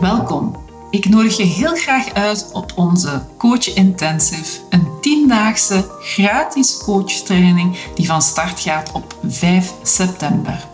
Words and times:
Welkom. 0.00 0.56
Ik 0.90 1.08
nodig 1.08 1.36
je 1.36 1.42
heel 1.42 1.74
graag 1.74 2.12
uit 2.12 2.50
op 2.52 2.72
onze 2.74 3.22
Coach 3.38 3.74
Intensive, 3.74 4.60
een 4.70 4.88
tiendaagse 5.00 5.90
gratis 6.00 6.78
coachtraining 6.84 7.76
die 7.94 8.06
van 8.06 8.22
start 8.22 8.60
gaat 8.60 8.92
op 8.92 9.14
5 9.26 9.72
september. 9.82 10.66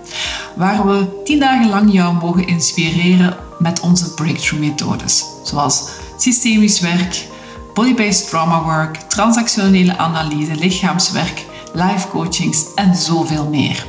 Waar 0.57 0.87
we 0.87 1.23
tien 1.25 1.39
dagen 1.39 1.69
lang 1.69 1.93
jou 1.93 2.15
mogen 2.15 2.47
inspireren 2.47 3.37
met 3.59 3.81
onze 3.81 4.15
breakthrough 4.15 4.65
methodes, 4.65 5.25
zoals 5.43 5.89
systemisch 6.17 6.81
werk, 6.81 7.27
body-based 7.75 8.29
trauma 8.29 8.63
work, 8.63 8.97
transactionele 8.97 9.97
analyse, 9.97 10.55
lichaamswerk, 10.55 11.45
life 11.73 12.09
coachings 12.09 12.75
en 12.75 12.95
zoveel 12.95 13.49
meer. 13.49 13.87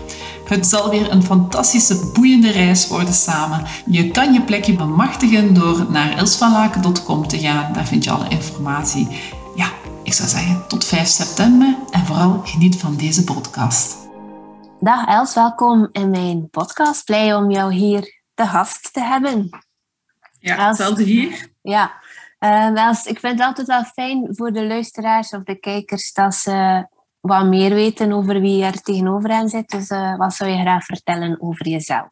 Het 0.48 0.68
zal 0.68 0.90
weer 0.90 1.12
een 1.12 1.24
fantastische, 1.24 2.12
boeiende 2.14 2.52
reis 2.52 2.88
worden 2.88 3.14
samen. 3.14 3.66
Je 3.86 4.12
kan 4.12 4.34
je 4.34 4.42
plekje 4.42 4.76
bemachtigen 4.76 5.54
door 5.54 5.92
naar 5.92 6.18
elsvanlaken.com 6.18 7.28
te 7.28 7.40
gaan. 7.40 7.74
Daar 7.74 7.86
vind 7.86 8.04
je 8.04 8.12
alle 8.12 8.30
informatie. 8.30 9.08
Ja, 9.56 9.70
ik 10.04 10.14
zou 10.14 10.30
zeggen 10.30 10.68
tot 10.68 10.86
5 10.86 11.08
september 11.08 11.76
en 11.92 12.06
vooral 12.06 12.42
geniet 12.44 12.76
van 12.76 12.96
deze 12.96 13.24
podcast. 13.24 14.08
Dag 14.80 15.06
Els, 15.06 15.34
welkom 15.34 15.90
in 15.92 16.10
mijn 16.10 16.50
podcast. 16.50 17.06
Blij 17.06 17.36
om 17.36 17.52
jou 17.52 17.74
hier 17.74 18.22
te 18.34 18.46
gast 18.46 18.94
te 18.94 19.02
hebben. 19.02 19.50
Ja, 20.40 20.68
hetzelfde 20.68 21.04
hier. 21.04 21.52
Ja, 21.62 21.92
uh, 22.40 22.86
Els, 22.86 23.06
ik 23.06 23.20
vind 23.20 23.34
het 23.34 23.48
altijd 23.48 23.68
wel 23.68 23.84
fijn 23.84 24.28
voor 24.30 24.52
de 24.52 24.66
luisteraars 24.66 25.32
of 25.32 25.44
de 25.44 25.56
kijkers 25.56 26.14
dat 26.14 26.36
ze 26.36 26.88
wat 27.28 27.46
meer 27.46 27.74
weten 27.74 28.12
over 28.12 28.42
wie 28.42 28.64
er 28.64 28.82
tegenover 28.82 29.30
hen 29.30 29.50
zit. 29.50 29.70
Dus 29.70 29.90
uh, 29.90 30.18
wat 30.18 30.34
zou 30.34 30.50
je 30.50 30.62
graag 30.62 30.86
vertellen 30.86 31.42
over 31.42 31.68
jezelf? 31.68 32.12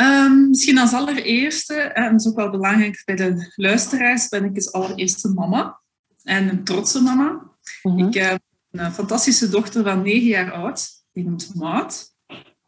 Um, 0.00 0.48
misschien 0.48 0.78
als 0.78 0.92
allereerste, 0.92 1.74
en 1.74 2.12
dat 2.12 2.20
is 2.20 2.26
ook 2.28 2.36
wel 2.36 2.50
belangrijk 2.50 3.02
bij 3.04 3.16
de 3.16 3.52
luisteraars, 3.54 4.28
ben 4.28 4.44
ik 4.44 4.54
als 4.54 4.72
allereerste 4.72 5.28
mama. 5.28 5.80
En 6.22 6.48
een 6.48 6.64
trotse 6.64 7.02
mama. 7.02 7.42
Mm 7.82 7.98
Ik 7.98 8.14
heb 8.14 8.40
een 8.70 8.92
fantastische 8.92 9.48
dochter 9.48 9.82
van 9.82 10.02
negen 10.02 10.26
jaar 10.26 10.52
oud, 10.52 10.88
die 11.12 11.24
noemt 11.24 11.54
Maat. 11.54 12.14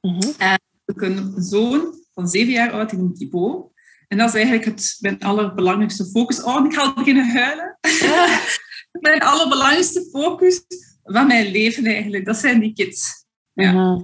Mm 0.01 0.21
-hmm. 0.21 0.33
En 0.39 0.61
ik 0.85 1.01
een 1.01 1.35
zoon 1.37 1.95
van 2.15 2.29
zeven 2.29 2.53
jaar 2.53 2.71
oud, 2.71 2.91
die 2.91 2.99
noemt 2.99 3.17
Thibaut. 3.17 3.71
En 4.09 4.19
dat 4.19 4.29
is 4.29 4.35
eigenlijk 4.35 4.65
het, 4.65 4.97
mijn 5.01 5.21
allerbelangrijkste 5.21 6.05
focus. 6.05 6.43
Oh, 6.43 6.67
ik 6.67 6.75
ga 6.75 6.83
al 6.83 6.95
beginnen 6.95 7.31
huilen. 7.31 7.79
mijn 9.01 9.21
allerbelangrijkste 9.21 10.09
focus 10.13 10.63
van 11.03 11.27
mijn 11.27 11.51
leven 11.51 11.87
eigenlijk. 11.87 12.25
Dat 12.25 12.37
zijn 12.37 12.61
die 12.61 12.73
kids. 12.73 13.25
Ja. 13.53 13.73
Uh-huh. 13.73 14.01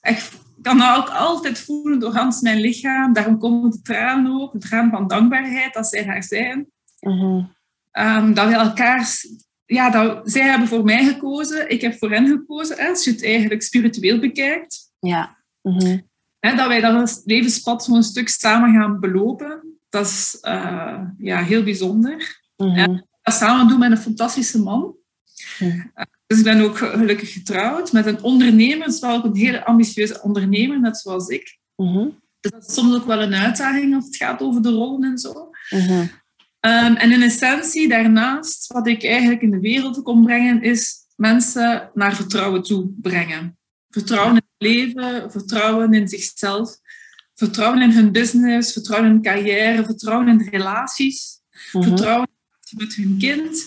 Ik 0.00 0.30
kan 0.62 0.78
dat 0.78 0.96
ook 0.96 1.08
altijd 1.08 1.60
voelen 1.60 2.00
door 2.00 2.14
Hans 2.14 2.40
mijn 2.40 2.60
lichaam. 2.60 3.12
Daarom 3.12 3.38
komen 3.38 3.70
de 3.70 3.82
tranen 3.82 4.40
ook. 4.40 4.52
De 4.52 4.58
tranen 4.58 4.90
van 4.90 5.08
dankbaarheid 5.08 5.74
dat 5.74 5.86
zij 5.86 6.04
daar 6.04 6.22
zijn. 6.22 6.70
Uh-huh. 7.00 7.44
Um, 7.92 8.34
dat 8.34 8.48
we 8.48 8.54
elkaar... 8.54 9.08
Ja, 9.64 9.90
dat, 9.90 10.30
zij 10.30 10.42
hebben 10.42 10.68
voor 10.68 10.84
mij 10.84 11.04
gekozen. 11.04 11.70
Ik 11.70 11.80
heb 11.80 11.98
voor 11.98 12.10
hen 12.10 12.26
gekozen. 12.26 12.76
Hè, 12.78 12.88
als 12.88 13.04
je 13.04 13.10
het 13.10 13.24
eigenlijk 13.24 13.62
spiritueel 13.62 14.18
bekijkt. 14.18 14.92
Ja. 14.98 15.38
Uh-huh. 15.62 15.98
Hè, 16.38 16.54
dat 16.54 16.68
wij 16.68 16.80
dat 16.80 17.22
levenspad 17.24 17.84
zo'n 17.84 18.02
stuk 18.02 18.28
samen 18.28 18.74
gaan 18.74 19.00
belopen. 19.00 19.78
Dat 19.88 20.06
is 20.06 20.38
uh, 20.42 21.00
ja, 21.18 21.42
heel 21.42 21.62
bijzonder. 21.62 22.40
Dat 22.56 23.08
samen 23.30 23.68
doen 23.68 23.78
met 23.78 23.90
een 23.90 23.96
fantastische 23.96 24.62
man. 24.62 24.94
Dus 26.26 26.38
ik 26.38 26.44
ben 26.44 26.60
ook 26.60 26.78
gelukkig 26.78 27.32
getrouwd 27.32 27.92
met 27.92 28.06
een 28.06 28.22
ondernemer, 28.22 28.86
dus 28.86 29.00
wel 29.00 29.16
ook 29.16 29.24
een 29.24 29.36
hele 29.36 29.64
ambitieuze 29.64 30.22
ondernemer, 30.22 30.80
net 30.80 30.98
zoals 30.98 31.28
ik. 31.28 31.58
Mm 31.76 32.18
Dus 32.40 32.50
dat 32.50 32.68
is 32.68 32.74
soms 32.74 32.94
ook 32.94 33.06
wel 33.06 33.22
een 33.22 33.34
uitdaging 33.34 33.94
als 33.94 34.04
het 34.04 34.16
gaat 34.16 34.40
over 34.40 34.62
de 34.62 34.70
rollen 34.70 35.10
en 35.10 35.18
zo. 35.18 35.50
Mm 35.70 36.10
um, 36.60 36.96
en 36.96 37.12
in 37.12 37.22
essentie, 37.22 37.88
daarnaast, 37.88 38.72
wat 38.72 38.86
ik 38.86 39.04
eigenlijk 39.04 39.42
in 39.42 39.50
de 39.50 39.60
wereld 39.60 40.02
kom 40.02 40.24
brengen, 40.24 40.62
is 40.62 40.94
mensen 41.16 41.90
naar 41.94 42.14
vertrouwen 42.14 42.62
toe 42.62 42.92
brengen. 43.00 43.58
Vertrouwen 43.90 44.30
in 44.30 44.36
het 44.36 44.68
leven, 44.68 45.30
vertrouwen 45.30 45.94
in 45.94 46.08
zichzelf, 46.08 46.76
vertrouwen 47.34 47.82
in 47.82 47.90
hun 47.90 48.12
business, 48.12 48.72
vertrouwen 48.72 49.10
in 49.10 49.22
carrière, 49.22 49.84
vertrouwen 49.84 50.28
in 50.28 50.48
relaties, 50.50 51.40
mm 51.72 51.82
vertrouwen 51.82 52.28
met 52.76 52.94
hun 52.94 53.18
kind. 53.18 53.66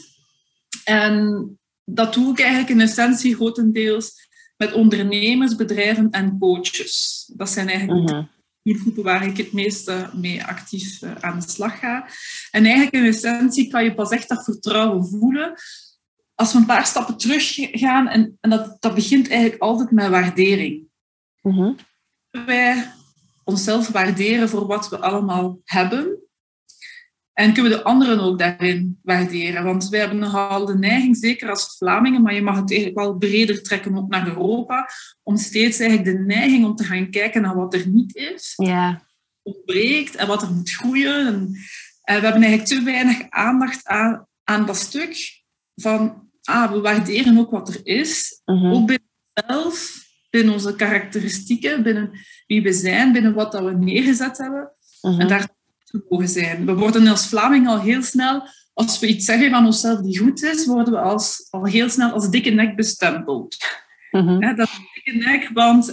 En 0.84 1.48
dat 1.84 2.14
doe 2.14 2.32
ik 2.32 2.40
eigenlijk 2.40 2.70
in 2.70 2.82
essentie 2.82 3.36
grotendeels 3.36 4.12
met 4.58 4.74
ondernemers, 4.74 5.56
bedrijven 5.56 6.10
en 6.10 6.38
coaches. 6.40 7.24
Dat 7.36 7.50
zijn 7.50 7.68
eigenlijk 7.68 8.10
uh 8.10 8.24
de 8.64 8.80
groepen 8.80 9.04
waar 9.04 9.28
ik 9.28 9.38
het 9.38 9.52
meeste 9.52 10.10
mee 10.14 10.44
actief 10.44 11.02
eh, 11.02 11.16
aan 11.20 11.40
de 11.40 11.50
slag 11.50 11.80
ga. 11.80 12.08
En 12.52 12.66
eigenlijk 12.66 12.96
in 12.96 13.06
essentie 13.06 13.68
kan 13.68 13.84
je 13.84 13.94
pas 13.94 14.10
echt 14.10 14.30
dat 14.30 14.44
vertrouwen 14.44 15.08
voelen 15.08 15.54
als 16.36 16.54
we 16.54 16.60
een 16.60 16.66
paar 16.66 16.86
stappen 16.86 17.18
terug 17.18 17.54
gaan. 17.72 18.08
En, 18.08 18.38
en 18.42 18.50
dat, 18.50 18.78
dat 18.80 18.96
begint 18.96 19.30
eigenlijk 19.30 19.62
altijd 19.62 19.92
met 19.92 20.10
waardering. 20.10 20.88
Uh 21.42 21.70
Wij 22.30 22.92
onszelf 23.44 23.88
waarderen 23.88 24.50
voor 24.50 24.68
wat 24.68 24.90
we 24.90 25.00
allemaal 25.00 25.60
hebben. 25.64 26.23
En 27.34 27.54
kunnen 27.54 27.72
we 27.72 27.78
de 27.78 27.84
anderen 27.84 28.20
ook 28.20 28.40
daarin 28.40 29.00
waarderen? 29.04 29.64
Want 29.64 29.90
wij 29.90 30.00
hebben 30.00 30.20
nogal 30.20 30.66
de 30.66 30.78
neiging, 30.78 31.18
zeker 31.18 31.50
als 31.50 31.76
Vlamingen, 31.78 32.22
maar 32.22 32.34
je 32.34 32.42
mag 32.42 32.56
het 32.56 32.72
eigenlijk 32.72 33.00
wel 33.00 33.18
breder 33.18 33.64
trekken 33.64 33.98
ook 33.98 34.10
naar 34.10 34.28
Europa, 34.28 34.90
om 35.24 35.38
steeds 35.38 35.80
eigenlijk 35.80 36.18
de 36.18 36.24
neiging 36.24 36.66
om 36.66 36.76
te 36.76 36.84
gaan 36.84 37.10
kijken 37.10 37.42
naar 37.42 37.56
wat 37.56 37.74
er 37.74 37.88
niet 37.88 38.16
is, 38.16 38.54
ja. 38.56 39.02
ontbreekt 39.42 40.16
en 40.16 40.28
wat 40.28 40.42
er 40.42 40.52
moet 40.52 40.72
groeien. 40.72 41.26
En, 41.26 41.56
en 42.04 42.20
we 42.20 42.26
hebben 42.26 42.44
eigenlijk 42.44 42.66
te 42.66 42.84
weinig 42.84 43.30
aandacht 43.30 43.88
aan, 43.88 44.28
aan 44.44 44.66
dat 44.66 44.78
stuk 44.78 45.42
van, 45.76 46.30
ah, 46.42 46.72
we 46.72 46.80
waarderen 46.80 47.38
ook 47.38 47.52
wat 47.52 47.70
er 47.70 47.80
is, 47.84 48.42
uh 48.46 48.72
ook 48.74 48.88
binnen 48.88 49.10
onszelf, 49.34 50.04
binnen 50.30 50.54
onze 50.54 50.76
karakteristieken, 50.76 51.84
binnen 51.84 52.12
wie 52.48 52.62
we 52.62 52.74
zijn, 52.74 53.12
binnen 53.12 53.34
wat 53.34 53.52
dat 53.52 53.64
we 53.64 53.72
neergezet 53.72 54.38
hebben. 54.38 54.72
Uh 55.02 55.20
En 55.20 55.28
daar 55.28 55.50
mogen 56.10 56.28
zijn. 56.28 56.66
We 56.66 56.74
worden 56.74 57.08
als 57.08 57.28
Vlaming 57.28 57.68
al 57.68 57.80
heel 57.80 58.02
snel, 58.02 58.48
als 58.74 59.00
we 59.00 59.08
iets 59.08 59.26
zeggen 59.26 59.50
van 59.50 59.66
onszelf 59.66 60.00
die 60.00 60.18
goed 60.18 60.44
is, 60.44 60.66
worden 60.66 60.94
we 60.94 61.00
als, 61.00 61.48
al 61.50 61.66
heel 61.66 61.90
snel 61.90 62.12
als 62.12 62.30
dikke 62.30 62.50
nek 62.50 62.76
bestempeld. 62.76 63.58
Mm 64.12 64.56
dat 64.56 64.68
is 64.68 64.80
dikke 64.94 65.30
nek, 65.30 65.50
want 65.54 65.92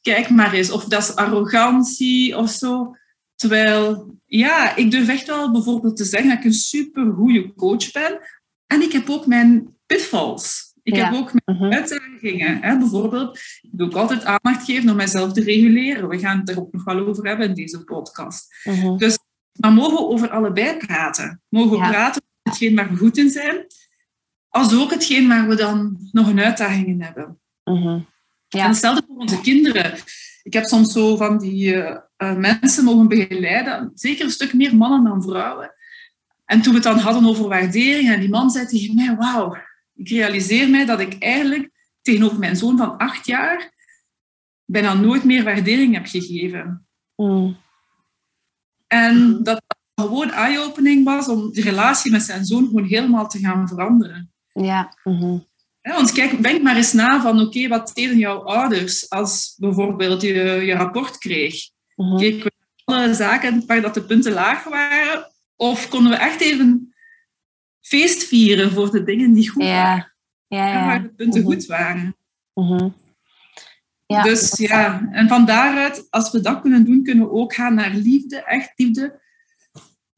kijk 0.00 0.30
maar 0.30 0.52
eens, 0.52 0.70
of 0.70 0.84
dat 0.84 1.02
is 1.02 1.16
arrogantie 1.16 2.36
of 2.36 2.50
zo. 2.50 2.96
Terwijl, 3.34 4.16
ja, 4.26 4.76
ik 4.76 4.90
durf 4.90 5.08
echt 5.08 5.26
wel 5.26 5.52
bijvoorbeeld 5.52 5.96
te 5.96 6.04
zeggen 6.04 6.28
dat 6.28 6.38
ik 6.38 6.44
een 6.44 6.52
super 6.52 7.12
goede 7.12 7.54
coach 7.54 7.92
ben. 7.92 8.18
En 8.66 8.82
ik 8.82 8.92
heb 8.92 9.10
ook 9.10 9.26
mijn 9.26 9.76
pitfalls. 9.86 10.71
Ik 10.82 10.96
heb 10.96 11.12
ook 11.12 11.32
mijn 11.44 11.62
uh 11.62 11.76
uitdagingen. 11.76 12.62
Hè? 12.62 12.78
Bijvoorbeeld, 12.78 13.36
ik 13.60 13.70
wil 13.72 13.86
ook 13.86 13.94
altijd 13.94 14.24
aandacht 14.24 14.64
geven 14.64 14.90
om 14.90 14.96
mijzelf 14.96 15.32
te 15.32 15.42
reguleren. 15.42 16.08
We 16.08 16.18
gaan 16.18 16.38
het 16.38 16.48
er 16.48 16.60
ook 16.60 16.72
nog 16.72 16.84
wel 16.84 17.06
over 17.06 17.26
hebben 17.26 17.48
in 17.48 17.54
deze 17.54 17.84
podcast. 17.84 18.54
Uh 18.64 18.96
Dus 18.96 19.18
dan 19.52 19.74
mogen 19.74 19.94
we 19.94 20.08
over 20.08 20.30
allebei 20.30 20.76
praten. 20.76 21.42
Mogen 21.48 21.70
we 21.70 21.88
praten 21.88 22.22
over 22.22 22.40
hetgeen 22.42 22.76
waar 22.76 22.90
we 22.90 22.96
goed 22.96 23.18
in 23.18 23.30
zijn, 23.30 23.66
als 24.48 24.74
ook 24.74 24.90
hetgeen 24.90 25.28
waar 25.28 25.48
we 25.48 25.54
dan 25.54 26.08
nog 26.12 26.28
een 26.28 26.40
uitdaging 26.40 26.86
in 26.86 27.02
hebben. 27.02 27.38
Uh 27.64 28.00
ja. 28.48 28.62
En 28.62 28.68
hetzelfde 28.68 29.02
voor 29.06 29.16
onze 29.16 29.40
kinderen. 29.40 29.94
Ik 30.42 30.52
heb 30.52 30.64
soms 30.64 30.92
zo 30.92 31.16
van 31.16 31.38
die 31.38 31.74
uh, 31.74 31.96
mensen 32.36 32.84
mogen 32.84 33.08
begeleiden, 33.08 33.90
zeker 33.94 34.24
een 34.24 34.30
stuk 34.30 34.52
meer 34.52 34.76
mannen 34.76 35.04
dan 35.04 35.22
vrouwen. 35.22 35.74
En 36.44 36.62
toen 36.62 36.72
we 36.72 36.78
het 36.78 36.88
dan 36.88 36.98
hadden 36.98 37.26
over 37.26 37.48
waardering, 37.48 38.10
en 38.10 38.20
die 38.20 38.28
man 38.28 38.50
zei 38.50 38.66
tegen 38.66 38.94
mij, 38.94 39.16
wauw, 39.16 39.56
ik 39.94 40.08
realiseer 40.08 40.70
mij 40.70 40.84
dat 40.84 41.00
ik 41.00 41.18
eigenlijk 41.18 41.70
tegenover 42.02 42.38
mijn 42.38 42.56
zoon 42.56 42.76
van 42.76 42.96
acht 42.96 43.26
jaar 43.26 43.72
bijna 44.64 44.94
nooit 44.94 45.24
meer 45.24 45.44
waardering 45.44 45.94
heb 45.94 46.06
gegeven. 46.06 46.86
Mm. 47.16 47.56
En 48.86 49.42
dat 49.42 49.62
gewoon 49.94 50.30
eye-opening 50.30 51.04
was 51.04 51.28
om 51.28 51.52
de 51.52 51.62
relatie 51.62 52.10
met 52.10 52.22
zijn 52.22 52.44
zoon 52.44 52.66
gewoon 52.66 52.84
helemaal 52.84 53.28
te 53.28 53.38
gaan 53.38 53.68
veranderen. 53.68 54.32
Ja. 54.52 54.96
Mm 55.04 55.50
want 55.82 56.12
kijk, 56.12 56.42
denk 56.42 56.62
maar 56.62 56.76
eens 56.76 56.92
na 56.92 57.20
van 57.20 57.40
oké, 57.40 57.68
wat 57.68 57.90
deden 57.94 58.18
jouw 58.18 58.42
ouders 58.42 59.10
als 59.10 59.54
bijvoorbeeld 59.58 60.22
je 60.22 60.34
je 60.64 60.74
rapport 60.74 61.18
kreeg? 61.18 61.54
Mm 61.96 62.06
-hmm. 62.06 62.18
Keken 62.18 62.44
we 62.44 62.52
alle 62.84 63.14
zaken 63.14 63.66
waar 63.66 63.80
dat 63.80 63.94
de 63.94 64.02
punten 64.02 64.32
laag 64.32 64.64
waren? 64.64 65.30
Of 65.56 65.88
konden 65.88 66.10
we 66.10 66.18
echt 66.18 66.40
even 66.40 66.91
feest 67.82 68.24
vieren 68.24 68.72
voor 68.72 68.90
de 68.90 69.04
dingen 69.04 69.32
die 69.32 69.48
goed 69.48 69.62
waren. 69.62 70.12
Ja, 70.46 70.66
ja. 70.66 70.80
En 70.80 70.86
waar 70.86 71.02
de 71.02 71.08
punten 71.08 71.40
mhm. 71.40 71.50
goed 71.50 71.66
waren. 71.66 72.16
Mhm. 72.54 72.88
ja, 74.06 74.22
dus 74.22 74.56
ja, 74.56 75.08
en 75.12 75.28
van 75.28 75.44
daaruit, 75.44 76.06
als 76.10 76.30
we 76.30 76.40
dat 76.40 76.60
kunnen 76.60 76.84
doen, 76.84 77.02
kunnen 77.02 77.24
we 77.24 77.32
ook 77.32 77.54
gaan 77.54 77.74
naar 77.74 77.94
liefde, 77.94 78.44
echt 78.44 78.72
liefde 78.76 79.20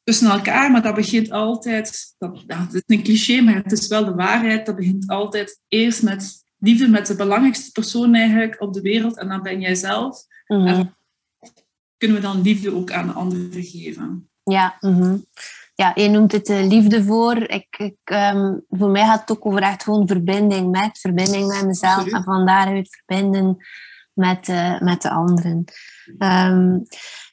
tussen 0.02 0.31
elkaar. 0.31 0.70
Maar 0.70 0.82
dat 0.82 0.94
begint 0.94 1.31
altijd, 1.31 2.14
dat, 2.19 2.44
ja, 2.46 2.69
is 2.72 2.82
een 2.87 3.02
cliché, 3.02 3.40
maar 3.40 3.55
het 3.55 3.72
is 3.72 3.87
wel 3.87 4.05
de 4.05 4.14
waarheid. 4.14 4.66
Dat 4.66 4.76
begint 4.76 5.08
altijd 5.08 5.61
eerst 5.69 6.02
met 6.02 6.44
liefde 6.58 6.88
met 6.88 7.06
de 7.06 7.16
belangrijkste 7.16 7.72
persoon 7.72 8.14
eigenlijk 8.14 8.61
op 8.61 8.72
de 8.72 8.81
wereld. 8.81 9.19
En 9.19 9.28
dan 9.28 9.43
ben 9.43 9.61
jij 9.61 9.75
zelf. 9.75 10.26
Mm 10.46 10.93
kunnen 12.05 12.22
we 12.22 12.22
dan 12.22 12.43
liefde 12.43 12.75
ook 12.75 12.93
aan 12.93 13.06
de 13.06 13.12
anderen 13.12 13.62
geven. 13.62 14.31
Ja, 14.43 14.76
mhm. 14.81 15.16
Ja 15.75 15.93
je 15.94 16.09
noemt 16.09 16.32
het 16.32 16.49
uh, 16.49 16.67
liefde 16.67 17.05
voor. 17.05 17.37
Ik, 17.37 17.76
ik 17.79 17.97
ehm, 18.05 18.59
voor 18.69 18.91
mij 18.91 19.05
gaat 19.05 19.21
het 19.21 19.31
ook 19.31 19.47
over 19.47 19.62
echt 19.62 19.82
gewoon 19.82 20.06
verbinding 20.06 20.71
met, 20.71 20.99
verbinding 20.99 21.47
met 21.47 21.67
mezelf. 21.67 22.06
En 22.06 22.23
van 22.23 22.47
daaruit 22.47 23.03
verbinden 23.05 23.56
met, 24.12 24.49
uh, 24.49 24.81
met 24.81 25.03
de 25.03 25.11
anderen. 25.11 25.65
Um, 26.19 26.82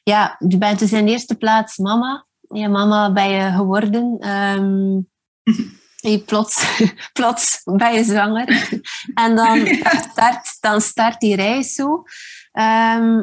ja, 0.02 0.36
je 0.48 0.58
bent 0.58 0.78
dus 0.78 0.92
in 0.92 1.04
de 1.04 1.10
eerste 1.10 1.34
plaats 1.34 1.76
mama. 1.76 2.26
Ja, 2.40 2.68
mama 2.68 3.12
ben 3.12 3.30
je 3.30 3.50
geworden. 3.50 4.28
Um, 4.28 5.08
je 6.10 6.18
plots, 6.18 6.82
plots 7.12 7.60
ben 7.64 7.94
je 7.94 8.04
zwanger. 8.04 8.68
En 9.14 9.36
dan 9.36 9.66
start, 10.10 10.56
dan 10.60 10.80
start 10.80 11.20
die 11.20 11.36
reis 11.36 11.74
zo. 11.74 12.02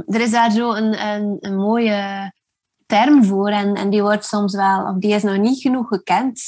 Er 0.06 0.21
is 0.21 0.31
daar 0.31 0.51
zo 0.51 0.74
een, 0.74 1.07
een, 1.07 1.38
een, 1.39 1.56
mooie 1.56 2.31
term 2.89 3.24
voor. 3.24 3.50
En, 3.50 3.75
en 3.75 3.89
die 3.89 4.01
wordt 4.01 4.25
soms 4.25 4.56
wel, 4.56 4.83
of 4.83 4.95
die 4.97 5.13
is 5.13 5.24
nog 5.24 5.38
niet 5.38 5.62
genoeg 5.62 5.88
gekend. 5.88 6.41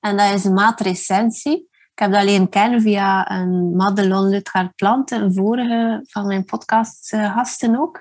En 0.00 0.16
dat 0.16 0.34
is 0.34 0.44
matrecensie. 0.44 1.68
Ik 1.92 1.98
heb 2.04 2.12
dat 2.12 2.20
alleen 2.20 2.48
kennen 2.48 2.80
via 2.80 3.30
een 3.30 3.76
Madelon 3.76 4.28
Lutgaard 4.28 4.74
Planten, 4.74 5.22
een 5.22 5.34
vorige 5.34 6.00
van 6.06 6.26
mijn 6.26 6.44
podcastgasten 6.44 7.80
ook. 7.80 8.00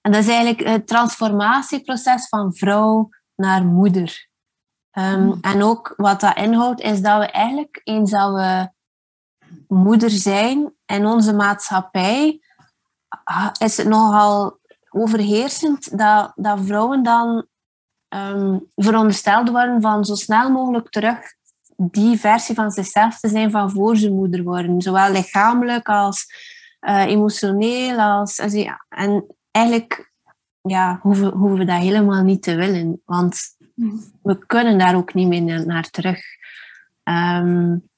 En 0.00 0.12
dat 0.12 0.20
is 0.20 0.28
eigenlijk 0.28 0.68
het 0.68 0.86
transformatieproces 0.86 2.28
van 2.28 2.54
vrouw 2.54 3.08
naar 3.34 3.64
moeder. 3.64 4.28
Um, 4.98 5.38
en 5.40 5.62
ook 5.62 5.94
wat 5.96 6.20
dat 6.20 6.36
inhoudt, 6.36 6.80
is 6.80 7.00
dat 7.00 7.18
we 7.18 7.26
eigenlijk, 7.26 7.80
eens 7.84 8.10
dat 8.10 8.34
we 8.34 8.68
moeder 9.68 10.10
zijn 10.10 10.74
in 10.86 11.06
onze 11.06 11.34
maatschappij, 11.34 12.40
is 13.58 13.76
het 13.76 13.88
nogal 13.88 14.58
overheersend 14.94 15.98
dat, 15.98 16.32
dat 16.34 16.58
vrouwen 16.64 17.02
dan 17.02 17.46
um, 18.08 18.66
verondersteld 18.74 19.50
worden 19.50 19.80
van 19.80 20.04
zo 20.04 20.14
snel 20.14 20.50
mogelijk 20.50 20.90
terug 20.90 21.18
die 21.76 22.18
versie 22.18 22.54
van 22.54 22.70
zichzelf 22.70 23.20
te 23.20 23.28
zijn 23.28 23.50
van 23.50 23.70
voor 23.70 23.96
ze 23.96 24.10
moeder 24.10 24.42
worden. 24.42 24.82
Zowel 24.82 25.12
lichamelijk 25.12 25.88
als 25.88 26.26
uh, 26.80 27.04
emotioneel. 27.04 27.98
Als, 27.98 28.40
als, 28.40 28.52
ja. 28.52 28.84
En 28.88 29.36
eigenlijk 29.50 30.12
ja, 30.60 30.98
hoeven, 31.02 31.32
hoeven 31.32 31.58
we 31.58 31.64
dat 31.64 31.80
helemaal 31.80 32.22
niet 32.22 32.42
te 32.42 32.54
willen. 32.54 33.02
Want 33.04 33.40
we 34.22 34.46
kunnen 34.46 34.78
daar 34.78 34.96
ook 34.96 35.14
niet 35.14 35.28
meer 35.28 35.66
naar 35.66 35.90
terug. 35.90 36.20
Um, 37.04 37.88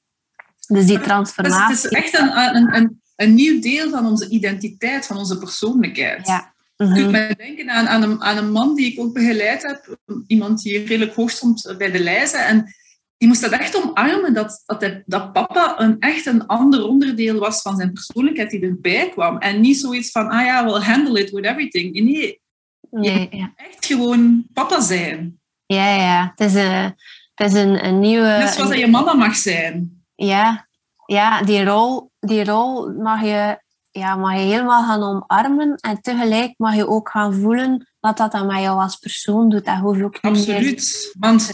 dus 0.67 0.85
die 0.85 0.99
transformatie... 0.99 1.67
Dus 1.67 1.83
het 1.83 1.91
is 1.91 1.97
echt 1.97 2.19
een, 2.19 2.37
een, 2.37 2.75
een, 2.75 3.01
een, 3.15 3.33
nieuw 3.33 3.61
deel 3.61 3.89
van 3.89 4.05
onze 4.05 4.29
identiteit, 4.29 5.05
van 5.05 5.17
onze 5.17 5.37
persoonlijkheid. 5.37 6.27
Ja. 6.27 6.53
Mm 6.77 6.87
-hmm. 6.87 6.95
Je 6.95 7.01
kunt 7.01 7.11
mij 7.11 7.35
denken 7.35 7.69
aan, 7.69 7.87
aan, 7.87 8.03
een, 8.03 8.21
aan 8.21 8.37
een 8.37 8.51
man 8.51 8.75
die 8.75 8.91
ik 8.91 8.99
ook 8.99 9.13
begeleid 9.13 9.63
heb. 9.63 9.97
Iemand 10.27 10.61
die 10.61 10.85
redelijk 10.85 11.13
hoog 11.13 11.31
stond 11.31 11.75
bij 11.77 11.91
de 11.91 11.99
lijzen. 11.99 12.45
En 12.45 12.75
die 13.17 13.27
moest 13.27 13.41
dat 13.41 13.51
echt 13.51 13.83
omarmen, 13.83 14.33
dat, 14.33 14.63
dat, 14.65 14.81
hij, 14.81 15.03
dat 15.05 15.33
papa 15.33 15.79
een, 15.79 15.99
echt 15.99 16.25
een 16.25 16.45
ander 16.45 16.87
onderdeel 16.87 17.39
was 17.39 17.61
van 17.61 17.75
zijn 17.75 17.93
persoonlijkheid 17.93 18.49
die 18.49 18.61
erbij 18.61 19.09
kwam. 19.09 19.37
En 19.37 19.61
niet 19.61 19.77
zoiets 19.77 20.11
van, 20.11 20.29
ah 20.29 20.45
ja, 20.45 20.65
we'll 20.65 20.81
handle 20.81 21.19
it 21.19 21.31
with 21.31 21.45
everything. 21.45 21.93
Nee, 21.93 22.41
nee 22.89 23.27
ja. 23.31 23.53
echt 23.55 23.85
gewoon 23.85 24.45
papa 24.53 24.81
zijn. 24.81 25.39
Ja, 25.65 25.95
ja. 25.95 26.33
Het 26.35 26.49
is 26.49 26.53
een, 26.53 26.95
het 27.35 27.51
is 27.51 27.53
een, 27.53 27.85
een 27.85 27.99
nieuwe... 27.99 28.27
Net 28.27 28.53
zoals 28.53 28.69
dat 28.69 28.79
je 28.79 28.87
mama 28.87 29.13
mag 29.13 29.35
zijn. 29.35 30.03
Ja, 30.15 30.67
ja 31.05 31.41
die, 31.41 31.63
rol, 31.63 32.11
die 32.19 32.43
rol 32.43 32.91
mag 32.91 33.21
je, 33.21 33.61
ja, 33.97 34.15
mag 34.15 34.33
je 34.33 34.39
helemaal 34.39 34.83
gaan 34.83 35.03
omarmen. 35.03 35.75
En 35.75 36.01
tegelijk 36.01 36.53
mag 36.57 36.75
je 36.75 36.87
ook 36.87 37.09
gaan 37.09 37.33
voelen 37.33 37.87
wat 37.99 38.17
dat 38.17 38.33
aan 38.33 38.47
met 38.47 38.61
jou 38.61 38.79
als 38.79 38.95
persoon 38.95 39.49
doet. 39.49 39.65
Dat 39.65 39.77
hoef 39.77 39.97
je 39.97 40.03
ook 40.03 40.21
niet 40.21 40.21
Absoluut. 40.21 41.15
Want 41.19 41.53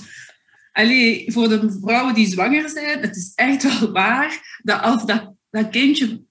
allee, 0.71 1.31
voor 1.31 1.49
de 1.49 1.79
vrouwen 1.81 2.13
die 2.13 2.27
zwanger 2.27 2.69
zijn, 2.69 2.99
het 2.99 3.15
is 3.15 3.31
echt 3.35 3.79
wel 3.79 3.91
waar 3.91 4.59
dat 4.63 4.81
als 4.81 5.05
dat, 5.05 5.33
dat 5.49 5.69
kindje 5.69 6.21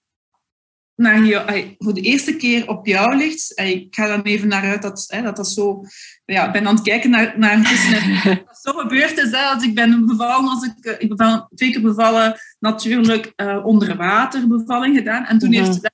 naar 0.94 1.24
je, 1.24 1.74
voor 1.78 1.94
de 1.94 2.00
eerste 2.00 2.36
keer 2.36 2.68
op 2.68 2.86
jou 2.86 3.16
ligt, 3.16 3.60
ik 3.60 3.94
ga 3.94 4.06
dan 4.06 4.22
even 4.22 4.48
naar 4.48 4.62
uit 4.62 4.82
dat 4.82 5.06
dat, 5.22 5.36
dat 5.36 5.48
zo... 5.48 5.84
Ja, 6.24 6.46
ik 6.46 6.52
ben 6.52 6.66
aan 6.66 6.74
het 6.74 6.84
kijken 6.84 7.10
naar, 7.10 7.38
naar 7.38 7.56
dat 8.46 8.58
zo 8.60 8.72
gebeurd 8.72 9.18
is. 9.18 9.30
Hè, 9.30 9.44
als 9.44 9.64
ik 9.64 9.74
ben 9.74 10.06
bevallen, 10.06 10.50
als 10.50 10.66
ik, 10.66 10.84
eh, 10.84 10.94
ik 10.98 11.16
ben 11.16 11.48
twee 11.54 11.70
keer 11.72 11.82
bevallen, 11.82 12.40
natuurlijk 12.58 13.32
uh, 13.36 13.66
onder 13.66 13.96
water 13.96 14.48
bevalling 14.48 14.96
gedaan. 14.96 15.24
En 15.24 15.38
toen 15.38 15.48
mm 15.48 15.54
-hmm. 15.54 15.64
heeft 15.64 15.82
de 15.82 15.90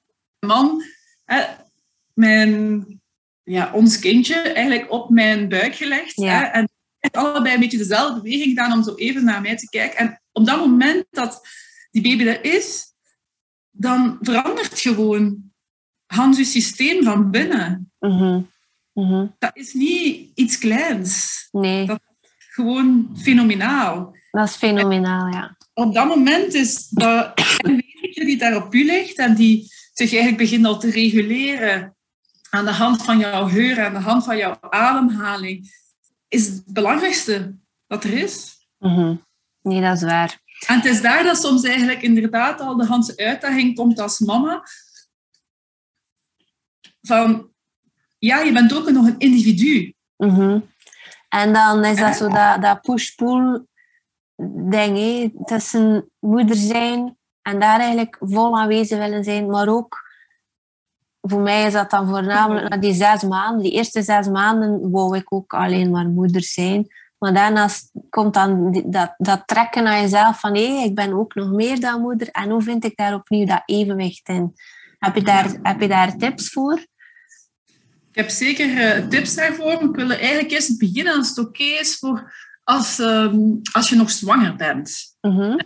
man 0.47 0.83
hè, 1.25 1.45
mijn, 2.15 2.87
ja, 3.43 3.73
ons 3.73 3.99
kindje 3.99 4.35
eigenlijk 4.35 4.91
op 4.91 5.11
mijn 5.11 5.49
buik 5.49 5.75
gelegd. 5.75 6.17
Ja. 6.17 6.39
Hè, 6.41 6.45
en 6.45 6.69
allebei 7.11 7.55
een 7.55 7.61
beetje 7.61 7.79
dezelfde 7.79 8.21
beweging 8.21 8.49
gedaan 8.49 8.73
om 8.73 8.83
zo 8.83 8.95
even 8.95 9.25
naar 9.25 9.41
mij 9.41 9.57
te 9.57 9.69
kijken. 9.69 9.99
En 9.99 10.23
op 10.33 10.47
dat 10.47 10.59
moment 10.59 11.07
dat 11.11 11.49
die 11.91 12.03
baby 12.03 12.27
er 12.27 12.45
is, 12.45 12.93
dan 13.71 14.19
verandert 14.21 14.79
gewoon 14.79 15.53
Hans' 16.07 16.51
systeem 16.51 17.05
van 17.05 17.31
binnen. 17.31 17.93
Mm 17.99 18.11
-hmm. 18.11 18.51
Mm 18.93 19.05
-hmm. 19.05 19.35
Dat 19.39 19.57
is 19.57 19.73
niet 19.73 20.31
iets 20.35 20.59
kleins. 20.59 21.49
Nee. 21.51 21.87
Dat 21.87 22.01
is 22.21 22.47
gewoon 22.51 23.17
fenomenaal. 23.17 24.17
Dat 24.31 24.49
is 24.49 24.57
fenomenaal, 24.57 25.33
ja. 25.33 25.57
Op 25.75 25.95
dat 25.95 26.07
moment 26.07 26.55
is 26.55 26.89
dat 26.89 27.35
die 28.13 28.37
daar 28.37 28.57
op 28.57 28.75
u 28.75 28.85
ligt 28.85 29.19
en 29.19 29.35
die 29.35 29.73
zich 29.99 30.13
eigenlijk 30.13 30.37
begint 30.37 30.67
al 30.67 30.79
te 30.79 30.91
reguleren 30.91 31.97
aan 32.51 32.65
de 32.65 32.71
hand 32.71 33.03
van 33.03 33.19
jouw 33.19 33.49
geur, 33.49 33.85
aan 33.85 33.93
de 33.93 33.99
hand 33.99 34.25
van 34.25 34.37
jouw 34.37 34.57
ademhaling, 34.61 35.71
is 36.29 36.47
het 36.47 36.63
belangrijkste 36.67 37.57
dat 37.87 38.05
er 38.05 38.13
is. 38.13 38.67
Mm 38.79 38.95
-hmm. 38.95 39.27
Nee, 39.63 39.81
dat 39.81 39.97
is 39.97 40.03
waar. 40.03 40.41
En 40.67 40.77
het 40.77 40.85
is 40.85 41.03
daar 41.03 41.25
dat 41.25 41.39
soms 41.39 41.63
eigenlijk 41.63 42.03
inderdaad 42.03 42.61
al 42.61 42.77
de 42.77 42.87
Hanse 42.87 43.17
uitdaging 43.17 43.77
komt 43.77 44.01
als 44.01 44.19
mama. 44.19 44.63
Van, 47.01 47.53
ja, 48.19 48.39
je 48.39 48.53
bent 48.53 48.75
ook 48.75 48.91
nog 48.91 49.07
een 49.07 49.19
individu. 49.19 49.95
Mm 50.17 50.31
-hmm. 50.31 50.73
En 51.29 51.53
dan 51.53 51.85
is 51.85 51.97
dat 51.97 52.17
zo 52.17 52.29
dat, 52.29 52.63
dat 52.63 52.81
push-pull 52.81 53.67
ding, 54.69 55.33
tussen 55.47 56.11
moeder 56.19 56.57
zijn 56.57 57.18
en 57.49 57.61
daar 57.61 57.81
eigenlijk 57.81 58.17
vol 58.21 58.59
aanwezig 58.59 58.99
willen 58.99 59.25
zijn, 59.25 59.47
maar 59.47 59.69
ook 59.69 60.07
voor 61.21 61.41
mij 61.41 61.67
is 61.67 61.73
dat 61.73 61.91
dan 61.91 62.09
voornamelijk 62.09 62.69
na 62.69 62.77
die 62.77 62.95
zes 62.95 63.23
maanden, 63.23 63.63
die 63.63 63.73
eerste 63.73 64.03
zes 64.03 64.29
maanden 64.29 64.91
wou 64.91 65.17
ik 65.17 65.33
ook 65.33 65.55
alleen 65.55 65.91
maar 65.91 66.07
moeder 66.07 66.43
zijn. 66.43 66.87
Maar 67.19 67.35
daarnaast 67.35 67.91
komt 68.11 68.35
dan 68.35 68.83
dat, 68.87 69.15
dat 69.17 69.43
trekken 69.47 69.83
naar 69.83 70.01
jezelf 70.01 70.41
van 70.41 70.55
hé, 70.55 70.83
ik 70.85 70.95
ben 70.95 71.13
ook 71.13 71.35
nog 71.35 71.51
meer 71.51 71.81
dan 71.81 72.01
moeder. 72.01 72.29
En 72.29 72.51
hoe 72.51 72.63
vind 72.63 72.85
ik 72.85 72.97
daar 72.97 73.15
opnieuw 73.15 73.47
dat 73.47 73.63
evenwicht 73.67 74.29
in? 74.29 74.55
Heb 74.99 75.15
je 75.15 75.23
daar, 75.23 75.59
heb 75.63 75.81
je 75.81 75.89
daar 75.89 76.17
tips 76.17 76.49
voor? 76.49 76.79
Ik 78.11 78.25
heb 78.25 78.29
zeker 78.29 78.69
uh, 78.69 79.09
tips 79.09 79.35
daarvoor. 79.35 79.83
Ik 79.83 79.95
wil 79.95 80.11
eigenlijk 80.11 80.51
eerst 80.51 80.79
beginnen 80.79 81.17
als 81.17 81.29
het 81.29 81.39
oké 81.39 81.63
is 81.63 81.97
voor 81.99 82.33
als, 82.65 82.99
um, 82.99 83.61
als 83.73 83.89
je 83.89 83.97
nog 83.97 84.11
zwanger 84.11 84.57
bent. 84.57 85.17
Mm 85.21 85.37
-hmm. 85.37 85.61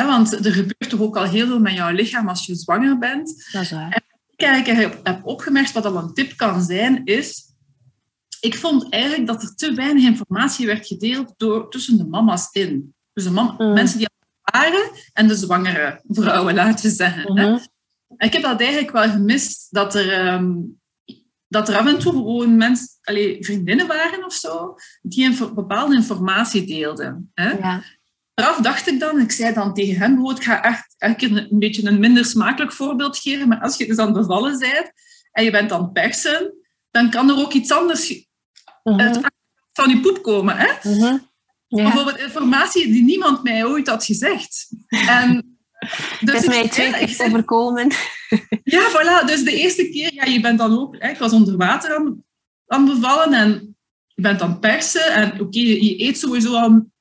Want 0.00 0.46
er 0.46 0.52
gebeurt 0.52 0.90
toch 0.90 1.00
ook 1.00 1.16
al 1.16 1.24
heel 1.24 1.46
veel 1.46 1.60
met 1.60 1.72
jouw 1.72 1.90
lichaam 1.90 2.28
als 2.28 2.46
je 2.46 2.54
zwanger 2.54 2.98
bent. 2.98 3.48
Dat 3.52 3.62
is 3.62 3.70
waar. 3.70 3.90
En 3.90 4.02
wat 4.36 4.58
ik 4.58 4.66
heb, 4.66 5.00
heb 5.02 5.26
opgemerkt, 5.26 5.72
wat 5.72 5.84
al 5.84 5.96
een 5.96 6.14
tip 6.14 6.36
kan 6.36 6.62
zijn, 6.62 7.04
is 7.04 7.52
ik 8.42 8.56
vond 8.56 8.92
eigenlijk 8.92 9.26
dat 9.26 9.42
er 9.42 9.54
te 9.54 9.74
weinig 9.74 10.04
informatie 10.04 10.66
werd 10.66 10.86
gedeeld 10.86 11.34
door, 11.36 11.70
tussen 11.70 11.96
de 11.96 12.04
mama's 12.04 12.48
in. 12.52 12.94
Dus 13.12 13.24
de 13.24 13.30
mam 13.30 13.54
mm. 13.58 13.72
mensen 13.72 13.98
die 13.98 14.06
al 14.06 14.60
waren 14.60 14.90
en 15.12 15.28
de 15.28 15.34
zwangere 15.34 16.00
vrouwen, 16.08 16.54
laten 16.54 16.84
we 16.84 16.90
zeggen. 16.90 17.32
Mm 17.32 17.38
-hmm. 17.38 17.60
Ik 18.16 18.32
heb 18.32 18.42
dat 18.42 18.60
eigenlijk 18.60 18.90
wel 18.92 19.10
gemist, 19.10 19.66
dat 19.70 19.94
er, 19.94 20.34
um, 20.34 20.80
dat 21.48 21.68
er 21.68 21.76
af 21.76 21.86
en 21.86 21.98
toe 21.98 22.12
gewoon 22.12 22.56
mensen, 22.56 22.88
allez, 23.02 23.46
vriendinnen 23.46 23.86
waren 23.86 24.24
of 24.24 24.32
zo, 24.32 24.74
die 25.02 25.24
een 25.24 25.54
bepaalde 25.54 25.94
informatie 25.94 26.66
deelden. 26.66 27.30
Hè? 27.34 27.50
Ja. 27.50 27.82
Daaraf 28.34 28.56
dacht 28.56 28.88
ik 28.88 29.00
dan, 29.00 29.20
ik 29.20 29.32
zei 29.32 29.54
dan 29.54 29.74
tegen 29.74 30.00
hen, 30.00 30.24
ik 30.36 30.42
ga 30.42 30.62
echt, 30.62 30.94
echt 30.98 31.22
een, 31.22 31.36
een 31.36 31.58
beetje 31.58 31.86
een 31.86 32.00
minder 32.00 32.24
smakelijk 32.24 32.72
voorbeeld 32.72 33.18
geven, 33.18 33.48
maar 33.48 33.60
als 33.60 33.76
je 33.76 33.86
dus 33.86 33.98
aan 33.98 34.12
bevallen 34.12 34.58
bent 34.58 34.92
en 35.32 35.44
je 35.44 35.50
bent 35.50 35.72
aan 35.72 35.82
het 35.82 35.92
persen, 35.92 36.54
dan 36.90 37.10
kan 37.10 37.30
er 37.30 37.36
ook 37.36 37.52
iets 37.52 37.70
anders 37.70 38.30
Mhm. 38.82 39.00
uit 39.00 39.20
van 39.72 39.88
die 39.88 40.00
poep 40.00 40.22
komen. 40.22 40.56
Hè? 40.56 40.68
-hmm. 40.82 41.30
ja. 41.66 41.82
Bijvoorbeeld 41.82 42.18
informatie 42.18 42.92
die 42.92 43.02
niemand 43.02 43.42
mij 43.42 43.64
ooit 43.64 43.88
had 43.88 44.04
gezegd. 44.04 44.68
En 44.88 45.58
dus 46.20 46.34
het 46.34 46.42
is 46.42 46.46
mij 46.48 46.68
twee 46.68 46.92
keer 46.92 47.26
overkomen. 47.26 47.92
Ja, 48.64 48.90
voilà. 48.90 49.26
Dus 49.26 49.44
de 49.44 49.56
eerste 49.56 49.88
keer, 49.88 50.14
ja, 50.14 50.24
je 50.24 50.40
bent 50.40 50.58
dan 50.58 50.78
ook... 50.78 50.96
Hè, 50.98 51.08
ik 51.08 51.18
was 51.18 51.32
onder 51.32 51.56
water 51.56 51.96
aan, 51.96 52.24
aan 52.66 52.84
bevallen 52.84 53.32
en 53.32 53.76
je 54.06 54.22
bent 54.22 54.42
aan 54.42 54.50
het 54.50 54.60
persen. 54.60 55.12
En 55.12 55.32
oké, 55.32 55.42
okay, 55.42 55.62
je 55.62 56.02
eet 56.02 56.18
sowieso 56.18 56.54
al 56.54 56.91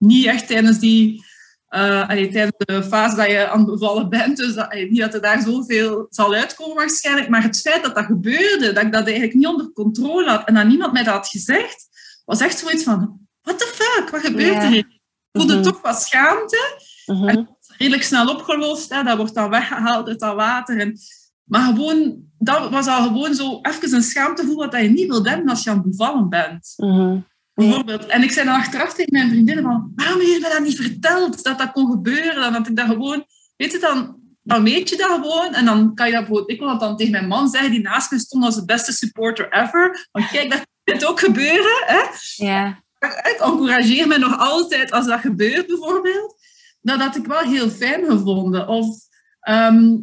niet 0.00 0.26
echt 0.26 0.46
tijdens 0.46 0.78
die 0.78 1.28
Uh, 1.76 2.08
tijdens 2.08 2.52
de 2.56 2.84
fase 2.84 3.16
dat 3.16 3.26
je 3.26 3.48
aan 3.48 3.58
het 3.58 3.66
bevallen 3.66 4.08
bent. 4.08 4.36
Dus 4.36 4.54
dat, 4.54 4.72
niet 4.72 5.00
dat 5.00 5.14
er 5.14 5.20
daar 5.20 5.42
zoveel 5.42 6.06
zal 6.08 6.34
uitkomen 6.34 6.76
waarschijnlijk. 6.76 7.28
Maar 7.28 7.42
het 7.42 7.60
feit 7.60 7.82
dat 7.82 7.94
dat 7.94 8.04
gebeurde, 8.04 8.72
dat 8.72 8.84
ik 8.84 8.92
dat 8.92 9.06
eigenlijk 9.06 9.34
niet 9.34 9.46
onder 9.46 9.72
controle 9.72 10.28
had 10.28 10.44
en 10.44 10.54
dat 10.54 10.66
niemand 10.66 10.92
mij 10.92 11.02
dat 11.02 11.14
had 11.14 11.28
gezegd, 11.28 11.88
was 12.24 12.40
echt 12.40 12.58
zoiets 12.58 12.82
van, 12.82 13.20
what 13.42 13.58
the 13.58 13.72
fuck, 13.74 14.10
wat 14.10 14.20
gebeurt 14.20 14.62
er? 14.62 14.72
Ik 14.72 14.86
voelde 15.32 15.56
mm 15.56 15.62
toch 15.62 15.80
wat 15.82 16.02
schaamte. 16.02 16.80
Mm 17.06 17.28
En 17.28 17.56
redelijk 17.78 18.02
snel 18.02 18.28
opgelost. 18.28 18.90
Hè. 18.90 19.02
Dat 19.02 19.16
wordt 19.16 19.34
dan 19.34 19.50
weggehaald 19.50 20.08
uit 20.08 20.20
dat 20.20 20.34
water. 20.34 20.78
En, 20.78 20.98
maar 21.44 21.64
gewoon, 21.64 22.24
dat 22.38 22.70
was 22.70 22.86
al 22.86 23.02
gewoon 23.02 23.34
zo 23.34 23.58
even 23.62 23.94
een 23.94 24.02
schaamtegevoel 24.02 24.56
wat 24.56 24.76
je 24.76 24.88
niet 24.88 25.08
wilt 25.08 25.28
hebben 25.28 25.48
als 25.48 25.62
je 25.62 25.70
aan 25.70 25.76
het 25.76 25.90
bevallen 25.90 26.28
bent. 26.28 26.74
Mm 26.76 27.28
Bijvoorbeeld. 27.66 28.06
En 28.06 28.22
ik 28.22 28.32
zei 28.32 28.46
dan 28.46 28.54
achteraf 28.54 28.94
tegen 28.94 29.12
mijn 29.12 29.30
vriendinnen 29.30 29.64
van, 29.64 29.92
waarom 29.94 30.18
heb 30.18 30.28
je 30.28 30.38
me 30.42 30.48
dat 30.48 30.62
niet 30.62 30.76
verteld, 30.76 31.44
dat 31.44 31.58
dat 31.58 31.72
kon 31.72 31.90
gebeuren? 31.90 32.34
Dan 32.34 32.52
had 32.52 32.68
ik 32.68 32.76
dat 32.76 32.86
gewoon, 32.86 33.24
weet 33.56 33.72
je, 33.72 33.78
dan, 33.78 34.16
dan 34.42 34.62
weet 34.62 34.88
je 34.88 34.96
dat 34.96 35.10
gewoon. 35.10 35.54
En 35.54 35.64
dan 35.64 35.94
kan 35.94 36.06
je 36.06 36.12
dat 36.12 36.20
bijvoorbeeld, 36.20 36.50
ik 36.50 36.58
kon 36.58 36.66
dat 36.66 36.80
dan 36.80 36.96
tegen 36.96 37.12
mijn 37.12 37.28
man 37.28 37.48
zeggen, 37.48 37.70
die 37.70 37.80
naast 37.80 38.10
me 38.10 38.18
stond 38.18 38.44
als 38.44 38.54
de 38.54 38.64
beste 38.64 38.92
supporter 38.92 39.52
ever. 39.52 40.08
Want 40.12 40.28
kijk, 40.28 40.50
dat 40.50 40.58
kan 40.84 40.94
het 40.94 41.04
ook 41.04 41.20
gebeuren. 41.20 41.82
Hè? 41.86 42.02
Ja. 42.44 42.82
Ik 42.98 43.36
encourageer 43.40 44.06
me 44.06 44.18
nog 44.18 44.38
altijd 44.38 44.92
als 44.92 45.06
dat 45.06 45.20
gebeurt, 45.20 45.66
bijvoorbeeld. 45.66 46.38
Dat 46.80 47.00
had 47.00 47.16
ik 47.16 47.26
wel 47.26 47.42
heel 47.42 47.70
fijn 47.70 48.04
gevonden. 48.04 48.68
Of 48.68 48.98
ehm, 49.40 49.96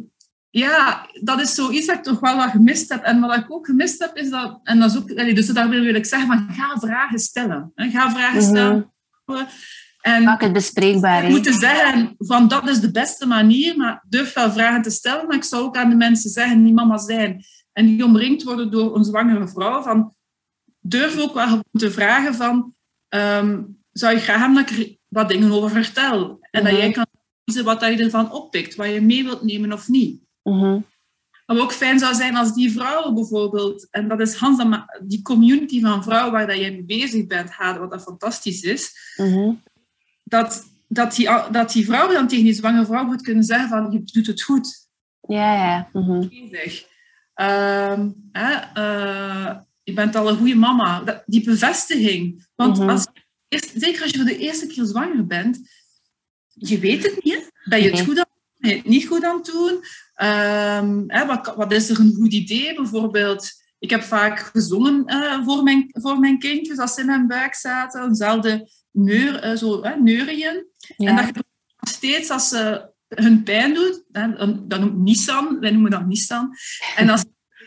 ja, 0.50 1.08
dat 1.20 1.40
is 1.40 1.54
zoiets 1.54 1.86
dat 1.86 1.96
ik 1.96 2.02
toch 2.02 2.20
wel 2.20 2.36
wat 2.36 2.50
gemist 2.50 2.88
heb. 2.88 3.02
En 3.02 3.20
wat 3.20 3.36
ik 3.36 3.52
ook 3.52 3.66
gemist 3.66 3.98
heb, 3.98 4.16
is 4.16 4.30
dat... 4.30 4.60
En 4.62 4.78
dat 4.78 4.90
is 4.90 4.96
ook, 4.96 5.16
dus 5.16 5.46
daar 5.46 5.68
wil 5.68 5.94
ik 5.94 6.06
zeggen, 6.06 6.28
van, 6.28 6.54
ga 6.54 6.78
vragen 6.78 7.18
stellen. 7.18 7.72
Ga 7.74 8.10
vragen 8.10 8.42
mhm. 8.42 8.48
stellen. 8.48 8.92
En 10.00 10.22
Maak 10.22 10.40
het 10.40 10.52
bespreekbaar. 10.52 11.24
Ik 11.24 11.30
moet 11.30 11.46
zeggen, 11.46 12.14
van 12.18 12.48
dat 12.48 12.68
is 12.68 12.80
de 12.80 12.90
beste 12.90 13.26
manier, 13.26 13.76
maar 13.76 14.04
durf 14.08 14.34
wel 14.34 14.52
vragen 14.52 14.82
te 14.82 14.90
stellen. 14.90 15.26
Maar 15.26 15.36
ik 15.36 15.44
zou 15.44 15.64
ook 15.64 15.76
aan 15.76 15.90
de 15.90 15.96
mensen 15.96 16.30
zeggen, 16.30 16.64
die 16.64 16.72
mama 16.72 16.98
zijn 16.98 17.44
en 17.72 17.86
die 17.86 18.04
omringd 18.04 18.42
worden 18.42 18.70
door 18.70 18.96
een 18.96 19.04
zwangere 19.04 19.48
vrouw, 19.48 19.82
van 19.82 20.14
durf 20.80 21.18
ook 21.18 21.34
wel 21.34 21.64
te 21.72 21.90
vragen 21.90 22.34
van, 22.34 22.74
um, 23.08 23.78
zou 23.92 24.14
je 24.14 24.20
graag 24.20 24.38
hebben 24.38 24.54
dat 24.54 24.70
ik 24.70 24.78
er 24.78 24.96
wat 25.08 25.28
dingen 25.28 25.52
over 25.52 25.70
vertel? 25.70 26.38
En 26.50 26.62
dat 26.64 26.72
mhm. 26.72 26.80
jij 26.80 26.90
kan 26.90 27.06
kiezen 27.44 27.64
wat 27.64 27.80
je 27.80 27.96
ervan 27.96 28.32
oppikt, 28.32 28.74
wat 28.74 28.90
je 28.90 29.00
mee 29.00 29.24
wilt 29.24 29.42
nemen 29.42 29.72
of 29.72 29.88
niet. 29.88 30.20
Mm 30.42 30.86
Wat 31.46 31.58
ook 31.58 31.72
fijn 31.72 31.98
zou 31.98 32.14
zijn 32.14 32.36
als 32.36 32.54
die 32.54 32.72
vrouwen 32.72 33.14
bijvoorbeeld, 33.14 33.88
en 33.90 34.08
dat 34.08 34.20
is 34.20 34.34
Hans, 34.34 34.64
die 35.02 35.22
community 35.22 35.80
van 35.80 36.02
vrouwen 36.02 36.32
waar 36.32 36.46
dat 36.46 36.56
jij 36.56 36.70
mee 36.70 36.84
bezig 36.84 37.26
bent, 37.26 37.56
wat 37.56 37.90
dat 37.90 38.02
fantastisch 38.02 38.62
is, 38.62 38.92
mhm. 39.16 39.52
dat, 40.24 40.64
dat, 40.88 41.14
die, 41.14 41.28
dat 41.50 41.72
die 41.72 41.84
vrouwen 41.84 42.14
dan 42.14 42.28
tegen 42.28 42.44
die 42.44 42.52
zwangere 42.52 42.86
vrouw 42.86 43.04
moet 43.04 43.22
kunnen 43.22 43.44
zeggen 43.44 43.68
van, 43.68 43.90
je 43.92 44.02
doet 44.04 44.26
het 44.26 44.42
goed. 44.42 44.88
Ja, 45.20 45.54
ja. 45.54 45.88
Mm 45.92 46.28
uh, 48.74 49.56
je 49.82 49.92
bent 49.94 50.16
al 50.16 50.28
een 50.28 50.36
goede 50.36 50.54
mama. 50.54 51.22
die 51.26 51.44
bevestiging. 51.44 52.46
Want 52.54 52.78
mhm. 52.78 52.88
als, 52.88 53.06
zeker 53.74 54.02
als 54.02 54.10
je 54.10 54.16
voor 54.16 54.26
de 54.26 54.38
eerste 54.38 54.66
keer 54.66 54.84
zwanger 54.84 55.26
bent, 55.26 55.60
je 56.52 56.78
weet 56.78 57.02
het 57.02 57.24
niet. 57.24 57.52
Ben 57.64 57.82
je 57.82 57.90
het 57.90 58.00
goed 58.00 58.18
aan 58.18 58.27
ben 58.58 58.70
je 58.70 58.76
het 58.76 58.86
niet 58.86 59.06
goed 59.06 59.24
aan 59.24 59.36
het 59.36 59.46
doen? 59.46 59.72
Um, 60.28 61.04
hè, 61.06 61.26
wat, 61.26 61.54
wat, 61.56 61.72
is 61.72 61.88
er 61.88 62.00
een 62.00 62.14
goed 62.14 62.32
idee? 62.32 62.74
Bijvoorbeeld, 62.74 63.50
ik 63.78 63.90
heb 63.90 64.02
vaak 64.02 64.38
gezongen 64.38 65.04
uh, 65.06 65.44
voor, 65.44 65.62
mijn, 65.62 65.88
voor 65.92 66.18
mijn 66.18 66.38
kindjes 66.38 66.78
als 66.78 66.94
ze 66.94 67.00
in 67.00 67.06
mijn 67.06 67.26
buik 67.26 67.54
zaten. 67.54 68.02
Eenzelfde 68.02 68.70
neur, 68.90 69.44
uh, 69.44 69.56
zo, 69.56 69.82
uh, 69.82 69.96
neurien. 69.96 70.66
En 70.96 71.16
dat 71.16 71.26
je 71.26 71.44
steeds 71.80 72.30
als 72.30 72.48
ze 72.48 72.90
hun 73.08 73.42
pijn 73.42 73.74
doet, 73.74 74.04
dan, 74.08 74.64
dan 74.68 74.80
noemt 74.80 74.98
Nissan, 74.98 75.60
wij 75.60 75.70
noemen 75.70 75.90
dat 75.90 76.06
Nissan. 76.06 76.54
En 76.96 77.08
als 77.08 77.20
ze 77.20 77.26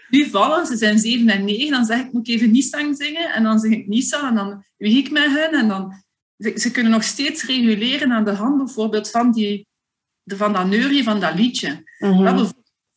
nu 0.10 0.30
vallen, 0.30 0.66
ze 0.66 0.78
zijn 0.78 1.00
7 1.00 1.30
en 1.30 1.46
9, 1.46 1.72
dan 1.72 1.86
zeg 1.86 2.00
ik, 2.00 2.12
moet 2.12 2.28
ik 2.28 2.36
even 2.36 2.52
Nissan 2.52 2.96
zingen? 2.96 3.34
En 3.34 3.44
dan 3.44 3.60
zeg 3.60 3.72
ik 3.72 3.88
Nissan 3.88 4.28
en 4.28 4.36
dan 4.36 4.66
weeg 4.78 4.98
ik 4.98 5.12
met 5.12 5.26
hen. 5.26 5.52
En 5.52 5.68
dan, 5.68 6.04
ze, 6.38 6.54
ze 6.56 6.72
kunnen 6.72 6.92
nog 6.92 7.04
steeds 7.04 7.44
reguleren 7.44 8.12
aan 8.12 8.26
de 8.26 8.32
hand 8.32 8.58
bijvoorbeeld 8.58 9.10
van 9.10 9.32
die 9.32 9.70
van 10.38 10.54
dat 10.54 10.68
neurje 10.68 11.04
van 11.04 11.20
dat 11.20 11.34
liedje. 11.34 11.84
Mm 12.00 12.50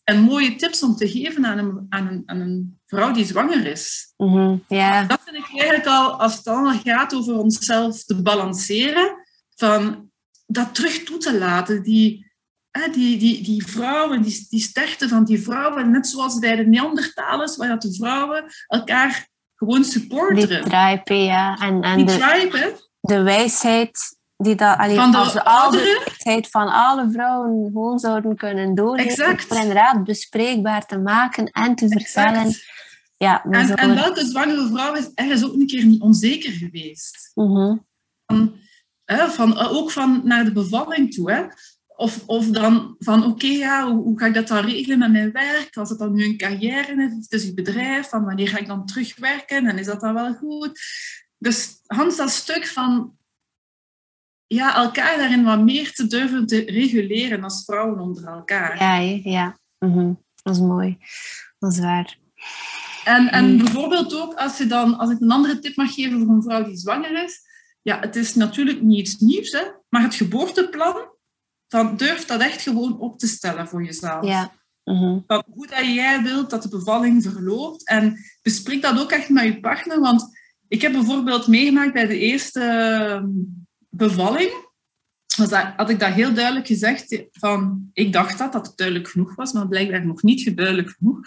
en 0.04 0.20
mooie 0.20 0.54
tips 0.54 0.82
om 0.82 0.96
te 0.96 1.08
geven 1.08 1.46
aan 1.46 1.58
een, 1.58 1.86
aan 1.88 2.06
een, 2.06 2.22
aan 2.26 2.40
een 2.40 2.80
vrouw 2.86 3.12
die 3.12 3.24
zwanger 3.24 3.66
is. 3.66 4.12
Mm 4.16 4.64
Dat 5.08 5.20
vind 5.24 5.36
ik 5.36 5.50
eigenlijk 5.50 5.86
al, 5.86 6.20
als 6.20 6.36
het 6.36 6.46
allemaal 6.46 6.78
gaat 6.78 7.14
over 7.14 7.34
onszelf 7.34 8.04
te 8.04 8.22
balanceren, 8.22 9.16
van 9.54 10.10
dat 10.46 10.74
terug 10.74 11.02
toe 11.02 11.18
te 11.18 11.38
laten. 11.38 11.82
Die, 11.82 12.32
hè, 12.70 12.90
die, 12.90 13.18
die, 13.18 13.42
die 13.42 13.66
vrouwen, 13.66 14.22
die, 14.22 14.46
die 14.48 14.60
sterkte 14.60 15.08
van 15.08 15.24
die 15.24 15.42
vrouwen, 15.42 15.90
net 15.90 16.06
zoals 16.06 16.38
bij 16.38 16.56
de 16.56 16.66
Neandertalers, 16.66 17.56
waar 17.56 17.78
de 17.78 17.94
vrouwen 17.94 18.44
elkaar 18.66 19.28
gewoon 19.54 19.84
supporteren. 19.84 20.62
Die 20.62 20.70
tribe, 20.70 21.14
ja. 21.14 21.56
En, 21.56 21.82
en 21.82 21.96
die 21.96 22.06
de, 22.06 22.76
de 23.00 23.22
wijsheid 23.22 24.18
die 24.44 24.54
dat 24.54 24.78
alleen 24.78 24.96
van 24.96 25.10
de 25.10 25.16
als 25.16 25.32
de 25.32 25.44
ouderen 25.44 26.02
van 26.50 26.68
alle 26.68 27.10
vrouwen 27.10 27.64
gewoon 27.64 27.98
zouden 27.98 28.36
kunnen 28.36 28.74
doorgeven. 28.74 29.10
Exact. 29.10 29.44
Voor 29.44 29.56
inderdaad 29.56 30.04
bespreekbaar 30.04 30.86
te 30.86 30.98
maken 30.98 31.50
en 31.50 31.74
te 31.74 31.88
vertellen. 31.88 32.54
Ja, 33.16 33.44
en, 33.44 33.74
en 33.74 33.94
welke 33.94 34.26
zwangere 34.26 34.66
vrouw 34.66 34.94
is 34.94 35.10
ergens 35.14 35.44
ook 35.44 35.54
een 35.54 35.66
keer 35.66 35.84
niet 35.84 36.00
onzeker 36.00 36.52
geweest? 36.52 37.30
Mhm. 37.34 37.76
van, 38.26 38.56
hè, 39.04 39.28
van, 39.28 39.58
ook 39.58 39.90
van 39.90 40.20
naar 40.24 40.44
de 40.44 40.52
bevalling 40.52 41.14
toe. 41.14 41.32
Hè? 41.32 41.44
Of, 41.96 42.22
of 42.26 42.46
dan 42.46 42.94
van, 42.98 43.24
oké, 43.24 43.46
ja, 43.46 43.90
hoe, 43.90 44.02
hoe, 44.02 44.18
ga 44.18 44.26
ik 44.26 44.34
dat 44.34 44.48
dan 44.48 44.64
regelen 44.64 44.98
met 44.98 45.12
mijn 45.12 45.32
werk? 45.32 45.76
Als 45.76 45.88
het 45.88 45.98
dan 45.98 46.14
nu 46.14 46.24
een 46.24 46.36
carrière 46.36 47.04
is, 47.04 47.12
het 47.12 47.32
is 47.32 47.44
een 47.44 47.54
bedrijf, 47.54 48.08
van 48.08 48.24
wanneer 48.24 48.48
ga 48.48 48.58
ik 48.58 48.66
dan 48.66 48.86
terugwerken? 48.86 49.66
En 49.66 49.78
is 49.78 49.86
dat 49.86 50.00
dan 50.00 50.14
wel 50.14 50.34
goed? 50.34 50.80
Dus 51.38 51.80
Hans, 51.86 52.16
dat 52.16 52.30
stuk 52.30 52.66
van 52.66 53.16
ja, 54.46 54.74
elkaar 54.76 55.16
daarin 55.16 55.44
wat 55.44 55.62
meer 55.62 55.92
te 55.92 56.06
durven 56.06 56.46
te 56.46 56.58
reguleren 56.58 57.44
als 57.44 57.64
vrouwen 57.64 58.00
onder 58.00 58.26
elkaar. 58.26 58.78
Ja, 58.78 59.20
ja. 59.30 59.58
Mm 59.78 60.22
dat 60.44 60.54
is 60.54 60.60
mooi. 60.60 60.98
Dat 61.58 61.72
is 61.72 61.78
waar. 61.78 62.18
En, 63.04 63.32
en 63.32 63.50
mm. 63.50 63.58
bijvoorbeeld 63.58 64.14
ook, 64.14 64.34
als, 64.34 64.58
je 64.58 64.66
dan, 64.66 64.98
als 64.98 65.10
ik 65.10 65.20
een 65.20 65.30
andere 65.30 65.58
tip 65.58 65.76
mag 65.76 65.94
geven 65.94 66.18
voor 66.18 66.34
een 66.34 66.42
vrouw 66.42 66.64
die 66.64 66.76
zwanger 66.76 67.24
is, 67.24 67.40
ja, 67.82 68.00
het 68.00 68.16
is 68.16 68.34
natuurlijk 68.34 68.82
niet 68.82 68.98
iets 68.98 69.18
nieuws, 69.18 69.52
hè, 69.52 69.62
maar 69.88 70.02
het 70.02 70.14
geboorteplan, 70.14 70.96
dan 71.68 71.96
durf 71.96 72.24
dat 72.24 72.40
echt 72.40 72.62
gewoon 72.62 72.98
op 72.98 73.18
te 73.18 73.26
stellen 73.26 73.68
voor 73.68 73.84
jezelf. 73.84 74.26
Ja. 74.26 74.52
Mm 74.84 75.24
hoe 75.46 75.66
dat 75.66 75.94
jij 75.94 76.22
wilt 76.22 76.50
dat 76.50 76.62
de 76.62 76.68
bevalling 76.68 77.22
verloopt. 77.22 77.86
En 77.86 78.18
bespreek 78.42 78.82
dat 78.82 79.00
ook 79.00 79.10
echt 79.10 79.28
met 79.28 79.44
je 79.44 79.60
partner, 79.60 80.00
want 80.00 80.38
ik 80.68 80.82
heb 80.82 80.92
bijvoorbeeld 80.92 81.46
meegemaakt 81.46 81.92
bij 81.92 82.06
de 82.06 82.18
eerste 82.18 82.60
bevalling 83.96 84.64
was 85.36 85.48
dat, 85.48 85.72
had 85.76 85.90
ik 85.90 85.98
dat 85.98 86.12
heel 86.12 86.34
duidelijk 86.34 86.66
gezegd. 86.66 87.24
Van, 87.30 87.90
ik 87.92 88.12
dacht 88.12 88.38
dat 88.38 88.52
dat 88.52 88.72
duidelijk 88.76 89.08
genoeg 89.08 89.34
was, 89.34 89.52
maar 89.52 89.68
blijkbaar 89.68 90.06
nog 90.06 90.22
niet 90.22 90.56
duidelijk 90.56 90.94
genoeg. 90.98 91.18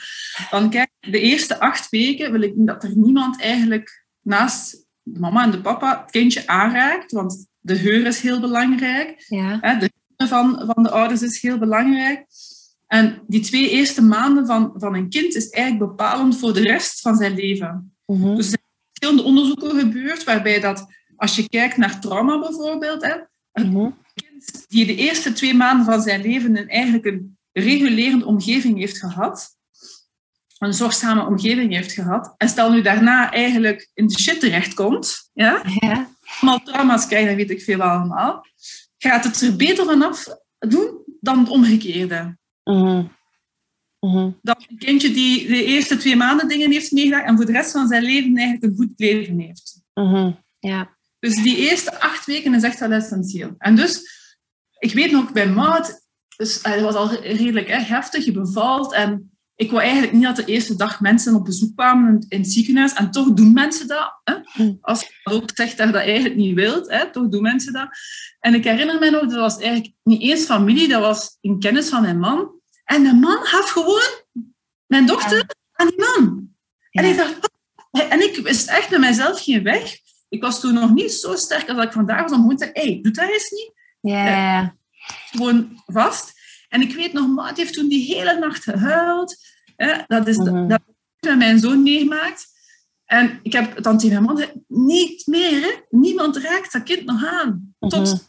Van 0.49 0.69
kijk, 0.69 0.89
de 0.99 1.19
eerste 1.19 1.59
acht 1.59 1.89
weken 1.89 2.31
wil 2.31 2.41
ik 2.41 2.53
dat 2.55 2.83
er 2.83 2.97
niemand 2.97 3.41
eigenlijk 3.41 4.05
naast 4.21 4.85
de 5.01 5.19
mama 5.19 5.43
en 5.43 5.51
de 5.51 5.61
papa 5.61 6.01
het 6.01 6.11
kindje 6.11 6.47
aanraakt, 6.47 7.11
want 7.11 7.47
de 7.59 7.75
geur 7.75 8.05
is 8.05 8.21
heel 8.21 8.39
belangrijk. 8.39 9.25
Ja. 9.27 9.75
De 9.79 9.91
geur 10.15 10.27
van, 10.27 10.71
van 10.73 10.83
de 10.83 10.89
ouders 10.89 11.21
is 11.21 11.41
heel 11.41 11.57
belangrijk. 11.57 12.25
En 12.87 13.21
die 13.27 13.41
twee 13.41 13.69
eerste 13.69 14.01
maanden 14.01 14.45
van, 14.45 14.73
van 14.75 14.95
een 14.95 15.09
kind 15.09 15.35
is 15.35 15.49
eigenlijk 15.49 15.89
bepalend 15.89 16.39
voor 16.39 16.53
de 16.53 16.61
rest 16.61 17.01
van 17.01 17.15
zijn 17.15 17.33
leven. 17.35 17.95
Mhm. 18.05 18.35
Dus 18.35 18.51
er 18.51 18.59
zijn 18.59 18.63
verschillende 18.91 19.23
onderzoeken 19.23 19.79
gebeurd 19.79 20.23
waarbij 20.23 20.59
dat 20.59 20.85
als 21.17 21.35
je 21.35 21.49
kijkt 21.49 21.77
naar 21.77 21.99
trauma 21.99 22.39
bijvoorbeeld, 22.39 23.01
hè, 23.01 23.15
een 23.51 23.71
mhm. 23.71 23.91
kind 24.13 24.65
die 24.67 24.85
de 24.85 24.95
eerste 24.95 25.33
twee 25.33 25.53
maanden 25.53 25.85
van 25.85 26.01
zijn 26.01 26.21
leven 26.21 26.57
een, 26.57 26.69
eigenlijk 26.69 27.05
een 27.05 27.37
regulerende 27.51 28.25
omgeving 28.25 28.77
heeft 28.77 28.99
gehad, 28.99 29.55
een 30.57 30.73
zorgzame 30.73 31.25
omgeving 31.25 31.73
heeft 31.73 31.91
gehad, 31.91 32.33
en 32.37 32.49
stel 32.49 32.71
nu 32.71 32.81
daarna 32.81 33.31
eigenlijk 33.31 33.91
in 33.93 34.07
de 34.07 34.19
shit 34.19 34.39
terechtkomt, 34.39 35.29
ja, 35.33 35.61
ja. 35.79 36.09
allemaal 36.39 36.63
trauma's 36.63 37.07
krijgen, 37.07 37.27
dat 37.27 37.37
weet 37.37 37.57
ik 37.57 37.63
veel 37.63 37.81
allemaal, 37.81 38.45
gaat 38.97 39.23
het 39.23 39.41
er 39.41 39.55
beter 39.55 39.85
vanaf 39.85 40.27
doen 40.59 41.03
dan 41.19 41.39
het 41.39 41.49
omgekeerde. 41.49 42.37
Mm 42.63 43.15
Dat 44.41 44.65
een 44.69 44.77
kindje 44.77 45.11
die 45.11 45.47
de 45.47 45.63
eerste 45.65 45.97
twee 45.97 46.15
maanden 46.15 46.47
dingen 46.47 46.71
heeft 46.71 46.91
meegemaakt 46.91 47.27
en 47.27 47.35
voor 47.35 47.45
de 47.45 47.51
rest 47.51 47.71
van 47.71 47.87
zijn 47.87 48.03
leven 48.03 48.37
eigenlijk 48.37 48.63
een 48.63 48.75
goed 48.75 48.93
leven 48.95 49.39
heeft. 49.39 49.81
Mhm. 49.93 50.31
Ja. 50.59 50.96
Dus 51.19 51.35
die 51.35 51.57
eerste 51.57 51.99
acht 51.99 52.25
weken 52.25 52.53
is 52.53 52.63
echt 52.63 52.79
wel 52.79 52.91
essentieel. 52.91 53.55
En 53.57 53.75
dus, 53.75 54.01
ik 54.79 54.93
weet 54.93 55.11
nog 55.11 55.31
bij 55.31 55.49
Maud, 55.49 56.05
dus, 56.37 56.59
het 56.61 56.81
was 56.81 56.95
al 56.95 57.13
redelijk 57.13 57.67
hè, 57.67 57.79
heftig, 57.79 58.25
je 58.25 58.31
bevalt 58.31 58.93
en 58.93 59.31
ik 59.57 59.71
wou 59.71 59.83
eigenlijk 59.83 60.13
niet 60.13 60.23
dat 60.23 60.35
de 60.35 60.45
eerste 60.45 60.75
dag 60.75 61.01
mensen 61.01 61.35
op 61.35 61.45
bezoek 61.45 61.75
kwamen 61.75 62.25
in 62.29 62.39
het 62.39 62.51
ziekenhuis. 62.51 62.93
En 62.93 63.11
toch 63.11 63.33
doen 63.33 63.53
mensen 63.53 63.87
dat. 63.87 64.21
Hè? 64.23 64.33
Als 64.81 65.01
je 65.01 65.07
ook 65.23 65.49
zegt 65.53 65.77
dat 65.77 65.87
je 65.87 65.93
dat 65.93 66.01
eigenlijk 66.01 66.35
niet 66.35 66.55
wilt, 66.55 66.89
hè? 66.89 67.11
toch 67.11 67.27
doen 67.27 67.41
mensen 67.41 67.73
dat. 67.73 67.89
En 68.39 68.53
ik 68.53 68.63
herinner 68.63 68.99
me 68.99 69.09
nog, 69.09 69.21
dat 69.21 69.39
was 69.39 69.57
eigenlijk 69.57 69.93
niet 70.03 70.21
eens 70.21 70.45
familie, 70.45 70.87
dat 70.87 71.01
was 71.01 71.37
in 71.41 71.59
kennis 71.59 71.89
van 71.89 72.01
mijn 72.01 72.19
man. 72.19 72.51
En 72.83 73.03
de 73.03 73.13
man 73.13 73.37
gaf 73.43 73.69
gewoon 73.69 74.23
mijn 74.85 75.05
dochter 75.05 75.45
aan 75.71 75.87
die 75.87 75.99
man. 75.99 76.49
En 76.91 77.05
ik 77.05 77.17
dacht, 77.17 77.49
en 77.91 78.21
ik 78.21 78.37
wist 78.37 78.69
echt 78.69 78.89
met 78.89 78.99
mijzelf 78.99 79.43
geen 79.43 79.63
weg. 79.63 79.97
Ik 80.29 80.41
was 80.41 80.59
toen 80.59 80.73
nog 80.73 80.93
niet 80.93 81.11
zo 81.11 81.35
sterk 81.35 81.69
als 81.69 81.85
ik 81.85 81.91
vandaag 81.91 82.21
was 82.21 82.31
om 82.31 82.41
gewoon 82.41 82.57
te 82.57 82.63
zeggen, 82.65 82.81
hey, 82.81 82.99
doe 83.01 83.11
dat 83.11 83.29
eens 83.29 83.49
niet. 83.49 83.71
Ja. 84.01 84.75
Gewoon 85.31 85.81
vast. 85.85 86.33
En 86.69 86.81
ik 86.81 86.95
weet 86.95 87.13
nog, 87.13 87.27
Maat 87.27 87.57
heeft 87.57 87.73
toen 87.73 87.87
die 87.87 88.15
hele 88.15 88.39
nacht 88.39 88.63
gehuild. 88.63 89.37
Dat 90.07 90.27
is 90.27 90.37
mm 90.37 90.67
dat 90.67 90.81
met 91.19 91.37
mijn 91.37 91.59
zoon 91.59 91.83
meegemaakt. 91.83 92.45
En 93.05 93.39
ik 93.43 93.53
heb 93.53 93.83
dan 93.83 93.97
tegen 93.97 94.23
mijn 94.23 94.35
man 94.35 94.63
niet 94.67 95.27
meer, 95.27 95.61
hè? 95.61 95.71
niemand 95.89 96.37
raakt 96.37 96.71
dat 96.71 96.83
kind 96.83 97.05
nog 97.05 97.25
aan. 97.25 97.75
Tot 97.79 98.13
mm 98.13 98.19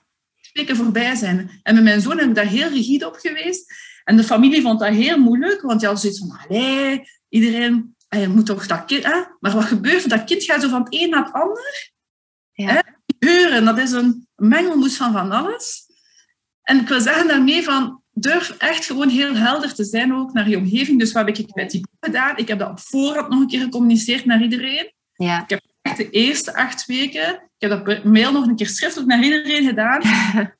weken 0.59 0.76
voorbij 0.76 1.14
zijn. 1.14 1.61
En 1.62 1.75
met 1.75 1.85
mijn 1.85 2.00
zoon 2.00 2.17
ben 2.17 2.28
ik 2.28 2.35
daar 2.35 2.47
heel 2.47 2.69
rigide 2.69 3.07
op 3.07 3.14
geweest. 3.14 3.73
En 4.05 4.17
de 4.17 4.25
familie 4.25 4.62
vond 4.62 4.81
dat 4.81 4.88
heel 4.88 5.19
moeilijk, 5.19 5.61
want 5.61 5.81
je 5.81 5.87
had 5.87 6.00
zoiets 6.00 6.19
van, 6.19 6.38
allee, 6.38 7.02
iedereen, 7.28 7.97
je 8.09 8.29
moet 8.29 8.47
toch 8.47 8.67
dat 8.67 8.85
kind... 8.85 9.05
Hè? 9.05 9.23
Maar 9.41 9.53
wat 9.53 9.65
gebeurt 9.65 10.09
Dat 10.09 10.25
kind 10.25 10.43
gaat 10.43 10.62
zo 10.62 10.69
van 10.69 10.83
het 10.83 10.95
een 10.95 11.11
naar 11.11 11.25
het 11.25 11.33
ander. 11.33 11.93
Ja. 12.53 12.83
Hè? 13.19 13.65
dat 13.65 13.79
is 13.79 13.93
een 13.93 14.27
mengelmoes 14.35 14.97
van 14.97 15.12
van 15.12 15.33
alles. 15.33 15.87
En 16.62 16.81
ik 16.81 16.88
wil 16.88 17.00
zeggen 17.00 17.29
daarmee 17.29 17.62
van, 17.62 18.03
durf 18.11 18.55
echt 18.59 18.85
gewoon 18.85 19.09
heel 19.09 19.35
helder 19.35 19.75
te 19.75 19.85
zijn 19.85 20.15
ook 20.15 20.33
naar 20.33 20.49
je 20.49 20.57
omgeving. 20.57 20.99
Dus 20.99 21.12
wat 21.12 21.27
heb 21.27 21.37
ik 21.37 21.55
met 21.55 21.71
die 21.71 21.81
boek 21.81 22.05
gedaan? 22.05 22.37
Ik 22.37 22.49
heb 22.49 22.59
dat 22.59 22.71
op 22.71 22.81
voorhand 22.81 23.29
nog 23.29 23.41
een 23.41 23.49
keer 23.49 23.61
gecommuniceerd 23.61 24.25
naar 24.25 24.43
iedereen. 24.43 24.93
Ja. 25.15 25.43
Ik 25.43 25.50
heb 25.50 25.61
echt 25.83 25.97
de 25.97 26.11
eerste 26.11 26.55
acht 26.55 26.87
weken, 26.87 27.35
ik 27.59 27.69
heb 27.69 27.85
dat 27.85 28.05
mail 28.05 28.33
nog 28.33 28.47
een 28.47 28.57
keer 28.57 28.69
schriftelijk 28.69 29.09
naar 29.11 29.23
iedereen 29.23 29.67
gedaan. 29.67 30.00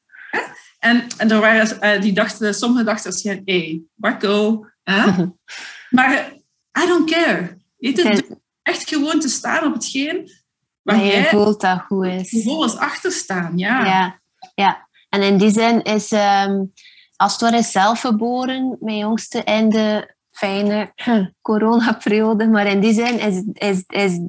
en, 0.79 1.07
en 1.17 1.31
er 1.31 1.41
waren, 1.41 1.97
uh, 1.97 2.03
die 2.03 2.13
dachten, 2.13 2.55
sommige 2.55 2.85
dachten 2.85 3.11
waarschijnlijk, 3.11 3.49
hé, 3.49 3.59
hey, 3.59 3.83
Marco. 3.95 4.67
maar 5.91 6.33
I 6.83 6.87
don't 6.87 7.11
care. 7.11 7.57
Weet 7.77 7.97
je, 7.97 8.39
echt 8.63 8.89
gewoon 8.89 9.21
te 9.21 9.29
staan 9.29 9.67
op 9.67 9.75
hetgeen 9.75 10.31
waar 10.83 11.05
je 11.05 11.25
voelt 11.25 11.61
dat 11.61 11.81
goed 11.81 12.07
is. 12.07 12.29
Vervolgens 12.29 12.77
achter 12.77 13.13
staan, 13.13 13.59
ja. 13.59 13.85
ja. 13.85 14.21
Ja, 14.55 14.89
en 15.09 15.23
in 15.23 15.37
die 15.39 15.51
zin 15.51 15.83
is... 15.83 16.13
Um, 16.13 16.73
als 17.19 17.33
het 17.33 17.41
ware 17.41 17.63
zelf 17.63 18.01
geboren, 18.01 18.77
mijn 18.81 18.99
jongste, 18.99 19.43
in 19.43 19.69
de 19.69 20.15
fijne 20.31 20.93
coronaperiode. 21.43 22.47
Maar 22.47 22.67
in 22.67 22.81
die 22.81 22.93
zin 22.93 23.19
is, 23.19 23.43
is, 23.53 23.85
is 23.87 24.21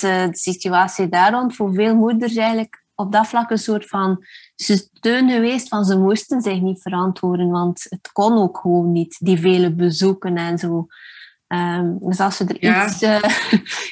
de 0.00 0.28
situatie 0.30 1.08
daar 1.08 1.32
rond 1.32 1.56
voor 1.56 1.74
veel 1.74 1.94
moeders 1.94 2.36
eigenlijk 2.36 2.84
op 2.94 3.12
dat 3.12 3.26
vlak 3.26 3.50
een 3.50 3.58
soort 3.58 3.86
van 3.86 4.24
steun 4.54 5.30
geweest 5.30 5.68
van 5.68 5.84
ze 5.84 5.98
moesten 5.98 6.42
zich 6.42 6.60
niet 6.60 6.82
verantwoorden, 6.82 7.50
want 7.50 7.86
het 7.88 8.12
kon 8.12 8.38
ook 8.38 8.58
gewoon 8.58 8.92
niet, 8.92 9.16
die 9.18 9.40
vele 9.40 9.74
bezoeken 9.74 10.36
en 10.36 10.58
zo. 10.58 10.86
Um, 11.48 11.98
dus 12.00 12.20
als 12.20 12.36
ze 12.36 12.44
er 12.44 12.86
iets, 12.86 13.02
uh, 13.02 13.22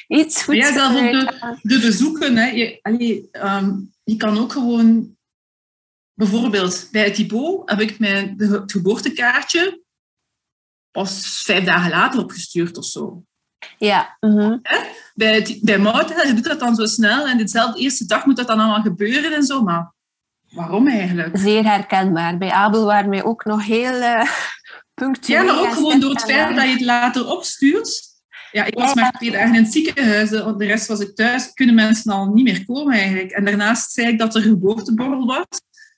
iets 0.21 0.43
goeds 0.43 0.59
Ja, 0.59 0.73
zelfs 0.73 0.95
de, 0.95 1.57
de 1.61 1.79
bezoeken. 1.79 2.35
Hè. 2.35 2.49
Je, 2.49 2.79
allee, 2.81 3.29
um, 3.31 3.93
je 4.03 4.15
kan 4.15 4.37
ook 4.37 4.51
gewoon 4.51 5.17
bijvoorbeeld 6.13 6.87
bij 6.91 7.03
het 7.03 7.17
heb 7.65 7.79
ik 7.79 7.99
mijn 7.99 8.35
het 8.37 8.71
geboortekaartje 8.71 9.81
pas 10.91 11.41
vijf 11.43 11.63
dagen 11.63 11.89
later 11.89 12.19
opgestuurd 12.19 12.77
of 12.77 12.85
zo. 12.85 13.23
Ja. 13.77 14.17
Mm 14.19 14.61
Bij, 15.13 15.35
het, 15.35 15.59
bij 15.61 15.77
Mout, 15.77 16.09
je 16.09 16.33
doet 16.33 16.43
dat 16.43 16.59
dan 16.59 16.75
zo 16.75 16.85
snel 16.85 17.27
en 17.27 17.37
dezelfde 17.37 17.79
eerste 17.79 18.05
dag 18.05 18.25
moet 18.25 18.35
dat 18.35 18.47
dan 18.47 18.59
allemaal 18.59 18.81
gebeuren 18.81 19.33
en 19.33 19.43
zo, 19.43 19.63
maar 19.63 19.93
waarom 20.51 20.87
eigenlijk? 20.87 21.37
Zeer 21.37 21.63
herkenbaar. 21.63 22.37
Bij 22.37 22.51
Abel 22.51 22.85
waren 22.85 23.09
wij 23.09 23.23
ook 23.23 23.45
nog 23.45 23.65
heel 23.65 23.93
uh, 23.93 24.23
punctueel. 24.56 24.56
Ja, 25.21 25.43
maar 25.43 25.59
ook 25.59 25.73
gewoon 25.73 25.99
door 25.99 26.09
het 26.09 26.23
feit 26.23 26.55
dat 26.55 26.65
je 26.65 26.71
het 26.71 26.81
later 26.81 27.27
opstuurt. 27.27 28.15
Ja, 28.51 28.63
ik 28.63 28.73
was 28.73 28.93
maar 28.93 29.11
twee 29.11 29.31
dagen 29.31 29.55
in 29.55 29.63
het 29.63 29.71
ziekenhuis, 29.71 30.29
de 30.29 30.53
rest 30.57 30.87
was 30.87 30.99
ik 30.99 31.15
thuis. 31.15 31.53
Kunnen 31.53 31.75
mensen 31.75 32.13
al 32.13 32.33
niet 32.33 32.43
meer 32.43 32.65
komen 32.65 32.93
eigenlijk. 32.93 33.31
En 33.31 33.45
daarnaast 33.45 33.91
zei 33.91 34.07
ik 34.07 34.19
dat 34.19 34.35
er 34.35 34.41
geboorteborrel 34.41 35.25
was. 35.25 35.45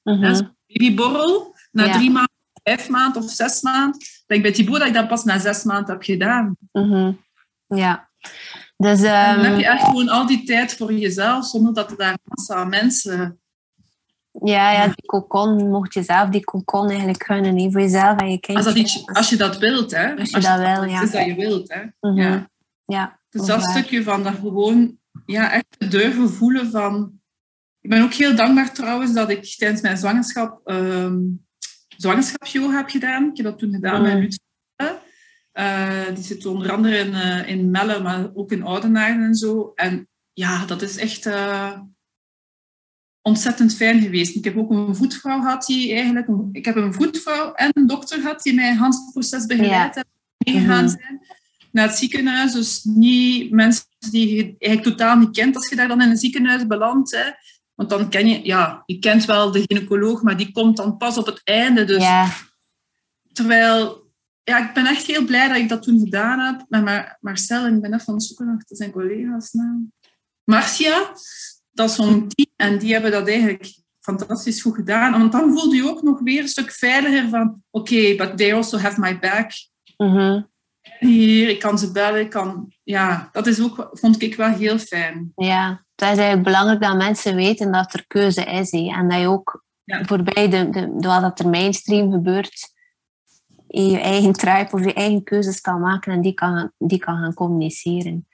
-hmm. 0.04 0.56
babyborrel, 0.68 1.56
na 1.72 1.92
drie 1.92 2.12
maanden, 2.12 2.36
vijf 2.64 2.90
maanden 2.90 3.24
of 3.24 3.32
zes 3.32 3.62
maanden. 3.62 4.00
Dat 4.28 4.38
ik 4.38 4.56
bij 4.56 4.66
boer 4.66 4.80
dat 4.80 4.88
ik 4.88 4.94
dat 4.94 5.08
pas 5.08 5.24
na 5.24 5.40
zes 5.40 5.64
maanden 5.64 5.94
heb 5.94 6.04
gedaan. 6.04 6.58
Mhm. 6.72 7.12
Ja. 7.68 8.10
Dus, 8.78 9.02
Dan 9.02 9.40
heb 9.40 9.58
je 9.58 9.66
ehm, 9.66 9.78
echt 9.78 9.84
gewoon 9.84 10.10
al 10.10 10.26
die 10.26 10.44
tijd 10.44 10.76
voor 10.76 10.94
jezelf, 10.94 11.46
zonder 11.46 11.74
dat 11.74 11.92
er 11.92 11.98
daar 11.98 12.18
massa 12.24 12.64
mensen... 12.64 13.40
Ja, 14.44 14.72
ja, 14.72 14.86
die 14.86 15.06
cocon, 15.06 15.70
mocht 15.70 15.94
je 15.94 16.04
zelf 16.04 16.30
die 16.30 16.44
cocon 16.44 16.90
eigenlijk 16.90 17.24
gunnen, 17.24 17.54
niet 17.54 17.72
voor 17.72 17.82
jezelf 17.82 18.20
en 18.20 18.32
je 18.32 18.40
kindje. 18.40 18.66
Als, 18.66 19.04
dat 19.06 19.16
als 19.16 19.30
je 19.30 19.38
dat 19.38 19.58
wilt, 19.58 19.92
hè. 19.92 20.16
Als 20.16 20.30
je 20.30 20.36
als 20.36 20.46
dat 20.46 20.58
wil, 20.58 20.84
ja. 20.84 21.02
Is 21.02 21.12
dat 21.12 21.26
je 21.26 21.36
wilt, 21.36 21.74
hè. 21.74 21.82
-hmm. 22.00 22.18
Ja. 22.18 22.50
ja. 22.86 23.20
Dus 23.30 23.46
dat 23.46 23.64
stukje 23.64 24.04
van 24.04 24.24
dat 24.24 24.34
gewoon 24.34 24.98
ja, 25.26 25.52
echt 25.52 25.92
durven 25.92 26.30
voelen 26.30 26.72
van 26.72 27.20
ik 27.82 27.90
ben 27.90 28.04
ook 28.04 28.14
heel 28.14 28.36
dankbaar 28.36 28.74
trouwens 28.74 29.14
dat 29.14 29.30
ik 29.30 29.56
tijdens 29.56 29.82
mijn 29.82 29.98
zwangerschap 29.98 30.62
um, 30.70 31.46
zwangerschapsyoga 31.98 32.78
heb 32.78 32.90
gedaan. 32.90 33.30
Ik 33.30 33.38
heb 33.38 33.46
dat 33.46 33.60
toen 33.60 33.74
gedaan 33.74 34.02
met 34.02 34.14
Luc. 34.14 34.38
Uh, 35.54 36.08
die 36.14 36.24
zit 36.24 36.46
onder 36.46 36.72
andere 36.72 36.98
in, 36.98 37.12
uh, 37.12 37.50
in 37.50 37.72
Melle, 37.72 38.02
maar 38.02 38.30
ook 38.34 38.52
in 38.52 38.64
Oudenaarde 38.64 39.24
en 39.24 39.36
zo. 39.36 39.72
En 39.76 40.08
ja, 40.34 40.66
dat 40.66 40.82
is 40.82 40.98
echt 40.98 41.26
uh, 41.26 41.80
ontzettend 43.30 43.76
fijn 43.76 44.02
geweest. 44.02 44.36
Ik 44.36 44.44
heb 44.44 44.58
ook 44.58 44.72
een 44.72 44.96
voetvrouw 44.96 45.40
gehad 45.42 45.66
die 45.66 45.94
eigenlijk... 45.94 46.28
Ik 46.52 46.66
heb 46.66 46.76
een 46.76 46.94
voetvrouw 46.94 47.54
en 47.54 47.72
een 47.74 47.88
dokter 47.88 48.22
gehad 48.22 48.42
die 48.42 48.54
mij 48.54 48.76
het 48.76 49.10
proces 49.12 49.46
begeleid 49.46 49.96
hebben. 49.96 50.14
Meegegaan 50.38 50.86
mhm. 50.86 50.94
zijn 51.00 51.22
naar 51.72 51.88
het 51.88 51.98
ziekenhuis. 51.98 52.52
Dus 52.52 52.84
niet 52.84 53.52
mensen 53.52 53.86
die 54.12 54.36
je 54.36 54.56
eigenlijk 54.58 54.98
totaal 54.98 55.18
niet 55.18 55.32
kent 55.32 55.56
als 55.56 55.70
je 55.70 55.76
daar 55.76 55.88
dan 55.88 56.02
in 56.02 56.10
een 56.10 56.18
ziekenhuis 56.18 56.68
belandt. 56.68 57.12
Hè. 57.12 57.32
Want 57.76 57.90
dan 57.90 58.10
ken 58.10 58.28
je, 58.28 58.40
ja, 58.44 58.84
je 58.86 59.00
kent 59.00 59.26
wel 59.26 59.52
de 59.52 59.64
gynaecoloog, 59.68 60.22
maar 60.22 60.38
die 60.38 60.52
komt 60.52 60.78
dan 60.78 60.98
pas 60.98 61.18
op 61.18 61.26
het 61.26 61.42
einde. 61.44 61.86
Dus, 61.86 62.04
ja. 62.04 62.28
Terwijl, 63.34 64.12
ja, 64.44 64.68
ik 64.68 64.74
ben 64.74 64.86
echt 64.86 65.06
heel 65.06 65.26
blij 65.26 65.48
dat 65.48 65.58
ik 65.58 65.70
dat 65.70 65.84
toen 65.84 66.00
gedaan 66.00 66.40
heb. 66.40 66.82
Maar 66.82 67.18
Marcel, 67.22 67.68
ik 67.68 67.82
ben 67.82 67.94
even 67.94 68.06
van 68.06 68.14
het 68.14 68.24
zoeken 68.24 68.46
naar 68.46 68.64
zijn 68.66 68.92
collega's 68.92 69.52
naam. 69.52 69.92
Marcia, 70.44 71.12
dat 71.80 71.90
is 71.90 71.96
zo'n 71.96 72.28
team. 72.28 72.48
En 72.56 72.78
die 72.78 72.94
hebben 72.94 73.12
dat 73.12 73.28
eigenlijk 73.28 73.74
fantastisch 74.00 74.62
goed 74.62 74.76
gedaan. 74.76 75.12
Want 75.12 75.32
dan 75.32 75.52
voelde 75.58 75.76
je 75.76 75.90
ook 75.90 76.02
nog 76.02 76.20
weer 76.20 76.42
een 76.42 76.48
stuk 76.48 76.72
veiliger 76.72 77.30
van... 77.30 77.64
Oké, 77.72 77.94
okay, 77.94 78.16
but 78.16 78.38
they 78.38 78.54
also 78.54 78.78
have 78.78 79.00
my 79.00 79.20
back. 79.20 79.52
Mm 79.98 80.48
Hier, 81.00 81.50
ik 81.50 81.60
kan 81.60 81.80
ze 81.80 81.92
bellen. 81.92 82.20
Ik 82.20 82.30
kan, 82.30 82.74
ja, 82.84 83.30
dat 83.32 83.48
is 83.48 83.62
ook, 83.62 83.90
vond 83.92 84.22
ik 84.22 84.36
wel 84.36 84.50
heel 84.50 84.78
fijn. 84.78 85.32
Ja, 85.36 85.70
het 85.96 86.02
is 86.02 86.18
eigenlijk 86.18 86.44
belangrijk 86.44 86.82
dat 86.82 86.98
mensen 86.98 87.36
weten 87.36 87.72
dat 87.72 87.94
er 87.94 88.08
keuze 88.08 88.44
is. 88.44 88.72
En 88.72 89.10
dat 89.10 89.20
je 89.20 89.28
ook 89.28 89.64
voorbij 89.86 90.50
de, 90.50 90.70
de, 90.70 91.08
wat 91.08 91.40
er 91.40 91.50
mainstream 91.50 92.12
gebeurt, 92.12 92.74
je 93.68 94.00
eigen 94.00 94.34
tribe 94.34 94.70
of 94.72 94.84
je 94.84 94.94
eigen 94.94 95.24
keuzes 95.24 95.62
kan 95.62 95.80
maken 95.80 96.14
en 96.14 96.22
die 96.22 96.34
kan, 96.34 96.72
die 96.78 97.00
kan 97.00 97.18
gaan 97.18 97.34
communiceren. 97.34 98.28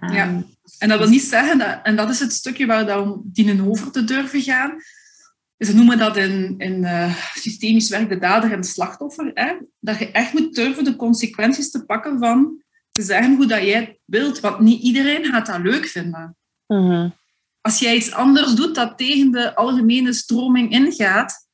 Ja, 0.00 0.26
ehm, 0.26 0.40
en 0.78 0.88
dat 0.88 0.98
wil 0.98 1.08
niet 1.08 1.22
zeggen, 1.22 1.58
dat, 1.58 1.78
en 1.82 1.96
dat 1.96 2.10
is 2.10 2.20
het 2.20 2.32
stukje 2.32 2.66
waar 2.66 2.86
we 2.86 3.00
om 3.00 3.20
dienen 3.24 3.68
over 3.68 3.90
te 3.90 4.04
durven 4.04 4.40
gaan. 4.40 4.74
Ze 5.58 5.74
noemen 5.74 5.98
dat 5.98 6.16
in, 6.16 6.54
in 6.58 6.82
uh, 6.82 7.14
systemisch 7.34 7.88
werk 7.88 8.08
de 8.08 8.18
dader 8.18 8.52
en 8.52 8.60
de 8.60 8.66
slachtoffer. 8.66 9.30
Hè? 9.34 9.56
Dat 9.80 9.98
je 9.98 10.10
echt 10.10 10.32
moet 10.32 10.54
durven 10.54 10.84
de 10.84 10.96
consequenties 10.96 11.70
te 11.70 11.84
pakken 11.84 12.18
van 12.18 12.62
te 12.90 13.02
zeggen 13.02 13.36
hoe 13.36 13.46
dat 13.46 13.62
jij 13.62 13.98
wilt. 14.04 14.40
Want 14.40 14.60
niet 14.60 14.82
iedereen 14.82 15.24
gaat 15.24 15.46
dat 15.46 15.60
leuk 15.60 15.86
vinden. 15.86 16.36
Mhm. 16.66 17.08
Als 17.60 17.78
jij 17.78 17.96
iets 17.96 18.12
anders 18.12 18.54
doet 18.54 18.74
dat 18.74 18.98
tegen 18.98 19.30
de 19.30 19.54
algemene 19.54 20.12
stroming 20.12 20.70
ingaat, 20.70 21.45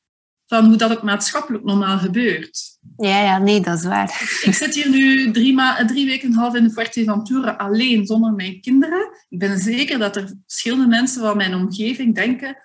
van 0.53 0.65
hoe 0.65 0.75
dat 0.75 0.89
het 0.89 1.01
maatschappelijk 1.01 1.63
normaal 1.63 1.97
gebeurt. 1.97 2.77
Ja, 2.97 3.21
ja, 3.21 3.37
nee, 3.37 3.61
dat 3.61 3.77
is 3.77 3.83
waar. 3.83 4.39
Ik 4.41 4.53
zit 4.53 4.75
hier 4.75 4.89
nu 4.89 5.31
drie, 5.31 5.53
ma 5.53 5.85
drie 5.85 6.05
weken 6.05 6.27
en 6.27 6.33
een 6.33 6.39
half 6.39 6.55
in 6.55 6.71
Fuerteventura 6.71 7.51
alleen, 7.51 8.05
zonder 8.05 8.33
mijn 8.33 8.61
kinderen. 8.61 9.09
Ik 9.29 9.39
ben 9.39 9.59
zeker 9.59 9.99
dat 9.99 10.15
er 10.15 10.33
verschillende 10.47 10.87
mensen 10.87 11.21
van 11.21 11.37
mijn 11.37 11.55
omgeving 11.55 12.15
denken, 12.15 12.57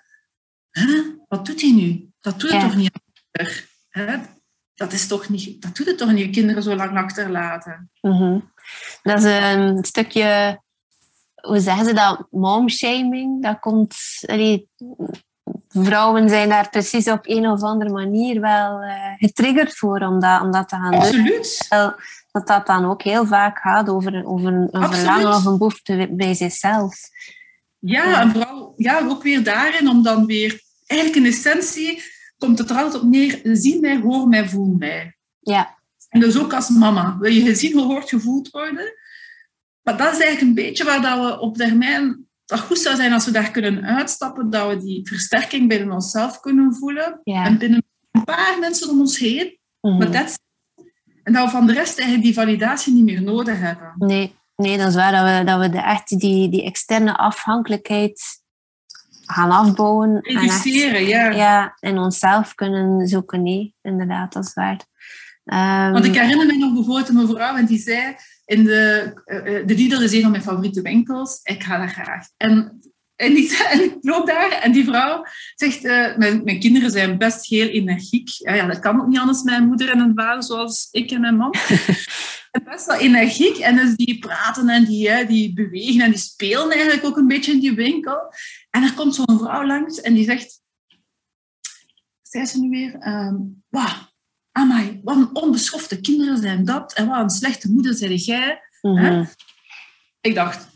wat 1.27 1.45
doet 1.45 1.61
hij 1.61 1.71
nu? 1.71 2.09
Dat 2.19 2.39
doet 2.39 2.51
het 2.51 2.61
toch 2.61 2.75
niet 2.75 2.91
Dat, 4.75 4.91
is 4.91 5.07
toch 5.07 5.29
niet, 5.29 5.61
dat 5.61 5.75
doet 5.75 5.87
het 5.87 5.97
toch 5.97 6.11
niet, 6.11 6.25
je 6.25 6.29
kinderen 6.29 6.63
zo 6.63 6.75
lang 6.75 6.97
achterlaten. 6.97 7.91
Mm 8.01 8.51
Dat 9.01 9.23
is 9.23 9.23
een 9.23 9.83
stukje 9.83 10.59
hoe 11.41 11.59
zeggen 11.59 11.85
ze 11.85 11.93
dat, 11.93 12.27
momshaming, 12.29 13.43
dat 13.43 13.59
komt, 13.59 13.95
allee, 14.25 14.69
vrouwen 15.69 16.29
zijn 16.29 16.49
daar 16.49 16.69
precies 16.69 17.07
op 17.07 17.19
een 17.21 17.47
of 17.47 17.61
andere 17.61 17.89
manier 17.89 18.41
wel 18.41 18.83
uh, 18.83 18.93
getriggerd 19.17 19.77
voor 19.77 19.99
om 19.99 20.19
dat, 20.19 20.41
om 20.41 20.51
dat 20.51 20.69
te 20.69 20.75
gaan 20.75 20.93
Absoluut. 20.93 21.67
doen. 21.69 21.93
Dat 22.31 22.47
dat 22.47 22.67
dan 22.67 22.85
ook 22.85 23.01
heel 23.01 23.25
vaak 23.25 23.59
gaat 23.59 23.89
over, 23.89 24.25
over 24.25 24.47
een, 24.53 24.67
een 24.71 24.93
verlangen 24.93 25.27
of 25.27 25.45
een 25.45 25.57
behoefte 25.57 26.07
bij 26.11 26.33
zichzelf. 26.33 26.95
Ja, 27.79 28.21
en 28.21 28.31
vooral 28.31 28.73
ja, 28.77 28.99
ook 29.07 29.23
weer 29.23 29.43
daarin 29.43 29.89
om 29.89 30.03
dan 30.03 30.25
weer... 30.25 30.61
Eigenlijk 30.85 31.25
in 31.25 31.31
essentie 31.31 32.03
komt 32.37 32.59
het 32.59 32.69
er 32.69 32.75
altijd 32.75 33.03
op 33.03 33.09
neer. 33.09 33.39
Zie 33.43 33.79
mij, 33.79 33.99
hoor 33.99 34.27
mij, 34.27 34.49
voel 34.49 34.75
mij. 34.77 35.17
Ja. 35.39 35.77
En 36.09 36.19
dus 36.19 36.37
ook 36.37 36.53
als 36.53 36.69
mama. 36.69 37.17
Wil 37.19 37.31
je 37.31 37.41
gezien, 37.41 37.71
gehoord, 37.71 38.09
gevoeld 38.09 38.49
worden? 38.49 38.93
Maar 39.81 39.97
dat 39.97 40.11
is 40.11 40.19
eigenlijk 40.19 40.41
een 40.41 40.65
beetje 40.65 40.83
waar 40.83 41.01
dat 41.01 41.19
we 41.19 41.39
op 41.39 41.57
termijn 41.57 42.28
dat 42.49 42.59
goed 42.59 42.79
zou 42.79 42.95
zijn 42.95 43.13
als 43.13 43.25
we 43.25 43.31
daar 43.31 43.51
kunnen 43.51 43.85
uitstappen, 43.85 44.49
dat 44.49 44.67
we 44.69 44.77
die 44.77 45.07
versterking 45.07 45.67
binnen 45.67 45.91
onszelf 45.91 46.39
kunnen 46.39 46.75
voelen. 46.75 47.19
En 47.23 47.57
binnen 47.57 47.83
een 48.11 48.23
paar 48.23 48.57
mensen 48.59 48.89
om 48.89 48.99
ons 48.99 49.19
heen. 49.19 49.57
Mm 49.81 49.91
-hmm. 49.91 50.01
en 51.23 51.33
dat 51.33 51.45
we 51.45 51.49
van 51.49 51.67
de 51.67 51.73
rest 51.73 51.97
eigenlijk 51.97 52.23
die 52.23 52.33
validatie 52.33 52.93
niet 52.93 53.03
meer 53.03 53.21
nodig 53.21 53.59
hebben. 53.59 53.93
Nee, 53.97 54.35
nee 54.55 54.77
dat 54.77 54.87
is 54.87 54.95
waar. 54.95 55.11
Dat 55.11 55.37
we, 55.37 55.43
dat 55.51 55.59
we 55.59 55.69
de, 55.69 55.81
echt 55.81 56.19
die, 56.19 56.49
die 56.49 56.63
externe 56.63 57.17
afhankelijkheid 57.17 58.21
gaan 59.25 59.51
afbouwen. 59.51 60.19
Reduceren, 60.21 61.05
ja. 61.05 61.29
Ja, 61.29 61.75
en 61.79 61.97
onszelf 61.97 62.55
kunnen 62.55 63.07
zoeken. 63.07 63.43
Nee, 63.43 63.75
inderdaad, 63.81 64.33
dat 64.33 64.45
is 64.45 64.53
waar. 64.53 64.87
Um, 65.45 65.91
Want 65.91 66.05
ik 66.05 66.15
herinner 66.15 66.45
me 66.45 66.57
nog 66.57 66.73
bijvoorbeeld 66.73 67.09
een 67.09 67.15
mevrouw 67.15 67.55
en 67.55 67.65
die 67.65 67.79
zei 67.79 68.15
in 68.49 68.63
de, 68.63 69.11
uh, 69.25 69.67
de 69.67 69.75
Lidl 69.75 70.01
is 70.01 70.11
een 70.11 70.21
van 70.21 70.31
mijn 70.31 70.43
favoriete 70.43 70.81
winkels. 70.81 71.39
Ik 71.43 71.63
ga 71.63 71.77
daar 71.77 71.89
graag. 71.89 72.27
En, 72.37 72.79
en, 73.15 73.33
die, 73.33 73.57
en 73.71 73.83
ik 73.83 73.97
loop 74.01 74.27
daar 74.27 74.51
en 74.51 74.71
die 74.71 74.83
vrouw 74.83 75.25
zegt, 75.55 75.83
uh, 75.83 76.17
mijn, 76.17 76.43
mijn 76.43 76.59
kinderen 76.59 76.91
zijn 76.91 77.17
best 77.17 77.45
heel 77.45 77.67
energiek. 77.67 78.29
Ja, 78.29 78.53
ja, 78.53 78.65
dat 78.65 78.79
kan 78.79 79.01
ook 79.01 79.07
niet 79.07 79.19
anders, 79.19 79.43
mijn 79.43 79.67
moeder 79.67 79.89
en 79.89 79.99
een 79.99 80.11
vader 80.15 80.43
zoals 80.43 80.87
ik 80.91 81.11
en 81.11 81.21
mijn 81.21 81.35
man. 81.35 81.53
en 82.51 82.63
best 82.63 82.85
wel 82.85 82.97
energiek. 82.97 83.57
En 83.57 83.75
dus 83.75 83.95
die 83.95 84.19
praten 84.19 84.69
en 84.69 84.85
die, 84.85 85.25
die 85.25 85.53
bewegen 85.53 86.01
en 86.01 86.11
die 86.11 86.19
spelen 86.19 86.71
eigenlijk 86.71 87.05
ook 87.05 87.17
een 87.17 87.27
beetje 87.27 87.51
in 87.51 87.59
die 87.59 87.75
winkel. 87.75 88.33
En 88.69 88.83
er 88.83 88.93
komt 88.93 89.15
zo'n 89.15 89.39
vrouw 89.39 89.65
langs 89.65 90.01
en 90.01 90.13
die 90.13 90.25
zegt, 90.25 90.61
zei 92.21 92.45
ze 92.45 92.59
nu 92.59 92.69
weer, 92.69 93.07
um, 93.07 93.63
wow, 93.67 94.08
amai, 94.51 94.99
wat 95.03 95.15
een 95.15 95.35
onbeschofte 95.35 96.01
kinderen 96.01 96.37
zijn 96.37 96.65
dat. 96.65 96.93
En 96.93 97.07
wat 97.07 97.21
een 97.21 97.29
slechte 97.29 97.71
moeder 97.71 97.93
zijn 97.93 98.15
jij. 98.15 98.61
Mm 98.81 99.27
Ik 100.21 100.35
dacht, 100.35 100.67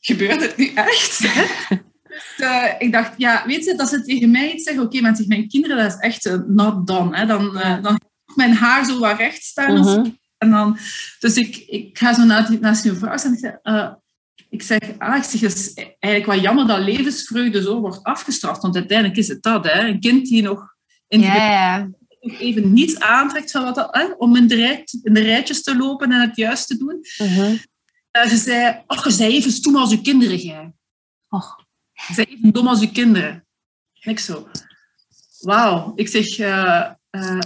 gebeurt 0.00 0.40
het 0.40 0.56
nu 0.56 0.72
echt? 0.74 1.20
dus, 1.22 1.30
uh, 2.38 2.72
ik 2.78 2.92
dacht, 2.92 3.12
ja, 3.16 3.46
weet 3.46 3.64
je, 3.64 3.74
dat 3.74 3.88
ze 3.88 4.02
tegen 4.02 4.30
mij 4.30 4.52
iets 4.52 4.64
zeggen. 4.64 4.82
Oké, 4.82 4.96
okay, 4.96 5.10
maar 5.10 5.24
mijn 5.26 5.48
kinderen, 5.48 5.76
dat 5.76 5.92
is 5.92 5.98
echt 5.98 6.26
uh, 6.26 6.34
not 6.46 6.86
done. 6.86 7.16
Hè. 7.16 7.26
Dan, 7.26 7.56
uh, 7.56 7.82
dan 7.82 8.00
mijn 8.34 8.54
haar 8.54 8.84
zo 8.84 8.98
wat 8.98 9.18
recht 9.18 9.42
staan. 9.42 9.76
Mm 9.76 9.82
-hmm. 9.82 10.18
En 10.38 10.50
dan, 10.50 10.78
dus 11.18 11.36
ik, 11.36 11.56
ik 11.56 11.98
ga 11.98 12.14
zo 12.14 12.24
naast, 12.24 12.60
naast 12.60 12.82
die 12.82 12.92
vrouw 12.92 13.16
en 13.16 13.32
ik 13.32 13.38
zeg... 13.38 13.58
ik 14.48 14.62
zeg, 14.62 14.78
ah, 14.98 15.16
ik 15.16 15.22
zeg, 15.22 15.40
het 15.40 15.54
is 15.54 15.74
eigenlijk 15.98 16.26
wel 16.26 16.40
jammer 16.40 16.66
dat 16.66 16.78
levensvreugde 16.78 17.62
zo 17.62 17.80
wordt 17.80 18.02
afgestraft. 18.02 18.62
Want 18.62 18.76
uiteindelijk 18.76 19.18
is 19.18 19.28
het 19.28 19.42
dat, 19.42 19.64
hè. 19.64 19.86
Een 19.86 20.00
kind 20.00 20.28
die 20.28 20.42
nog 20.42 20.74
in 21.08 21.20
ja, 21.20 21.34
ja 21.34 21.88
even 22.32 22.72
niets 22.72 23.00
aantrekt 23.00 23.50
van 23.50 23.64
wat 23.64 23.74
dat, 23.74 23.94
hè, 23.94 24.04
om 24.04 24.36
in 24.36 24.46
de, 24.46 24.54
rij, 24.54 24.86
in 25.02 25.14
de 25.14 25.20
rijtjes 25.20 25.62
te 25.62 25.76
lopen 25.76 26.12
en 26.12 26.20
het 26.20 26.36
juist 26.36 26.66
te 26.66 26.76
doen. 26.76 26.98
Uh 27.18 27.36
-huh. 27.36 27.52
uh, 28.16 28.26
ze 28.28 28.36
zei, 28.36 28.82
ach, 28.86 29.04
je 29.04 29.10
zei 29.10 29.32
even 29.32 29.50
stoem 29.50 29.76
als 29.76 29.90
je 29.90 30.00
kinderen, 30.00 30.36
jij. 30.36 30.72
Och. 31.28 31.62
Je 31.92 32.14
zei 32.14 32.26
even 32.26 32.52
dom 32.52 32.68
als 32.68 32.80
je 32.80 32.90
kinderen. 32.90 33.46
Ik 34.00 34.18
zo, 34.18 34.48
wauw. 35.40 35.92
Ik 35.94 36.08
zeg, 36.08 36.38
uh, 36.38 36.90
uh, 37.10 37.40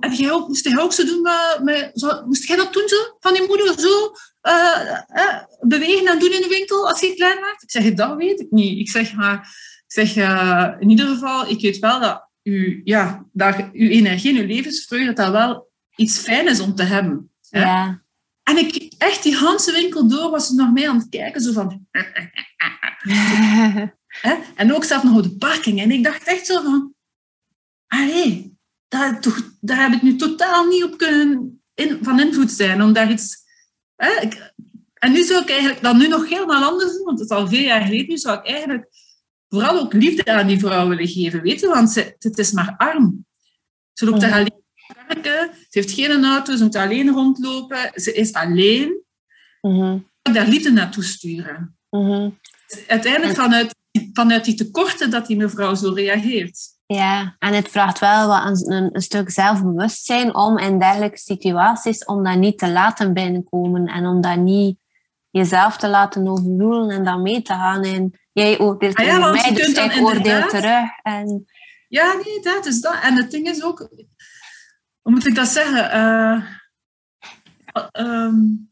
heb 0.00 0.12
jij 0.12 0.32
ook, 0.32 0.48
moest 0.48 0.64
jij 0.64 0.78
ook 0.78 0.92
zo 0.92 1.04
doen? 1.04 1.28
Zo, 1.94 2.26
moest 2.26 2.48
jij 2.48 2.56
dat 2.56 2.72
doen 2.72 2.88
zo? 2.88 2.96
Van 3.20 3.32
die 3.32 3.46
moeder 3.46 3.78
zo 3.78 4.12
bewegen 5.60 6.06
en 6.06 6.18
doen 6.18 6.32
in 6.32 6.40
de 6.40 6.48
winkel 6.48 6.88
als 6.88 7.00
je 7.00 7.14
klein 7.14 7.40
maakt? 7.40 7.62
Ik 7.62 7.70
zeg, 7.70 7.94
dat 7.94 8.16
weet 8.16 8.40
ik 8.40 8.50
niet. 8.50 8.78
Ik 8.78 8.90
zeg, 8.90 9.14
maar, 9.14 9.38
ik 9.86 9.92
zeg 9.92 10.16
in 10.80 10.90
ieder 10.90 11.06
geval, 11.06 11.48
ik 11.48 11.60
weet 11.60 11.78
wel 11.78 12.00
dat 12.00 12.25
uw, 12.46 12.80
ja, 12.84 13.26
dat 13.32 13.56
uw 13.72 13.88
energie 13.88 14.34
en 14.34 14.40
uw 14.40 14.46
levensvreugde, 14.46 15.06
dat 15.06 15.16
dat 15.16 15.32
wel 15.32 15.70
iets 15.96 16.18
fijn 16.18 16.48
is 16.48 16.60
om 16.60 16.74
te 16.74 16.82
hebben. 16.82 17.30
Hè? 17.48 17.60
Ja. 17.60 18.02
En 18.42 18.56
ik, 18.56 18.92
echt 18.98 19.22
die 19.22 19.38
hele 19.38 19.72
winkel 19.72 20.08
door 20.08 20.30
was 20.30 20.46
ze 20.46 20.54
nog 20.54 20.72
mee 20.72 20.88
aan 20.88 20.98
het 20.98 21.08
kijken, 21.08 21.40
zo 21.40 21.52
van... 21.52 21.86
hè? 24.22 24.34
En 24.54 24.74
ook 24.74 24.84
zelf 24.84 25.02
nog 25.02 25.16
op 25.16 25.22
de 25.22 25.36
parking. 25.36 25.80
En 25.80 25.90
ik 25.90 26.04
dacht 26.04 26.26
echt 26.26 26.46
zo 26.46 26.62
van... 26.62 26.94
Allee, 27.86 28.58
daar, 28.88 29.20
toch, 29.20 29.56
daar 29.60 29.82
heb 29.82 29.92
ik 29.92 30.02
nu 30.02 30.16
totaal 30.16 30.66
niet 30.66 30.84
op 30.84 30.98
kunnen 30.98 31.62
in, 31.74 31.98
van 32.02 32.20
invloed 32.20 32.50
zijn. 32.50 32.82
Om 32.82 32.92
daar 32.92 33.10
iets... 33.10 33.44
Hè? 33.96 34.20
Ik, 34.20 34.52
en 34.94 35.12
nu 35.12 35.22
zou 35.22 35.42
ik 35.42 35.50
eigenlijk 35.50 35.82
dat 35.82 35.96
nu 35.96 36.08
nog 36.08 36.28
helemaal 36.28 36.70
anders 36.70 36.92
doen, 36.92 37.04
want 37.04 37.18
het 37.18 37.30
is 37.30 37.36
al 37.36 37.48
veel 37.48 37.64
jaar 37.64 37.82
geleden. 37.82 38.08
Nu 38.08 38.16
zou 38.16 38.38
ik 38.38 38.46
eigenlijk 38.46 38.88
vooral 39.56 39.80
ook 39.80 39.92
liefde 39.92 40.32
aan 40.32 40.46
die 40.46 40.58
vrouw 40.58 40.88
willen 40.88 41.08
geven, 41.08 41.42
weten, 41.42 41.70
want 41.70 41.90
ze, 41.90 42.16
het 42.18 42.38
is 42.38 42.52
maar 42.52 42.74
arm. 42.76 43.26
Ze 43.92 44.04
loopt 44.04 44.20
daar 44.20 44.32
alleen 44.32 44.62
werken, 45.06 45.50
ze 45.54 45.78
heeft 45.78 45.90
geen 45.90 46.24
auto, 46.24 46.56
ze 46.56 46.62
moet 46.62 46.76
alleen 46.76 47.10
rondlopen, 47.10 47.90
ze 47.94 48.12
is 48.12 48.32
alleen. 48.32 49.02
Mm 49.60 50.10
Daar 50.22 50.48
liefde 50.48 50.70
naartoe 50.70 51.04
sturen. 51.04 51.76
Mm 51.90 52.38
Uiteindelijk 52.86 53.34
vanuit, 53.34 53.74
vanuit 54.12 54.44
die 54.44 54.54
tekorten 54.54 55.10
dat 55.10 55.26
die 55.26 55.36
mevrouw 55.36 55.74
zo 55.74 55.92
reageert. 55.92 56.58
Ja, 56.86 57.36
en 57.38 57.54
het 57.54 57.68
vraagt 57.68 57.98
wel 57.98 58.28
wat 58.28 58.44
een, 58.44 58.90
een, 58.94 59.02
stuk 59.02 59.30
zelfbewustzijn 59.30 60.34
om 60.34 60.58
in 60.58 60.78
dergelijke 60.78 61.18
situaties, 61.18 62.04
om 62.04 62.24
dat 62.24 62.36
niet 62.36 62.58
te 62.58 62.70
laten 62.70 63.12
binnenkomen 63.12 63.86
en 63.86 64.06
om 64.06 64.20
dat 64.20 64.36
niet 64.36 64.78
jezelf 65.30 65.76
te 65.76 65.88
laten 65.88 66.28
overroelen 66.28 66.90
en 66.90 67.04
dan 67.04 67.22
mee 67.22 67.42
te 67.42 67.52
gaan. 67.52 67.82
En 67.82 68.12
jij 68.42 68.58
oordeelt 68.58 68.94
ah, 68.94 69.06
ja, 69.06 69.30
mij, 69.30 69.52
dus 69.54 69.68
ik 69.68 70.02
oordeel 70.02 70.48
terug. 70.48 70.88
En... 71.02 71.46
Ja, 71.88 72.12
nee, 72.12 72.40
dat 72.40 72.66
is 72.66 72.80
dat. 72.80 72.98
En 73.02 73.16
het 73.16 73.30
ding 73.30 73.48
is 73.48 73.62
ook... 73.62 73.78
Hoe 75.00 75.12
moet 75.12 75.26
ik 75.26 75.34
dat 75.34 75.48
zeggen? 75.48 75.96
Uh, 75.98 76.42
um, 77.92 78.70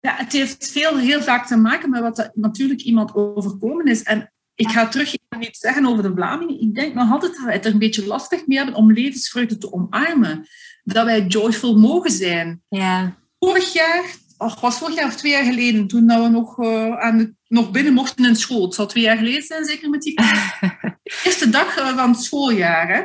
ja, 0.00 0.16
het 0.16 0.32
heeft 0.32 0.70
veel, 0.70 0.96
heel 0.96 1.22
vaak 1.22 1.46
te 1.46 1.56
maken 1.56 1.90
met 1.90 2.00
wat 2.00 2.30
natuurlijk 2.34 2.80
iemand 2.80 3.14
overkomen 3.14 3.86
is. 3.86 4.02
En 4.02 4.32
ik 4.54 4.68
ga 4.68 4.88
terug 4.88 5.16
iets 5.40 5.58
zeggen 5.58 5.86
over 5.86 6.02
de 6.02 6.12
Vlamingen. 6.14 6.60
Ik 6.60 6.74
denk 6.74 6.94
nog 6.94 7.12
altijd 7.12 7.32
dat 7.34 7.44
wij 7.44 7.54
het 7.54 7.64
er 7.64 7.72
een 7.72 7.78
beetje 7.78 8.06
lastig 8.06 8.46
mee 8.46 8.56
hebben 8.56 8.74
om 8.74 8.92
levensvreugde 8.92 9.58
te 9.58 9.72
omarmen. 9.72 10.46
Dat 10.82 11.04
wij 11.04 11.26
joyful 11.26 11.78
mogen 11.78 12.10
zijn. 12.10 12.62
Ja. 12.68 13.16
Vorig 13.38 13.72
jaar 13.72 14.04
ach, 14.36 14.60
was 14.60 14.78
vorig 14.78 14.94
jaar 14.94 15.06
of 15.06 15.16
twee 15.16 15.32
jaar 15.32 15.44
geleden, 15.44 15.86
toen 15.86 16.06
we 16.06 16.28
nog, 16.28 16.58
uh, 16.58 16.98
aan 16.98 17.18
de, 17.18 17.34
nog 17.48 17.70
binnen 17.70 17.92
mochten 17.92 18.24
in 18.24 18.36
school. 18.36 18.64
Het 18.64 18.74
zal 18.74 18.86
twee 18.86 19.04
jaar 19.04 19.16
geleden 19.16 19.42
zijn, 19.42 19.64
zeker 19.64 19.90
met 19.90 20.02
die 20.02 20.16
de 20.16 20.96
eerste 21.24 21.50
dag 21.50 21.78
uh, 21.78 21.96
van 21.96 22.10
het 22.10 22.22
schooljaar. 22.22 22.88
Hè? 22.88 23.02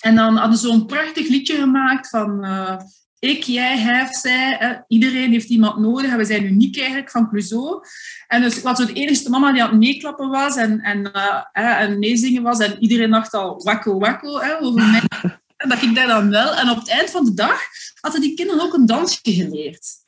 En 0.00 0.14
dan 0.14 0.36
hadden 0.36 0.58
ze 0.58 0.66
zo'n 0.66 0.86
prachtig 0.86 1.28
liedje 1.28 1.56
gemaakt 1.56 2.08
van 2.08 2.44
uh, 2.44 2.76
ik, 3.18 3.42
jij, 3.42 3.78
hij, 3.78 4.06
zij. 4.10 4.84
iedereen 4.88 5.30
heeft 5.30 5.48
iemand 5.48 5.78
nodig. 5.78 6.10
En 6.10 6.16
we 6.16 6.24
zijn 6.24 6.44
uniek 6.44 6.78
eigenlijk 6.78 7.10
van 7.10 7.28
Clouseau. 7.28 7.84
En 8.26 8.42
dus 8.42 8.56
ik 8.56 8.62
was 8.62 8.78
de 8.78 8.92
enige 8.92 9.30
mama 9.30 9.52
die 9.52 9.62
aan 9.62 9.70
het 9.70 9.78
meeklappen 9.78 10.28
was 10.28 10.56
en, 10.56 10.80
en, 10.80 11.12
en 11.52 11.98
meezingen 11.98 12.42
was. 12.42 12.58
En 12.58 12.82
iedereen 12.82 13.10
dacht 13.10 13.34
al 13.34 13.62
wakko 13.62 13.98
wakko 13.98 14.40
hè, 14.40 14.60
over 14.60 14.82
mij. 14.90 15.02
Dat 15.56 15.82
ik 15.82 15.94
daar 15.94 16.06
dan 16.06 16.30
wel. 16.30 16.54
En 16.54 16.70
op 16.70 16.78
het 16.78 16.88
eind 16.88 17.10
van 17.10 17.24
de 17.24 17.34
dag 17.34 17.60
hadden 18.00 18.20
die 18.20 18.34
kinderen 18.34 18.62
ook 18.62 18.74
een 18.74 18.86
dansje 18.86 19.18
geleerd. 19.22 20.05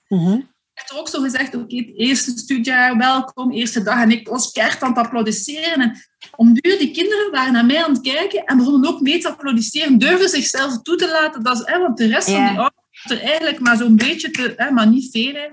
Ik 0.74 0.88
heb 0.88 0.98
ook 0.98 1.08
zo 1.08 1.20
gezegd, 1.20 1.54
oké, 1.54 1.76
het 1.76 1.90
eerste 1.94 2.30
studiejaar, 2.30 2.96
welkom, 2.96 3.52
eerste 3.52 3.82
dag. 3.82 4.02
En 4.02 4.10
ik 4.10 4.28
was 4.28 4.52
keihard 4.52 4.82
aan 4.82 4.88
het 4.88 4.98
applaudisseren. 4.98 5.80
En 5.80 5.96
om 6.36 6.52
duur, 6.54 6.78
die 6.78 6.90
kinderen 6.90 7.30
waren 7.30 7.52
naar 7.52 7.66
mij 7.66 7.84
aan 7.84 7.92
het 7.92 8.00
kijken 8.00 8.44
en 8.44 8.56
begonnen 8.56 8.90
ook 8.90 9.00
mee 9.00 9.18
te 9.18 9.28
applaudisseren. 9.28 9.98
Durfden 9.98 10.28
zichzelf 10.28 10.82
toe 10.82 10.96
te 10.96 11.08
laten. 11.08 11.42
Dat 11.42 11.58
is, 11.58 11.62
hè, 11.64 11.78
want 11.78 11.96
de 11.96 12.06
rest 12.06 12.30
van 12.30 12.46
die 12.46 12.58
ouders 12.58 13.04
er 13.04 13.20
eigenlijk 13.20 13.60
maar 13.60 13.76
zo'n 13.76 13.96
beetje 13.96 14.30
te, 14.30 14.52
hè, 14.56 14.70
maar 14.70 14.86
niet 14.86 15.10
veel. 15.10 15.34
Hè. 15.34 15.48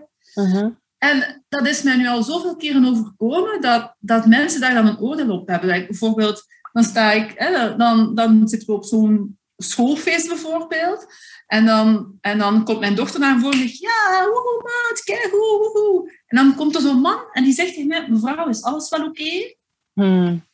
En 0.98 1.44
dat 1.50 1.68
is 1.68 1.84
mij 1.84 1.96
nu 1.96 2.08
al 2.08 2.24
zoveel 2.24 2.56
keren 2.56 2.86
overkomen 2.86 3.62
dat, 3.62 3.96
dat 4.00 4.26
mensen 4.26 4.62
daar 4.62 4.74
dan 4.74 4.88
een 4.88 5.00
oordeel 5.00 5.30
op 5.30 5.48
hebben. 5.48 5.70
bijvoorbeeld, 5.70 6.44
dan 6.74 6.84
sta 6.84 7.12
ik, 7.12 7.34
hè, 7.36 7.76
dan, 7.76 8.16
dan 8.16 8.48
zitten 8.48 8.68
we 8.68 8.74
op 8.74 8.86
zo'n 8.86 9.40
schoolfeest 9.58 10.28
bijvoorbeeld. 10.28 11.06
En 11.48 11.66
dan, 11.66 12.18
en 12.22 12.38
dan 12.38 12.64
komt 12.64 12.80
mijn 12.80 12.96
dochter 12.96 13.20
naar 13.20 13.40
voren 13.40 13.60
en 13.60 13.68
zegt, 13.68 13.78
ja, 13.78 14.26
woehoe, 14.26 14.62
maat, 14.64 15.04
kijk, 15.04 15.30
woehoe. 15.32 16.12
En 16.26 16.38
dan 16.38 16.56
komt 16.56 16.76
er 16.76 16.82
zo'n 16.82 17.02
man 17.02 17.20
en 17.32 17.44
die 17.44 17.54
zegt 17.54 17.74
tegen 17.74 17.88
mij, 17.88 18.08
mevrouw, 18.10 18.48
is 18.48 18.64
alles 18.64 18.90
wel 18.90 19.00
oké? 19.00 19.22
Okay? 19.22 19.58
Hmm. 19.94 20.46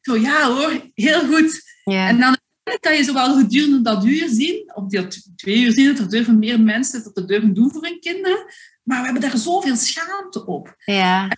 Zo, 0.00 0.16
ja 0.16 0.50
hoor, 0.50 0.90
heel 0.94 1.20
goed. 1.20 1.62
Yeah. 1.84 2.08
En 2.08 2.18
dan 2.18 2.36
kan 2.80 2.96
je 2.96 3.04
zowel 3.04 3.36
gedurende 3.36 3.80
dat 3.82 4.04
uur 4.04 4.28
zien, 4.28 4.72
of 4.74 4.86
die 4.86 5.06
twee 5.36 5.58
uur 5.58 5.72
zien, 5.72 5.86
dat 5.86 5.98
er 5.98 6.10
durven 6.10 6.38
meer 6.38 6.60
mensen 6.60 7.02
dat 7.02 7.16
er 7.16 7.26
durven 7.26 7.54
doen 7.54 7.70
voor 7.70 7.82
hun 7.82 8.00
kinderen. 8.00 8.44
Maar 8.82 8.98
we 8.98 9.04
hebben 9.04 9.22
daar 9.22 9.36
zoveel 9.36 9.76
schaamte 9.76 10.46
op. 10.46 10.74
Ja. 10.84 11.28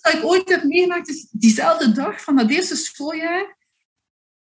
dat 0.00 0.12
ik 0.12 0.24
ooit 0.24 0.48
heb 0.48 0.64
meegemaakt 0.64 1.08
is 1.08 1.28
diezelfde 1.30 1.92
dag 1.92 2.22
van 2.22 2.36
dat 2.36 2.50
eerste 2.50 2.76
schooljaar 2.76 3.56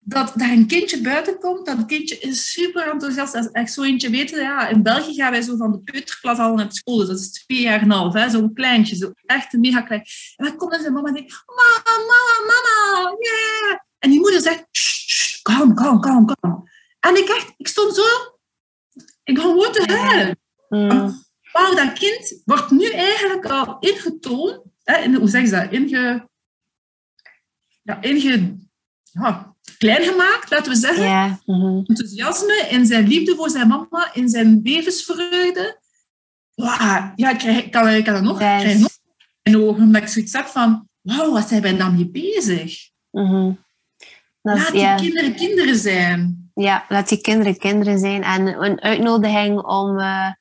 dat 0.07 0.31
daar 0.35 0.51
een 0.51 0.67
kindje 0.67 1.01
buiten 1.01 1.39
komt. 1.39 1.65
Dat 1.65 1.85
kindje 1.85 2.19
is 2.19 2.51
super 2.51 2.87
enthousiast. 2.91 3.33
Dat 3.33 3.43
is 3.43 3.51
echt 3.51 3.73
zo 3.73 3.83
eentje 3.83 4.09
weten. 4.09 4.41
Ja, 4.41 4.67
in 4.67 4.83
België 4.83 5.13
gaan 5.13 5.31
wij 5.31 5.41
zo 5.41 5.55
van 5.55 5.71
de 5.71 5.79
peuterklas 5.79 6.37
al 6.37 6.55
naar 6.55 6.71
school. 6.71 6.97
Dus 6.97 7.07
dat 7.07 7.19
is 7.19 7.31
twee 7.31 7.61
jaar 7.61 7.81
en 7.81 7.91
een 7.91 7.97
half. 7.97 8.31
Zo'n 8.31 8.53
kleintje. 8.53 8.95
Zo 8.95 9.11
echt 9.25 9.53
een 9.53 9.59
mega 9.59 9.81
klein. 9.81 10.05
En 10.35 10.45
dan 10.45 10.57
komt 10.57 10.73
er 10.73 10.79
zijn 10.81 10.93
mama 10.93 11.07
en 11.07 11.13
denkt... 11.13 11.43
Mama, 11.45 11.97
mama, 11.97 12.53
mama. 12.53 13.15
Yeah. 13.19 13.79
En 13.99 14.09
die 14.09 14.19
moeder 14.19 14.41
zegt... 14.41 14.65
Kalm, 15.41 15.75
kalm, 15.75 15.99
kalm, 15.99 16.25
kalm. 16.25 16.69
En 16.99 17.15
ik 17.15 17.29
echt... 17.29 17.53
Ik 17.57 17.67
stond 17.67 17.95
zo... 17.95 18.03
Ik 19.23 19.39
gewoon 19.39 19.71
te 19.71 19.91
huilen. 19.91 20.39
Mm. 20.69 21.23
Wauw, 21.51 21.75
dat 21.75 21.93
kind 21.93 22.41
wordt 22.45 22.71
nu 22.71 22.89
eigenlijk 22.89 23.45
al 23.45 23.77
ingetoond. 23.79 24.61
Hè, 24.83 24.97
in, 24.97 25.15
hoe 25.15 25.29
zeg 25.29 25.43
je 25.43 25.49
dat? 25.49 25.71
Inge... 25.71 26.29
Ja, 27.81 28.01
inge... 28.01 28.63
Ja, 29.11 29.54
klein 29.77 30.03
gemaakt, 30.03 30.51
laten 30.51 30.71
we 30.71 30.77
zeggen. 30.77 31.03
Ja. 31.03 31.39
Mm 31.45 31.83
Enthousiasme 31.85 32.67
in 32.69 32.85
zijn 32.85 33.07
liefde 33.07 33.35
voor 33.35 33.49
zijn 33.49 33.67
mama, 33.67 34.13
in 34.13 34.29
zijn 34.29 34.59
levensvreugde. 34.63 35.79
Wow, 36.55 37.11
ja, 37.15 37.29
ik, 37.29 37.37
krijg, 37.37 37.69
kan, 37.69 37.89
ik 37.89 38.03
kan 38.03 38.13
dat 38.13 38.23
nog, 38.23 38.39
yes. 38.39 38.61
krijg 38.61 38.79
nog 38.79 38.97
in 39.41 39.57
ogen, 39.57 39.83
omdat 39.83 40.01
ik 40.01 40.07
zoiets 40.07 40.33
heb 40.33 40.45
van, 40.45 40.89
wauw, 41.01 41.31
wat 41.31 41.47
zijn 41.47 41.61
wij 41.61 41.77
dan 41.77 41.95
mee 41.95 42.09
bezig? 42.09 42.89
Mm 43.11 43.63
laat 44.53 44.71
die 44.71 44.81
ja. 44.81 44.95
kinderen 44.95 45.35
kinderen 45.35 45.75
zijn. 45.75 46.49
Ja, 46.53 46.85
laat 46.89 47.09
die 47.09 47.21
kinderen 47.21 47.57
kinderen 47.57 47.99
zijn. 47.99 48.23
En 48.23 48.47
een 48.63 48.81
uitnodiging 48.81 49.61
om... 49.61 49.99
Uh, 49.99 50.31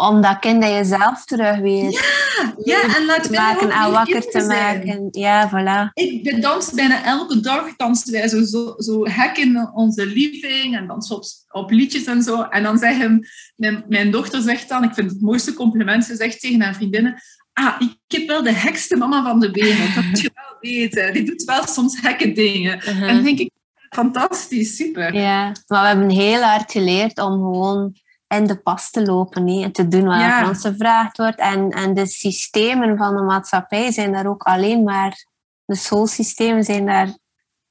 om 0.00 0.20
dat 0.20 0.38
kind 0.38 0.64
in 0.64 0.72
jezelf 0.72 1.24
terug 1.24 1.58
weer 1.58 1.90
ja, 1.90 2.52
ja, 2.64 2.96
en 2.96 3.04
laat 3.04 3.22
te 3.22 3.32
maken 3.32 3.70
en 3.70 3.90
wakker 3.90 4.30
te 4.30 4.44
maken. 4.46 5.08
Ja, 5.10 5.48
voilà. 5.50 5.92
Ik 5.94 6.42
dans 6.42 6.72
bijna 6.72 7.04
elke 7.04 7.40
dag 7.40 7.76
dansen 7.76 8.12
wij 8.12 8.28
zo, 8.28 8.44
zo, 8.44 8.74
zo 8.78 9.04
hek 9.04 9.36
in 9.36 9.70
onze 9.74 10.06
living 10.06 10.76
en 10.76 10.86
dansen 10.86 11.16
op, 11.16 11.24
op 11.48 11.70
liedjes 11.70 12.04
en 12.04 12.22
zo. 12.22 12.42
En 12.42 12.62
dan 12.62 12.78
zeggen 12.78 13.28
mijn, 13.56 13.84
mijn 13.88 14.10
dochter 14.10 14.42
zegt 14.42 14.68
dan, 14.68 14.84
ik 14.84 14.94
vind 14.94 15.10
het, 15.10 15.20
mooiste 15.20 15.54
compliment, 15.54 16.04
ze 16.04 16.16
zegt 16.16 16.40
tegen 16.40 16.62
haar 16.62 16.74
vriendinnen, 16.74 17.22
ah, 17.52 17.80
ik 17.80 18.18
heb 18.18 18.26
wel 18.26 18.42
de 18.42 18.52
hekste 18.52 18.96
mama 18.96 19.22
van 19.22 19.40
de 19.40 19.50
wereld, 19.50 19.94
dat 19.94 20.04
moet 20.04 20.20
je 20.20 20.30
wel 20.34 20.72
weten. 20.72 21.12
Die 21.12 21.24
doet 21.24 21.44
wel 21.44 21.66
soms 21.66 22.00
hekke 22.00 22.32
dingen. 22.32 22.76
Uh-huh. 22.76 23.08
En 23.08 23.14
dan 23.14 23.24
denk 23.24 23.38
ik, 23.38 23.50
fantastisch, 23.88 24.76
super. 24.76 25.14
Ja, 25.14 25.52
maar 25.66 25.82
we 25.82 25.88
hebben 25.88 26.10
heel 26.10 26.42
hard 26.42 26.72
geleerd 26.72 27.18
om 27.18 27.32
gewoon 27.32 27.94
in 28.32 28.46
de 28.46 28.56
pas 28.56 28.90
te 28.90 29.02
lopen 29.02 29.48
en 29.48 29.72
te 29.72 29.88
doen 29.88 30.04
wat 30.04 30.20
ja. 30.20 30.48
ons 30.48 30.60
gevraagd 30.60 31.16
wordt. 31.16 31.38
En, 31.38 31.70
en 31.70 31.94
de 31.94 32.06
systemen 32.06 32.96
van 32.96 33.16
de 33.16 33.22
maatschappij 33.22 33.92
zijn 33.92 34.12
daar 34.12 34.26
ook 34.26 34.42
alleen 34.42 34.82
maar, 34.82 35.26
de 35.64 35.74
schoolsystemen 35.74 36.64
zijn 36.64 36.86
daar, 36.86 37.18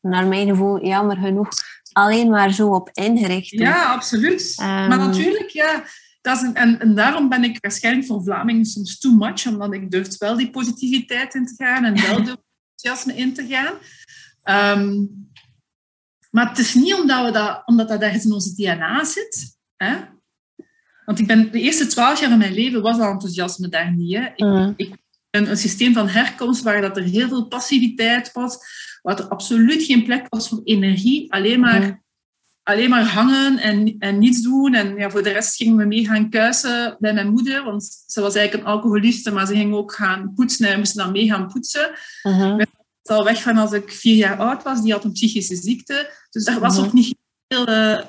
naar 0.01 0.27
mijn 0.27 0.47
gevoel, 0.47 0.85
jammer 0.85 1.17
genoeg, 1.17 1.49
alleen 1.91 2.29
maar 2.29 2.51
zo 2.51 2.67
op 2.67 2.89
ingericht. 2.91 3.49
Ja, 3.49 3.93
absoluut. 3.93 4.53
maar 4.57 4.89
ehm, 4.91 4.99
natuurlijk, 4.99 5.49
ja. 5.49 5.83
Dat 6.21 6.37
is 6.37 6.41
een, 6.41 6.55
en, 6.55 6.79
en, 6.79 6.95
daarom 6.95 7.29
ben 7.29 7.43
ik 7.43 7.57
waarschijnlijk 7.61 8.07
voor 8.07 8.23
Vlamingen 8.23 8.65
soms 8.65 8.99
too 8.99 9.11
much, 9.11 9.47
omdat 9.47 9.73
ik 9.73 9.91
durf 9.91 10.17
wel 10.17 10.37
die 10.37 10.49
positiviteit 10.49 11.33
in 11.33 11.45
te 11.45 11.63
gaan 11.63 11.83
en 11.83 12.01
wel 12.01 12.23
de 12.23 12.37
enthousiasme 12.75 13.15
in 13.15 13.33
te 13.33 13.47
gaan. 13.47 13.73
Um, 14.79 15.29
maar 16.31 16.49
het 16.49 16.57
is 16.57 16.73
niet 16.73 16.93
omdat, 16.93 17.25
we 17.25 17.31
dat, 17.31 17.61
omdat 17.65 17.87
dat 17.87 18.01
ergens 18.01 18.25
in 18.25 18.31
onze 18.31 18.55
DNA 18.55 19.03
zit. 19.03 19.57
Hè? 19.75 19.95
Want 21.11 21.23
ik 21.23 21.29
ben, 21.29 21.51
de 21.51 21.61
eerste 21.61 21.87
twaalf 21.87 22.19
jaar 22.19 22.29
van 22.29 22.37
mijn 22.37 22.53
leven 22.53 22.81
was 22.81 22.99
al 22.99 23.11
enthousiasme 23.11 23.69
daar 23.69 23.95
niet. 23.95 24.17
Hè. 24.17 24.25
Ik, 24.25 24.43
mm. 24.43 24.73
ik 24.75 24.95
ben 25.29 25.49
een 25.49 25.57
systeem 25.57 25.93
van 25.93 26.07
herkomst 26.07 26.63
waar 26.63 26.81
dat 26.81 26.97
er 26.97 27.03
heel 27.03 27.27
veel 27.27 27.47
passiviteit 27.47 28.31
was, 28.31 28.57
waar 29.01 29.19
er 29.19 29.27
absoluut 29.27 29.83
geen 29.83 30.03
plek 30.03 30.25
was 30.29 30.49
voor 30.49 30.61
energie, 30.63 31.33
alleen 31.33 31.59
maar, 31.59 31.81
mm. 31.81 32.03
alleen 32.63 32.89
maar 32.89 33.03
hangen 33.03 33.57
en, 33.57 33.95
en 33.99 34.17
niets 34.17 34.41
doen. 34.41 34.73
En 34.73 34.95
ja, 34.95 35.09
voor 35.09 35.23
de 35.23 35.31
rest 35.31 35.55
gingen 35.55 35.77
we 35.77 35.85
mee 35.85 36.05
gaan 36.05 36.29
kuisen 36.29 36.97
bij 36.99 37.13
mijn 37.13 37.31
moeder, 37.31 37.63
want 37.63 38.03
ze 38.07 38.21
was 38.21 38.35
eigenlijk 38.35 38.67
een 38.67 38.73
alcoholiste, 38.73 39.31
maar 39.31 39.47
ze 39.47 39.55
ging 39.55 39.73
ook 39.73 39.93
gaan 39.93 40.33
poetsen 40.35 40.65
en 40.65 40.71
we 40.71 40.77
moesten 40.77 41.03
dan 41.03 41.11
mee 41.11 41.27
gaan 41.27 41.47
poetsen. 41.47 41.91
Mm-hmm. 42.23 42.59
Ik 42.59 42.67
ben 43.01 43.17
al 43.17 43.23
weg 43.23 43.41
van 43.41 43.57
als 43.57 43.71
ik 43.71 43.91
vier 43.91 44.15
jaar 44.15 44.37
oud 44.37 44.63
was, 44.63 44.81
die 44.81 44.91
had 44.91 45.03
een 45.03 45.11
psychische 45.11 45.55
ziekte. 45.55 46.11
Dus 46.29 46.45
daar 46.45 46.59
was 46.59 46.73
mm-hmm. 46.73 46.87
ook 46.87 46.93
niet 46.93 47.15
heel... 47.47 47.69
Uh, 47.69 47.99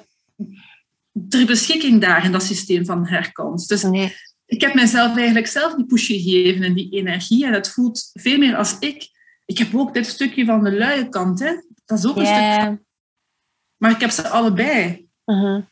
ter 1.28 1.46
beschikking 1.46 2.00
daar 2.00 2.24
in 2.24 2.32
dat 2.32 2.42
systeem 2.42 2.84
van 2.84 3.06
herkomst. 3.06 3.68
Dus 3.68 3.82
nee. 3.82 4.16
ik 4.46 4.60
heb 4.60 4.74
mezelf 4.74 5.16
eigenlijk 5.16 5.46
zelf 5.46 5.74
die 5.74 5.86
push 5.86 6.06
gegeven 6.06 6.62
en 6.62 6.74
die 6.74 6.90
energie. 6.90 7.46
En 7.46 7.52
het 7.52 7.68
voelt 7.68 8.10
veel 8.12 8.38
meer 8.38 8.56
als 8.56 8.78
ik. 8.78 9.10
Ik 9.46 9.58
heb 9.58 9.74
ook 9.74 9.94
dit 9.94 10.06
stukje 10.06 10.44
van 10.44 10.64
de 10.64 10.72
luie 10.72 11.08
kant. 11.08 11.40
Hè. 11.40 11.52
Dat 11.84 11.98
is 11.98 12.06
ook 12.06 12.16
een 12.16 12.26
stuk. 12.26 12.78
Maar 13.76 13.90
ik 13.90 14.00
heb 14.00 14.10
ze 14.10 14.28
allebei. 14.28 15.08
En 15.24 15.68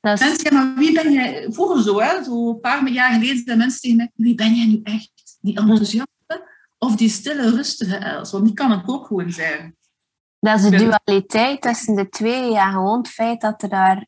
mensen 0.00 0.36
zeggen, 0.36 0.54
maar 0.54 0.74
wie 0.74 0.92
ben 0.92 1.12
jij? 1.12 1.46
Vroeger 1.50 1.82
zo, 1.82 2.00
hè, 2.00 2.24
zo 2.24 2.48
een 2.48 2.60
paar 2.60 2.88
jaar 2.88 3.12
geleden 3.12 3.42
zijn 3.44 3.58
mensen 3.58 3.80
tegen 3.80 3.96
mij, 3.96 4.10
wie 4.14 4.34
ben 4.34 4.54
jij 4.54 4.66
nu 4.66 4.80
echt? 4.82 5.38
Die 5.40 5.56
enthousiaste 5.56 6.48
of 6.78 6.96
die 6.96 7.08
stille, 7.08 7.50
rustige 7.50 7.96
Els? 7.96 8.30
Want 8.30 8.44
die 8.44 8.54
kan 8.54 8.70
het 8.70 8.88
ook 8.88 9.06
gewoon 9.06 9.32
zijn. 9.32 9.76
Dat 10.40 10.58
is 10.58 10.70
de 10.70 10.76
dualiteit 10.76 11.62
tussen 11.62 11.94
de 11.94 12.08
twee. 12.08 12.50
Ja, 12.50 12.70
gewoon 12.70 12.98
het 12.98 13.08
feit 13.08 13.40
dat 13.40 13.62
er 13.62 13.68
daar 13.68 14.06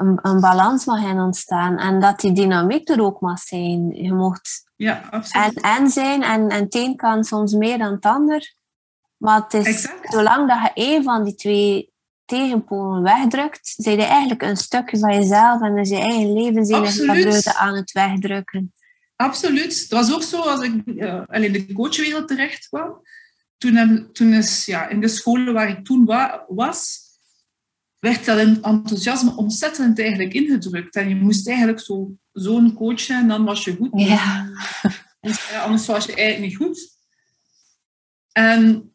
een, 0.00 0.18
een, 0.22 0.40
balans 0.40 0.84
mag 0.84 1.04
in 1.04 1.20
ontstaan. 1.20 1.78
En 1.78 2.00
dat 2.00 2.20
die 2.20 2.32
dynamiek 2.32 2.88
er 2.88 3.02
ook 3.02 3.20
mag 3.20 3.38
zijn. 3.38 3.90
Je 3.90 4.12
mocht 4.12 4.70
ja, 4.76 5.02
absoluut. 5.10 5.60
En, 5.60 5.76
en 5.76 5.90
zijn. 5.90 6.22
En, 6.22 6.48
en 6.48 6.64
het 6.64 6.74
een 6.74 6.96
kan 6.96 7.24
soms 7.24 7.52
meer 7.52 7.78
dan 7.78 7.92
het 7.92 8.04
ander. 8.04 8.56
Maar 9.16 9.42
het 9.42 9.54
is, 9.54 9.88
zolang 10.02 10.48
dat 10.48 10.58
je 10.62 10.70
één 10.74 11.02
van 11.02 11.24
die 11.24 11.34
twee 11.34 11.92
tegenpolen 12.24 13.02
wegdrukt, 13.02 13.74
zijn 13.76 13.96
je 13.96 14.04
eigenlijk 14.04 14.42
een 14.42 14.56
stukje 14.56 14.98
van 14.98 15.14
jezelf 15.14 15.62
en 15.62 15.78
is 15.78 15.88
je 15.88 15.98
eigen 15.98 16.32
levenszin 16.32 17.08
en 17.08 17.54
aan 17.54 17.74
het 17.74 17.92
wegdrukken. 17.92 18.72
Absoluut. 19.16 19.80
Het 19.80 19.90
was 19.90 20.14
ook 20.14 20.22
zo 20.22 20.40
als 20.40 20.60
ik 20.60 20.82
uh, 20.84 21.22
in 21.30 21.52
de 21.52 21.72
coachwereld 21.72 22.28
terecht 22.28 22.68
kwam. 22.68 23.00
Toen, 23.58 24.08
toen 24.12 24.32
is 24.32 24.64
ja, 24.64 24.88
in 24.88 25.00
de 25.00 25.08
scholen 25.08 25.54
waar 25.54 25.68
ik 25.68 25.84
toen 25.84 26.04
wa 26.04 26.44
was, 26.48 27.07
werd 27.98 28.24
dat 28.24 28.38
enthousiasme 28.38 29.36
ontzettend 29.36 29.98
eigenlijk 29.98 30.34
ingedrukt. 30.34 30.96
En 30.96 31.08
je 31.08 31.14
moest 31.14 31.48
eigenlijk 31.48 31.80
zo, 31.80 32.16
zo'n 32.32 32.74
coach 32.74 33.00
zijn, 33.00 33.28
dan 33.28 33.44
was 33.44 33.64
je 33.64 33.76
goed. 33.76 33.90
Ja. 33.92 34.50
Anders 35.64 35.86
was 35.86 36.06
je 36.06 36.14
eigenlijk 36.14 36.50
niet 36.50 36.56
goed. 36.56 36.96
En 38.32 38.92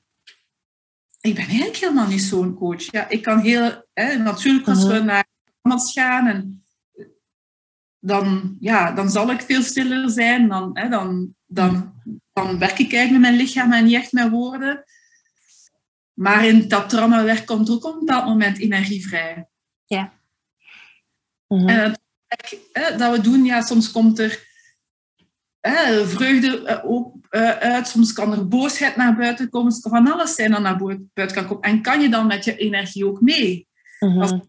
ik 1.21 1.35
ben 1.35 1.45
eigenlijk 1.45 1.77
helemaal 1.77 2.07
niet 2.07 2.21
zo'n 2.21 2.53
coach. 2.53 2.91
Ja, 2.91 3.09
ik 3.09 3.21
kan 3.21 3.39
heel... 3.39 3.85
Hè, 3.93 4.17
natuurlijk, 4.17 4.67
als 4.67 4.83
we 4.83 4.93
mhm. 4.93 5.05
naar 5.05 5.25
iemand 5.63 5.91
gaan, 5.91 6.27
en, 6.27 6.63
dan, 7.99 8.55
ja, 8.59 8.91
dan 8.91 9.09
zal 9.09 9.31
ik 9.31 9.41
veel 9.41 9.61
stiller 9.61 10.09
zijn. 10.09 10.47
Dan, 10.47 10.69
hè, 10.73 10.89
dan, 10.89 11.35
dan, 11.45 11.93
dan 12.33 12.59
werk 12.59 12.79
ik 12.79 12.93
eigenlijk 12.93 13.11
met 13.11 13.19
mijn 13.21 13.35
lichaam 13.35 13.71
en 13.71 13.83
niet 13.83 13.93
echt 13.93 14.11
met 14.11 14.29
woorden. 14.29 14.83
Maar 16.13 16.45
in 16.45 16.67
dat 16.67 16.89
traumawerk 16.89 17.45
komt 17.45 17.69
ook 17.69 17.85
op 17.85 18.07
dat 18.07 18.25
moment 18.25 18.59
energie 18.59 19.07
vrij. 19.07 19.47
Ja. 19.85 20.13
Mm 21.47 21.67
En 21.67 21.99
het, 22.27 22.99
dat 22.99 23.15
we 23.15 23.21
doen, 23.21 23.45
ja, 23.45 23.61
soms 23.61 23.91
komt 23.91 24.19
er 24.19 24.51
vreugde 26.05 26.63
eh, 26.65 26.89
ook 26.91 27.15
eh, 27.29 27.49
uit, 27.49 27.87
soms 27.87 28.13
kan 28.13 28.31
er 28.31 28.47
boosheid 28.47 28.95
naar 28.95 29.15
buiten 29.15 29.49
komen, 29.49 29.71
soms 29.71 29.83
kan 29.83 30.03
van 30.03 30.13
alles 30.13 30.35
zijn 30.35 30.51
dat 30.51 30.61
naar 30.61 30.77
buiten 31.13 31.37
kan 31.37 31.47
komen. 31.47 31.63
En 31.63 31.81
kan 31.81 32.01
je 32.01 32.09
dan 32.09 32.27
met 32.27 32.45
je 32.45 32.55
energie 32.55 33.05
ook 33.05 33.21
mee? 33.21 33.67
Mhm. 33.99 34.39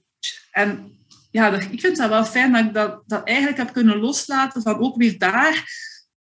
En 0.51 0.99
ja, 1.31 1.53
ik 1.53 1.81
vind 1.81 1.99
het 1.99 2.09
wel 2.09 2.25
fijn 2.25 2.53
dat 2.53 2.65
ik 2.65 2.75
dat, 2.75 3.03
dat 3.07 3.27
eigenlijk 3.27 3.59
heb 3.59 3.73
kunnen 3.73 3.99
loslaten 3.99 4.63
van 4.63 4.79
ook 4.79 4.97
weer 4.97 5.19
daar 5.19 5.65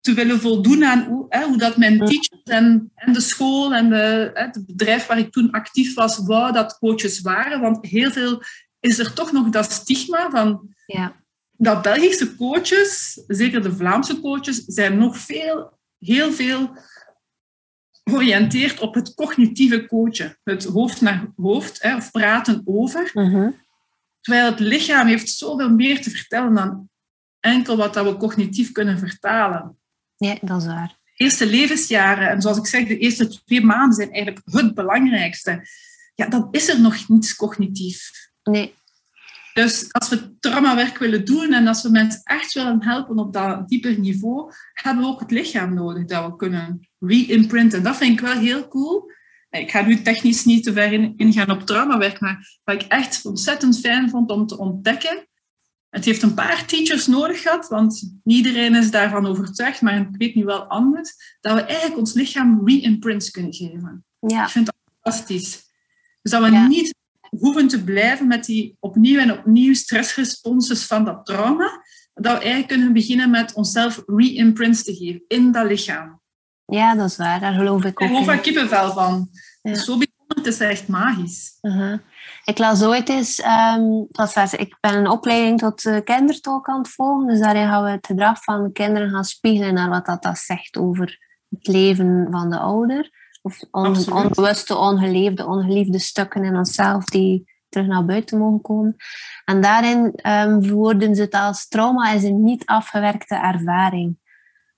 te 0.09 0.15
willen 0.15 0.39
voldoen 0.39 0.83
aan 0.83 1.03
hoe, 1.03 1.25
hè, 1.29 1.43
hoe 1.43 1.57
dat 1.57 1.77
mijn 1.77 1.97
teachers 1.97 2.43
en, 2.43 2.91
en 2.95 3.13
de 3.13 3.21
school 3.21 3.73
en 3.73 3.89
de, 3.89 4.31
hè, 4.33 4.43
het 4.43 4.65
bedrijf 4.65 5.05
waar 5.05 5.17
ik 5.17 5.31
toen 5.31 5.51
actief 5.51 5.93
was, 5.93 6.17
wou 6.17 6.53
dat 6.53 6.77
coaches 6.77 7.21
waren. 7.21 7.61
Want 7.61 7.85
heel 7.87 8.11
veel 8.11 8.43
is 8.79 8.99
er 8.99 9.13
toch 9.13 9.31
nog 9.31 9.49
dat 9.49 9.71
stigma 9.71 10.29
van 10.29 10.75
ja. 10.85 11.15
dat 11.51 11.81
Belgische 11.81 12.35
coaches, 12.35 13.21
zeker 13.27 13.61
de 13.61 13.75
Vlaamse 13.75 14.19
coaches, 14.19 14.63
zijn 14.65 14.97
nog 14.97 15.17
veel, 15.17 15.79
heel 15.99 16.31
veel 16.31 16.77
georiënteerd 18.03 18.79
op 18.79 18.93
het 18.93 19.13
cognitieve 19.13 19.85
coachen. 19.85 20.39
Het 20.43 20.63
hoofd 20.63 21.01
naar 21.01 21.31
hoofd, 21.35 21.81
hè, 21.81 21.95
of 21.95 22.11
praten 22.11 22.61
over. 22.65 23.11
Mhm. 23.13 23.49
Terwijl 24.21 24.45
het 24.45 24.59
lichaam 24.59 25.07
heeft 25.07 25.29
zoveel 25.29 25.69
meer 25.69 26.01
te 26.01 26.09
vertellen 26.09 26.53
dan 26.53 26.89
enkel 27.39 27.77
wat 27.77 27.93
dat 27.93 28.05
we 28.05 28.17
cognitief 28.17 28.71
kunnen 28.71 28.99
vertalen. 28.99 29.78
Ja, 30.19 30.37
dat 30.41 30.61
is 30.61 30.67
waar. 30.67 30.97
Eerste 31.15 31.45
levensjaren, 31.45 32.29
en 32.29 32.41
zoals 32.41 32.57
ik 32.57 32.65
zeg, 32.65 32.87
de 32.87 32.97
eerste 32.97 33.43
twee 33.45 33.61
maanden 33.61 33.93
zijn 33.93 34.11
eigenlijk 34.11 34.45
het 34.45 34.73
belangrijkste. 34.73 35.67
Ja, 36.15 36.27
dan 36.27 36.47
is 36.51 36.69
er 36.69 36.81
nog 36.81 37.07
niets 37.07 37.35
cognitief. 37.35 38.11
Nee. 38.43 38.73
Dus 39.53 39.93
als 39.93 40.09
we 40.09 40.39
traumawerk 40.39 40.97
willen 40.97 41.25
doen 41.25 41.53
en 41.53 41.67
als 41.67 41.81
we 41.81 41.89
mensen 41.89 42.21
echt 42.23 42.53
willen 42.53 42.83
helpen 42.83 43.17
op 43.17 43.33
dat 43.33 43.67
dieper 43.67 43.99
niveau, 43.99 44.51
hebben 44.73 45.03
we 45.03 45.09
ook 45.09 45.19
het 45.19 45.31
lichaam 45.31 45.73
nodig 45.73 46.05
dat 46.05 46.25
we 46.25 46.35
kunnen 46.35 46.89
re-imprinten. 46.99 47.83
Dat 47.83 47.97
vind 47.97 48.19
ik 48.19 48.25
wel 48.25 48.37
heel 48.37 48.67
cool. 48.67 49.11
Ik 49.49 49.71
ga 49.71 49.81
nu 49.81 50.01
technisch 50.01 50.45
niet 50.45 50.63
te 50.63 50.73
ver 50.73 51.13
ingaan 51.15 51.51
op 51.51 51.65
traumawerk, 51.65 52.19
maar 52.19 52.59
wat 52.63 52.81
ik 52.81 52.87
echt 52.87 53.25
ontzettend 53.25 53.79
fijn 53.79 54.09
vond 54.09 54.31
om 54.31 54.47
te 54.47 54.57
ontdekken. 54.57 55.27
Het 55.89 56.05
heeft 56.05 56.21
een 56.21 56.33
paar 56.33 56.65
teachers 56.65 57.07
nodig 57.07 57.41
gehad, 57.41 57.67
want 57.67 58.19
niet 58.23 58.45
iedereen 58.45 58.75
is 58.75 58.91
daarvan 58.91 59.25
overtuigd, 59.25 59.81
maar 59.81 59.99
ik 59.99 60.07
weet 60.11 60.35
nu 60.35 60.43
wel 60.43 60.63
anders, 60.63 61.37
dat 61.41 61.53
we 61.53 61.61
eigenlijk 61.61 61.97
ons 61.97 62.13
lichaam 62.13 62.61
re-imprints 62.67 63.31
kunnen 63.31 63.53
geven. 63.53 64.05
Ja. 64.19 64.43
Ik 64.43 64.49
vind 64.49 64.65
dat 64.65 64.75
fantastisch. 64.93 65.67
Dus 66.21 66.31
dat 66.31 66.43
we 66.43 66.49
niet 66.49 66.95
hoeven 67.29 67.67
te 67.67 67.83
blijven 67.83 68.27
met 68.27 68.45
die 68.45 68.77
opnieuw 68.79 69.19
en 69.19 69.31
opnieuw 69.31 69.73
stressresponses 69.73 70.85
van 70.85 71.05
dat 71.05 71.25
trauma, 71.25 71.83
dat 72.13 72.33
we 72.33 72.39
eigenlijk 72.39 72.67
kunnen 72.67 72.93
beginnen 72.93 73.29
met 73.29 73.53
onszelf 73.53 74.03
re-imprints 74.05 74.83
te 74.83 74.95
geven 74.95 75.23
in 75.27 75.51
dat 75.51 75.67
lichaam. 75.67 76.21
Ja, 76.65 76.95
dat 76.95 77.09
is 77.09 77.17
waar. 77.17 77.39
Daar 77.39 77.53
geloof 77.53 77.83
ik 77.83 78.01
ook 78.01 78.07
Ik 78.09 78.15
geloof 78.15 78.27
er 78.27 78.39
kippenvel 78.39 78.93
van. 78.93 79.29
Ja. 79.61 79.73
Zo 79.75 79.97
bijzonder, 79.97 80.35
het 80.35 80.45
is 80.45 80.59
echt 80.59 80.87
magisch. 80.87 81.57
Uh-huh. 81.61 81.99
Ik 82.43 82.57
las 82.57 82.83
ooit 82.83 83.09
eens, 83.09 83.43
um, 83.45 84.07
was, 84.11 84.53
ik 84.53 84.77
ben 84.79 84.97
een 84.97 85.09
opleiding 85.09 85.59
tot 85.59 85.83
uh, 85.83 85.97
kindertolk 86.03 86.67
aan 86.67 86.77
het 86.77 86.89
volgen, 86.89 87.27
dus 87.27 87.39
daarin 87.39 87.67
gaan 87.67 87.83
we 87.83 87.89
het 87.89 88.05
gedrag 88.05 88.43
van 88.43 88.63
de 88.63 88.71
kinderen 88.71 89.09
gaan 89.09 89.23
spiegelen 89.23 89.73
naar 89.73 89.89
wat 89.89 90.05
dat, 90.05 90.23
dat 90.23 90.37
zegt 90.37 90.77
over 90.77 91.17
het 91.49 91.67
leven 91.67 92.27
van 92.29 92.49
de 92.49 92.59
ouder. 92.59 93.17
Of 93.41 93.59
on, 93.71 94.11
onbewuste, 94.11 94.75
ongeleefde, 94.75 95.45
ongeliefde 95.45 95.99
stukken 95.99 96.43
in 96.43 96.55
onszelf 96.55 97.05
die 97.05 97.57
terug 97.69 97.87
naar 97.87 98.05
buiten 98.05 98.37
mogen 98.37 98.61
komen. 98.61 98.95
En 99.45 99.61
daarin 99.61 100.19
um, 100.27 100.63
verwoorden 100.63 101.15
ze 101.15 101.21
het 101.21 101.33
als 101.33 101.67
trauma 101.67 102.11
is 102.11 102.23
een 102.23 102.43
niet 102.43 102.65
afgewerkte 102.65 103.35
ervaring. 103.35 104.17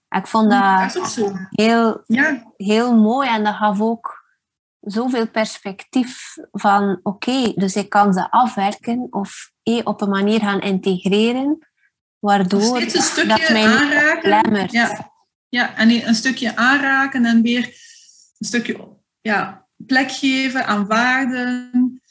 Ik 0.09 0.27
vond 0.27 0.51
dat, 0.51 0.93
dat 0.93 1.33
heel, 1.49 2.03
ja. 2.05 2.53
heel 2.57 2.95
mooi 2.95 3.29
en 3.29 3.43
dat 3.43 3.55
gaf 3.55 3.81
ook 3.81 4.20
zoveel 4.81 5.29
perspectief 5.29 6.37
van 6.51 6.99
oké, 7.03 7.53
dus 7.55 7.75
ik 7.75 7.89
kan 7.89 8.13
ze 8.13 8.31
afwerken 8.31 9.07
of 9.09 9.51
eh, 9.63 9.81
op 9.83 10.01
een 10.01 10.09
manier 10.09 10.39
gaan 10.39 10.61
integreren, 10.61 11.67
waardoor 12.19 12.81
een 12.81 12.89
stukje 12.89 13.27
dat 13.27 13.49
mij 13.49 13.65
aanraken. 13.65 14.67
Ja. 14.71 15.11
ja, 15.49 15.75
en 15.75 16.07
een 16.07 16.15
stukje 16.15 16.55
aanraken 16.55 17.25
en 17.25 17.41
weer 17.41 17.65
een 18.37 18.47
stukje 18.47 18.97
ja, 19.21 19.67
plek 19.85 20.11
geven 20.11 20.65
aan 20.65 20.87
waarden. 20.87 22.01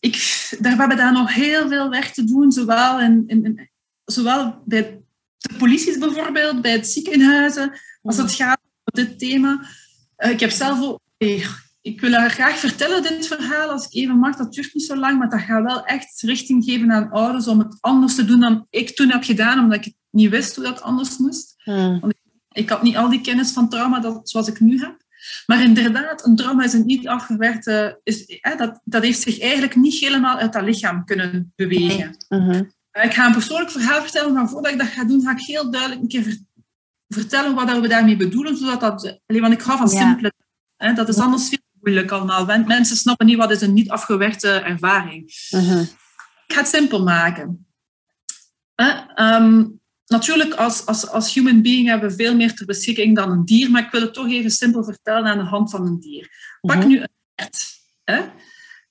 Ik, 0.00 0.46
daar, 0.58 0.72
we 0.72 0.78
hebben 0.78 0.96
daar 0.96 1.12
nog 1.12 1.34
heel 1.34 1.68
veel 1.68 1.90
werk 1.90 2.12
te 2.12 2.24
doen, 2.24 2.52
zowel, 2.52 3.00
in, 3.00 3.24
in, 3.26 3.44
in 3.44 3.70
zowel 4.04 4.62
bij 4.64 5.00
de 5.38 5.54
politie 5.58 5.98
bijvoorbeeld, 5.98 6.62
bij 6.62 6.72
het 6.72 6.88
ziekenhuizen, 6.88 7.80
als 8.02 8.16
het 8.16 8.32
gaat 8.32 8.60
over 8.84 9.08
dit 9.08 9.18
thema. 9.18 9.66
Uh, 10.18 10.30
ik 10.30 10.40
heb 10.40 10.50
zelf 10.50 10.82
ook... 10.82 11.00
Ik 11.88 12.00
wil 12.00 12.12
haar 12.12 12.30
graag 12.30 12.58
vertellen, 12.58 13.02
dit 13.02 13.26
verhaal, 13.26 13.70
als 13.70 13.86
ik 13.86 13.94
even 13.94 14.18
mag. 14.18 14.36
Dat 14.36 14.52
duurt 14.52 14.74
niet 14.74 14.84
zo 14.84 14.96
lang, 14.96 15.18
maar 15.18 15.28
dat 15.28 15.40
gaat 15.40 15.62
wel 15.62 15.84
echt 15.84 16.22
richting 16.22 16.64
geven 16.64 16.92
aan 16.92 17.10
ouders 17.10 17.46
om 17.46 17.58
het 17.58 17.76
anders 17.80 18.14
te 18.14 18.24
doen 18.24 18.40
dan 18.40 18.66
ik 18.70 18.96
toen 18.96 19.10
heb 19.10 19.24
gedaan, 19.24 19.58
omdat 19.58 19.86
ik 19.86 19.94
niet 20.10 20.30
wist 20.30 20.56
hoe 20.56 20.64
dat 20.64 20.82
anders 20.82 21.16
moest. 21.16 21.54
Hmm. 21.56 22.00
Want 22.00 22.14
ik, 22.52 22.68
had 22.68 22.82
niet 22.82 22.96
al 22.96 23.08
die 23.08 23.20
kennis 23.20 23.50
van 23.50 23.68
trauma 23.68 24.00
dat, 24.00 24.30
zoals 24.30 24.48
ik 24.48 24.60
nu 24.60 24.78
heb. 24.80 24.96
Maar 25.46 25.62
inderdaad, 25.62 26.26
een 26.26 26.36
trauma 26.36 26.64
is 26.64 26.72
een 26.72 26.86
niet 26.86 27.08
afgewerkte... 27.08 28.00
Is, 28.02 28.24
hè, 28.26 28.56
dat, 28.56 28.80
dat 28.84 29.02
heeft 29.02 29.20
zich 29.20 29.40
eigenlijk 29.40 29.76
niet 29.76 29.94
helemaal 30.00 30.36
uit 30.36 30.52
dat 30.52 30.62
lichaam 30.62 31.04
kunnen 31.04 31.52
bewegen. 31.56 32.16
Mhm. 32.28 32.62
Ik 32.92 33.14
ga 33.14 33.26
een 33.26 33.32
persoonlijk 33.32 33.70
verhaal 33.70 34.02
vertellen, 34.02 34.32
maar 34.32 34.48
voordat 34.48 34.72
ik 34.72 34.78
dat 34.78 34.88
ga 34.88 35.04
doen, 35.04 35.22
ga 35.22 35.30
ik 35.30 35.40
heel 35.40 35.70
duidelijk 35.70 36.00
een 36.00 36.08
keer 36.08 36.22
ver- 36.22 36.44
vertellen 37.08 37.54
wat 37.54 37.80
we 37.80 37.88
daarmee 37.88 38.16
bedoelen. 38.16 38.56
Zodat 38.56 38.80
dat, 38.80 39.18
want 39.26 39.52
ik 39.52 39.60
hou 39.60 39.78
van 39.78 39.88
Ja. 39.88 40.06
simpele... 40.06 40.32
Hè, 40.76 40.92
dat 40.92 41.08
is 41.08 41.18
anders 41.18 41.48
veel 41.48 41.58
moeilijk 41.80 42.10
allemaal. 42.10 42.46
Mensen 42.46 42.96
snappen 42.96 43.26
niet 43.26 43.36
wat 43.36 43.50
is 43.50 43.60
een 43.60 43.72
niet 43.72 43.90
afgewerkte 43.90 44.50
ervaring. 44.50 45.46
Mhm. 45.50 45.78
Ik 46.46 46.54
ga 46.54 46.60
het 46.60 46.68
simpel 46.68 47.02
maken. 47.02 47.66
Ehm, 48.74 49.64
natuurlijk, 50.06 50.54
als, 50.54 50.86
als, 50.86 51.08
als 51.08 51.34
human 51.34 51.62
being 51.62 51.88
hebben 51.88 52.08
we 52.10 52.16
veel 52.16 52.36
meer 52.36 52.54
ter 52.54 52.66
beschikking 52.66 53.16
dan 53.16 53.30
een 53.30 53.44
dier, 53.44 53.70
maar 53.70 53.84
ik 53.84 53.90
wil 53.90 54.00
het 54.00 54.14
toch 54.14 54.28
even 54.30 54.50
simpel 54.50 54.84
vertellen 54.84 55.24
aan 55.24 55.38
de 55.38 55.44
hand 55.44 55.70
van 55.70 55.86
een 55.86 56.00
dier. 56.00 56.56
Pak 56.60 56.76
Mhm. 56.76 56.86
nu 56.88 57.00
een 57.00 57.08
hert. 57.34 57.64
Hè? 58.04 58.20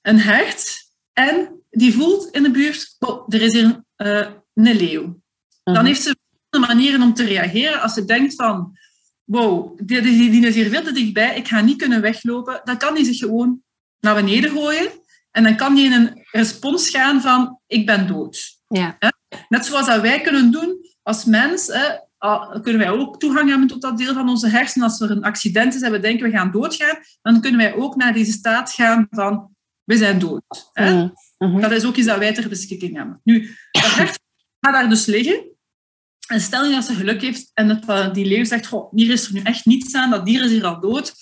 Een 0.02 0.18
hert 0.20 0.90
en 1.12 1.62
die 1.70 1.92
voelt 1.94 2.34
in 2.34 2.42
de 2.42 2.50
buurt, 2.50 2.96
oh, 2.98 3.24
er 3.28 3.42
is 3.42 3.52
hier 3.52 3.82
eh, 3.96 4.26
een 4.54 4.76
leeuw. 4.76 5.02
Dan 5.64 5.74
Mhm. 5.74 5.84
heeft 5.84 6.02
ze 6.02 6.16
verschillende 6.16 6.74
manieren 6.74 7.02
om 7.02 7.14
te 7.14 7.24
reageren. 7.24 7.80
Als 7.80 7.94
ze 7.94 8.04
denkt 8.04 8.34
van, 8.34 8.78
wow, 9.28 9.78
die, 9.82 10.00
die, 10.00 10.30
die 10.30 10.46
is 10.46 10.54
hier 10.54 10.70
veel 10.70 10.82
te 10.82 10.92
dichtbij, 10.92 11.36
ik 11.36 11.48
ga 11.48 11.60
niet 11.60 11.76
kunnen 11.76 12.00
weglopen, 12.00 12.60
dan 12.64 12.76
kan 12.76 12.94
die 12.94 13.04
zich 13.04 13.16
gewoon 13.16 13.62
naar 14.00 14.14
beneden 14.14 14.50
gooien. 14.50 14.90
En 15.30 15.42
dan 15.42 15.56
kan 15.56 15.74
die 15.74 15.84
in 15.84 15.92
een 15.92 16.26
respons 16.30 16.90
gaan 16.90 17.20
van, 17.20 17.60
ik 17.66 17.86
ben 17.86 18.06
dood. 18.06 18.58
Ja. 18.68 18.98
Net 19.48 19.66
zoals 19.66 19.86
dat 19.86 20.00
wij 20.00 20.20
kunnen 20.20 20.50
doen 20.50 20.76
als 21.02 21.24
mens, 21.24 21.66
hè, 21.66 21.96
kunnen 22.62 22.78
wij 22.78 22.90
ook 22.90 23.20
toegang 23.20 23.48
hebben 23.48 23.68
tot 23.68 23.82
dat 23.82 23.98
deel 23.98 24.14
van 24.14 24.28
onze 24.28 24.48
hersenen. 24.48 24.88
Als 24.88 25.00
er 25.00 25.10
een 25.10 25.24
accident 25.24 25.74
is 25.74 25.80
en 25.80 25.92
we 25.92 26.00
denken 26.00 26.30
we 26.30 26.36
gaan 26.36 26.50
doodgaan, 26.50 26.98
dan 27.22 27.40
kunnen 27.40 27.60
wij 27.60 27.74
ook 27.74 27.96
naar 27.96 28.12
deze 28.12 28.32
staat 28.32 28.72
gaan 28.72 29.06
van, 29.10 29.56
we 29.84 29.96
zijn 29.96 30.18
dood. 30.18 30.70
Hè? 30.72 30.94
Mhm. 30.94 31.08
Mhm. 31.38 31.60
Dat 31.60 31.70
is 31.70 31.84
ook 31.84 31.96
iets 31.96 32.06
dat 32.06 32.18
wij 32.18 32.34
ter 32.34 32.48
beschikking 32.48 32.96
hebben. 32.96 33.20
Nu, 33.24 33.56
dat 33.70 33.82
gaat 33.82 34.18
daar 34.60 34.88
dus 34.88 35.06
liggen. 35.06 35.47
En 36.28 36.40
stel 36.40 36.64
je 36.64 36.74
dat 36.74 36.84
ze 36.84 36.94
geluk 36.94 37.22
heeft 37.22 37.50
en 37.54 37.68
dat 37.68 37.84
eh, 37.86 38.12
die 38.12 38.26
leeuw 38.26 38.44
zegt, 38.44 38.66
goh, 38.66 38.92
hier 38.92 39.10
is 39.10 39.26
er 39.26 39.32
nu 39.32 39.40
echt 39.40 39.64
niets 39.64 39.94
aan, 39.94 40.10
dat 40.10 40.26
dier 40.26 40.44
is 40.44 40.50
hier 40.50 40.64
al 40.64 40.80
dood. 40.80 41.12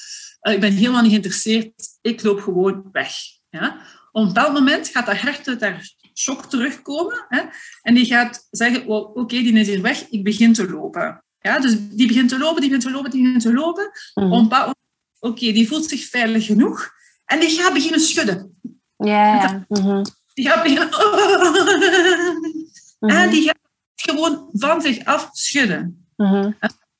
Eh, 0.41 0.53
ik 0.53 0.61
ben 0.61 0.73
helemaal 0.73 1.03
niet 1.03 1.11
geïnteresseerd, 1.11 1.73
ik 2.01 2.23
loop 2.23 2.41
gewoon 2.41 2.89
weg. 2.93 3.13
Ja? 3.51 3.81
Op 4.13 4.27
bepaald 4.27 4.53
moment 4.53 4.89
gaat 4.89 5.07
dat 5.07 5.21
hert 5.21 5.49
uit 5.49 5.61
haar 5.61 5.95
shock 6.15 6.45
terugkomen 6.45 7.25
hè? 7.29 7.43
en 7.83 7.95
die 7.95 8.05
gaat 8.05 8.47
zeggen, 8.51 8.87
oké, 8.87 9.37
die 9.37 9.53
is 9.53 9.67
hier 9.67 9.83
weg, 9.83 10.07
ik 10.11 10.25
begin 10.25 10.53
te 10.53 10.71
lopen. 10.71 11.25
Ja? 11.41 11.59
Dus 11.59 11.77
die 11.79 12.07
begint 12.07 12.29
te 12.29 12.39
lopen, 12.39 12.61
die 12.61 12.71
begint 12.71 12.87
te 12.87 12.93
lopen, 12.93 13.11
die 13.11 13.23
begint 13.23 13.43
te 13.43 13.53
lopen. 13.53 13.91
Moment, 14.15 14.75
oké, 15.19 15.53
die 15.53 15.69
voelt 15.69 15.89
zich 15.89 16.09
veilig 16.09 16.47
genoeg 16.47 16.91
en 17.25 17.41
die 17.41 17.51
gaat 17.51 17.73
beginnen 17.73 18.01
schudden. 18.01 18.59
Ja. 18.97 19.65
Mhm. 19.69 20.05
Die 20.35 20.49
gaat 20.49 20.63
beginnen... 20.63 20.89
Mhm. 23.01 23.17
En 23.17 23.31
die 23.31 23.43
gaat 23.43 23.66
gewoon 24.09 24.49
van 24.53 24.81
zich 24.81 25.05
af 25.05 25.29
schudden. 25.33 26.07
Mhm. 26.17 26.51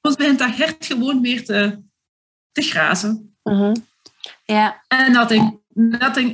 Soms 0.03 0.17
begint 0.17 0.39
dat 0.39 0.57
hert 0.57 0.87
gewoon 0.87 1.21
weer 1.21 1.45
te, 1.45 1.83
te 2.53 2.63
grazen. 2.63 3.37
Mhm. 3.43 3.75
Ja. 4.45 4.85
En 4.89 5.13
dat, 5.13 5.31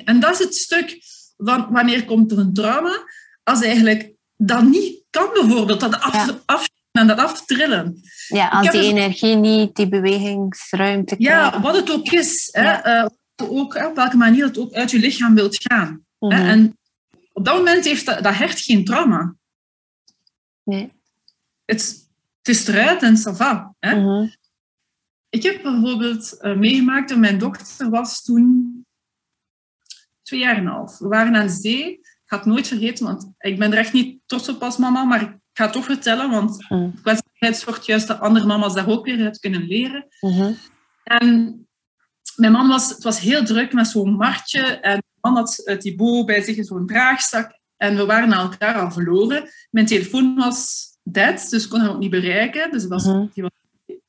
en 0.04 0.20
dat 0.20 0.32
is 0.32 0.38
het 0.38 0.54
stuk 0.54 0.98
van 1.37 1.66
wanneer 1.70 2.04
komt 2.04 2.32
er 2.32 2.38
een 2.38 2.54
trauma, 2.54 3.04
als 3.42 3.62
eigenlijk 3.62 4.12
dat 4.37 4.62
niet 4.62 5.04
kan 5.11 5.30
bijvoorbeeld, 5.32 5.80
dat 5.80 6.00
af, 6.00 6.26
Ja. 6.26 6.38
af 6.46 6.68
en 6.92 7.06
dat 7.06 7.18
aftrillen. 7.18 8.00
ja, 8.28 8.48
als 8.48 8.70
die 8.70 8.80
dus- 8.80 8.90
energie 8.90 9.37
niet 9.37 9.74
die 9.76 9.88
bewegingsruimte 9.88 11.14
Ja, 11.18 11.61
wat 11.61 11.76
het 11.76 11.90
ook 11.90 12.11
is. 12.11 12.48
Hè, 12.52 12.70
eh, 12.72 13.06
ook, 13.37 13.74
op 13.74 13.96
welke 13.96 14.16
manier 14.16 14.44
het 14.44 14.58
ook 14.58 14.72
uit 14.72 14.90
je 14.90 14.98
lichaam 14.98 15.35
wilt 15.35 15.56
gaan. 15.62 16.04
Mhm. 16.18 16.32
Hè, 16.32 16.48
en 16.48 16.78
op 17.32 17.44
dat 17.44 17.56
moment 17.56 17.85
heeft 17.85 18.06
dat, 18.06 18.22
dat 18.22 18.35
hert 18.35 18.61
geen 18.61 18.85
trauma. 18.85 19.35
Nee. 20.64 20.92
Het, 21.64 22.09
het 22.38 22.48
is 22.48 22.66
eruit 22.66 23.03
en 23.03 23.16
ça 23.16 23.37
va. 23.37 23.75
Hè. 23.79 23.94
Mhm. 24.01 24.29
Ik 25.29 25.42
heb 25.42 25.62
bijvoorbeeld 25.62 26.38
eh, 26.40 26.57
meegemaakt 26.57 27.09
dat 27.09 27.18
mijn 27.18 27.38
dochter 27.38 27.90
was 27.90 28.22
toen 28.22 28.87
twee 30.22 30.40
jaar 30.40 30.57
en 30.57 30.61
een 30.66 30.72
half. 30.72 30.98
We 30.98 31.09
waren 31.09 31.37
aan 31.37 31.51
zee. 31.51 31.92
Ik 31.92 32.22
ga 32.25 32.37
het 32.37 32.46
nooit 32.46 32.68
vergeten, 32.68 33.07
want 33.07 33.33
ik 33.38 33.59
ben 33.59 33.72
er 33.72 33.79
echt 33.79 33.92
niet 33.92 34.20
trots 34.27 34.48
op 34.48 34.62
als 34.62 34.77
mama, 34.77 35.05
maar 35.05 35.22
ik 35.22 35.37
ga 35.53 35.64
het 35.64 35.72
toch 35.72 35.85
vertellen, 35.85 36.31
want 36.31 36.68
Mhm. 36.68 36.90
kwetsbaarheid 37.03 37.57
zorgt 37.57 37.87
juist 37.87 38.07
dat 38.07 38.20
andere 38.20 38.46
mama's 38.46 38.75
daar 38.75 38.88
ook 38.88 39.05
weer 39.05 39.25
uit 39.25 39.38
kunnen 39.38 39.62
leren. 39.62 40.07
Mhm. 40.20 40.53
En 41.05 41.57
mijn 42.37 42.53
man 42.53 42.68
was, 42.68 42.88
het 42.88 43.03
was 43.03 43.20
heel 43.20 43.44
druk 43.44 43.72
met 43.72 43.87
zo'n 43.87 44.14
martje 44.16 44.61
en 44.62 44.90
mijn 44.90 45.03
man 45.20 45.35
had 45.35 45.62
uh, 45.64 45.77
Thibaut 45.77 46.27
bij 46.27 46.42
zich 46.42 46.57
in 46.57 46.64
zo'n 46.64 46.87
draagzak 46.87 47.59
en 47.83 47.97
we 47.97 48.05
waren 48.05 48.33
elkaar 48.33 48.75
al 48.75 48.90
verloren. 48.90 49.49
Mijn 49.71 49.87
telefoon 49.87 50.35
was 50.35 50.88
dead, 51.03 51.47
dus 51.51 51.64
ik 51.64 51.71
kon 51.71 51.81
hem 51.81 51.90
ook 51.90 51.99
niet 51.99 52.11
bereiken, 52.11 52.71
dus 52.71 52.83
het 52.83 52.90
was, 52.90 53.05
Mhm. 53.05 53.27
die 53.35 53.42
was, 53.42 53.53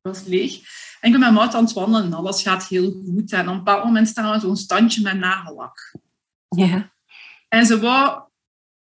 was 0.01 0.23
leeg. 0.25 0.53
En 0.99 1.07
ik 1.07 1.11
ben 1.11 1.19
met 1.19 1.29
mijn 1.31 1.37
auto 1.37 1.57
aan 1.57 1.63
het 1.63 1.73
wandelen 1.73 2.03
en 2.05 2.13
alles 2.13 2.41
gaat 2.41 2.67
heel 2.67 2.91
goed. 2.91 3.31
En 3.31 3.47
op 3.47 3.51
een 3.51 3.57
bepaald 3.57 3.83
moment 3.83 4.07
staan 4.07 4.33
we 4.33 4.39
zo'n 4.39 4.55
standje 4.57 5.01
met 5.01 5.17
nagellak. 5.17 5.95
Ja. 6.49 6.93
En 7.49 7.65
ze 7.65 7.79
wou 7.79 8.21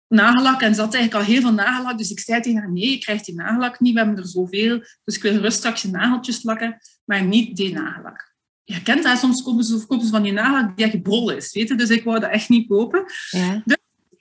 nagellak 0.08 0.62
en 0.62 0.76
ze 0.76 0.82
had 0.82 0.94
eigenlijk 0.94 1.26
al 1.26 1.34
heel 1.34 1.42
veel 1.42 1.54
nagellak. 1.54 1.98
Dus 1.98 2.12
ik 2.12 2.20
zei 2.20 2.42
tegen 2.42 2.60
haar, 2.60 2.72
nee, 2.72 2.90
je 2.90 2.98
krijgt 2.98 3.26
die 3.26 3.36
nagellak 3.36 3.80
niet, 3.80 3.94
we 3.94 4.00
hebben 4.00 4.18
er 4.18 4.28
zoveel. 4.28 4.80
Dus 5.04 5.16
ik 5.16 5.22
wil 5.22 5.34
gerust 5.34 5.58
straks 5.58 5.82
je 5.82 5.90
nageltjes 5.90 6.44
lakken, 6.44 6.78
maar 7.06 7.24
niet 7.24 7.56
die 7.56 7.74
nagellak. 7.74 8.36
Je 8.64 8.82
kent 8.82 9.04
dat, 9.04 9.18
soms 9.18 9.44
kopen 9.44 9.64
ze, 9.64 9.86
kopen 9.88 10.06
ze 10.06 10.12
van 10.12 10.24
die 10.24 10.32
nagellak 10.32 10.78
die 10.78 10.86
echt 10.86 11.02
brol 11.02 11.30
is. 11.30 11.54
Weet 11.54 11.68
je? 11.68 11.76
Dus 11.76 11.90
ik 11.90 12.04
wou 12.04 12.20
dat 12.20 12.30
echt 12.30 12.50
niet 12.50 12.68
kopen. 12.68 13.06
Ja. 13.30 13.64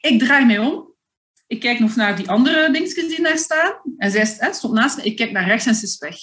Ik 0.06 0.18
draai 0.18 0.44
mij 0.44 0.58
om 0.58 0.94
Ik 1.46 1.60
kijk 1.60 1.78
nog 1.78 1.96
naar 1.96 2.16
die 2.16 2.30
andere 2.30 2.70
dingetjes 2.72 3.08
die 3.08 3.22
daar 3.22 3.38
staan. 3.38 3.74
En 3.96 4.10
zij 4.10 4.52
stond 4.52 4.74
naast 4.74 4.96
me. 4.96 5.02
Ik 5.02 5.16
kijk 5.16 5.32
naar 5.32 5.46
rechts 5.46 5.66
en 5.66 5.74
ze 5.74 5.84
is 5.84 5.98
weg. 5.98 6.16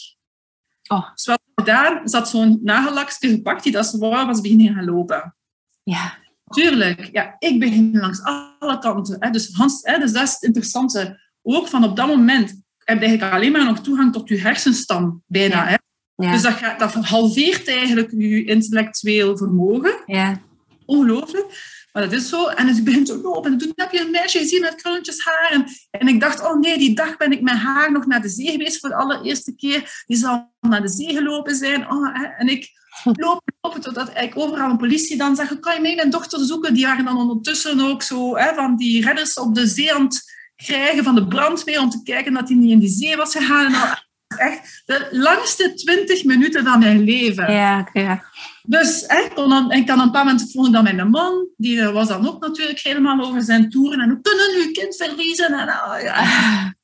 Oh. 0.88 1.10
Dus 1.14 1.38
daar 1.66 2.02
zat 2.04 2.30
zo'n 2.30 2.60
nagellakje 2.64 3.30
gepakt 3.30 3.64
die 3.64 3.72
dat 3.72 3.86
ze 3.86 3.98
was 3.98 4.42
beginnen 4.42 4.74
gaan 4.74 4.86
lopen. 4.86 5.36
Ja. 5.84 6.18
Tuurlijk. 6.46 7.10
Ja, 7.12 7.36
ik 7.40 7.60
begin 7.60 7.98
langs 8.00 8.22
alle 8.24 8.80
kanten. 8.80 9.16
Hè. 9.20 9.30
Dus, 9.30 9.54
Hans, 9.54 9.80
hè, 9.82 10.00
dus 10.00 10.12
dat 10.12 10.24
is 10.24 10.34
het 10.34 10.42
interessante. 10.42 11.22
Ook 11.42 11.68
van 11.68 11.84
op 11.84 11.96
dat 11.96 12.08
moment 12.08 12.62
heb 12.78 13.00
je 13.00 13.06
eigenlijk 13.06 13.34
alleen 13.34 13.52
maar 13.52 13.66
nog 13.66 13.80
toegang 13.80 14.14
tot 14.14 14.30
je 14.30 14.38
hersenstam. 14.38 15.24
Bijna. 15.28 15.66
Hè. 15.66 15.76
Ja. 16.16 16.32
Dus 16.32 16.42
dat, 16.42 16.54
gaat, 16.54 16.80
dat 16.80 16.94
halveert 16.94 17.68
eigenlijk 17.68 18.12
je 18.12 18.46
intellectueel 18.46 19.38
vermogen. 19.38 20.04
Ja. 20.06 20.42
Ongelooflijk. 20.86 21.73
Maar 21.94 22.04
dat 22.04 22.12
is 22.12 22.30
zo. 22.30 22.48
En 22.48 22.68
het 22.68 22.84
begint 22.84 23.06
te 23.06 23.22
lopen. 23.22 23.52
En 23.52 23.58
toen 23.58 23.72
heb 23.76 23.92
je 23.92 24.00
een 24.00 24.12
meisje 24.12 24.38
gezien 24.38 24.62
met 24.62 24.76
krulletjes 24.76 25.24
haar. 25.24 25.50
En, 25.52 25.66
en 25.92 26.08
ik 26.08 26.20
dacht, 26.20 26.42
oh 26.42 26.60
nee, 26.60 26.78
die 26.78 26.96
dag 26.96 27.18
ben 27.18 27.32
ik 27.32 27.42
met 27.42 27.56
haar 27.56 27.92
nog 27.92 28.06
naar 28.06 28.22
de 28.22 28.30
zee 28.30 28.52
geweest 28.52 28.80
voor 28.80 28.90
de 28.90 28.96
allereerste 28.96 29.56
keer. 29.56 30.04
Die 30.06 30.18
zal 30.18 30.54
naar 30.60 30.82
de 30.82 30.90
zee 30.90 31.14
gelopen 31.14 31.56
zijn. 31.56 31.92
Oh. 31.92 32.18
En 32.38 32.48
ik 32.48 32.70
loop, 33.04 33.42
lopen 33.62 33.82
totdat 33.82 34.12
ik 34.18 34.38
overal 34.38 34.70
een 34.70 34.78
politie 34.78 35.18
dan 35.18 35.36
zag, 35.36 35.60
kan 35.60 35.76
je 35.76 35.82
mij 35.82 35.96
mijn 35.96 36.10
dochter 36.10 36.46
zoeken? 36.46 36.74
Die 36.74 36.86
waren 36.86 37.06
dan 37.06 37.18
ondertussen 37.18 37.80
ook 37.80 38.04
zo 38.04 38.38
hè, 38.38 38.54
van 38.54 38.78
die 38.78 39.06
redders 39.06 39.34
op 39.34 39.56
de 39.56 39.68
zee 39.68 39.94
aan 39.94 40.04
het 40.04 40.32
krijgen 40.56 41.04
van 41.04 41.16
de 41.16 41.28
brandweer 41.28 41.80
om 41.80 41.90
te 41.90 42.04
kijken 42.04 42.34
dat 42.34 42.48
hij 42.48 42.58
niet 42.58 42.72
in 42.72 42.80
die 42.80 42.90
zee 42.90 43.16
was 43.16 43.32
gegaan. 43.32 43.74
En 43.74 44.04
echt 44.38 44.84
de 44.86 45.08
langste 45.12 45.74
twintig 45.74 46.24
minuten 46.24 46.64
van 46.64 46.80
mijn 46.80 47.04
leven. 47.04 47.52
Ja, 47.54 47.90
ja. 47.94 48.24
Dus 48.68 49.04
hè, 49.08 49.28
kon 49.34 49.50
dan, 49.50 49.72
ik 49.72 49.86
kan 49.86 50.00
een 50.00 50.12
paar 50.12 50.24
momenten 50.24 50.50
vond 50.50 50.68
ik 50.68 50.74
dan 50.74 50.84
mijn 50.84 51.10
man, 51.10 51.48
die 51.58 51.84
was 51.84 52.08
dan 52.08 52.28
ook 52.28 52.42
natuurlijk 52.42 52.80
helemaal 52.80 53.26
over 53.26 53.42
zijn 53.42 53.70
toeren 53.70 54.00
en 54.00 54.10
hoe 54.10 54.22
kunnen 54.22 54.66
uw 54.66 54.72
kind 54.72 54.96
verliezen? 54.96 55.54
En, 55.54 55.68
uh, 55.68 56.04
ja. 56.04 56.76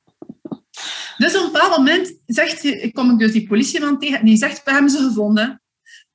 Dus 1.18 1.36
op 1.36 1.46
een 1.46 1.52
bepaald 1.52 1.78
moment 1.78 2.14
zegt, 2.26 2.92
kom 2.94 3.12
ik 3.12 3.20
dus 3.20 3.32
die 3.32 3.48
politieman 3.48 4.00
tegen 4.00 4.20
en 4.20 4.26
die 4.26 4.38
zegt, 4.38 4.64
we 4.64 4.72
hebben 4.72 4.90
ze 4.90 4.98
gevonden. 4.98 5.62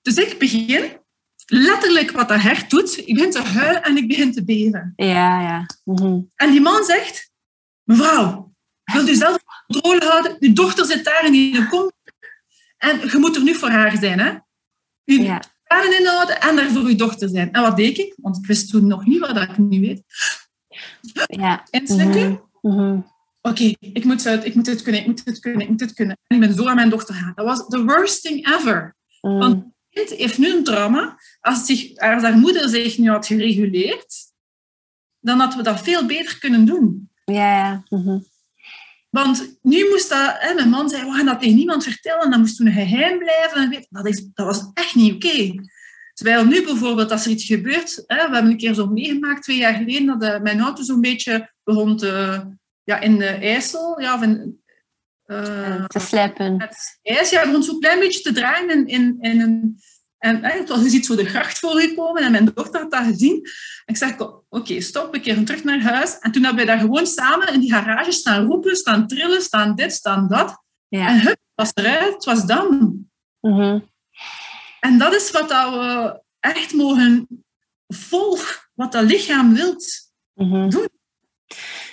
Dus 0.03 0.17
ik 0.17 0.39
begin, 0.39 1.01
letterlijk 1.47 2.11
wat 2.11 2.29
dat 2.29 2.41
hert 2.41 2.71
doet, 2.71 2.99
ik 2.99 3.15
begin 3.15 3.31
te 3.31 3.43
huilen 3.43 3.83
en 3.83 3.97
ik 3.97 4.09
begin 4.09 4.33
te 4.33 4.45
beven. 4.45 4.93
Ja, 4.97 5.41
ja. 5.41 5.67
Mhm. 5.85 6.21
En 6.35 6.51
die 6.51 6.61
man 6.61 6.85
zegt, 6.85 7.31
mevrouw, 7.83 8.53
wilt 8.85 9.09
u 9.09 9.15
zelf 9.15 9.39
controle 9.67 10.05
houden? 10.05 10.37
Uw 10.41 10.53
dochter 10.53 10.87
zit 10.87 11.05
daar 11.05 11.25
in 11.25 11.33
die 11.33 11.69
kom. 11.69 11.93
En 12.77 13.01
je 13.01 13.19
moet 13.19 13.37
er 13.37 13.43
nu 13.43 13.55
voor 13.55 13.71
haar 13.71 13.97
zijn, 13.97 14.19
hè? 14.19 14.33
U 15.05 15.23
Ja. 15.23 15.43
Tranen 15.65 15.99
inhouden 15.99 16.41
en 16.41 16.57
daar 16.57 16.71
voor 16.71 16.83
uw 16.83 16.97
dochter 16.97 17.29
zijn. 17.29 17.53
En 17.53 17.63
wat 17.63 17.77
deed 17.77 17.99
ik? 17.99 18.15
Want 18.17 18.37
ik 18.37 18.47
wist 18.47 18.71
toen 18.71 18.87
nog 18.87 19.07
niet 19.07 19.19
wat 19.19 19.37
ik 19.37 19.59
nu 19.59 19.81
weet. 19.81 20.03
Ja. 21.27 21.67
Inslikken. 21.71 22.43
Mhm. 22.61 22.75
Mhm. 22.75 23.01
Oké, 23.41 23.73
ik, 23.81 24.05
moet 24.05 24.25
het, 24.25 24.45
ik 24.45 24.55
moet 24.55 24.67
het 24.67 24.83
kunnen, 24.83 25.01
ik 25.01 25.07
moet 25.07 25.25
het 25.25 25.41
kunnen, 25.41 25.61
ik 25.61 25.69
moet 25.69 25.81
het 25.81 25.93
kunnen. 25.93 26.19
En 26.27 26.37
ik 26.37 26.47
ben 26.47 26.57
zo 26.57 26.67
aan 26.67 26.75
mijn 26.75 26.91
dochter 26.91 27.15
gaan. 27.15 27.33
Dat 27.35 27.47
was 27.47 27.67
the 27.69 27.85
worst 27.85 28.23
thing 28.23 28.47
ever. 28.47 28.97
Mhm. 29.21 29.39
Want 29.39 29.55
het 29.55 29.73
kind 29.89 30.19
heeft 30.19 30.39
nu 30.39 30.57
een 30.57 30.65
trauma. 30.65 31.19
Als, 31.41 31.67
zich, 31.67 31.97
als 31.97 32.23
haar 32.23 32.39
moeder 32.39 32.69
zich 32.69 32.99
nu 32.99 33.11
had 33.11 33.27
gereguleerd, 33.27 34.15
dan 35.21 35.39
hadden 35.39 35.59
we 35.59 35.65
dat 35.65 35.81
veel 35.81 36.07
beter 36.07 36.39
kunnen 36.39 36.65
doen. 36.65 37.11
Ja, 37.25 37.83
ja. 37.89 38.23
Want 39.15 39.59
nu 39.63 39.89
moest 39.89 40.09
dat, 40.09 40.35
hè, 40.39 40.55
mijn 40.55 40.69
man 40.69 40.89
zei, 40.89 41.05
we 41.05 41.13
gaan 41.13 41.27
dat 41.27 41.41
tegen 41.41 41.57
niemand 41.57 41.85
vertellen, 41.85 42.31
dat 42.31 42.39
moest 42.39 42.57
toen 42.57 42.73
geheim 42.73 43.19
blijven. 43.19 43.63
En 43.63 43.69
weet, 43.69 43.87
dat, 43.91 44.07
is, 44.07 44.29
dat 44.35 44.47
was 44.47 44.71
echt 44.73 44.95
niet 44.95 45.15
oké. 45.15 45.55
Terwijl 46.13 46.45
nu 46.45 46.65
bijvoorbeeld, 46.65 47.11
als 47.11 47.25
er 47.25 47.31
iets 47.31 47.45
gebeurt, 47.45 48.03
hè, 48.07 48.17
we 48.17 48.35
hebben 48.35 48.51
een 48.51 48.57
keer 48.57 48.75
zo 48.75 48.87
meegemaakt, 48.87 49.43
twee 49.43 49.57
jaar 49.57 49.75
geleden, 49.75 50.07
dat 50.07 50.23
eh, 50.23 50.41
mijn 50.41 50.61
auto 50.61 50.83
zo'n 50.83 51.01
beetje 51.01 51.53
begon 51.65 51.97
te, 51.97 52.43
ja, 52.85 53.01
in 53.01 53.19
de 53.19 53.27
IJssel, 53.27 54.01
ja, 54.01 54.15
of 54.15 54.23
in, 54.23 54.63
eh, 55.25 55.85
Te 55.85 55.99
slepen. 55.99 56.61
het 56.61 56.99
ijs, 57.03 57.31
ja, 57.31 57.45
begon 57.45 57.63
zo'n 57.63 57.81
klein 57.81 57.99
beetje 57.99 58.21
te 58.21 58.33
draaien 58.33 58.71
in, 58.71 58.87
in, 58.87 59.17
in 59.21 59.41
een... 59.41 59.79
En 60.25 60.45
hè, 60.45 60.59
het 60.59 60.69
was, 60.69 60.83
je 60.83 60.89
ziet 60.89 61.07
zo 61.07 61.17
de 61.17 61.25
gracht 61.25 61.59
voorgekomen 61.59 62.23
en 62.23 62.31
mijn 62.31 62.51
dochter 62.55 62.81
had 62.81 62.91
dat 62.91 63.05
gezien. 63.05 63.49
Ik 63.85 63.97
zeg, 63.97 64.15
oké, 64.49 64.81
stop, 64.81 65.13
we 65.13 65.21
keren 65.21 65.45
terug 65.45 65.65
naar 65.65 65.81
huis. 65.81 66.19
En 66.19 66.33
toen 66.33 66.43
hebben 66.45 66.61
we 66.61 66.71
daar 66.71 66.79
gewoon 66.79 67.07
samen 67.07 67.53
in 67.53 67.61
die 67.61 67.73
garage 67.73 68.13
staan 68.13 68.47
roepen, 68.47 68.77
staan 68.77 69.07
trillen, 69.07 69.43
staan 69.43 69.75
dit, 69.75 69.93
staan 69.93 70.29
dat. 70.29 70.63
En 70.89 70.99
Ja. 70.99 71.19
hup, 71.19 71.27
het 71.27 71.39
was 71.55 71.71
eruit, 71.75 72.15
het 72.15 72.25
was 72.25 72.47
dan. 72.47 72.99
Mhm. 73.41 73.79
En 74.81 74.99
dat 74.99 75.15
is 75.15 75.31
wat 75.31 75.49
dat 75.49 75.73
we 75.73 76.21
echt 76.41 76.73
mogen 76.75 77.29
volgen, 77.87 78.71
wat 78.75 78.93
dat 78.93 79.05
lichaam 79.05 79.55
wilt. 79.55 79.87
Mhm. 80.35 80.69
Doen. 80.69 80.89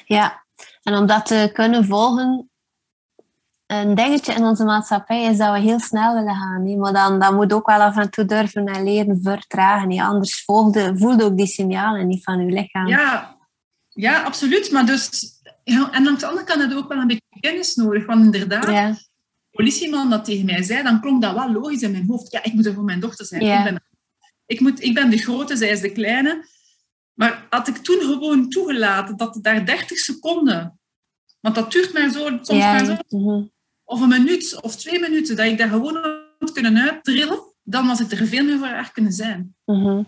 Ja, 0.06 0.46
en 0.82 0.94
om 0.94 1.06
dat 1.06 1.26
te 1.26 1.50
kunnen 1.54 1.86
volgen, 1.86 2.51
een 3.72 3.96
dingetje 3.96 4.34
in 4.34 4.44
onze 4.44 4.64
maatschappij 4.64 5.24
is 5.24 5.38
dat 5.38 5.54
we 5.54 5.60
heel 5.60 5.80
snel 5.80 6.14
willen 6.14 6.36
gaan. 6.36 6.80
Maar 6.80 6.94
dan, 6.94 7.20
dan 7.20 7.36
moet 7.36 7.54
ook 7.54 7.66
wel 7.66 7.80
af 7.80 7.98
en 7.98 8.10
toe 8.10 8.26
durven 8.26 8.66
en 8.66 8.84
leren 8.84 9.20
vertragen. 9.22 10.00
Anders 10.00 10.44
volgde, 10.44 10.98
voelde 10.98 11.24
ook 11.24 11.38
die 11.38 11.48
signalen 11.48 12.08
niet 12.08 12.24
van 12.24 12.46
je 12.46 12.52
lichaam. 12.52 12.88
Ja, 12.88 13.38
ja 13.90 14.24
absoluut. 14.24 14.72
Maar 14.72 14.86
dus, 14.86 15.30
en 15.64 15.92
aan 15.92 16.04
de 16.18 16.26
andere 16.26 16.46
kant 16.46 16.62
heb 16.62 16.70
je 16.70 16.78
ook 16.78 16.88
wel 16.88 16.98
een 16.98 17.08
beetje 17.08 17.40
kennis 17.40 17.76
nodig. 17.76 18.06
Want 18.06 18.24
inderdaad, 18.24 18.70
ja. 18.72 18.98
politieman 19.52 20.10
dat 20.10 20.26
tegen 20.26 20.46
mij 20.46 20.64
zei, 20.64 20.84
dan 20.84 21.02
klonk 21.02 21.22
dat 21.22 21.36
wel 21.36 21.52
logisch 21.52 21.82
in 21.82 21.92
mijn 21.92 22.08
hoofd. 22.08 22.32
Ja, 22.32 22.44
ik 22.44 22.54
moet 22.54 22.66
er 22.66 22.74
voor 22.74 22.84
mijn 22.84 23.00
dochter 23.00 23.26
zijn. 23.26 23.46
Ja. 23.46 23.58
Ik, 23.58 23.64
ben, 23.64 23.84
ik, 24.46 24.60
moet, 24.60 24.84
ik 24.84 24.94
ben 24.94 25.10
de 25.10 25.18
grote, 25.18 25.56
zij 25.56 25.70
is 25.70 25.82
de 25.82 25.92
kleine. 25.92 26.46
Maar 27.14 27.48
had 27.50 27.68
ik 27.68 27.78
toen 27.78 28.00
gewoon 28.00 28.50
toegelaten 28.50 29.18
dat 29.18 29.40
daar 29.42 29.66
30 29.66 29.98
seconden, 29.98 30.80
want 31.40 31.56
dat 31.56 31.72
duurt 31.72 31.94
maar 31.94 32.10
zo, 32.10 32.28
soms 32.42 32.60
maar 32.60 32.86
zo. 32.86 32.96
Mhm. 33.10 33.44
Of 33.92 34.02
een 34.02 34.08
minuut 34.08 34.62
of 34.62 34.76
twee 34.76 35.00
minuten, 35.00 35.36
dat 35.36 35.46
ik 35.46 35.58
daar 35.58 35.70
gewoon 35.70 35.96
had 36.40 36.52
kunnen 36.52 36.78
uittrillen, 36.78 37.40
dan 37.64 37.88
was 37.88 38.00
ik 38.00 38.12
er 38.12 38.28
veel 38.28 38.44
meer 38.44 38.58
voor 38.58 38.68
haar 38.68 38.92
kunnen 38.92 39.12
zijn. 39.12 39.56
Mhm. 39.66 40.04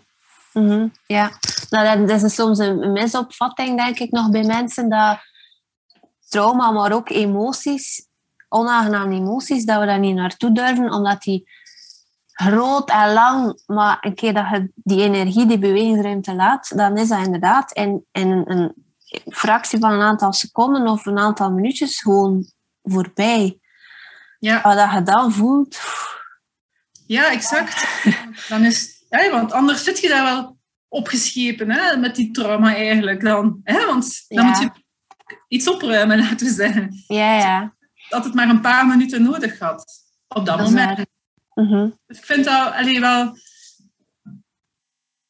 Mhm. 0.53 0.87
Ja, 1.05 1.31
nou, 1.69 2.05
dat 2.05 2.23
is 2.23 2.35
soms 2.35 2.59
een 2.59 2.91
misopvatting, 2.91 3.77
denk 3.77 3.99
ik, 3.99 4.11
nog 4.11 4.29
bij 4.29 4.43
mensen, 4.43 4.89
dat 4.89 5.19
trauma, 6.29 6.71
maar 6.71 6.91
ook 6.91 7.09
emoties, 7.09 8.07
onaangename 8.49 9.15
emoties, 9.15 9.65
dat 9.65 9.79
we 9.79 9.85
daar 9.85 9.99
niet 9.99 10.15
naartoe 10.15 10.51
durven, 10.51 10.91
omdat 10.91 11.21
die 11.21 11.49
groot 12.31 12.89
en 12.89 13.13
lang, 13.13 13.61
maar 13.65 13.97
een 14.01 14.15
keer 14.15 14.33
dat 14.33 14.49
je 14.49 14.71
die 14.75 15.01
energie, 15.01 15.45
die 15.45 15.59
bewegingsruimte 15.59 16.35
laat, 16.35 16.77
dan 16.77 16.97
is 16.97 17.07
dat 17.07 17.25
inderdaad 17.25 17.71
in, 17.71 18.05
in 18.11 18.43
een 18.45 18.73
fractie 19.25 19.79
van 19.79 19.91
een 19.91 20.01
aantal 20.01 20.33
seconden 20.33 20.87
of 20.87 21.05
een 21.05 21.19
aantal 21.19 21.51
minuutjes 21.51 22.01
gewoon 22.01 22.45
voorbij. 22.83 23.57
Ja, 24.43 24.61
Wat 24.61 24.75
dat 24.77 24.91
je 24.91 25.03
dan 25.03 25.31
voelt, 25.31 25.79
ja 27.05 27.31
exact. 27.31 27.85
Dan 28.49 28.63
is, 28.63 29.05
hè, 29.09 29.31
want 29.31 29.51
anders 29.51 29.83
zit 29.83 29.99
je 29.99 30.07
daar 30.07 30.23
wel 30.23 30.57
opgeschepen 30.87 31.71
hè, 31.71 31.97
met 31.97 32.15
die 32.15 32.31
trauma 32.31 32.75
eigenlijk 32.75 33.21
dan. 33.21 33.59
Hè? 33.63 33.85
Want 33.85 34.25
dan 34.27 34.45
Ja. 34.45 34.49
moet 34.49 34.59
je 34.59 34.69
iets 35.47 35.67
opruimen, 35.69 36.19
laten 36.29 36.47
we 36.47 36.53
zeggen. 36.53 37.03
ja, 37.07 37.37
ja. 37.37 37.75
Dat 38.09 38.23
het 38.23 38.33
maar 38.33 38.49
een 38.49 38.61
paar 38.61 38.87
minuten 38.87 39.23
nodig 39.23 39.59
had 39.59 39.85
op 40.27 40.45
dat 40.45 40.59
moment. 40.59 41.05
Mhm. 41.53 41.89
Dus 42.05 42.17
ik 42.17 42.25
vind 42.25 42.45
dat 42.45 42.73
allee, 42.73 42.99
wel... 42.99 43.37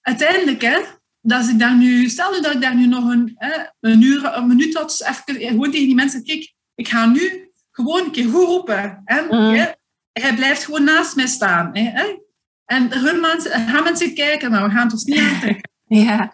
Uiteindelijk, 0.02 0.62
hè, 0.62 0.82
dat 1.22 1.48
ik 1.48 1.60
daar 1.60 1.76
nu... 1.76 2.10
Stel 2.10 2.32
nu 2.32 2.42
dat 2.42 2.54
ik 2.54 2.62
daar 2.62 2.76
nu 2.76 2.88
nog 2.88 3.10
een, 3.10 3.32
hè, 3.36 3.64
een 3.80 4.02
uur, 4.02 4.26
een 4.38 4.48
minuut 4.48 4.76
had, 4.76 4.88
dus 4.88 5.02
even, 5.02 5.48
gewoon 5.48 5.72
tegen 5.72 5.86
die 5.88 5.96
mensen... 5.96 6.24
Kijk, 6.24 6.54
ik 6.76 6.88
ga 6.88 7.06
nu 7.06 7.43
gewoon 7.74 8.04
een 8.04 8.12
keer 8.12 8.30
goed 8.30 8.46
roepen. 8.48 9.02
Hè, 9.06 9.22
Mhm. 9.22 9.54
hè. 9.54 9.72
Hij 10.12 10.36
blijft 10.36 10.66
gewoon 10.66 10.84
naast 10.84 11.16
mij 11.16 11.28
staan. 11.28 11.70
Hè. 11.78 12.18
En 12.66 13.00
hun 13.00 13.20
mensen, 13.20 13.52
gaan 13.52 13.84
mensen 13.84 14.14
kijken, 14.14 14.52
maar 14.52 14.64
we 14.64 14.70
gaan 14.70 14.84
het 14.84 14.92
ons 14.94 15.04
niet 15.04 15.20
aantrekken. 15.20 15.72
Ja. 15.88 16.34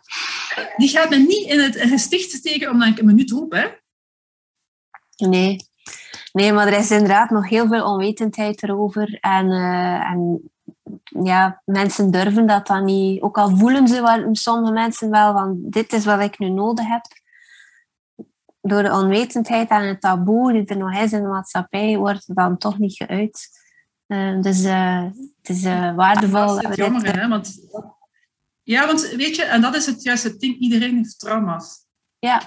Die 0.78 0.90
gaat 0.90 1.10
me 1.10 1.16
niet 1.18 1.48
in 1.48 1.60
het 1.60 1.76
gesticht 1.76 2.32
steken 2.32 2.70
omdat 2.70 2.88
ik 2.88 3.00
een 3.00 3.06
minuut 3.06 3.32
roep. 3.32 3.52
Hè. 3.52 3.68
Nee. 5.28 5.58
nee, 6.32 6.54
maar 6.54 6.68
er 6.68 6.80
is 6.80 6.92
inderdaad 6.92 7.30
nog 7.30 7.50
heel 7.50 7.68
veel 7.68 7.86
onwetendheid 7.86 8.64
erover. 8.64 9.18
En, 9.22 9.52
eh, 9.52 10.12
en 10.12 10.52
ja, 11.24 11.62
mensen 11.66 12.12
durven 12.12 12.48
dat 12.48 12.68
dan 12.68 12.84
niet. 12.86 13.22
Ook 13.22 13.38
al 13.38 13.58
voelen 13.58 13.88
ze 13.88 14.02
wel, 14.02 14.36
sommige 14.36 14.74
mensen 14.74 15.10
wel 15.10 15.34
van 15.34 15.58
dit 15.62 15.94
is 15.94 16.06
wat 16.06 16.20
ik 16.22 16.40
nu 16.40 16.50
nodig 16.50 16.88
heb. 16.88 17.06
Door 18.62 18.84
de 18.84 18.92
onwetendheid 18.92 19.70
en 19.70 19.88
het 19.88 20.02
taboe 20.02 20.52
die 20.52 20.66
er 20.66 20.78
nog 20.78 20.94
is 20.94 21.12
in 21.12 21.22
de 21.22 21.28
maatschappij, 21.28 21.98
wordt 21.98 22.28
het 22.28 22.36
dan 22.36 22.58
toch 22.58 22.78
niet 22.78 22.96
geuit. 22.96 23.50
Eh, 24.08 24.42
dus 24.42 24.64
eh, 24.64 25.04
het 25.42 25.50
is 25.50 25.64
eh, 25.64 25.96
waardevol. 25.96 26.48
Dat 26.48 26.64
is 26.64 26.68
het 26.68 26.76
jammer, 26.76 27.22
hè. 27.22 27.28
Want, 27.28 27.60
ja, 28.64 28.86
want 28.86 29.10
weet 29.10 29.36
je, 29.36 29.44
en 29.44 29.62
dat 29.62 29.76
is 29.76 29.86
het 29.86 30.04
juiste 30.04 30.38
ding. 30.38 30.58
Iedereen 30.58 30.96
heeft 30.96 31.20
trauma's. 31.20 31.86
Ja. 32.20 32.42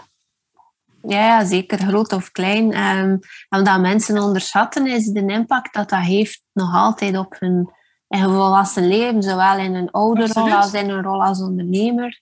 Ja, 1.02 1.26
ja, 1.26 1.44
zeker 1.44 1.78
groot 1.78 2.12
of 2.12 2.30
klein. 2.30 2.72
Ehm, 2.72 3.16
en 3.48 3.64
wat 3.64 3.80
mensen 3.80 4.18
onderschatten 4.18 4.86
is 4.86 5.06
de 5.06 5.26
impact 5.26 5.74
dat 5.74 5.88
dat 5.88 6.00
heeft 6.00 6.42
nog 6.52 6.74
altijd 6.74 7.16
op 7.16 7.36
hun, 7.38 7.72
in 8.08 8.18
hun 8.18 8.30
volwassen 8.30 8.88
leven, 8.88 9.22
zowel 9.22 9.58
in 9.58 9.74
een 9.74 9.90
ouderrol 9.90 10.52
als 10.52 10.72
in 10.72 10.90
een 10.90 11.02
rol 11.02 11.22
als 11.24 11.40
ondernemer. 11.40 12.20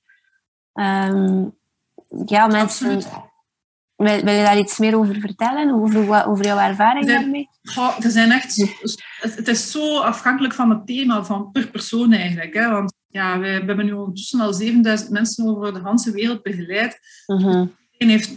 Ehm, 0.72 1.44
ja, 2.26 2.46
mensen, 2.46 2.94
Absoluut. 2.94 3.08
Wil, 4.00 4.22
wil 4.22 4.34
je 4.34 4.42
daar 4.42 4.58
iets 4.58 4.78
meer 4.78 4.96
over 4.96 5.20
vertellen? 5.20 5.74
Over, 5.74 6.26
over 6.26 6.44
jouw 6.44 6.58
ervaring 6.58 7.06
daarmee? 7.06 7.48
er 8.00 8.10
zijn 8.10 8.30
echt, 8.30 8.56
het 9.20 9.48
is 9.48 9.70
zo 9.70 9.98
afhankelijk 9.98 10.54
van 10.54 10.70
het 10.70 10.86
thema, 10.86 11.24
van 11.24 11.50
per 11.50 11.70
persoon 11.70 12.12
eigenlijk. 12.12 12.54
Hè? 12.54 12.70
Want 12.70 12.94
ja, 13.08 13.38
we, 13.38 13.46
we 13.46 13.66
hebben 13.66 13.84
nu 13.84 13.92
ondertussen 13.92 14.40
al 14.40 14.52
7000 14.52 15.10
mensen 15.10 15.46
over 15.46 15.72
de 15.72 15.80
hele 15.84 16.12
wereld 16.12 16.42
begeleid. 16.42 16.98
Uh 17.26 17.62
heeft 18.08 18.30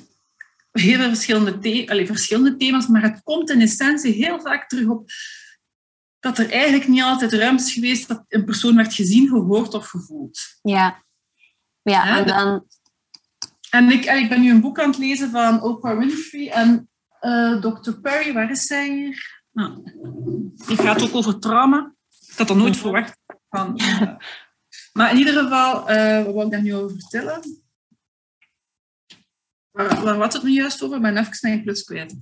heel 0.71 0.99
verschillende, 0.99 1.59
the 1.59 2.03
verschillende 2.05 2.55
thema's, 2.55 2.87
maar 2.87 3.01
het 3.01 3.21
komt 3.23 3.49
in 3.49 3.61
essentie 3.61 4.13
heel 4.13 4.41
vaak 4.41 4.69
terug 4.69 4.87
op 4.87 5.09
dat 6.19 6.37
er 6.37 6.51
eigenlijk 6.51 6.87
niet 6.87 7.01
altijd 7.01 7.33
ruimte 7.33 7.63
is 7.63 7.73
geweest 7.73 8.07
dat 8.07 8.25
een 8.27 8.45
persoon 8.45 8.75
werd 8.75 8.93
gezien, 8.93 9.27
gehoord 9.27 9.73
of 9.73 9.87
gevoeld. 9.87 10.39
Ja. 10.61 11.03
Ja, 11.81 12.17
en 12.17 12.27
dan... 12.27 12.65
En 13.73 13.91
ik, 13.91 14.05
ik 14.05 14.29
ben 14.29 14.41
nu 14.41 14.51
een 14.51 14.61
boek 14.61 14.79
aan 14.79 14.89
het 14.89 14.97
lezen 14.97 15.31
van 15.31 15.61
Oprah 15.61 15.97
Winfrey 15.97 16.49
en 16.49 16.89
uh, 17.21 17.61
Dr. 17.61 17.91
Perry. 17.91 18.33
Waar 18.33 18.51
is 18.51 18.65
zij 18.65 18.89
hier? 18.89 19.41
Nou, 19.51 19.83
die 20.67 20.77
gaat 20.77 21.01
ook 21.01 21.15
over 21.15 21.39
trauma. 21.39 21.93
Ik 22.27 22.37
had 22.37 22.47
dat 22.47 22.57
nooit 22.57 22.77
verwacht. 22.77 23.17
Van, 23.49 23.81
uh, 23.81 24.01
maar 24.93 25.11
in 25.11 25.17
ieder 25.17 25.33
geval, 25.33 25.91
uh, 25.91 26.23
wat 26.23 26.33
wil 26.33 26.45
ik 26.45 26.51
daar 26.51 26.61
nu 26.61 26.75
over 26.75 26.97
vertellen? 26.99 27.63
Waar, 29.71 30.03
waar 30.03 30.17
was 30.17 30.33
het 30.33 30.43
nu 30.43 30.51
juist 30.51 30.83
over? 30.83 30.95
Ik 30.95 31.01
ben 31.01 31.17
even 31.17 31.37
mijn 31.41 31.63
plus 31.63 31.83
kwijt. 31.83 32.15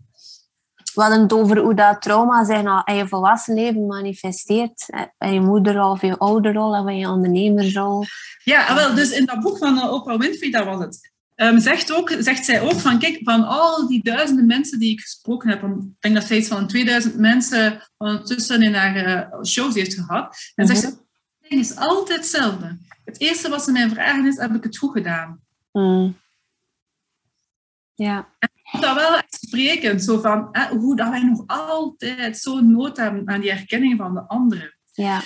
We 0.94 1.02
hadden 1.02 1.22
het 1.22 1.34
over 1.34 1.58
hoe 1.58 1.74
dat 1.74 2.02
trauma 2.02 2.46
zich 2.46 2.62
nou 2.62 2.82
in 2.86 2.96
je 2.96 3.08
volwassen 3.08 3.54
leven 3.54 3.86
manifesteert. 3.86 4.86
In 5.18 5.34
je 5.34 5.42
moederrol 5.42 5.92
of 5.92 6.02
je 6.02 6.18
ouderrol 6.18 6.80
of 6.80 6.88
in 6.88 6.98
je 6.98 7.10
ondernemersrol. 7.10 8.06
Ja, 8.44 8.68
ah, 8.68 8.76
wel, 8.76 8.96
dus 8.96 9.12
in 9.12 9.26
dat 9.26 9.40
boek 9.40 9.58
van 9.58 9.78
eh, 9.78 9.94
Oprah 9.94 10.20
Winfrey, 10.20 10.52
dat 10.52 10.66
was 10.66 10.80
het. 10.80 11.11
Um, 11.42 11.60
zegt, 11.60 11.92
ook, 11.92 12.16
zegt 12.20 12.46
zij 12.46 12.62
ook 12.62 12.80
van, 12.80 13.00
kijk, 13.00 13.20
van 13.24 13.44
al 13.44 13.88
die 13.88 14.04
duizenden 14.04 14.46
mensen 14.46 14.80
die 14.80 14.92
ik 14.92 15.02
gesproken 15.02 15.50
heb, 15.50 15.64
ik 15.64 15.84
denk 16.00 16.16
dat 16.16 16.24
zij 16.24 16.38
iets 16.38 16.48
van 16.48 16.68
2000 16.68 17.18
mensen 17.18 17.90
ondertussen 17.98 18.62
in 18.62 18.74
haar 18.74 19.08
uh, 19.08 19.44
shows 19.44 19.74
heeft 19.74 19.94
gehad, 19.94 20.36
en 20.56 20.68
zegt 20.68 20.80
ze, 20.80 20.88
mhm. 20.88 20.98
het 21.42 21.60
is 21.60 21.76
altijd 21.76 22.20
hetzelfde. 22.20 22.78
Het 23.06 23.20
eerste 23.20 23.50
wat 23.50 23.64
ze 23.64 23.72
mij 23.72 23.90
vragen 23.90 24.26
is, 24.26 24.38
heb 24.38 24.56
ik 24.56 24.64
het 24.64 24.78
goed 24.78 24.92
gedaan? 24.92 25.40
Mm. 25.72 26.18
Ja. 27.96 28.28
En 28.40 28.82
dat 28.82 28.96
wel 28.96 29.16
echt 29.16 29.38
sprekend, 29.46 30.04
zo 30.04 30.20
van 30.20 30.50
hè, 30.52 30.76
hoe 30.76 30.96
dat 30.96 31.10
wij 31.10 31.24
nog 31.24 31.44
altijd 31.48 32.38
zo 32.38 32.60
nood 32.60 32.98
hebben 32.98 33.30
aan 33.30 33.42
die 33.42 33.52
erkenning 33.52 33.98
van 33.98 34.14
de 34.14 34.28
anderen. 34.28 34.78
Ja. 34.92 35.22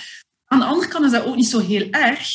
Aan 0.46 0.58
de 0.58 0.64
andere 0.64 0.88
kant 0.88 1.04
is 1.04 1.10
dat 1.10 1.24
ook 1.24 1.36
niet 1.36 1.48
zo 1.48 1.58
heel 1.58 1.90
erg, 1.90 2.28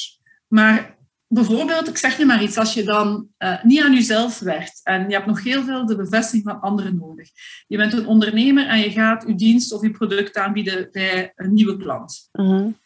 maar 0.48 0.98
bijvoorbeeld, 1.34 1.88
ik 1.88 1.98
zeg 1.98 2.18
nu 2.18 2.26
maar 2.26 2.44
iets, 2.44 2.58
als 2.58 2.74
je 2.74 2.84
dan 2.84 3.28
uh, 3.40 3.64
niet 3.64 3.82
aan 3.82 3.94
jezelf 3.94 4.40
werkt 4.40 4.80
en 4.84 5.10
je 5.10 5.14
hebt 5.14 5.26
nog 5.26 5.44
heel 5.44 5.64
veel 5.64 5.86
de 5.86 5.96
bevestiging 5.96 6.44
van 6.44 6.60
anderen 6.60 6.96
nodig. 6.96 7.30
Je 7.68 7.78
bent 7.78 7.94
een 7.94 8.08
ondernemer 8.08 8.68
en 8.68 8.80
je 8.80 8.92
gaat 8.92 9.24
je 9.28 9.36
dienst 9.36 9.74
of 9.74 9.82
je 9.82 9.92
product 9.92 10.38
aanbieden 10.38 10.88
bij 10.92 11.32
een 11.36 11.54
nieuwe 11.54 11.78
klant. 11.78 12.30
Mm 12.32 12.80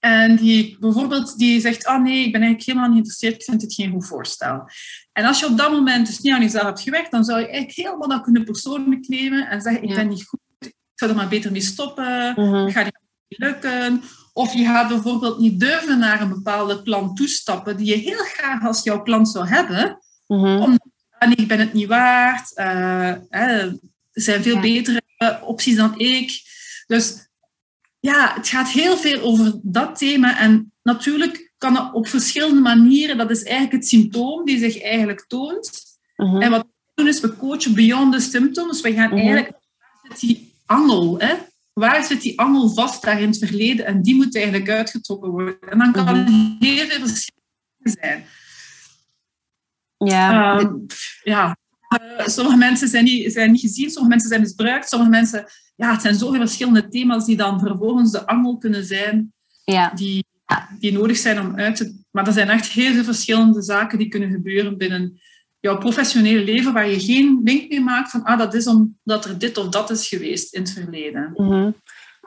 en 0.00 0.36
die 0.36 0.76
bijvoorbeeld 0.80 1.38
die 1.38 1.60
zegt, 1.60 1.86
ah 1.86 1.96
oh 1.96 2.02
nee, 2.02 2.24
ik 2.24 2.32
ben 2.32 2.40
eigenlijk 2.40 2.64
helemaal 2.64 2.88
niet 2.88 2.96
geïnteresseerd, 2.96 3.34
ik 3.34 3.42
vind 3.42 3.62
het 3.62 3.74
geen 3.74 3.90
goed 3.90 4.06
voorstel. 4.06 4.70
En 5.12 5.24
als 5.24 5.40
je 5.40 5.46
op 5.46 5.56
dat 5.56 5.70
moment 5.70 6.06
dus 6.06 6.20
niet 6.20 6.32
aan 6.32 6.40
jezelf 6.40 6.64
hebt 6.64 6.80
gewerkt, 6.80 7.10
dan 7.10 7.24
zou 7.24 7.40
je 7.40 7.46
eigenlijk 7.46 7.76
helemaal 7.76 8.08
dat 8.08 8.22
kunnen 8.22 8.44
persoonlijk 8.44 9.08
nemen 9.08 9.48
en 9.48 9.60
zeggen, 9.60 9.82
ik 9.82 9.94
ben 9.94 10.08
niet 10.08 10.24
goed, 10.24 10.40
ik 10.58 10.74
zou 10.94 11.10
er 11.10 11.16
maar 11.16 11.28
beter 11.28 11.52
mee 11.52 11.60
stoppen, 11.60 12.34
-hmm. 12.34 12.70
gaat 12.70 12.84
niet 12.84 13.38
lukken. 13.38 14.02
Of 14.38 14.52
je 14.52 14.64
gaat 14.64 14.88
bijvoorbeeld 14.88 15.38
niet 15.38 15.60
durven 15.60 15.98
naar 15.98 16.20
een 16.20 16.28
bepaalde 16.28 16.82
klant 16.82 17.16
toestappen 17.16 17.76
die 17.76 17.86
je 17.86 17.96
heel 17.96 18.24
graag 18.24 18.66
als 18.66 18.82
jouw 18.82 19.02
klant 19.02 19.28
zou 19.28 19.46
hebben, 19.46 19.98
mm 20.26 20.44
-hmm. 20.44 20.60
omdat 20.60 20.86
ah, 21.18 21.28
nee, 21.28 21.36
ik 21.36 21.48
ben 21.48 21.58
het 21.58 21.72
niet 21.72 21.86
waard, 21.86 22.52
uh, 22.58 23.32
er 23.32 23.78
zijn 24.12 24.42
veel 24.42 24.60
betere 24.60 25.02
opties 25.42 25.76
dan 25.76 25.98
ik. 25.98 26.42
Dus 26.86 27.28
ja, 28.00 28.34
het 28.34 28.48
gaat 28.48 28.68
heel 28.68 28.96
veel 28.96 29.20
over 29.20 29.60
dat 29.62 29.98
thema. 29.98 30.38
En 30.38 30.72
natuurlijk 30.82 31.52
kan 31.58 31.76
het 31.76 31.92
op 31.92 32.08
verschillende 32.08 32.60
manieren. 32.60 33.16
Dat 33.16 33.30
is 33.30 33.42
eigenlijk 33.42 33.72
het 33.72 33.88
symptoom 33.88 34.44
die 34.44 34.58
zich 34.58 34.82
eigenlijk 34.82 35.24
toont. 35.28 35.70
Mhm. 36.16 36.42
En 36.42 36.50
wat 36.50 36.62
we 36.62 36.92
doen 36.94 37.08
is, 37.08 37.20
we 37.20 37.36
coachen 37.36 37.74
beyond 37.74 38.12
the 38.12 38.20
symptoms. 38.20 38.80
We 38.80 38.92
gaan 38.92 39.08
mhm. 39.08 39.18
eigenlijk... 39.18 39.52
Die 40.18 40.54
angel? 40.66 41.18
Hè? 41.18 41.34
Waar 41.78 42.04
zit 42.04 42.22
die 42.22 42.38
angel 42.38 42.68
vast 42.68 43.02
daar 43.02 43.20
in 43.20 43.28
het 43.28 43.38
verleden? 43.38 43.86
En 43.86 44.02
die 44.02 44.14
moet 44.14 44.36
eigenlijk 44.36 44.70
uitgetrokken 44.70 45.30
worden. 45.30 45.60
En 45.60 45.78
dan 45.78 45.92
kan 45.92 46.06
het 46.06 46.28
mhm. 46.28 46.56
heel 46.58 46.86
veel 46.86 47.06
verschillende 47.06 48.00
zijn. 48.00 48.24
Ja. 49.96 50.60
Uh, 50.60 50.70
ja. 51.22 51.56
Uh, 52.18 52.26
sommige 52.26 52.56
mensen 52.56 52.88
zijn 52.88 53.04
niet, 53.04 53.32
zijn 53.32 53.52
niet 53.52 53.60
gezien, 53.60 53.90
sommige 53.90 54.08
mensen 54.08 54.28
zijn 54.28 54.40
misbruikt, 54.40 54.88
sommige 54.88 55.10
mensen 55.10 55.46
ja, 55.78 55.92
het 55.92 56.02
zijn 56.02 56.14
zoveel 56.14 56.40
verschillende 56.40 56.88
thema's 56.88 57.24
die 57.24 57.36
dan 57.36 57.60
vervolgens 57.60 58.10
de 58.10 58.26
angel 58.26 58.58
kunnen 58.58 58.84
zijn, 58.84 59.32
ja. 59.64 59.90
die, 59.94 60.24
die 60.78 60.92
nodig 60.92 61.16
zijn 61.16 61.40
om 61.40 61.56
uit 61.56 61.76
te... 61.76 62.02
Maar 62.10 62.26
er 62.26 62.32
zijn 62.32 62.48
echt 62.48 62.66
heel 62.66 62.92
veel 62.92 63.04
verschillende 63.04 63.62
zaken 63.62 63.98
die 63.98 64.08
kunnen 64.08 64.30
gebeuren 64.30 64.76
binnen 64.76 65.20
jouw 65.60 65.78
professionele 65.78 66.44
leven, 66.44 66.72
waar 66.72 66.88
je 66.88 67.00
geen 67.00 67.40
link 67.44 67.68
mee 67.68 67.80
maakt 67.80 68.10
van, 68.10 68.22
ah, 68.22 68.38
dat 68.38 68.54
is 68.54 68.66
omdat 68.66 69.24
er 69.24 69.38
dit 69.38 69.58
of 69.58 69.68
dat 69.68 69.90
is 69.90 70.08
geweest 70.08 70.54
in 70.54 70.60
het 70.60 70.70
verleden. 70.70 71.32
Mm 71.36 71.74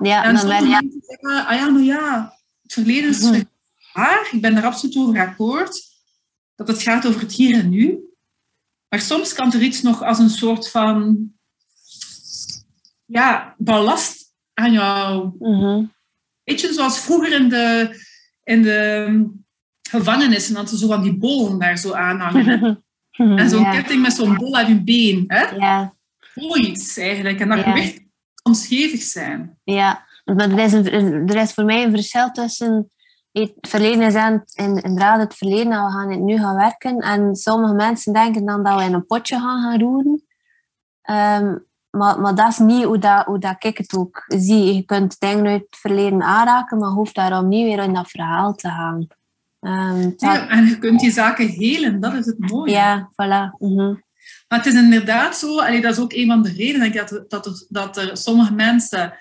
Ja, 0.01 0.23
en 0.23 0.38
sommige 0.38 0.67
ja. 0.67 0.82
mensen 0.82 1.01
zeggen, 1.01 1.45
ah 1.45 1.55
ja, 1.57 1.67
nou 1.67 1.84
ja, 1.84 2.38
het 2.61 2.73
verleden 2.73 3.09
is 3.09 3.21
mm 3.21 3.49
waar, 3.93 4.29
ik 4.32 4.41
ben 4.41 4.55
er 4.55 4.65
absoluut 4.65 4.97
over 4.97 5.19
akkoord, 5.19 5.82
dat 6.55 6.67
het 6.67 6.82
gaat 6.82 7.07
over 7.07 7.21
het 7.21 7.34
hier 7.34 7.59
en 7.59 7.69
nu. 7.69 7.99
Maar 8.89 9.01
soms 9.01 9.34
kan 9.34 9.53
er 9.53 9.61
iets 9.61 9.82
nog 9.82 10.03
als 10.03 10.19
een 10.19 10.29
soort 10.29 10.69
van 10.69 11.29
ja, 13.05 13.55
ballast 13.57 14.34
aan 14.53 14.71
jou. 14.71 15.32
Mm 15.39 15.93
Weet 16.43 16.61
je, 16.61 16.73
zoals 16.73 16.99
vroeger 16.99 17.32
in 17.32 17.49
de, 17.49 17.99
in 18.43 18.61
de 18.61 19.29
gevangenissen, 19.89 20.53
dat 20.53 20.69
ze 20.69 20.77
zo 20.77 20.88
van 20.88 21.03
die 21.03 21.17
bollen 21.17 21.59
daar 21.59 21.77
zo 21.77 21.93
aan 21.93 22.19
hangen. 22.19 22.84
en 23.12 23.49
zo'n 23.49 23.72
ketting 23.72 24.01
met 24.01 24.14
zo'n 24.14 24.36
bol 24.36 24.57
aan 24.57 24.68
je 24.68 24.84
been. 24.84 25.24
Hè? 25.28 25.55
Ja. 25.55 25.93
Zoiets 26.36 26.97
eigenlijk. 26.97 27.39
En 27.39 27.49
dat 27.49 27.57
ja. 27.57 27.64
gewicht 27.64 28.01
kan 28.41 28.55
schevig 28.55 29.01
zijn. 29.01 29.57
Ja, 29.64 30.05
maar 30.26 30.51
er 30.51 30.59
is, 30.59 30.74
een, 30.74 31.30
er 31.30 31.36
is 31.36 31.53
voor 31.53 31.66
mij 31.66 31.84
een 31.84 31.91
verschil 31.91 32.32
tussen 32.32 32.91
het 33.32 33.53
verleden 33.62 34.01
is 34.01 34.16
aan, 34.16 34.43
in, 34.53 34.78
inderdaad 34.78 35.20
het 35.20 35.34
verleden 35.34 35.72
en 35.72 35.86
we 35.86 35.91
gaan 35.91 36.12
het 36.12 36.20
nu 36.20 36.38
gaan 36.38 36.55
werken. 36.55 36.97
En 36.97 37.36
sommige 37.36 37.74
mensen 37.74 38.14
denken 38.14 38.45
dan 38.45 38.64
dat 38.64 38.80
we 38.80 38.84
in 38.84 38.93
een 38.93 39.05
potje 39.05 39.39
gaan 39.39 39.62
gaan 39.62 39.80
roeren. 39.80 40.24
Um, 41.09 41.70
maar, 41.89 42.20
maar 42.20 42.36
dat 42.36 42.47
is 42.47 42.57
niet 42.57 42.84
hoe, 42.84 42.97
dat, 42.97 43.26
hoe 43.26 43.39
dat 43.39 43.64
ik 43.64 43.78
het 43.78 43.95
ook 43.95 44.24
zie. 44.28 44.76
Je 44.76 44.84
kunt 44.84 45.20
dingen 45.20 45.47
uit 45.47 45.62
het 45.62 45.80
verleden 45.80 46.22
aanraken, 46.22 46.78
maar 46.78 46.89
hoeft 46.89 47.16
daarom 47.16 47.47
niet 47.47 47.66
weer 47.66 47.84
in 47.84 47.93
dat 47.93 48.09
verhaal 48.09 48.55
te 48.55 48.68
gaan. 48.68 49.07
Um, 49.62 50.14
ja, 50.18 50.49
en 50.49 50.66
je 50.66 50.78
kunt 50.78 50.99
die 50.99 51.12
zaken 51.12 51.47
helen, 51.47 51.99
dat 51.99 52.14
is 52.14 52.26
het 52.26 52.39
mooie. 52.39 52.72
Ja, 52.72 53.12
voilà. 53.12 53.57
Mhm. 53.57 53.93
Maar 54.47 54.59
het 54.59 54.66
is 54.66 54.74
inderdaad 54.74 55.38
zo, 55.38 55.59
allee, 55.59 55.82
dat 55.82 55.91
is 55.91 55.99
ook 55.99 56.14
een 56.14 56.28
van 56.28 56.41
de 56.41 56.53
redenen 56.53 56.91
dat, 56.91 57.26
dat, 57.28 57.45
er, 57.45 57.66
dat 57.70 57.97
er 57.97 58.18
sommige 58.18 58.53
mensen 58.53 59.14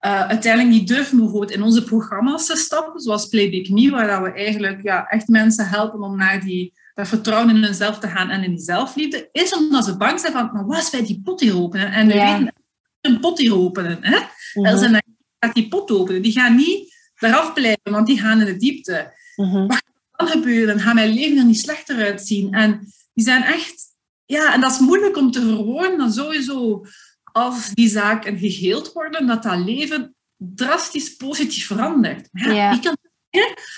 uh, 0.00 0.20
uiteindelijk 0.20 0.74
niet 0.74 0.88
durven 0.88 1.18
bijvoorbeeld 1.18 1.50
in 1.50 1.62
onze 1.62 1.84
programma's 1.84 2.46
te 2.46 2.56
stappen, 2.56 3.00
zoals 3.00 3.28
Playback 3.28 3.68
Me, 3.68 3.90
waar 3.90 4.06
dat 4.06 4.22
we 4.22 4.32
eigenlijk 4.32 4.82
ja, 4.82 5.06
echt 5.06 5.28
mensen 5.28 5.68
helpen 5.68 6.02
om 6.02 6.16
naar 6.16 6.40
die 6.40 6.72
dat 6.94 7.08
vertrouwen 7.08 7.56
in 7.56 7.62
hunzelf 7.62 7.98
te 7.98 8.08
gaan 8.08 8.30
en 8.30 8.42
in 8.42 8.50
die 8.50 8.64
zelfliefde, 8.64 9.28
is 9.32 9.54
omdat 9.54 9.84
ze 9.84 9.96
bang 9.96 10.20
zijn 10.20 10.32
van, 10.32 10.50
maar 10.52 10.66
was 10.66 10.90
wij 10.90 11.04
die 11.04 11.20
pot 11.24 11.40
hier 11.40 11.56
openen? 11.56 11.92
En 11.92 12.06
we 12.06 12.14
ja. 12.14 12.38
weten, 12.38 12.54
een 13.00 13.20
pot 13.20 13.38
hier 13.38 13.56
openen. 13.56 13.98
Hè? 14.00 14.18
Mm 14.54 14.64
-hmm. 14.64 15.00
gaat 15.38 15.54
die 15.54 15.68
pot 15.68 15.90
openen. 15.90 16.22
Die 16.22 16.32
gaan 16.32 16.56
niet 16.56 16.94
eraf 17.18 17.52
blijven, 17.52 17.92
want 17.92 18.06
die 18.06 18.20
gaan 18.20 18.40
in 18.40 18.46
de 18.46 18.56
diepte. 18.56 19.14
Mm 19.36 19.50
-hmm. 19.50 19.66
Wat 19.66 19.82
kan 20.10 20.26
gebeuren? 20.26 20.80
Gaan 20.80 20.94
mijn 20.94 21.12
leven 21.12 21.38
er 21.38 21.44
niet 21.44 21.60
slechter 21.60 21.96
uitzien? 21.96 22.52
En 22.52 22.92
die 23.14 23.24
zijn 23.24 23.42
echt... 23.42 23.84
Ja, 24.24 24.54
en 24.54 24.60
dat 24.60 24.72
is 24.72 24.78
moeilijk 24.78 25.16
om 25.16 25.30
te 25.30 25.40
verwoorden, 25.40 25.98
dan 25.98 26.12
sowieso 26.12 26.84
als 27.32 27.70
die 27.74 27.88
zaken 27.88 28.38
geheeld 28.38 28.92
worden, 28.92 29.26
dat 29.26 29.42
dat 29.42 29.58
leven 29.58 30.14
drastisch 30.36 31.16
positief 31.16 31.66
verandert. 31.66 32.28
Ja. 32.32 32.70
Wie 32.70 32.80
kan 32.80 32.96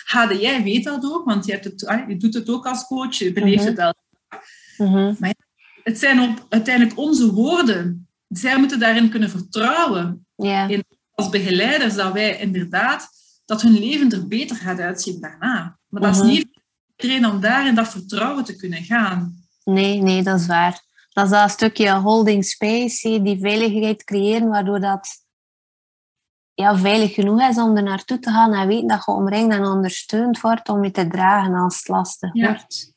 Hade, 0.05 0.39
jij 0.39 0.63
weet 0.63 0.85
dat 0.85 1.05
ook, 1.05 1.25
want 1.25 1.47
je, 1.47 1.53
hebt 1.53 1.65
het, 1.65 1.87
ah, 1.87 2.09
je 2.09 2.17
doet 2.17 2.35
het 2.35 2.49
ook 2.51 2.67
als 2.67 2.87
coach, 2.87 3.15
je 3.15 3.33
beleeft 3.33 3.65
het 3.65 3.79
al. 3.79 3.95
Mm 4.77 5.17
Maar 5.19 5.35
het 5.83 5.99
zijn 5.99 6.21
op, 6.21 6.47
uiteindelijk 6.49 6.99
onze 6.99 7.33
woorden. 7.33 8.09
Zij 8.29 8.59
moeten 8.59 8.79
daarin 8.79 9.11
kunnen 9.11 9.31
vertrouwen. 9.31 10.27
In, 10.37 10.85
als 11.15 11.29
begeleiders 11.29 11.95
dat 11.95 12.13
wij 12.13 12.41
inderdaad, 12.41 13.09
dat 13.49 13.63
hun 13.63 13.79
leven 13.79 14.13
er 14.13 14.29
beter 14.29 14.57
gaat 14.57 14.79
uitzien 14.79 15.21
daarna. 15.21 15.79
Maar 15.89 16.03
dat 16.03 16.15
is 16.15 16.21
mhm. 16.21 16.29
niet 16.29 16.49
iedereen 16.97 17.27
om 17.27 17.41
daar 17.41 17.67
in 17.67 17.75
dat 17.75 17.89
vertrouwen 17.89 18.45
te 18.45 18.57
kunnen 18.57 18.83
gaan. 18.85 19.45
Nee, 19.65 20.03
nee, 20.03 20.23
dat 20.23 20.41
is 20.41 20.47
waar. 20.47 20.81
Dat 21.13 21.25
is 21.25 21.31
dat 21.31 21.51
stukje 21.51 21.95
holding 21.95 22.45
space, 22.45 23.23
die 23.23 23.39
veiligheid 23.41 24.05
creëren, 24.05 24.49
waardoor 24.49 24.81
dat 24.81 25.09
ja, 26.55 26.77
veilig 26.77 27.15
genoeg 27.15 27.41
is 27.41 27.59
om 27.59 27.77
er 27.77 27.83
naartoe 27.83 28.19
te 28.19 28.31
gaan 28.31 28.55
en 28.55 28.67
weten 28.67 28.89
dat 28.89 29.05
je 29.05 29.13
omringd 29.13 29.53
en 29.53 29.65
ondersteund 29.65 30.41
wordt 30.41 30.69
om 30.69 30.85
je 30.85 30.91
te 30.91 31.09
dragen 31.09 31.55
als 31.55 31.77
het 31.77 31.89
lastig 31.89 32.33
wordt. 32.33 32.93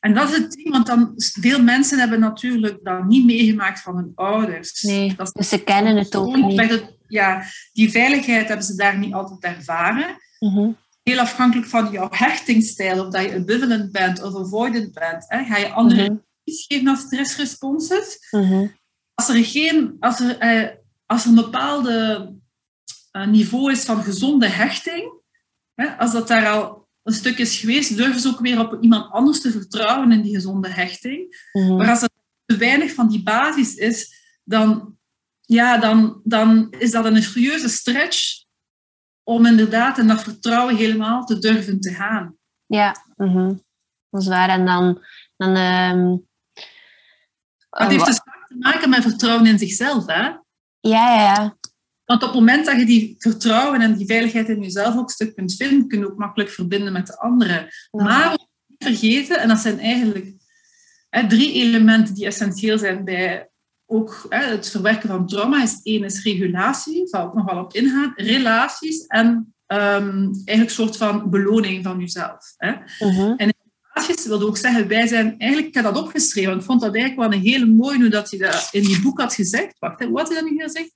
En 0.00 0.14
dat 0.14 0.28
is 0.28 0.36
het 0.36 0.52
ding, 0.52 0.70
want 0.70 0.86
dan, 0.86 1.12
veel 1.16 1.62
mensen 1.62 1.98
hebben 1.98 2.20
natuurlijk 2.20 2.78
dat 2.82 3.04
niet 3.04 3.24
meegemaakt 3.24 3.80
van 3.80 3.96
hun 3.96 4.12
ouders. 4.14 4.82
Nee, 4.82 5.14
dat 5.16 5.32
dus 5.34 5.48
ze 5.48 5.58
kennen 5.58 5.96
het 5.96 6.16
ook 6.16 6.36
niet. 6.36 6.84
ja, 7.06 7.42
die 7.72 7.90
veiligheid 7.90 8.48
hebben 8.48 8.66
ze 8.66 8.74
daar 8.74 8.98
niet 8.98 9.14
altijd 9.14 9.56
ervaren. 9.56 10.16
Mhm. 10.38 10.70
Heel 11.02 11.18
afhankelijk 11.18 11.68
van 11.68 11.90
jouw 11.90 12.08
hechtingsstijl, 12.10 13.06
of 13.06 13.12
dat 13.12 13.22
je 13.22 13.34
ambivalent 13.34 13.92
bent 13.92 14.22
of 14.22 14.36
avoidant 14.36 14.92
bent. 14.92 15.24
Hè? 15.28 15.44
Ga 15.44 15.56
je 15.56 15.72
andere 15.72 16.10
mm 16.10 16.24
geven 16.54 16.88
als 16.88 17.00
stressresponses. 17.00 18.18
Mhm. 18.30 18.66
Als 19.14 19.28
er, 19.28 19.44
geen, 19.44 19.96
als 20.00 20.20
er, 20.20 20.38
eh, 20.38 20.68
als 21.06 21.22
er 21.22 21.28
een 21.28 21.34
bepaalde 21.34 22.32
uh, 23.12 23.26
niveau 23.26 23.72
is 23.72 23.84
van 23.84 24.02
gezonde 24.02 24.48
hechting, 24.48 25.12
hè, 25.74 25.86
als 25.98 26.12
dat 26.12 26.28
daar 26.28 26.48
al 26.48 26.85
een 27.06 27.12
stuk 27.12 27.38
is 27.38 27.58
geweest, 27.58 27.96
durven 27.96 28.20
ze 28.20 28.28
ook 28.28 28.40
weer 28.40 28.60
op 28.60 28.82
iemand 28.82 29.12
anders 29.12 29.40
te 29.40 29.50
vertrouwen 29.50 30.12
in 30.12 30.22
die 30.22 30.34
gezonde 30.34 30.68
hechting. 30.68 31.48
Mhm. 31.52 31.76
Maar 31.76 31.88
als 31.88 32.02
er 32.02 32.08
te 32.44 32.56
weinig 32.56 32.94
van 32.94 33.08
die 33.08 33.22
basis 33.22 33.74
is, 33.74 34.14
dan, 34.44 34.96
ja, 35.40 35.78
dan, 35.78 36.20
dan 36.24 36.70
is 36.78 36.90
dat 36.90 37.04
een 37.04 37.22
serieuze 37.22 37.68
stretch 37.68 38.44
om 39.22 39.46
inderdaad 39.46 39.98
in 39.98 40.06
dat 40.06 40.22
vertrouwen 40.22 40.76
helemaal 40.76 41.24
te 41.24 41.38
durven 41.38 41.80
te 41.80 41.94
gaan. 41.94 42.36
Ja, 42.66 42.96
mm 43.16 43.64
dat 44.10 44.20
is 44.20 44.28
waar. 44.28 44.48
En 44.48 44.66
dan... 44.66 45.04
dan 45.36 45.56
um, 45.56 46.26
het 47.70 47.90
heeft 47.90 48.06
dus 48.06 48.20
vaak 48.24 48.46
te 48.46 48.56
maken 48.58 48.90
met 48.90 49.02
vertrouwen 49.02 49.46
in 49.46 49.58
zichzelf, 49.58 50.06
hè? 50.06 50.22
Ja, 50.80 51.14
ja, 51.14 51.22
ja. 51.22 51.56
Want 52.06 52.22
op 52.22 52.28
het 52.28 52.38
moment 52.38 52.66
dat 52.66 52.78
je 52.78 52.84
die 52.86 53.14
vertrouwen 53.18 53.80
en 53.80 53.96
die 53.96 54.06
veiligheid 54.06 54.48
in 54.48 54.62
jezelf 54.62 54.96
ook 54.96 55.02
een 55.02 55.08
stuk 55.08 55.34
kunt 55.34 55.54
vinden, 55.54 55.88
kun 55.88 55.98
je 55.98 56.10
ook 56.10 56.18
makkelijk 56.18 56.50
verbinden 56.50 56.92
met 56.92 57.06
de 57.06 57.18
anderen. 57.18 57.68
Maar 57.90 58.30
niet 58.30 58.48
vergeten, 58.78 59.40
en 59.40 59.48
dat 59.48 59.58
zijn 59.58 59.78
eigenlijk 59.78 60.32
hè, 61.08 61.28
drie 61.28 61.52
elementen 61.52 62.14
die 62.14 62.26
essentieel 62.26 62.78
zijn 62.78 63.04
bij 63.04 63.50
ook 63.86 64.26
hè, 64.28 64.44
het 64.44 64.68
verwerken 64.68 65.08
van 65.08 65.26
trauma, 65.26 65.62
is 65.62 65.80
één 65.82 66.04
is 66.04 66.22
regulatie, 66.22 67.06
zal 67.06 67.26
ik 67.26 67.34
nog 67.34 67.44
wel 67.44 67.62
op 67.62 67.72
ingaan, 67.72 68.12
relaties 68.16 69.06
en 69.06 69.54
um, 69.66 70.30
eigenlijk 70.44 70.46
een 70.46 70.70
soort 70.70 70.96
van 70.96 71.30
beloning 71.30 71.84
van 71.84 71.98
jezelf. 71.98 72.54
Hè. 72.56 72.72
Uh 73.00 73.32
En 73.36 73.54
relaties 73.96 74.26
wil 74.26 74.42
ook 74.42 74.56
zeggen, 74.56 74.88
wij 74.88 75.06
zijn 75.06 75.38
eigenlijk, 75.38 75.68
ik 75.68 75.74
heb 75.74 75.84
dat 75.84 75.98
opgeschreven, 75.98 76.56
ik 76.56 76.62
vond 76.62 76.80
dat 76.80 76.94
eigenlijk 76.94 77.28
wel 77.28 77.38
een 77.38 77.44
hele 77.44 77.66
mooie, 77.66 77.98
hoe 77.98 78.08
dat 78.08 78.30
hij 78.30 78.38
dat 78.38 78.68
in 78.72 78.82
die 78.82 79.02
boek 79.02 79.20
had 79.20 79.34
gezegd. 79.34 79.78
Wacht, 79.78 79.98
hè, 79.98 80.10
wat 80.10 80.28
hij 80.28 80.40
dat 80.40 80.50
nu 80.50 80.58
gezegd? 80.62 80.90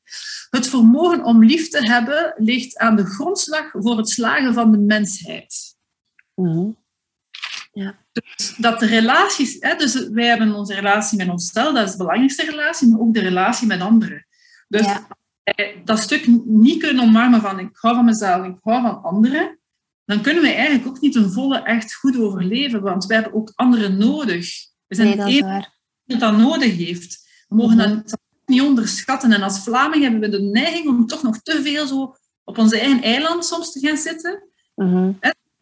Het 0.50 0.68
vermogen 0.68 1.24
om 1.24 1.44
lief 1.44 1.68
te 1.68 1.86
hebben 1.86 2.34
ligt 2.36 2.78
aan 2.78 2.96
de 2.96 3.04
grondslag 3.04 3.70
voor 3.72 3.96
het 3.96 4.08
slagen 4.08 4.54
van 4.54 4.72
de 4.72 4.78
mensheid. 4.78 5.76
Mm 6.34 6.78
ja. 7.72 7.98
Dus 8.12 8.54
dat 8.56 8.80
de 8.80 8.86
relaties, 8.86 9.56
hè, 9.60 9.74
dus 9.76 10.08
wij 10.08 10.26
hebben 10.26 10.54
onze 10.54 10.74
relatie 10.74 11.18
met 11.18 11.28
onszelf, 11.28 11.74
dat 11.74 11.86
is 11.86 11.90
de 11.90 11.96
belangrijkste 11.96 12.44
relatie, 12.44 12.88
maar 12.88 13.00
ook 13.00 13.14
de 13.14 13.20
relatie 13.20 13.66
met 13.66 13.80
anderen. 13.80 14.26
Dus 14.68 14.86
dat 15.84 15.98
stuk 15.98 16.26
niet 16.44 16.82
kunnen 16.82 17.04
omarmen 17.04 17.40
van 17.40 17.58
ik 17.58 17.68
hou 17.72 17.94
van 17.94 18.04
mezelf, 18.04 18.46
ik 18.46 18.56
hou 18.60 18.82
van 18.82 19.02
anderen, 19.02 19.59
dan 20.10 20.20
kunnen 20.20 20.42
we 20.42 20.48
eigenlijk 20.48 20.88
ook 20.88 21.00
niet 21.00 21.14
een 21.14 21.30
volle 21.30 21.62
echt 21.62 21.94
goed 21.94 22.18
overleven, 22.18 22.80
want 22.82 23.06
we 23.06 23.14
hebben 23.14 23.34
ook 23.34 23.52
anderen 23.54 23.98
nodig. 23.98 24.54
We 24.86 24.94
zijn 24.94 25.08
nee, 25.08 25.42
dat 25.42 25.70
die 26.04 26.18
dat 26.18 26.36
nodig 26.36 26.76
heeft. 26.76 27.28
We 27.48 27.56
mogen 27.56 27.76
mhm. 27.76 27.88
dat 27.88 28.18
niet 28.46 28.60
onderschatten. 28.60 29.32
En 29.32 29.42
als 29.42 29.62
Vlaming 29.62 30.02
hebben 30.02 30.20
we 30.20 30.28
de 30.28 30.40
neiging 30.42 30.88
om 30.88 31.06
toch 31.06 31.22
nog 31.22 31.42
te 31.42 31.62
veel 31.62 31.86
zo 31.86 32.16
op 32.44 32.58
onze 32.58 32.80
eigen 32.80 33.02
eiland 33.02 33.44
soms 33.44 33.72
te 33.72 33.80
gaan 33.80 33.96
zitten. 33.96 34.48
Mm 34.74 35.18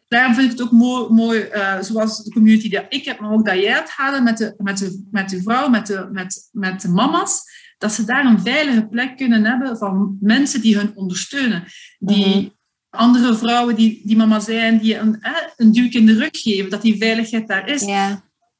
daarom 0.09 0.33
vind 0.33 0.51
ik 0.51 0.57
het 0.57 0.67
ook 0.67 0.71
mooi, 0.71 1.13
mooi 1.13 1.49
uh, 1.53 1.81
zoals 1.81 2.23
de 2.23 2.31
community 2.31 2.69
die 2.69 2.85
ik 2.89 3.05
heb, 3.05 3.19
maar 3.19 3.31
ook 3.31 3.45
dat 3.45 3.55
jij 3.55 3.73
het 3.73 3.89
hadden 3.89 4.23
met 4.23 4.37
de, 4.37 4.53
met 4.57 4.77
de, 4.77 5.07
met 5.11 5.29
de 5.29 5.41
vrouw, 5.41 5.69
met 5.69 5.87
de, 5.87 6.09
met, 6.11 6.49
met 6.51 6.81
de 6.81 6.87
mama's, 6.87 7.41
dat 7.77 7.91
ze 7.91 8.05
daar 8.05 8.25
een 8.25 8.39
veilige 8.39 8.87
plek 8.87 9.17
kunnen 9.17 9.45
hebben 9.45 9.77
van 9.77 10.17
mensen 10.19 10.61
die 10.61 10.77
hun 10.77 10.91
ondersteunen. 10.95 11.63
Die 11.99 12.35
mhm. 12.35 12.47
Andere 12.89 13.35
vrouwen 13.35 13.75
die, 13.75 14.01
die 14.03 14.17
mama 14.17 14.39
zijn, 14.39 14.79
die 14.79 14.97
een, 14.97 15.19
een 15.55 15.71
duwk 15.71 15.93
in 15.93 16.05
de 16.05 16.13
rug 16.13 16.29
geven, 16.31 16.69
dat 16.69 16.81
die 16.81 16.97
veiligheid 16.97 17.47
daar 17.47 17.69
is. 17.69 17.85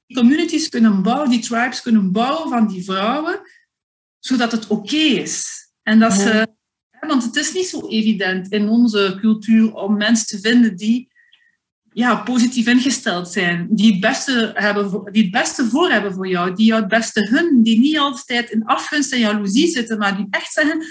Die 0.06 0.18
communities 0.18 0.70
kunnen 0.70 1.02
bouwen, 1.02 1.30
die 1.30 1.40
tribes 1.40 1.82
kunnen 1.82 2.12
bouwen 2.12 2.50
van 2.50 2.68
die 2.68 2.84
vrouwen, 2.84 3.40
zodat 4.20 4.52
het 4.52 4.68
oké 4.68 4.96
is. 4.96 5.68
En 5.84 6.00
dat 6.00 6.14
ze, 6.14 6.48
want 7.08 7.24
het 7.24 7.36
is 7.36 7.54
niet 7.54 7.68
zo 7.68 7.88
evident 7.88 8.52
in 8.52 8.70
onze 8.70 9.18
cultuur 9.20 9.74
om 9.74 9.98
mensen 9.98 10.26
te 10.26 10.50
vinden 10.50 10.76
die 10.76 11.10
ja, 11.94 12.16
positief 12.16 12.68
ingesteld 12.68 13.28
zijn, 13.28 13.68
die 13.72 13.92
het, 13.92 14.00
beste 14.00 14.52
hebben, 14.54 15.12
die 15.12 15.22
het 15.22 15.32
beste 15.32 15.66
voor 15.66 15.90
hebben 15.92 16.14
voor 16.14 16.28
jou, 16.28 16.56
die 16.56 16.66
jou 16.66 16.80
het 16.80 16.90
beste 16.90 17.28
hun, 17.30 17.64
die 17.64 17.80
niet 17.80 17.98
altijd 17.98 18.50
in 18.50 18.66
afgunst 18.66 19.14
en 19.14 19.20
jaloezie 19.20 19.68
zitten, 19.68 19.98
maar 19.98 20.18
die 20.18 20.28
echt 20.30 20.54
zeggen, 20.54 20.84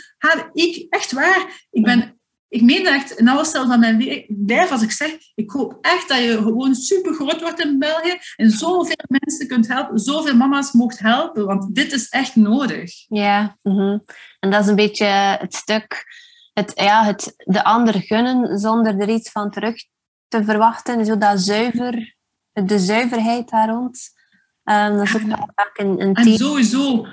ik, 0.52 0.86
echt 0.88 1.12
waar, 1.12 1.66
ik 1.70 1.82
ben... 1.82 2.17
Ik 2.48 2.62
meen 2.62 2.86
echt, 2.86 3.10
in 3.10 3.28
alle 3.28 3.44
stel 3.44 3.66
van 3.66 3.80
mijn 3.80 4.24
lijf, 4.46 4.70
als 4.70 4.82
ik 4.82 4.90
zeg, 4.90 5.10
ik 5.34 5.50
hoop 5.50 5.78
echt 5.80 6.08
dat 6.08 6.18
je 6.18 6.36
gewoon 6.42 6.74
super 6.74 7.14
groot 7.14 7.40
wordt 7.40 7.64
in 7.64 7.78
België 7.78 8.18
en 8.36 8.50
zoveel 8.50 9.04
mensen 9.06 9.48
kunt 9.48 9.68
helpen, 9.68 9.98
zoveel 9.98 10.36
mama's 10.36 10.72
mocht 10.72 10.98
helpen, 10.98 11.46
want 11.46 11.74
dit 11.74 11.92
is 11.92 12.08
echt 12.08 12.36
nodig. 12.36 12.92
Ja, 13.08 13.56
mhm. 13.62 13.98
en 14.40 14.50
dat 14.50 14.62
is 14.62 14.66
een 14.66 14.74
beetje 14.74 15.06
het 15.40 15.54
stuk, 15.54 16.04
het, 16.52 16.72
ja, 16.74 17.04
het 17.04 17.34
de 17.36 17.64
ander 17.64 17.94
gunnen 17.94 18.58
zonder 18.58 19.00
er 19.00 19.08
iets 19.08 19.30
van 19.30 19.50
terug 19.50 19.84
te 20.28 20.44
verwachten, 20.44 21.06
zo 21.06 21.18
dat 21.18 21.40
zuiver, 21.40 22.16
de 22.52 22.78
zuiverheid 22.78 23.48
daar 23.48 23.68
rond. 23.68 24.16
Um, 24.64 24.96
dat 24.96 25.06
is 25.06 25.14
ook 25.14 25.22
vaak 25.54 25.78
een, 25.78 26.00
een 26.00 26.14
En 26.14 26.36
sowieso, 26.36 27.06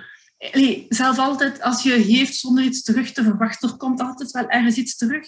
allee, 0.53 0.85
zelfs 0.89 1.17
altijd 1.17 1.61
als 1.61 1.83
je 1.83 2.03
geeft 2.03 2.35
zonder 2.35 2.63
iets 2.63 2.83
terug 2.83 3.11
te 3.11 3.23
verwachten, 3.23 3.69
er 3.69 3.77
komt 3.77 4.01
altijd 4.01 4.31
wel 4.31 4.49
ergens 4.49 4.75
iets 4.75 4.95
terug. 4.95 5.27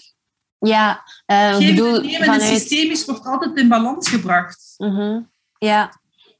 Ja, 0.58 1.02
uh, 1.26 1.56
Geven 1.56 1.74
bedoel, 1.74 2.00
nemen 2.00 2.24
vanuit... 2.24 2.42
systemisch 2.42 3.04
wordt 3.04 3.24
altijd 3.24 3.56
in 3.56 3.68
balans 3.68 4.08
gebracht. 4.08 4.74
Uh 4.78 5.16
Ja, 5.58 5.88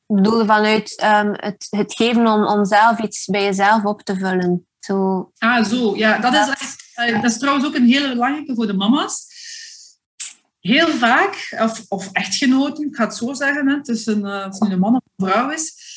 ik 0.06 0.16
bedoel 0.16 0.44
vanuit 0.44 1.02
um, 1.04 1.32
het, 1.36 1.66
het 1.70 1.94
geven 1.94 2.26
om, 2.26 2.46
om 2.46 2.64
zelf 2.64 3.00
iets 3.00 3.24
bij 3.24 3.42
jezelf 3.42 3.84
op 3.84 4.02
te 4.02 4.16
vullen. 4.16 4.66
Zo. 4.78 5.30
Ah, 5.38 5.64
zo. 5.64 5.96
Ja, 5.96 6.18
dat, 6.18 6.32
Is, 6.32 6.48
echt, 6.48 6.90
eh, 6.94 7.22
dat 7.22 7.30
is 7.30 7.38
trouwens 7.38 7.66
ook 7.66 7.74
een 7.74 7.86
hele 7.86 8.08
belangrijke 8.08 8.54
voor 8.54 8.66
de 8.66 8.72
mama's 8.72 9.26
heel 10.60 10.88
vaak, 10.88 11.56
of, 11.60 11.84
of 11.88 12.12
echtgenoten, 12.12 12.86
ik 12.86 12.96
ga 12.96 13.04
het 13.04 13.14
zo 13.14 13.32
zeggen, 13.32 13.68
hè, 13.68 13.76
het 13.76 13.88
is 13.88 14.06
een, 14.06 14.24
uh, 14.24 14.44
het 14.44 14.60
een 14.60 14.78
man 14.78 14.94
of 14.94 15.02
een 15.16 15.26
vrouw 15.26 15.50
is, 15.50 15.87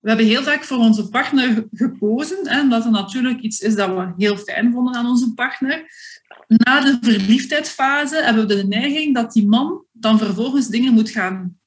we 0.00 0.08
hebben 0.08 0.26
heel 0.26 0.42
vaak 0.42 0.64
voor 0.64 0.78
onze 0.78 1.08
partner 1.08 1.66
gekozen, 1.72 2.48
hè, 2.48 2.60
omdat 2.60 2.84
er 2.84 2.90
natuurlijk 2.90 3.40
iets 3.40 3.60
is 3.60 3.74
dat 3.74 3.88
we 3.88 4.12
heel 4.16 4.36
fijn 4.36 4.72
vonden 4.72 4.94
aan 4.94 5.06
onze 5.06 5.34
partner. 5.34 5.84
Na 6.46 6.80
de 6.80 6.98
verliefdheidsfase 7.00 8.22
hebben 8.22 8.46
we 8.46 8.54
de 8.54 8.66
neiging 8.66 9.14
dat 9.14 9.32
die 9.32 9.46
man 9.46 9.84
dan 9.92 10.18
vervolgens 10.18 10.68
dingen 10.68 10.92
moet 10.92 11.10
gaan 11.10 11.58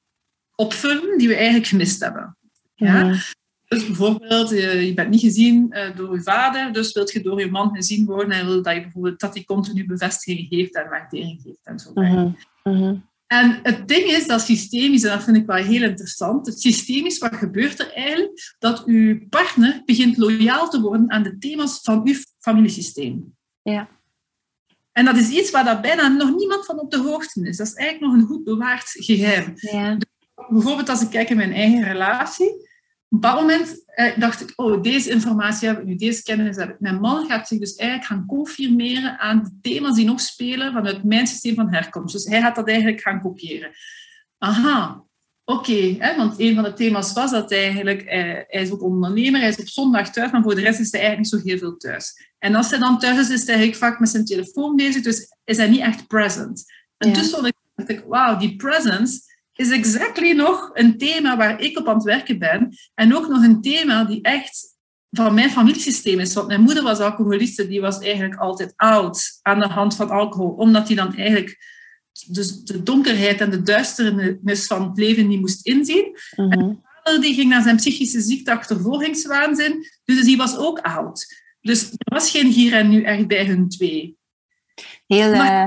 opvullen 0.56 1.18
die 1.18 1.28
we 1.28 1.36
eigenlijk 1.36 1.68
gemist 1.68 2.00
hebben. 2.00 2.38
Ja? 2.76 3.16
Dus 3.68 3.86
bijvoorbeeld, 3.86 4.50
je, 4.50 4.86
je 4.86 4.94
bent 4.94 5.10
niet 5.10 5.22
gezien 5.22 5.68
uh, 5.70 5.96
door 5.96 6.16
je 6.16 6.24
vader, 6.24 6.74
dus 6.74 6.94
wilt 6.94 7.12
je 7.12 7.22
door 7.22 7.40
je 7.40 7.52
man 7.52 7.76
gezien 7.76 8.06
worden 8.06 8.32
en 8.32 8.46
wil 8.46 8.62
dat 8.62 8.76
je 8.76 8.82
bijvoorbeeld 8.82 9.20
dat 9.20 9.34
hij 9.34 9.44
continu 9.44 9.86
bevestiging 9.86 10.48
geeft 10.48 10.76
en 10.76 10.90
waardering 10.90 11.42
geeft 11.44 11.60
en 11.64 11.80
zo 11.80 11.92
verder. 11.94 12.48
Mhm. 12.64 12.96
En 13.34 13.60
het 13.64 13.88
ding 13.88 14.04
is 14.04 14.28
dat 14.28 14.42
systemisch, 14.42 15.04
en 15.04 15.10
dat 15.10 15.24
vind 15.24 15.38
ik 15.38 15.46
wel 15.46 15.56
heel 15.56 15.82
interessant, 15.84 16.46
het 16.46 16.62
systemisch, 16.62 17.18
wat 17.18 17.36
gebeurt 17.36 17.80
er 17.80 17.94
eigenlijk? 17.94 18.54
Dat 18.60 18.86
uw 18.86 19.28
partner 19.30 19.82
begint 19.86 20.18
loyaal 20.18 20.70
te 20.70 20.82
worden 20.82 21.12
aan 21.12 21.24
de 21.24 21.38
thema's 21.38 21.80
van 21.82 22.02
uw 22.08 22.16
familiesysteem. 22.40 23.36
Ja. 23.62 23.90
En 24.92 25.06
dat 25.06 25.18
is 25.18 25.30
iets 25.30 25.52
waar 25.52 25.66
dat 25.66 25.82
bijna 25.82 26.08
nog 26.08 26.36
niemand 26.36 26.66
van 26.66 26.80
op 26.80 26.92
de 26.92 26.98
hoogte 26.98 27.48
is. 27.48 27.58
Dat 27.58 27.68
is 27.68 27.74
eigenlijk 27.74 28.12
nog 28.12 28.22
een 28.22 28.28
goed 28.28 28.44
bewaard 28.44 28.90
geheim. 28.90 29.54
Ja. 29.56 29.96
Dus 29.96 30.10
bijvoorbeeld 30.50 30.90
als 30.90 31.02
ik 31.02 31.10
kijk 31.10 31.30
in 31.30 31.38
mijn 31.38 31.54
eigen 31.54 31.84
relatie, 31.84 32.70
een 33.14 33.20
bepaald 33.20 33.40
moment 33.40 33.84
eh, 33.86 34.18
dacht 34.18 34.42
ik, 34.42 34.54
oh, 34.56 34.82
deze 34.82 35.10
informatie 35.10 35.68
heb 35.68 35.80
ik 35.80 35.86
nu, 35.86 35.96
deze 35.96 36.24
kennis 36.24 36.56
heb 36.56 36.70
ik. 36.70 36.80
Mijn 36.80 37.00
man 37.00 37.26
gaat 37.26 37.48
zich 37.48 37.60
dus 37.60 37.76
eigenlijk 37.76 38.10
gaan 38.10 38.26
confirmeren 38.26 39.20
aan 39.20 39.44
de 39.44 39.52
thema's 39.62 39.96
die 39.96 40.06
nog 40.06 40.22
spelen 40.22 40.74
vanuit 40.74 41.04
mijn 41.04 41.28
systeem 41.28 41.56
van 41.56 41.74
herkomst. 41.74 42.14
Dus 42.14 42.26
hij 42.26 42.42
gaat 42.42 42.56
dat 42.56 42.68
eigenlijk 42.68 43.02
gaan 43.02 43.22
kopiëren. 43.22 43.72
Aha, 44.38 45.04
oké. 45.46 45.98
want 46.18 46.40
een 46.40 46.56
van 46.56 46.64
de 46.64 46.74
thema's 46.74 47.14
was 47.14 47.32
dat 47.32 47.50
hij 47.50 47.64
eigenlijk, 47.64 48.02
eh, 48.02 48.22
hij 48.22 48.62
is 48.62 48.72
ook 48.72 48.82
ondernemer, 48.82 49.40
hij 49.40 49.50
is 49.50 49.60
op 49.60 49.68
zondag 49.68 50.12
thuis, 50.12 50.32
maar 50.32 50.44
voor 50.44 50.56
de 50.56 50.62
rest 50.62 50.80
is 50.80 50.92
hij 50.92 51.02
eigenlijk 51.02 51.32
niet 51.32 51.42
zo 51.42 51.50
heel 51.50 51.58
veel 51.58 51.78
thuis. 51.78 52.32
En 52.40 52.56
als 52.56 52.70
hij 52.70 52.80
dan 52.80 53.00
thuis 53.00 53.18
is, 53.18 53.30
is 53.30 53.46
hij 53.46 53.56
eigenlijk 53.56 53.78
vaak 53.78 54.00
met 54.00 54.10
zijn 54.10 54.26
telefoon 54.26 54.76
bezig, 54.76 55.04
dus 55.04 55.36
is 55.44 55.58
hij 55.58 55.70
niet 55.70 55.80
echt 55.80 56.08
present. 56.08 56.64
En 56.98 57.10
ja. 57.10 57.16
dus 57.16 57.32
dacht 57.76 57.90
ik, 57.90 58.04
wauw, 58.08 58.38
die 58.38 58.56
presence 58.56 59.20
is 59.56 59.70
exactly 59.70 60.32
nog 60.32 60.70
een 60.74 60.98
thema 60.98 61.38
waar 61.38 61.62
ik 61.62 61.78
op 61.78 61.88
aan 61.88 61.96
het 61.96 62.04
werken 62.04 62.40
ben. 62.40 62.78
En 62.94 63.16
ook 63.16 63.28
nog 63.28 63.44
een 63.44 63.62
thema 63.62 64.04
die 64.04 64.22
echt 64.22 64.74
van 65.10 65.34
mijn 65.34 65.50
familiesysteem 65.50 66.20
is. 66.20 66.34
Want 66.34 66.48
mijn 66.48 66.62
moeder 66.62 66.84
was 66.84 67.00
alcoholiste, 67.00 67.68
die 67.68 67.82
was 67.82 68.00
eigenlijk 68.00 68.36
altijd 68.36 68.74
oud 68.76 69.40
aan 69.42 69.60
de 69.60 69.68
hand 69.68 69.96
van 69.96 70.10
alcohol. 70.10 70.50
Omdat 70.50 70.88
hij 70.88 70.96
dan 70.96 71.16
eigenlijk 71.16 71.58
dus 72.28 72.64
de 72.64 72.84
donkerheid 72.84 73.42
en 73.42 73.50
de 73.50 73.62
duisternis 73.62 74.68
van 74.68 74.88
het 74.88 74.98
leven 74.98 75.28
niet 75.28 75.40
moest 75.40 75.66
inzien. 75.66 76.18
Mm 76.36 76.52
-hmm. 76.52 76.82
En 77.04 77.22
die 77.22 77.34
ging 77.34 77.50
naar 77.50 77.62
zijn 77.62 77.76
psychische 77.76 78.22
ziekte 78.22 78.52
achtervolgingswaanzin. 78.52 79.86
Dus 80.04 80.24
die 80.24 80.38
was 80.38 80.58
ook 80.58 80.80
oud. 80.80 81.42
Dus 81.62 81.92
er 81.92 82.14
was 82.14 82.30
geen 82.30 82.48
hier 82.48 82.74
en 82.74 82.90
nu 82.90 83.04
echt 83.04 83.28
bij 83.28 83.46
hun 83.46 83.70
twee. 83.70 84.18
Heel, 85.08 85.34
uh... 85.34 85.66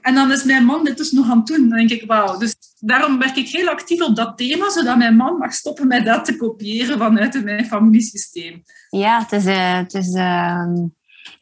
en 0.00 0.14
dan 0.14 0.32
is 0.32 0.44
mijn 0.44 0.64
man 0.64 0.84
dit 0.84 0.96
dus 0.96 1.12
nog 1.12 1.30
aan 1.30 1.38
het 1.38 1.46
doen. 1.46 1.68
Dan 1.68 1.78
denk 1.78 1.90
ik, 1.90 2.06
wauw. 2.06 2.38
Dus 2.38 2.56
daarom 2.78 3.18
werk 3.18 3.36
ik 3.36 3.48
heel 3.48 3.68
actief 3.68 4.02
op 4.02 4.16
dat 4.16 4.36
thema, 4.36 4.70
zodat 4.70 4.96
mijn 4.96 5.16
man 5.16 5.38
mag 5.38 5.52
stoppen 5.52 5.86
met 5.86 6.04
dat 6.04 6.24
te 6.24 6.36
kopiëren 6.36 6.98
vanuit 6.98 7.44
mijn 7.44 7.64
familiesysteem. 7.64 8.62
Ja, 8.90 9.18
het 9.22 9.32
is, 9.32 9.46
uh, 9.46 9.76
het 9.76 9.94
is 9.94 10.14
uh, 10.14 10.72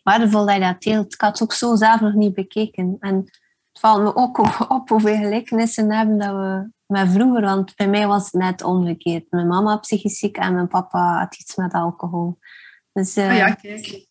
waardevol 0.03 0.47
dat 0.47 0.55
je 0.55 0.61
dat 0.61 0.83
deelt. 0.83 1.12
Ik 1.12 1.20
had 1.20 1.39
het 1.39 1.43
ook 1.43 1.53
zo 1.53 1.77
zelf 1.77 2.01
nog 2.01 2.14
niet 2.14 2.35
bekeken. 2.35 2.97
En 3.01 3.16
het 3.72 3.81
valt 3.81 4.03
me 4.03 4.16
ook 4.16 4.39
op 4.79 4.89
hoeveel 4.89 5.16
gelijkenissen 5.16 5.93
hebben 5.93 6.18
dat 6.18 6.35
we 6.35 6.70
met 6.87 7.11
vroeger. 7.11 7.43
Want 7.43 7.77
bij 7.77 7.89
mij 7.89 8.07
was 8.07 8.24
het 8.24 8.33
net 8.33 8.62
omgekeerd. 8.62 9.31
Mijn 9.31 9.47
mama 9.47 9.77
psychisch 9.77 10.18
ziek 10.18 10.37
en 10.37 10.55
mijn 10.55 10.68
papa 10.68 11.18
had 11.18 11.37
iets 11.39 11.57
met 11.57 11.72
alcohol. 11.72 12.39
Dus, 12.97 13.16
uh... 13.16 13.36
ja, 13.36 13.51
kijk. 13.51 14.07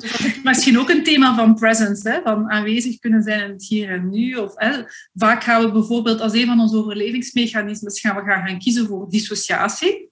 dus 0.00 0.12
dat 0.12 0.20
is 0.20 0.42
misschien 0.42 0.78
ook 0.78 0.88
een 0.88 1.04
thema 1.04 1.34
van 1.34 1.54
presence, 1.54 2.10
hè? 2.10 2.20
van 2.22 2.50
aanwezig 2.50 2.98
kunnen 2.98 3.22
zijn 3.22 3.44
in 3.44 3.50
het 3.50 3.66
hier 3.66 3.90
en 3.90 4.10
nu. 4.10 4.34
Of, 4.34 4.52
hè? 4.54 4.82
Vaak 5.14 5.42
gaan 5.44 5.64
we 5.64 5.72
bijvoorbeeld 5.72 6.20
als 6.20 6.32
een 6.32 6.46
van 6.46 6.60
onze 6.60 6.76
overlevingsmechanismes 6.76 8.00
gaan 8.00 8.16
we 8.16 8.22
gaan, 8.22 8.48
gaan 8.48 8.58
kiezen 8.58 8.86
voor 8.86 9.10
dissociatie. 9.10 10.10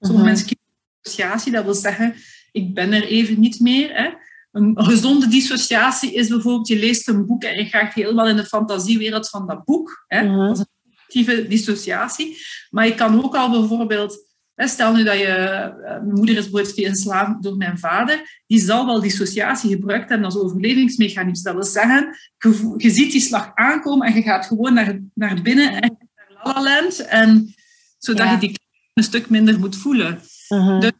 Sommige 0.00 0.22
mhm. 0.22 0.24
mensen 0.24 0.46
kiezen 0.46 0.64
voor 0.66 1.02
dissociatie, 1.02 1.52
dat 1.52 1.64
wil 1.64 1.74
zeggen, 1.74 2.14
ik 2.52 2.74
ben 2.74 2.92
er 2.92 3.04
even 3.04 3.40
niet 3.40 3.60
meer. 3.60 3.94
Hè? 3.94 4.10
Een 4.52 4.84
gezonde 4.84 5.28
dissociatie 5.28 6.14
is 6.14 6.28
bijvoorbeeld, 6.28 6.68
je 6.68 6.78
leest 6.78 7.08
een 7.08 7.26
boek 7.26 7.42
en 7.42 7.56
je 7.56 7.64
gaat 7.64 7.94
helemaal 7.94 8.28
in 8.28 8.36
de 8.36 8.46
fantasiewereld 8.46 9.28
van 9.28 9.46
dat 9.46 9.64
boek. 9.64 10.04
Hè? 10.06 10.22
Mhm. 10.22 10.46
Dat 10.46 10.58
is 10.58 10.58
een 10.58 10.96
actieve 11.00 11.46
dissociatie. 11.48 12.36
Maar 12.70 12.86
je 12.86 12.94
kan 12.94 13.24
ook 13.24 13.36
al 13.36 13.50
bijvoorbeeld 13.50 14.27
Stel 14.66 14.94
nu 14.94 15.04
dat 15.04 15.18
je, 15.18 15.26
eh, 15.26 15.80
mijn 15.80 16.14
moeder 16.14 16.36
is 16.36 16.42
bijvoorbeeld 16.42 16.74
veel 16.74 16.94
slaap 16.94 17.42
door 17.42 17.56
mijn 17.56 17.78
vader, 17.78 18.42
die 18.46 18.60
zal 18.60 18.86
wel 18.86 19.00
dissociatie 19.00 19.70
gebruikt 19.70 20.08
hebben 20.08 20.26
als 20.26 20.38
overlevingsmechanisme. 20.38 21.52
Dat 21.52 21.62
wil 21.62 21.72
zeggen, 21.72 22.16
je, 22.38 22.74
je 22.76 22.90
ziet 22.90 23.12
die 23.12 23.20
slag 23.20 23.50
aankomen 23.54 24.06
en 24.06 24.14
je 24.14 24.22
gaat 24.22 24.46
gewoon 24.46 24.74
naar, 24.74 25.00
naar 25.14 25.42
binnen 25.42 25.80
en 25.80 25.98
naar 26.14 26.54
La 26.54 26.62
Land, 26.62 26.98
en, 26.98 27.54
zodat 27.98 28.30
je 28.30 28.38
die 28.38 28.58
een 28.94 29.02
stuk 29.02 29.30
minder 29.30 29.58
moet 29.58 29.76
voelen. 29.76 30.20
Uh 30.48 30.80
dus 30.80 30.92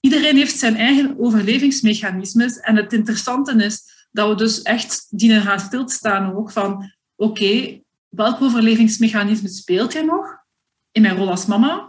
iedereen 0.00 0.36
heeft 0.36 0.58
zijn 0.58 0.76
eigen 0.76 1.18
overlevingsmechanismes 1.18 2.60
en 2.60 2.76
het 2.76 2.92
interessante 2.92 3.64
is 3.64 4.06
dat 4.10 4.28
we 4.28 4.34
dus 4.34 4.62
echt 4.62 5.06
dienen 5.10 5.42
gaan 5.42 5.60
stilstaan 5.60 6.34
ook 6.34 6.52
van 6.52 6.92
oké, 7.16 7.80
welk 8.08 8.42
overlevingsmechanisme 8.42 9.48
speelt 9.48 9.92
jij 9.92 10.02
nog 10.02 10.44
in 10.90 11.02
mijn 11.02 11.16
rol 11.16 11.30
als 11.30 11.46
mama? 11.46 11.87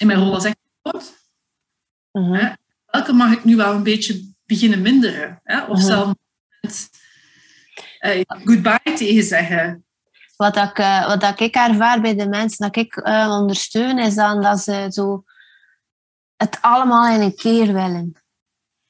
In 0.00 0.06
mijn 0.06 0.18
rol 0.18 0.34
als 0.34 0.44
echtgenoot. 0.44 1.12
Uh 2.12 2.52
Welke 2.86 3.12
mag 3.12 3.32
ik 3.32 3.44
nu 3.44 3.56
wel 3.56 3.74
een 3.74 3.82
beetje 3.82 4.32
beginnen 4.46 4.82
minderen? 4.82 5.40
Hè? 5.44 5.64
Of 5.64 5.78
uh 5.78 5.84
zelfs 5.84 6.14
uh, 8.00 8.20
goodbye 8.44 8.92
tegen 8.94 9.24
zeggen. 9.24 9.84
Wat, 10.36 10.56
ik, 10.56 10.78
uh, 10.78 11.06
wat 11.06 11.20
dat 11.20 11.40
ik 11.40 11.54
ervaar 11.54 12.00
bij 12.00 12.14
de 12.14 12.28
mensen 12.28 12.66
dat 12.66 12.76
ik 12.76 12.96
uh, 12.96 13.36
ondersteun, 13.40 13.98
is 13.98 14.14
dan 14.14 14.42
dat 14.42 14.60
ze 14.60 14.86
zo 14.88 15.24
het 16.36 16.58
allemaal 16.60 17.14
in 17.14 17.20
een 17.20 17.34
keer 17.34 17.72
willen. 17.72 18.12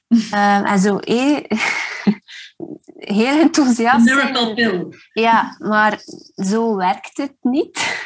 um, 0.08 0.64
en 0.72 0.78
zo 0.78 0.98
eh, 0.98 1.44
heel 3.18 3.40
enthousiast 3.40 4.04
Miracle 4.04 4.54
pill. 4.54 4.86
Ja, 5.12 5.56
maar 5.58 5.98
zo 6.34 6.76
werkt 6.76 7.16
het 7.16 7.36
niet. 7.40 8.04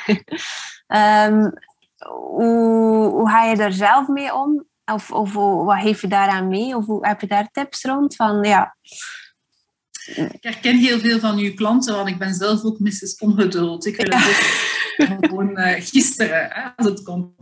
um, 0.86 1.52
hoe, 2.08 3.10
hoe 3.10 3.28
ga 3.28 3.44
je 3.44 3.56
er 3.56 3.72
zelf 3.72 4.08
mee 4.08 4.34
om? 4.34 4.66
Of, 4.84 5.10
of 5.12 5.32
wat 5.32 5.80
geef 5.80 6.00
je 6.00 6.08
daaraan 6.08 6.48
mee? 6.48 6.76
Of 6.76 6.86
hoe, 6.86 7.06
heb 7.06 7.20
je 7.20 7.26
daar 7.26 7.48
tips 7.50 7.82
rond? 7.82 8.16
Van, 8.16 8.42
ja. 8.42 8.76
Ik 10.14 10.42
herken 10.42 10.76
heel 10.76 10.98
veel 10.98 11.18
van 11.18 11.38
uw 11.38 11.54
klanten, 11.54 11.94
want 11.94 12.08
ik 12.08 12.18
ben 12.18 12.34
zelf 12.34 12.64
ook 12.64 12.78
Mrs. 12.78 13.16
Ongeduld. 13.18 13.86
Ik 13.86 13.96
wil 13.96 14.18
het 14.18 15.08
ook 15.12 15.26
gewoon 15.26 15.58
uh, 15.58 15.74
gisteren, 15.78 16.48
hè, 16.50 16.62
als 16.76 16.86
het 16.86 17.02
komt. 17.02 17.32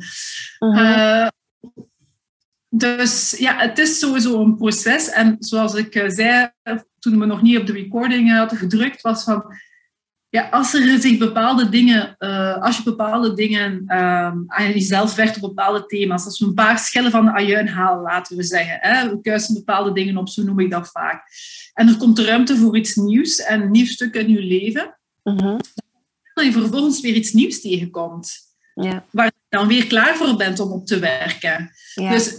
Uh 0.59 0.77
-huh. 0.77 0.97
uh, 0.97 1.29
dus 2.69 3.37
ja, 3.39 3.59
het 3.59 3.79
is 3.79 3.99
sowieso 3.99 4.41
een 4.41 4.57
proces. 4.57 5.09
En 5.09 5.37
zoals 5.39 5.75
ik 5.75 5.95
uh, 5.95 6.09
zei, 6.09 6.51
toen 6.99 7.19
we 7.19 7.27
nog 7.27 7.43
niet 7.43 7.59
op 7.59 7.67
de 7.67 7.73
recording 7.73 8.37
hadden 8.37 8.59
gedrukt, 8.59 9.01
was 9.01 9.25
van 9.25 9.45
ja, 10.33 10.49
als 10.49 10.75
er 10.75 11.01
zich 11.01 11.19
bepaalde 11.19 11.69
dingen, 11.69 12.17
uh, 12.19 12.63
als 12.63 12.77
je 12.77 12.83
bepaalde 12.83 13.35
dingen 13.35 13.73
um, 13.73 14.45
aan 14.47 14.73
jezelf 14.73 15.15
werkt 15.15 15.37
op 15.37 15.55
bepaalde 15.55 15.87
thema's, 15.87 16.25
als 16.25 16.39
we 16.39 16.47
een 16.47 16.55
paar 16.55 16.79
schellen 16.79 17.11
van 17.11 17.25
de 17.25 17.33
ajuin 17.33 17.69
halen, 17.69 18.03
laten 18.03 18.37
we 18.37 18.43
zeggen, 18.43 18.79
hè, 18.81 19.09
we 19.09 19.21
kuisen 19.21 19.55
bepaalde 19.55 19.93
dingen 19.93 20.17
op, 20.17 20.29
zo 20.29 20.43
noem 20.43 20.61
ik 20.61 20.71
dat 20.71 20.91
vaak. 20.91 21.25
En 21.75 21.89
er 21.89 21.97
komt 21.97 22.19
ruimte 22.19 22.57
voor 22.57 22.77
iets 22.77 22.95
nieuws 22.95 23.39
en 23.39 23.61
een 23.61 23.71
nieuw 23.71 23.87
stuk 23.87 24.15
in 24.15 24.31
je 24.31 24.43
leven, 24.43 24.99
dat 26.35 26.45
je 26.45 26.53
vervolgens 26.53 27.01
weer 27.01 27.15
iets 27.15 27.33
nieuws 27.33 27.61
tegenkomt, 27.61 28.39
ja. 28.75 29.05
waar 29.11 29.27
je 29.27 29.33
dan 29.49 29.69
weer 29.69 29.87
klaar 29.87 30.17
voor 30.17 30.37
bent 30.37 30.61
om 30.61 30.71
op 30.73 30.87
te 30.87 30.99
werken. 30.99 31.71
Ja. 31.95 32.11
Dus 32.11 32.33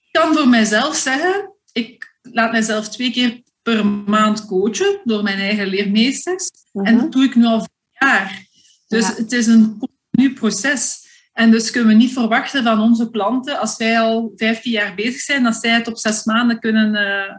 ik 0.00 0.08
kan 0.10 0.34
voor 0.34 0.48
mijzelf 0.48 0.96
zeggen, 0.96 1.52
ik 1.72 2.18
laat 2.22 2.52
mijzelf 2.52 2.88
twee 2.88 3.10
keer 3.10 3.42
per 3.66 3.86
maand 3.86 4.46
coachen 4.46 5.00
door 5.04 5.22
mijn 5.22 5.38
eigen 5.38 5.66
leermeesters. 5.66 6.50
En 6.72 6.94
mhm. 6.94 6.96
dat 6.96 7.12
doe 7.12 7.24
ik 7.24 7.34
nu 7.34 7.44
al 7.44 7.58
vijf 7.58 7.68
jaar. 7.98 8.46
Dus 8.86 9.16
het 9.16 9.32
is 9.32 9.46
een 9.46 9.78
continu 9.78 10.34
proces. 10.34 11.04
En 11.32 11.50
dus 11.50 11.70
kunnen 11.70 11.90
we 11.90 11.96
niet 11.96 12.12
verwachten 12.12 12.62
van 12.62 12.80
onze 12.80 13.10
klanten, 13.10 13.58
als 13.58 13.76
wij 13.76 14.00
al 14.00 14.32
15 14.36 14.72
jaar 14.72 14.94
bezig 14.94 15.20
zijn, 15.20 15.42
dat 15.42 15.54
zij 15.54 15.70
het 15.70 15.88
op 15.88 15.98
zes 15.98 16.24
maanden 16.24 16.60
kunnen 16.60 16.94
uh, 16.94 17.36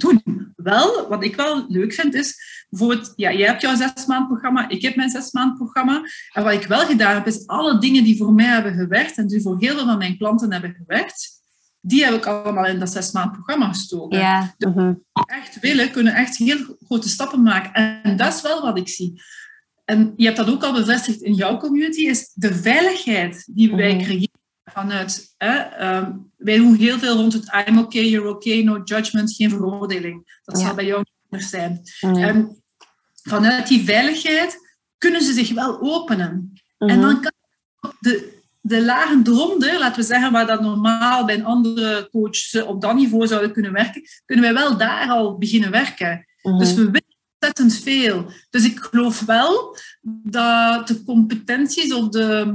doen. 0.00 0.22
Wel, 0.56 1.08
wat 1.08 1.24
ik 1.24 1.36
wel 1.36 1.64
leuk 1.68 1.92
vind, 1.92 2.14
is 2.14 2.34
bijvoorbeeld, 2.68 3.12
ja, 3.16 3.32
jij 3.32 3.46
hebt 3.46 3.62
jouw 3.62 3.76
zes 3.76 4.06
maand 4.06 4.26
programma, 4.26 4.68
ik 4.68 4.82
heb 4.82 4.96
mijn 4.96 5.10
zes 5.10 5.32
maand 5.32 5.56
programma. 5.56 6.02
En 6.32 6.44
wat 6.44 6.52
ik 6.52 6.66
wel 6.66 6.86
gedaan 6.86 7.14
heb, 7.14 7.26
is 7.26 7.46
alle 7.46 7.78
dingen 7.78 8.04
die 8.04 8.16
voor 8.16 8.32
mij 8.32 8.46
hebben 8.46 8.74
gewerkt 8.74 9.16
en 9.16 9.26
die 9.26 9.40
voor 9.40 9.56
heel 9.58 9.74
veel 9.74 9.86
van 9.86 9.98
mijn 9.98 10.18
klanten 10.18 10.52
hebben 10.52 10.74
gewerkt, 10.74 11.39
die 11.80 12.04
heb 12.04 12.14
ik 12.14 12.26
allemaal 12.26 12.66
in 12.66 12.78
dat 12.78 12.90
zes 12.90 13.12
maand 13.12 13.32
programma 13.32 13.68
gestoken. 13.68 14.18
Ja. 14.18 14.54
Dus 14.58 14.72
-huh. 14.74 14.94
echt 15.12 15.60
willen, 15.60 15.90
kunnen 15.90 16.14
echt 16.14 16.36
heel 16.36 16.76
grote 16.86 17.08
stappen 17.08 17.42
maken. 17.42 17.72
En 17.72 18.16
dat 18.16 18.34
is 18.34 18.42
wel 18.42 18.62
wat 18.62 18.78
ik 18.78 18.88
zie. 18.88 19.22
En 19.84 20.12
je 20.16 20.24
hebt 20.24 20.36
dat 20.36 20.50
ook 20.50 20.64
al 20.64 20.72
bevestigd 20.72 21.20
in 21.20 21.34
jouw 21.34 21.56
community, 21.56 22.00
is 22.00 22.32
de 22.34 22.54
veiligheid 22.54 23.48
die 23.54 23.74
wij 23.74 23.92
-huh. 23.92 24.02
creëren 24.02 24.40
vanuit... 24.64 25.34
Hè, 25.36 25.96
um, 25.96 26.32
wij 26.36 26.56
doen 26.56 26.74
heel 26.74 26.98
veel 26.98 27.16
rond 27.16 27.32
het 27.32 27.64
I'm 27.66 27.78
okay, 27.78 28.08
you're 28.08 28.28
okay, 28.28 28.62
no 28.62 28.80
judgment, 28.84 29.34
geen 29.34 29.50
veroordeling. 29.50 30.40
Dat 30.44 30.58
ja. 30.58 30.66
zal 30.66 30.74
bij 30.74 30.84
jou 30.84 31.04
anders 31.28 31.50
zijn. 31.50 31.80
-huh. 32.00 32.22
En 32.22 32.62
vanuit 33.22 33.68
die 33.68 33.84
veiligheid 33.84 34.58
kunnen 34.98 35.22
ze 35.22 35.32
zich 35.32 35.52
wel 35.52 35.80
openen. 35.80 36.52
En 36.78 37.00
dan 37.00 37.20
kan 37.20 37.32
de, 38.00 38.39
de 38.60 38.84
lagen 38.84 39.22
eronder, 39.26 39.78
laten 39.78 40.00
we 40.00 40.06
zeggen, 40.06 40.32
waar 40.32 40.46
dat 40.46 40.60
normaal 40.60 41.24
bij 41.24 41.34
een 41.34 41.44
andere 41.44 42.08
coach 42.10 42.66
op 42.66 42.80
dat 42.80 42.94
niveau 42.94 43.26
zouden 43.26 43.52
kunnen 43.52 43.72
werken, 43.72 44.02
kunnen 44.24 44.44
wij 44.44 44.62
wel 44.62 44.76
daar 44.76 45.08
al 45.08 45.38
beginnen 45.38 45.70
werken. 45.70 46.26
Mm 46.42 46.50
-hmm. 46.50 46.60
Dus 46.60 46.74
we 46.74 46.90
weten 46.90 47.16
ontzettend 47.38 47.82
veel. 47.82 48.32
Dus 48.50 48.64
ik 48.64 48.78
geloof 48.78 49.20
wel 49.20 49.76
dat 50.22 50.88
de 50.88 51.04
competenties 51.04 51.92
of 51.92 52.08
de, 52.08 52.54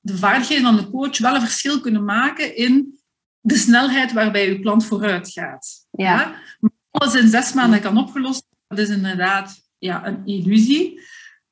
de 0.00 0.16
vaardigheden 0.16 0.64
van 0.64 0.76
de 0.76 0.90
coach 0.90 1.18
wel 1.18 1.34
een 1.34 1.40
verschil 1.40 1.80
kunnen 1.80 2.04
maken 2.04 2.56
in 2.56 2.98
de 3.40 3.56
snelheid 3.56 4.12
waarbij 4.12 4.48
uw 4.48 4.60
klant 4.60 4.84
vooruit 4.84 5.30
gaat. 5.30 5.86
Ja. 5.90 6.04
ja? 6.04 6.40
Maar 6.60 6.70
alles 6.90 7.14
in 7.14 7.28
zes 7.28 7.52
maanden 7.52 7.80
kan 7.80 7.98
opgelost, 7.98 8.46
dat 8.68 8.78
is 8.78 8.88
inderdaad 8.88 9.62
ja, 9.78 10.06
een 10.06 10.26
illusie. 10.26 11.00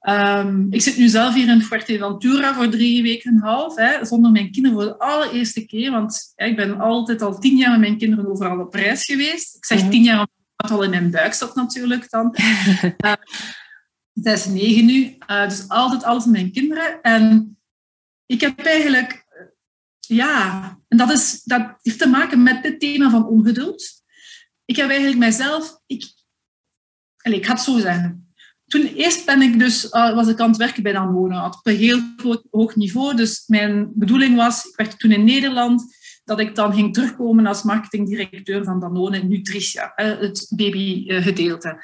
Um, 0.09 0.67
ik 0.71 0.83
zit 0.83 0.97
nu 0.97 1.09
zelf 1.09 1.35
hier 1.35 1.49
in 1.49 1.63
Fuerteventura 1.63 2.55
voor 2.55 2.69
drie 2.69 3.03
weken 3.03 3.31
en 3.31 3.37
een 3.37 3.43
half, 3.43 3.77
hè, 3.77 4.05
zonder 4.05 4.31
mijn 4.31 4.51
kinderen 4.51 4.79
voor 4.79 4.87
de 4.87 4.99
allereerste 4.99 5.67
keer. 5.67 5.91
Want 5.91 6.33
ja, 6.37 6.45
ik 6.45 6.57
ben 6.57 6.81
altijd 6.81 7.23
al 7.23 7.39
tien 7.39 7.57
jaar 7.57 7.71
met 7.71 7.81
mijn 7.81 7.99
kinderen 7.99 8.31
overal 8.31 8.61
op 8.61 8.75
reis 8.75 9.05
geweest. 9.05 9.57
Ik 9.57 9.65
zeg 9.65 9.79
mm 9.79 9.85
-hmm. 9.85 9.93
tien 9.93 10.03
jaar 10.03 10.27
omdat 10.57 10.79
al 10.79 10.85
in 10.85 10.91
mijn 10.91 11.11
buik 11.11 11.33
zat 11.33 11.55
natuurlijk 11.55 12.11
dan. 12.11 12.35
uh, 13.05 13.13
zij 14.13 14.33
is 14.33 14.47
negen 14.47 14.85
nu, 14.85 15.17
uh, 15.31 15.49
dus 15.49 15.69
altijd 15.69 16.05
alles 16.05 16.25
met 16.25 16.33
mijn 16.33 16.53
kinderen. 16.53 17.01
En 17.01 17.57
ik 18.27 18.41
heb 18.41 18.59
eigenlijk, 18.59 19.27
ja, 20.01 20.79
en 20.89 20.97
dat, 20.97 21.11
is, 21.11 21.43
dat 21.43 21.79
heeft 21.83 21.99
te 21.99 22.09
maken 22.09 22.43
met 22.43 22.65
het 22.65 22.81
thema 22.81 23.11
van 23.11 23.27
ongeduld. 23.27 24.03
Ik 24.65 24.77
heb 24.77 24.89
eigenlijk 24.89 25.19
mijzelf, 25.19 25.81
ik, 25.87 26.05
allez, 27.17 27.39
ik 27.39 27.47
ga 27.47 27.53
het 27.53 27.63
zo 27.63 27.79
zeggen 27.79 28.24
toen 28.67 28.83
eerst 28.83 29.27
ben 29.27 29.43
ik 29.43 29.59
dus, 29.59 29.85
uh, 29.85 30.15
was 30.15 30.29
ik 30.29 30.41
aan 30.41 30.49
het 30.49 30.57
werken 30.57 30.83
bij 30.83 30.93
Danone, 30.93 31.45
op 31.45 31.61
een 31.63 31.77
heel 31.77 32.01
hoog 32.51 32.77
niveau. 32.77 33.17
Dus 33.17 33.45
mijn 33.47 33.91
bedoeling 33.95 34.37
was, 34.37 34.65
ik 34.65 34.77
werkte 34.77 34.97
toen 34.97 35.13
in 35.13 35.25
Nederland, 35.25 35.85
dat 36.25 36.41
ik 36.41 36.55
dan 36.55 36.75
ging 36.75 36.95
terugkomen 36.95 37.47
als 37.47 37.63
marketingdirecteur 37.63 38.65
van 38.65 38.81
Danone 38.81 39.23
Nutritia, 39.23 39.93
uh, 39.97 40.19
het 40.19 40.47
babygedeelte. 40.57 41.69
En 41.69 41.79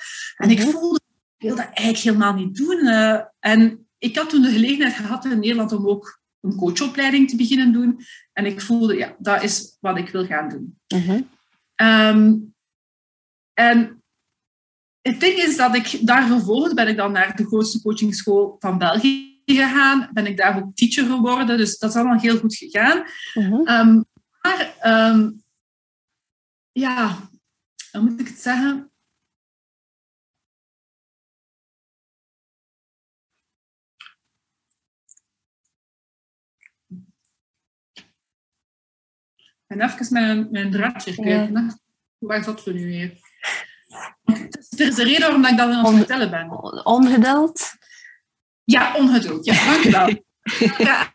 mm 0.48 0.48
-hmm. 0.48 0.50
ik 0.50 0.60
voelde, 0.60 1.00
ik 1.36 1.46
wil 1.46 1.56
dat 1.56 1.70
eigenlijk 1.72 1.98
helemaal 1.98 2.34
niet 2.34 2.56
doen. 2.56 2.86
Uh, 2.86 3.20
en 3.40 3.86
ik 3.98 4.16
had 4.16 4.30
toen 4.30 4.42
de 4.42 4.50
gelegenheid 4.50 4.94
gehad 4.94 5.24
in 5.24 5.38
Nederland 5.38 5.72
om 5.72 5.88
ook 5.88 6.20
een 6.40 6.56
coachopleiding 6.56 7.28
te 7.28 7.36
beginnen 7.36 7.72
doen. 7.72 8.00
En 8.32 8.46
ik 8.46 8.60
voelde, 8.60 8.96
ja, 8.96 9.16
dat 9.18 9.42
is 9.42 9.76
wat 9.80 9.98
ik 9.98 10.08
wil 10.08 10.26
gaan 10.26 10.48
doen. 10.48 10.78
Mhm. 10.88 11.20
Ehm, 11.74 12.36
en 13.54 13.99
het 15.02 15.20
ding 15.20 15.38
is 15.38 15.56
dat 15.56 15.74
ik 15.74 15.98
daar 16.06 16.26
vervolgens 16.26 16.74
ben 16.74 16.88
ik 16.88 16.96
dan 16.96 17.12
naar 17.12 17.36
de 17.36 17.46
grootste 17.46 17.82
coachingschool 17.82 18.56
van 18.58 18.78
België 18.78 19.42
gegaan. 19.44 20.08
Ben 20.12 20.26
ik 20.26 20.36
daar 20.36 20.56
ook 20.56 20.74
teacher 20.74 21.04
geworden. 21.04 21.56
Dus 21.56 21.78
dat 21.78 21.90
is 21.90 21.96
allemaal 21.96 22.18
heel 22.18 22.38
goed 22.38 22.56
gegaan. 22.56 23.04
Mhm. 23.34 23.66
Ehm, 23.66 24.02
maar 24.42 24.74
ehm, 24.80 25.30
ja, 26.72 27.28
hoe 27.90 28.00
moet 28.00 28.20
ik 28.20 28.28
het 28.28 28.38
zeggen? 28.38 28.90
En 39.66 39.80
even 39.80 40.06
mijn, 40.10 40.50
mijn 40.50 40.70
draadje 40.70 41.22
hè. 41.22 41.66
Waar 42.18 42.44
zat 42.44 42.64
we 42.64 42.72
nu 42.72 42.84
weer? 42.84 43.18
Er 44.78 44.86
is 44.86 44.98
een 44.98 45.04
reden 45.04 45.20
waarom 45.20 45.44
ik 45.44 45.56
dat 45.56 45.70
aan 45.70 45.84
het 45.84 45.96
vertellen 45.96 46.30
ben. 46.30 46.50
Ongeduld. 46.84 47.72
Ja, 48.64 48.94
ongeduld. 48.96 49.44
Ja, 49.44 49.64
dankjewel. 49.64 50.08
Ja, 50.78 51.14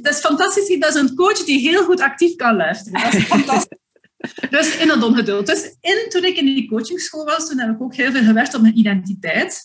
dat 0.00 0.14
is 0.14 0.20
fantastisch. 0.20 0.78
Dat 0.78 0.94
is 0.94 1.00
een 1.00 1.14
coach 1.14 1.44
die 1.44 1.60
heel 1.60 1.84
goed 1.84 2.00
actief 2.00 2.36
kan 2.36 2.56
luisteren. 2.56 3.02
Dat 3.02 3.14
is 3.14 3.24
fantastisch. 3.24 3.78
Dus 4.50 4.76
in 4.76 4.88
dat 4.88 5.02
ongeduld. 5.02 5.46
Dus 5.46 5.76
in, 5.80 6.06
toen 6.08 6.24
ik 6.24 6.36
in 6.36 6.44
die 6.44 6.68
coachingschool 6.68 7.24
was, 7.24 7.48
toen 7.48 7.58
heb 7.58 7.70
ik 7.70 7.82
ook 7.82 7.94
heel 7.94 8.12
veel 8.12 8.22
gewerkt 8.22 8.54
op 8.54 8.62
mijn 8.62 8.78
identiteit. 8.78 9.62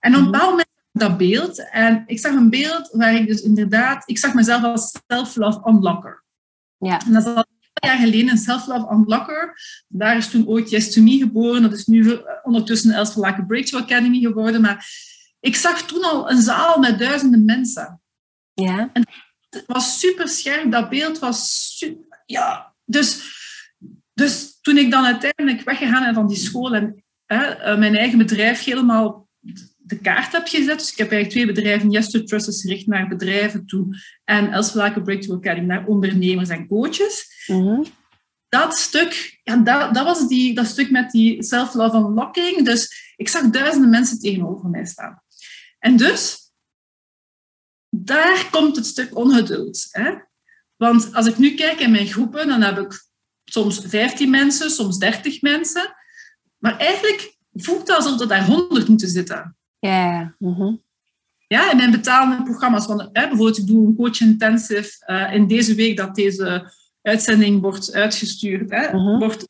En 0.00 0.14
op 0.14 0.18
een 0.18 0.30
bepaald 0.30 0.50
moment 0.50 0.68
dat 0.92 1.16
beeld. 1.16 1.70
En 1.70 2.02
ik 2.06 2.18
zag 2.18 2.32
een 2.32 2.50
beeld 2.50 2.88
waar 2.92 3.14
ik 3.14 3.26
dus 3.26 3.40
inderdaad... 3.40 4.02
Ik 4.06 4.18
zag 4.18 4.34
mezelf 4.34 4.62
als 4.62 4.94
self-love 5.06 5.68
unlocker. 5.68 6.24
Ja. 6.78 7.00
En 7.06 7.12
dat 7.12 7.26
is 7.26 7.32
jaar 7.86 7.98
geleden 7.98 8.30
een 8.30 8.38
self-love 8.38 8.94
unlocker. 8.94 9.60
Daar 9.88 10.16
is 10.16 10.30
toen 10.30 10.46
ooit 10.46 10.70
Yes 10.70 10.92
to 10.92 11.02
Me 11.02 11.18
geboren. 11.18 11.62
Dat 11.62 11.72
is 11.72 11.86
nu 11.86 12.12
eh, 12.12 12.18
ondertussen 12.42 12.90
Els 12.90 13.14
Laken 13.14 13.46
Breakthrough 13.46 13.84
Academy 13.84 14.20
geworden. 14.20 14.60
Maar 14.60 14.86
ik 15.40 15.56
zag 15.56 15.82
toen 15.82 16.04
al 16.04 16.30
een 16.30 16.42
zaal 16.42 16.78
met 16.78 16.98
duizenden 16.98 17.44
mensen. 17.44 18.00
Ja. 18.52 18.90
Het 19.50 19.64
was 19.66 19.98
super 20.00 20.28
scherp, 20.28 20.72
dat 20.72 20.88
beeld 20.88 21.18
was 21.18 21.72
su- 21.76 21.98
ja. 22.26 22.74
Dus, 22.84 23.22
dus 24.12 24.58
toen 24.60 24.76
ik 24.78 24.90
dan 24.90 25.04
uiteindelijk 25.04 25.64
weggegaan 25.64 26.04
ben 26.04 26.14
van 26.14 26.28
die 26.28 26.36
school 26.36 26.74
en 26.74 27.04
hè, 27.26 27.44
eh, 27.44 27.78
mijn 27.78 27.96
eigen 27.96 28.18
bedrijf 28.18 28.64
helemaal 28.64 29.28
de 29.76 29.98
kaart 29.98 30.32
heb 30.32 30.46
gezet. 30.46 30.78
Dus 30.78 30.92
ik 30.92 30.98
heb 30.98 31.12
eigenlijk 31.12 31.30
twee 31.30 31.46
bedrijven. 31.46 31.90
Yes 31.90 32.10
to 32.10 32.22
Trust 32.22 32.48
is 32.48 32.60
gericht 32.60 32.86
naar 32.86 33.08
bedrijven 33.08 33.66
toe. 33.66 33.96
En 34.24 34.52
Els 34.52 34.72
Breakthrough 34.72 35.32
Academy 35.32 35.66
naar 35.66 35.86
ondernemers 35.86 36.48
en 36.48 36.66
coaches. 36.66 37.36
Mhm. 37.48 37.82
Dat 38.48 38.76
stuk, 38.78 39.40
ja, 39.42 39.56
dat, 39.56 39.94
dat 39.94 40.04
was 40.04 40.28
die, 40.28 40.54
dat 40.54 40.66
stuk 40.66 40.90
met 40.90 41.10
die 41.10 41.42
self-love 41.42 41.96
unlocking. 41.96 42.64
Dus 42.64 43.12
ik 43.16 43.28
zag 43.28 43.50
duizenden 43.50 43.90
mensen 43.90 44.18
tegenover 44.18 44.68
mij 44.68 44.86
staan. 44.86 45.22
En 45.78 45.96
dus, 45.96 46.52
daar 47.88 48.48
komt 48.50 48.76
het 48.76 48.86
stuk 48.86 49.16
ongeduld. 49.16 49.86
Hè? 49.90 50.14
Want 50.76 51.14
als 51.14 51.26
ik 51.26 51.38
nu 51.38 51.54
kijk 51.54 51.80
in 51.80 51.90
mijn 51.90 52.06
groepen, 52.06 52.48
dan 52.48 52.62
heb 52.62 52.78
ik 52.78 53.06
soms 53.44 53.80
15 53.86 54.30
mensen, 54.30 54.70
soms 54.70 54.98
30 54.98 55.42
mensen. 55.42 55.94
Maar 56.58 56.76
eigenlijk 56.76 57.36
voelt 57.52 57.78
het 57.88 57.96
alsof 57.96 58.20
er 58.20 58.28
daar 58.28 58.46
100 58.46 58.88
moeten 58.88 59.08
zitten. 59.08 59.56
Ja. 59.78 60.34
Mhm. 60.38 60.76
Ja, 61.46 61.70
in 61.70 61.76
mijn 61.76 61.90
betalende 61.90 62.42
programma's. 62.42 62.86
Want, 62.86 63.00
hè, 63.00 63.08
bijvoorbeeld, 63.28 63.58
ik 63.58 63.66
doe 63.66 63.86
een 63.86 63.96
coach 63.96 64.20
intensive. 64.20 65.04
eh, 65.06 65.34
in 65.34 65.46
deze 65.46 65.74
week 65.74 65.96
dat 65.96 66.14
deze 66.14 66.72
uitzending 67.02 67.60
wordt 67.60 67.92
uitgestuurd, 67.92 68.70
hè, 68.70 68.92
Mhm. 68.96 69.18
wordt, 69.18 69.48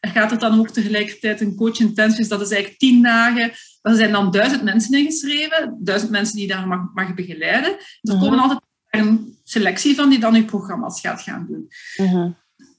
gaat 0.00 0.30
het 0.30 0.40
dan 0.40 0.58
ook 0.58 0.68
tegelijkertijd 0.68 1.40
een 1.40 1.54
coach 1.56 1.78
intensive. 1.78 2.28
Dat 2.28 2.40
is 2.40 2.50
eigenlijk 2.50 2.78
tien 2.80 3.02
dagen. 3.02 3.52
Er 3.82 3.94
zijn 3.96 4.12
dan 4.12 4.30
duizend 4.30 4.62
mensen 4.62 4.98
ingeschreven. 4.98 5.76
Duizend 5.80 6.10
mensen 6.10 6.36
die 6.36 6.46
daar 6.48 6.66
mag, 6.68 6.80
mag 6.94 7.14
begeleiden. 7.14 7.70
Er 7.72 8.14
Mhm. 8.14 8.18
komen 8.20 8.38
altijd 8.38 8.60
een 8.90 9.38
selectie 9.44 9.94
van 9.94 10.08
die 10.10 10.18
dan 10.18 10.34
uw 10.34 10.44
programma's 10.44 11.00
gaat 11.00 11.20
gaan 11.22 11.46
doen. 11.48 11.68
Mhm. 11.96 12.30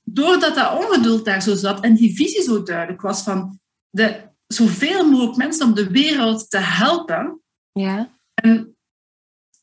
Doordat 0.03 0.55
dat 0.55 0.77
ongeduld 0.85 1.25
daar 1.25 1.41
zo 1.41 1.55
zat 1.55 1.79
en 1.83 1.95
die 1.95 2.15
visie 2.15 2.41
zo 2.41 2.63
duidelijk 2.63 3.01
was 3.01 3.21
van 3.23 3.59
de, 3.89 4.21
zoveel 4.47 5.09
mogelijk 5.09 5.37
mensen 5.37 5.65
om 5.65 5.73
de 5.73 5.89
wereld 5.89 6.49
te 6.49 6.57
helpen, 6.57 7.41
Ja. 7.71 8.09
en 8.33 8.74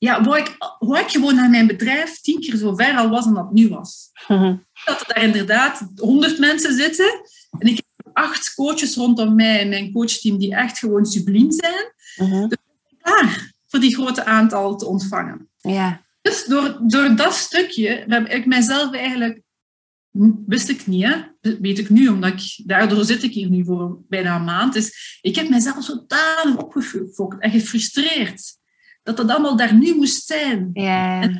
ja, 0.02 0.22
wou 0.22 0.38
ik, 0.38 0.56
wou 0.78 0.98
ik 0.98 1.10
gewoon 1.10 1.34
naar 1.34 1.50
mijn 1.50 1.66
bedrijf 1.66 2.20
tien 2.20 2.40
keer 2.40 2.56
zo 2.56 2.74
ver 2.74 2.96
al 2.96 3.08
was 3.08 3.24
dan 3.24 3.34
dat 3.34 3.52
nu 3.52 3.68
was. 3.68 4.10
Mhm. 4.28 4.56
Dat 4.84 5.00
er 5.00 5.14
daar 5.14 5.24
inderdaad 5.24 5.92
honderd 5.96 6.38
mensen 6.38 6.74
zitten. 6.74 7.20
En 7.58 7.66
ik 7.68 7.76
heb 7.76 8.16
acht 8.16 8.54
coaches 8.54 8.94
rondom 8.94 9.34
mij 9.34 9.60
in 9.60 9.68
mijn 9.68 9.92
coachteam 9.92 10.38
die 10.38 10.54
echt 10.54 10.78
gewoon 10.78 11.06
subliem 11.06 11.50
zijn. 11.50 11.92
Mhm. 12.16 12.48
Klaar 13.02 13.52
voor 13.66 13.80
die 13.80 13.94
grote 13.94 14.24
aantal 14.24 14.76
te 14.76 14.86
ontvangen. 14.86 15.48
Ja. 15.56 16.02
Dus 16.22 16.44
door, 16.44 16.80
door 16.86 17.16
dat 17.16 17.34
stukje 17.34 18.04
heb 18.06 18.28
ik 18.28 18.46
mijzelf 18.46 18.92
eigenlijk... 18.94 19.40
Wist 20.46 20.68
ik 20.68 20.86
niet, 20.86 21.04
hè? 21.04 21.20
Weet 21.60 21.78
ik 21.78 21.90
nu, 21.90 22.08
omdat 22.08 22.32
ik... 22.32 22.66
Daardoor 22.66 23.04
zit 23.04 23.22
ik 23.22 23.32
hier 23.32 23.50
nu 23.50 23.64
voor 23.64 23.98
bijna 24.08 24.36
een 24.36 24.44
maand. 24.44 24.72
Dus 24.72 25.18
ik 25.20 25.36
heb 25.36 25.48
mijzelf 25.48 25.84
zodanig 25.84 26.56
opgefokt 26.56 27.42
en 27.42 27.50
gefrustreerd. 27.50 28.60
Dat 29.02 29.16
dat 29.16 29.30
allemaal 29.30 29.56
daar 29.56 29.74
nu 29.74 29.94
moest 29.94 30.26
zijn. 30.26 30.70
Ja. 30.72 31.30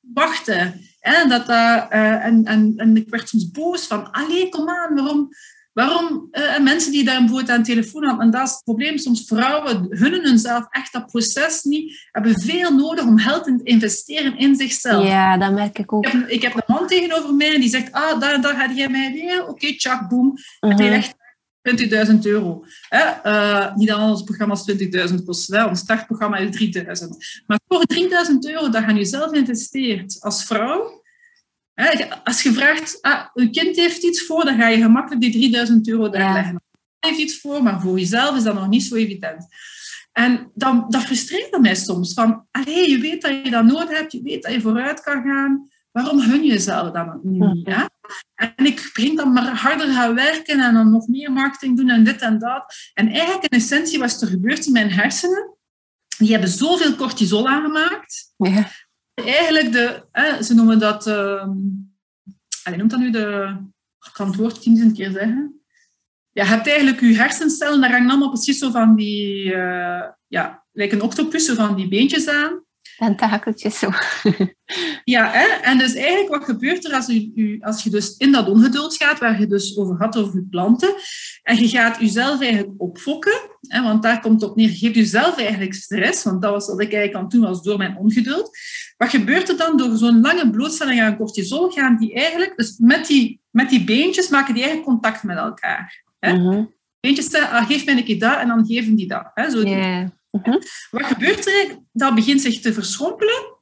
wachten. 0.00 0.80
Hè? 1.00 1.28
Dat, 1.28 1.48
eh, 1.48 2.24
en, 2.24 2.44
en, 2.44 2.72
en 2.76 2.96
ik 2.96 3.08
werd 3.08 3.28
soms 3.28 3.50
boos 3.50 3.86
van, 3.86 4.12
allee, 4.12 4.48
kom 4.48 4.68
aan, 4.68 4.94
waarom... 4.94 5.28
Waarom 5.72 6.28
eh, 6.30 6.54
en 6.54 6.62
mensen 6.62 6.92
die 6.92 7.04
daar 7.04 7.18
bijvoorbeeld 7.18 7.50
aan 7.50 7.62
telefoon 7.62 8.04
hadden, 8.04 8.24
en 8.24 8.30
dat 8.30 8.46
is 8.46 8.52
het 8.52 8.64
probleem, 8.64 8.98
soms 8.98 9.24
vrouwen 9.26 9.86
hunnen 9.90 10.24
hunzelf 10.24 10.66
echt 10.70 10.92
dat 10.92 11.06
proces 11.06 11.62
niet, 11.62 12.08
hebben 12.12 12.40
veel 12.40 12.72
nodig 12.74 13.04
om 13.04 13.18
geld 13.18 13.44
te 13.44 13.60
investeren 13.62 14.38
in 14.38 14.56
zichzelf. 14.56 15.06
Ja, 15.06 15.36
dat 15.38 15.52
merk 15.52 15.78
ik 15.78 15.92
ook. 15.92 16.06
Ik, 16.06 16.12
heb, 16.12 16.28
ik 16.28 16.42
heb 16.42 16.54
een 16.54 16.74
man 16.74 16.86
tegenover 16.86 17.34
mij 17.34 17.60
die 17.60 17.68
zegt, 17.68 17.92
ah, 17.92 18.20
daar, 18.20 18.40
daar 18.40 18.54
ga 18.54 18.72
jij 18.72 18.88
mij 18.88 19.12
weer, 19.12 19.48
oké, 19.48 19.76
tjak, 19.76 20.08
boem, 20.08 20.34
Mhm. 20.60 20.76
hij 20.76 20.88
legt 20.88 21.14
20.000 21.62 22.18
euro. 22.22 22.64
Hè? 22.88 22.98
Eh, 22.98 23.74
niet 23.74 23.92
al 23.92 24.10
onze 24.10 24.24
programma's 24.24 24.64
20.000 24.70 25.24
kosten, 25.24 25.58
hè? 25.58 25.64
ons 25.64 25.80
startprogramma 25.80 26.36
is 26.36 26.56
3.000. 26.56 27.08
Maar 27.46 27.60
voor 27.68 27.84
3.000 27.94 28.38
euro 28.40 28.68
dat 28.68 28.84
je 28.86 28.94
jezelf 28.94 29.32
investeert 29.32 30.16
als 30.20 30.44
vrouw, 30.44 31.02
hè, 31.74 32.14
als 32.24 32.42
je 32.42 32.52
vraagt, 32.52 32.98
ah, 33.02 33.24
uw 33.34 33.50
kind 33.50 33.76
heeft 33.76 34.02
iets 34.02 34.26
voor, 34.26 34.44
dan 34.44 34.58
ga 34.58 34.68
je 34.68 34.82
gemakkelijk 34.82 35.20
die 35.20 35.32
3000 35.32 35.88
euro 35.88 36.08
daar 36.08 36.22
Ja. 36.22 36.32
leggen. 36.32 36.62
Hij 36.98 37.10
heeft 37.10 37.22
iets 37.22 37.40
voor, 37.40 37.62
maar 37.62 37.80
voor 37.80 37.98
jezelf 37.98 38.36
is 38.36 38.42
dat 38.42 38.54
nog 38.54 38.68
niet 38.68 38.82
zo 38.82 38.94
evident. 38.94 39.46
En 40.12 40.50
dan, 40.54 40.84
dat 40.88 41.02
frustreerde 41.02 41.60
mij 41.60 41.74
soms. 41.74 42.12
Van, 42.14 42.46
allee, 42.50 42.90
je 42.90 42.98
weet 42.98 43.22
dat 43.22 43.30
je 43.44 43.50
dat 43.50 43.64
nodig 43.64 43.98
hebt, 43.98 44.12
je 44.12 44.22
weet 44.22 44.42
dat 44.42 44.52
je 44.52 44.60
vooruit 44.60 45.00
kan 45.00 45.22
gaan. 45.22 45.68
Waarom 45.92 46.20
hun 46.20 46.42
je 46.42 46.52
jezelf 46.52 46.90
dan 46.90 47.20
niet? 47.22 47.66
Hè? 47.66 47.84
En 48.34 48.66
ik 48.66 48.80
ging 48.80 49.16
dan 49.16 49.32
maar 49.32 49.56
harder 49.56 49.92
gaan 49.92 50.14
werken 50.14 50.60
en 50.60 50.74
dan 50.74 50.90
nog 50.90 51.08
meer 51.08 51.32
marketing 51.32 51.76
doen 51.76 51.88
en 51.88 52.04
dit 52.04 52.20
en 52.20 52.38
dat. 52.38 52.74
En 52.94 53.08
eigenlijk 53.08 53.42
in 53.42 53.58
essentie 53.58 53.98
was 53.98 54.22
er 54.22 54.28
gebeurd 54.28 54.66
in 54.66 54.72
mijn 54.72 54.90
hersenen. 54.90 55.56
Die 56.18 56.30
hebben 56.30 56.48
zoveel 56.48 56.94
cortisol 56.94 57.48
aangemaakt. 57.48 58.32
Ja. 58.36 58.70
Eigenlijk 59.14 59.72
de, 59.72 60.06
hè, 60.12 60.42
ze 60.42 60.54
noemen 60.54 60.78
dat, 60.78 61.06
ehm 61.06 61.50
allee, 62.62 62.78
noemt 62.78 62.90
dat 62.90 63.00
nu 63.00 63.10
de, 63.10 63.56
ik 64.06 64.12
kan 64.12 64.26
het 64.26 64.36
woord 64.36 64.62
tienduizend 64.62 64.96
keer 64.96 65.10
zeggen. 65.10 65.60
Ja, 66.32 66.44
je 66.44 66.48
hebt 66.48 66.66
eigenlijk 66.66 67.00
je 67.00 67.14
hersencellen, 67.14 67.80
daar 67.80 67.90
hangen 67.90 68.10
allemaal 68.10 68.30
precies 68.30 68.58
zo 68.58 68.70
van 68.70 68.96
die, 68.96 69.54
eh, 69.54 70.08
ja, 70.26 70.64
lijkt 70.72 70.92
een 70.92 71.02
octopus, 71.02 71.44
zo 71.44 71.54
van 71.54 71.76
die 71.76 71.88
beentjes 71.88 72.28
aan. 72.28 72.64
Tentakeltjes 73.00 73.78
zo. 73.78 73.88
Ja, 75.04 75.30
hè? 75.30 75.44
en 75.44 75.78
dus 75.78 75.94
eigenlijk 75.94 76.28
wat 76.28 76.44
gebeurt 76.44 76.84
er 76.84 76.94
als, 76.94 77.08
u, 77.08 77.32
u- 77.34 77.60
als 77.60 77.82
je 77.82 77.90
dus 77.90 78.16
in 78.16 78.32
dat 78.32 78.48
ongeduld 78.48 78.96
gaat, 78.96 79.18
waar 79.18 79.40
je 79.40 79.46
dus 79.46 79.76
over 79.78 79.96
had, 79.98 80.16
over 80.16 80.34
je 80.34 80.46
planten, 80.50 80.94
en 81.42 81.56
je 81.56 81.68
gaat 81.68 82.00
jezelf 82.00 82.40
eigenlijk 82.40 82.72
opfokken, 82.76 83.40
hè, 83.60 83.82
want 83.82 84.02
daar 84.02 84.20
komt 84.20 84.42
op 84.42 84.56
neer, 84.56 84.68
je 84.68 84.76
geeft 84.76 84.94
jezelf 84.94 85.38
eigenlijk 85.38 85.74
stress, 85.74 86.24
want 86.24 86.42
dat 86.42 86.50
was 86.50 86.66
wat 86.66 86.80
ik 86.80 86.92
eigenlijk 86.92 87.14
aan 87.14 87.22
het 87.22 87.30
doen 87.30 87.40
was 87.40 87.62
door 87.62 87.78
mijn 87.78 87.96
ongeduld. 87.96 88.58
Wat 88.96 89.08
gebeurt 89.08 89.48
er 89.48 89.56
dan 89.56 89.76
door 89.76 89.96
zo'n 89.96 90.20
lange 90.20 90.50
blootstelling 90.50 91.00
aan 91.00 91.16
cortisol, 91.16 91.70
gaan 91.70 91.96
die 91.98 92.14
eigenlijk, 92.14 92.56
dus 92.56 92.78
met 92.78 93.06
die, 93.06 93.40
met 93.50 93.70
die 93.70 93.84
beentjes 93.84 94.28
maken 94.28 94.54
die 94.54 94.62
eigenlijk 94.62 94.92
contact 94.92 95.22
met 95.22 95.36
elkaar. 95.36 96.04
Hè? 96.18 96.32
Beentjes 97.00 97.30
zeggen, 97.30 97.50
ah, 97.50 97.66
geef 97.66 97.84
mij 97.84 97.96
een 97.96 98.04
keer 98.04 98.18
dat, 98.18 98.38
en 98.38 98.48
dan 98.48 98.66
geven 98.66 98.94
die 98.94 99.08
dat. 99.08 99.30
Hè? 99.34 99.50
Zo 99.50 99.62
Mhm. 100.30 100.58
wat 100.90 101.04
gebeurt 101.04 101.46
er? 101.46 101.78
Dat 101.92 102.14
begint 102.14 102.40
zich 102.40 102.60
te 102.60 102.72
verschrompelen. 102.72 103.58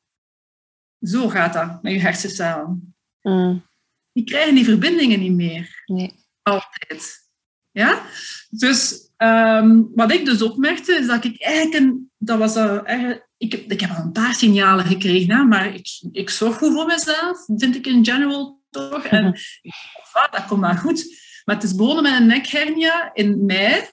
Zo 1.01 1.29
gaat 1.29 1.53
dat 1.53 1.83
met 1.83 1.93
je 1.93 1.99
hersencellen. 1.99 2.97
Mm. 3.23 3.67
Die 4.13 4.25
krijgen 4.25 4.55
die 4.55 4.65
verbindingen 4.65 5.21
niet 5.21 5.33
meer. 5.33 5.83
Nee. 5.87 6.15
Altijd. 6.43 7.29
Ja? 7.71 8.03
Dus 8.49 9.11
ehm, 9.17 9.83
wat 9.95 10.13
ik 10.13 10.25
dus 10.25 10.43
opmerkte, 10.43 10.93
is 10.93 11.07
dat 11.07 11.25
ik 11.25 11.43
eigenlijk 11.43 11.85
een... 11.85 12.11
Dat 12.19 12.39
was, 12.39 12.57
eigenlijk- 12.57 13.29
ik, 13.37 13.55
ik 13.55 13.81
heb 13.81 13.91
al 13.91 14.03
een 14.03 14.13
paar 14.13 14.35
signalen 14.35 14.85
gekregen, 14.85 15.37
hè, 15.37 15.45
maar 15.45 15.75
ik, 15.75 15.89
ik 16.13 16.31
zorg 16.31 16.57
goed 16.57 16.73
voor 16.73 16.87
mezelf, 16.87 17.45
vind 17.47 17.75
ik 17.75 17.87
in 17.87 18.05
general 18.05 18.63
toch. 18.71 19.05
En 19.05 19.25
ah, 20.13 20.33
dat 20.33 20.47
komt 20.47 20.63
dan 20.63 20.79
goed. 20.79 21.27
Maar 21.45 21.55
het 21.55 21.65
is 21.65 21.75
begonnen 21.75 22.03
met 22.03 22.13
een 22.21 22.27
nekhernia 22.27 23.15
in 23.15 23.45
mei. 23.45 23.89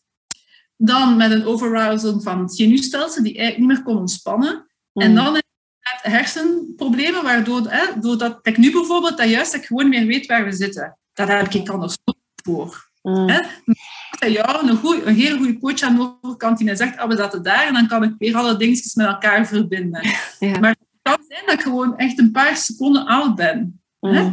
Dan 0.77 1.17
met 1.17 1.31
een 1.31 1.45
overarousal 1.45 2.21
van 2.21 2.39
het 2.39 2.55
zenuwstelsel, 2.55 3.23
die 3.23 3.37
eigenlijk 3.37 3.67
niet 3.67 3.77
meer 3.77 3.85
kon 3.85 4.01
ontspannen. 4.01 4.67
En 4.93 5.09
mm. 5.09 5.15
dan 5.15 5.33
met 5.33 5.43
hersenproblemen, 6.01 7.23
waardoor, 7.23 7.61
hè, 7.67 7.99
doordat 7.99 8.39
ik 8.41 8.57
nu 8.57 8.71
bijvoorbeeld, 8.71 9.17
dat 9.17 9.29
juist 9.29 9.51
dat 9.51 9.61
ik 9.61 9.67
gewoon 9.67 9.89
meer 9.89 10.05
weet 10.05 10.25
waar 10.25 10.45
we 10.45 10.51
zitten. 10.51 10.97
Dat 11.13 11.27
heb 11.27 11.53
ik 11.53 11.69
anders 11.69 11.97
voor. 12.43 12.89
Mm. 13.01 13.29
Hè? 13.29 13.39
Ja, 14.27 14.63
een, 14.63 14.77
goeie, 14.77 15.03
een 15.03 15.15
hele 15.15 15.37
goede 15.37 15.59
coach 15.59 15.81
aan 15.81 15.95
de 15.95 16.17
overkant 16.21 16.57
die 16.57 16.65
mij 16.65 16.75
zegt, 16.75 16.97
ah, 16.97 17.09
we 17.09 17.15
zaten 17.15 17.43
daar 17.43 17.67
en 17.67 17.73
dan 17.73 17.87
kan 17.87 18.03
ik 18.03 18.13
weer 18.17 18.35
alle 18.35 18.57
dingetjes 18.57 18.95
met 18.95 19.07
elkaar 19.07 19.47
verbinden. 19.47 20.01
Maar 20.39 20.69
het 20.69 20.87
kan 21.01 21.17
zijn 21.27 21.41
dat 21.45 21.53
ik 21.53 21.61
gewoon 21.61 21.97
echt 21.97 22.19
een 22.19 22.31
paar 22.31 22.57
seconden 22.57 23.05
oud 23.05 23.35
ben. 23.35 23.81
Hè? 23.99 24.31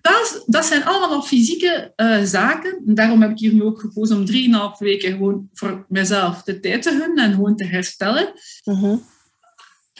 Dat, 0.00 0.42
dat, 0.46 0.64
zijn 0.64 0.84
allemaal 0.84 1.22
fysieke 1.22 1.92
uh, 1.96 2.22
zaken. 2.22 2.80
daarom 2.84 3.22
heb 3.22 3.30
ik 3.30 3.38
hier 3.38 3.52
nu 3.52 3.62
ook 3.62 3.80
gekozen 3.80 4.16
om 4.16 4.24
drieënhalf 4.24 4.78
weken 4.78 5.12
gewoon 5.12 5.48
voor 5.52 5.86
mezelf 5.88 6.42
de 6.42 6.60
tijd 6.60 6.82
te 6.82 6.90
gunnen 6.90 7.24
en 7.24 7.32
gewoon 7.32 7.56
te 7.56 7.66
herstellen. 7.66 8.32
Mm 8.64 9.02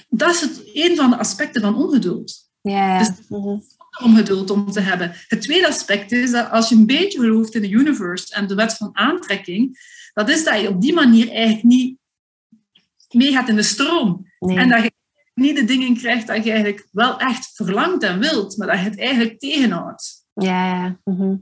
Dat 0.08 0.34
is 0.34 0.40
het, 0.40 0.62
een 0.72 0.96
van 0.96 1.10
de 1.10 1.18
aspecten 1.18 1.62
van 1.62 1.76
ongeduld. 1.76 2.48
Ja. 2.60 2.98
Dus, 2.98 3.10
mm 3.28 3.62
om 4.02 4.16
geduld 4.16 4.50
om 4.50 4.70
te 4.70 4.80
hebben. 4.80 5.12
Het 5.28 5.40
tweede 5.40 5.68
aspect 5.68 6.12
is 6.12 6.30
dat 6.30 6.50
als 6.50 6.68
je 6.68 6.74
een 6.74 6.86
beetje 6.86 7.18
gelooft 7.18 7.54
in 7.54 7.60
de 7.60 7.70
universe 7.70 8.34
en 8.34 8.46
de 8.46 8.54
wet 8.54 8.74
van 8.74 8.90
aantrekking, 8.92 9.78
dat 10.14 10.28
is 10.28 10.44
dat 10.44 10.60
je 10.60 10.68
op 10.68 10.80
die 10.80 10.94
manier 10.94 11.30
eigenlijk 11.30 11.62
niet 11.62 11.98
meegaat 13.08 13.48
in 13.48 13.56
de 13.56 13.62
stroom. 13.62 14.26
En 14.38 14.68
dat 14.68 14.82
je 14.82 14.92
niet 15.38 15.56
de 15.56 15.64
dingen 15.64 15.96
krijgt 15.96 16.26
dat 16.26 16.44
je 16.44 16.50
eigenlijk 16.50 16.88
wel 16.92 17.18
echt 17.18 17.50
verlangt 17.54 18.02
en 18.02 18.18
wilt, 18.18 18.56
maar 18.56 18.66
dat 18.66 18.78
je 18.78 18.84
het 18.84 18.98
eigenlijk 18.98 19.38
tegenhoudt. 19.38 20.26
Ja, 20.34 20.66
ja. 20.66 21.00
Mhm. 21.04 21.36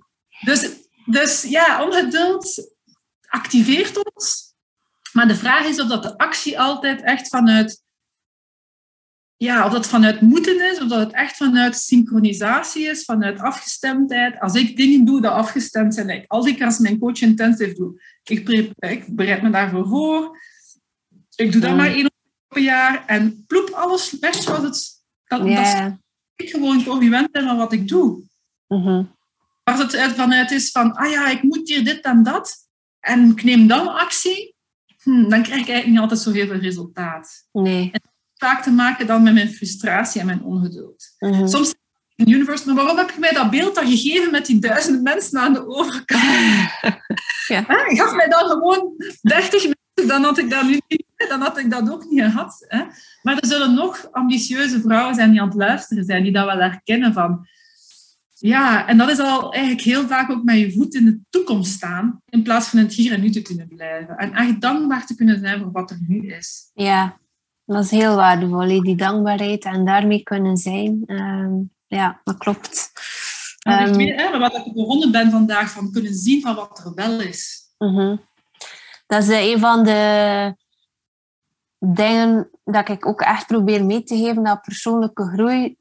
Dus, 0.44 0.70
dus 1.04 1.42
ja, 1.42 1.84
ongeduld 1.84 2.74
activeert 3.26 4.14
ons. 4.14 4.54
Maar 5.12 5.28
de 5.28 5.36
vraag 5.36 5.66
is 5.66 5.80
of 5.80 5.88
dat 5.88 6.02
de 6.02 6.18
actie 6.18 6.60
altijd 6.60 7.02
echt 7.02 7.28
vanuit 7.28 7.84
ja, 9.38 9.66
of 9.66 9.72
dat 9.72 9.86
vanuit 9.86 10.20
moeten 10.20 10.70
is, 10.70 10.80
of 10.80 10.88
dat 10.88 10.98
het 10.98 11.12
echt 11.12 11.36
vanuit 11.36 11.76
synchronisatie 11.76 12.88
is, 12.88 13.04
vanuit 13.04 13.38
afgestemdheid. 13.38 14.40
Als 14.40 14.54
ik 14.54 14.76
dingen 14.76 15.04
doe 15.04 15.20
die 15.20 15.30
afgestemd 15.30 15.94
zijn, 15.94 16.06
like, 16.06 16.24
al 16.26 16.42
die 16.42 16.64
als 16.64 16.78
mijn 16.78 16.98
coach 16.98 17.20
intensive 17.20 17.74
doe, 17.74 18.02
ik, 18.22 18.48
ik 18.48 19.16
bereid 19.16 19.42
me 19.42 19.50
daarvoor 19.50 19.86
voor, 19.86 20.38
ik 21.34 21.52
doe 21.52 21.60
dat 21.60 21.76
maar 21.76 21.92
één 21.92 22.10
per 22.48 22.62
jaar 22.62 23.04
en 23.06 23.44
ploep 23.46 23.70
alles 23.70 24.18
weg 24.20 24.34
zoals 24.34 24.62
het... 24.62 24.94
Dat, 25.24 25.44
yeah. 25.44 25.84
dat 25.84 25.92
ik 26.36 26.50
gewoon 26.50 26.84
congruent 26.84 27.30
ben 27.30 27.44
van 27.44 27.56
wat 27.56 27.72
ik 27.72 27.88
doe. 27.88 28.22
Mm 28.68 29.14
Als 29.62 29.78
het 29.78 30.12
vanuit 30.14 30.50
is 30.50 30.70
van, 30.70 30.92
ah 30.92 31.10
ja, 31.10 31.28
ik 31.28 31.42
moet 31.42 31.68
hier 31.68 31.84
dit 31.84 32.00
en 32.00 32.22
dat, 32.22 32.56
en 33.00 33.30
ik 33.30 33.42
neem 33.44 33.66
dan 33.66 33.88
actie, 33.88 34.54
hm, 35.02 35.28
dan 35.28 35.42
krijg 35.42 35.60
ik 35.60 35.68
eigenlijk 35.68 35.86
niet 35.86 35.98
altijd 35.98 36.20
zo 36.20 36.30
heel 36.30 36.46
veel 36.46 36.58
resultaat. 36.58 37.48
Nee 37.52 37.92
vaak 38.36 38.62
te 38.62 38.70
maken 38.70 39.06
dan 39.06 39.22
met 39.22 39.34
mijn 39.34 39.52
frustratie 39.52 40.20
en 40.20 40.26
mijn 40.26 40.42
ongeduld. 40.42 41.14
Mm 41.18 41.48
Soms 41.48 41.74
in 42.14 42.30
universe, 42.30 42.66
maar 42.66 42.74
waarom 42.74 42.96
heb 42.96 43.10
ik 43.10 43.18
mij 43.18 43.32
dat 43.32 43.50
beeld 43.50 43.74
dan 43.74 43.86
gegeven 43.86 44.30
met 44.30 44.46
die 44.46 44.58
duizenden 44.58 45.02
mensen 45.02 45.40
aan 45.40 45.52
de 45.52 45.66
overkant? 45.66 46.22
ja. 47.54 47.64
Gaf 47.86 48.14
mij 48.14 48.28
dan 48.28 48.48
gewoon 48.48 48.94
30 49.20 49.50
mensen, 49.52 49.75
dan 50.06 50.22
had 50.22 50.38
ik 50.38 50.50
dat 50.50 50.62
nu 50.62 50.80
niet, 50.88 51.04
dan 51.28 51.40
had 51.40 51.58
ik 51.58 51.70
dat 51.70 51.90
ook 51.90 52.04
niet 52.10 52.22
gehad. 52.22 52.64
Hè? 52.68 52.84
Maar 53.22 53.38
er 53.38 53.46
zullen 53.46 53.74
nog 53.74 54.08
ambitieuze 54.12 54.80
vrouwen 54.80 55.14
zijn 55.14 55.30
die 55.30 55.40
aan 55.40 55.48
het 55.48 55.56
luisteren 55.56 56.04
zijn, 56.04 56.22
die 56.22 56.32
dat 56.32 56.44
wel 56.44 56.58
herkennen 56.58 57.12
van... 57.12 57.46
Ja, 58.38 58.86
en 58.86 58.98
dat 58.98 59.10
is 59.10 59.18
al 59.18 59.52
eigenlijk 59.52 59.84
heel 59.84 60.06
vaak 60.06 60.30
ook 60.30 60.44
met 60.44 60.58
je 60.58 60.72
voet 60.72 60.94
in 60.94 61.04
de 61.04 61.20
toekomst 61.30 61.72
staan, 61.72 62.22
in 62.28 62.42
plaats 62.42 62.68
van 62.68 62.78
het 62.78 62.92
hier 62.92 63.12
en 63.12 63.20
nu 63.20 63.30
te 63.30 63.42
kunnen 63.42 63.68
blijven. 63.68 64.16
En 64.16 64.34
echt 64.34 64.60
dankbaar 64.60 65.06
te 65.06 65.14
kunnen 65.14 65.38
zijn 65.38 65.60
voor 65.60 65.72
wat 65.72 65.90
er 65.90 65.98
nu 66.08 66.26
is. 66.26 66.70
Ja, 66.74 67.18
dat 67.64 67.84
is 67.84 67.90
heel 67.90 68.16
waardevol, 68.16 68.82
die 68.82 68.96
dankbaarheid 68.96 69.64
en 69.64 69.84
daarmee 69.84 70.22
kunnen 70.22 70.56
zijn. 70.56 71.02
Ehm, 71.06 71.52
ja, 71.86 72.20
dat 72.24 72.36
klopt. 72.36 72.92
Um, 73.68 73.96
weet, 73.96 74.38
wat 74.38 74.66
ik 74.66 74.74
begonnen 74.74 75.10
ben 75.10 75.30
vandaag, 75.30 75.70
van 75.70 75.92
kunnen 75.92 76.14
zien 76.14 76.40
van 76.40 76.54
wat 76.54 76.82
er 76.84 76.94
wel 76.94 77.20
is. 77.20 77.60
Mhm. 77.78 78.16
Dat 79.06 79.22
is 79.22 79.28
een 79.28 79.58
van 79.58 79.84
de 79.84 80.54
dingen 81.78 82.50
dat 82.64 82.88
ik 82.88 83.06
ook 83.06 83.20
echt 83.20 83.46
probeer 83.46 83.84
mee 83.84 84.02
te 84.02 84.16
geven, 84.16 84.44
dat 84.44 84.62
persoonlijke 84.62 85.24
groei. 85.24 85.76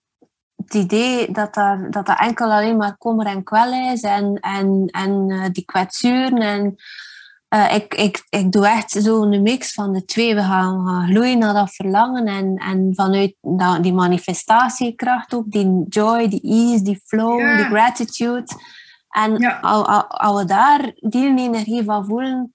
Het 0.56 0.74
idee 0.74 1.32
dat, 1.32 1.54
daar, 1.54 1.92
dat 1.92 2.06
dat 2.06 2.20
enkel 2.20 2.52
alleen 2.52 2.78
maar 2.78 2.98
kommer 2.98 3.26
en 3.26 3.44
kwel 3.44 3.74
is 3.74 4.02
en, 4.02 4.40
en, 4.40 4.88
en 4.92 5.30
uh, 5.30 5.46
die 5.52 5.66
kwetsuren 5.66 6.38
en 6.38 6.76
uh, 7.50 7.74
ik, 7.74 7.94
ik, 7.94 8.26
ik 8.30 8.52
doe 8.52 8.68
echt 8.68 8.92
zo'n 8.92 9.42
mix 9.42 9.74
van 9.74 9.94
de 9.94 10.06
twee. 10.06 10.36
We 10.36 10.42
gaan, 10.42 10.88
gaan 10.88 11.08
gloeien 11.08 11.38
naar 11.38 11.54
dat 11.54 11.74
verlangen 11.74 12.26
en, 12.26 12.56
en 12.56 12.92
vanuit 12.96 13.36
dat, 13.42 13.84
die 13.84 13.94
manifestatiekracht 13.94 15.34
ook, 15.34 15.52
die 15.52 15.86
joy, 15.90 16.28
die 16.28 16.42
ease, 16.42 16.84
die 16.84 17.02
flow, 17.06 17.58
die 17.58 17.66
gratitude. 17.66 18.48
En 19.10 19.60
als 20.08 20.42
we 20.42 20.46
daar 20.46 20.92
die 20.96 21.38
energie 21.38 21.84
van 21.84 22.06
voelen, 22.06 22.55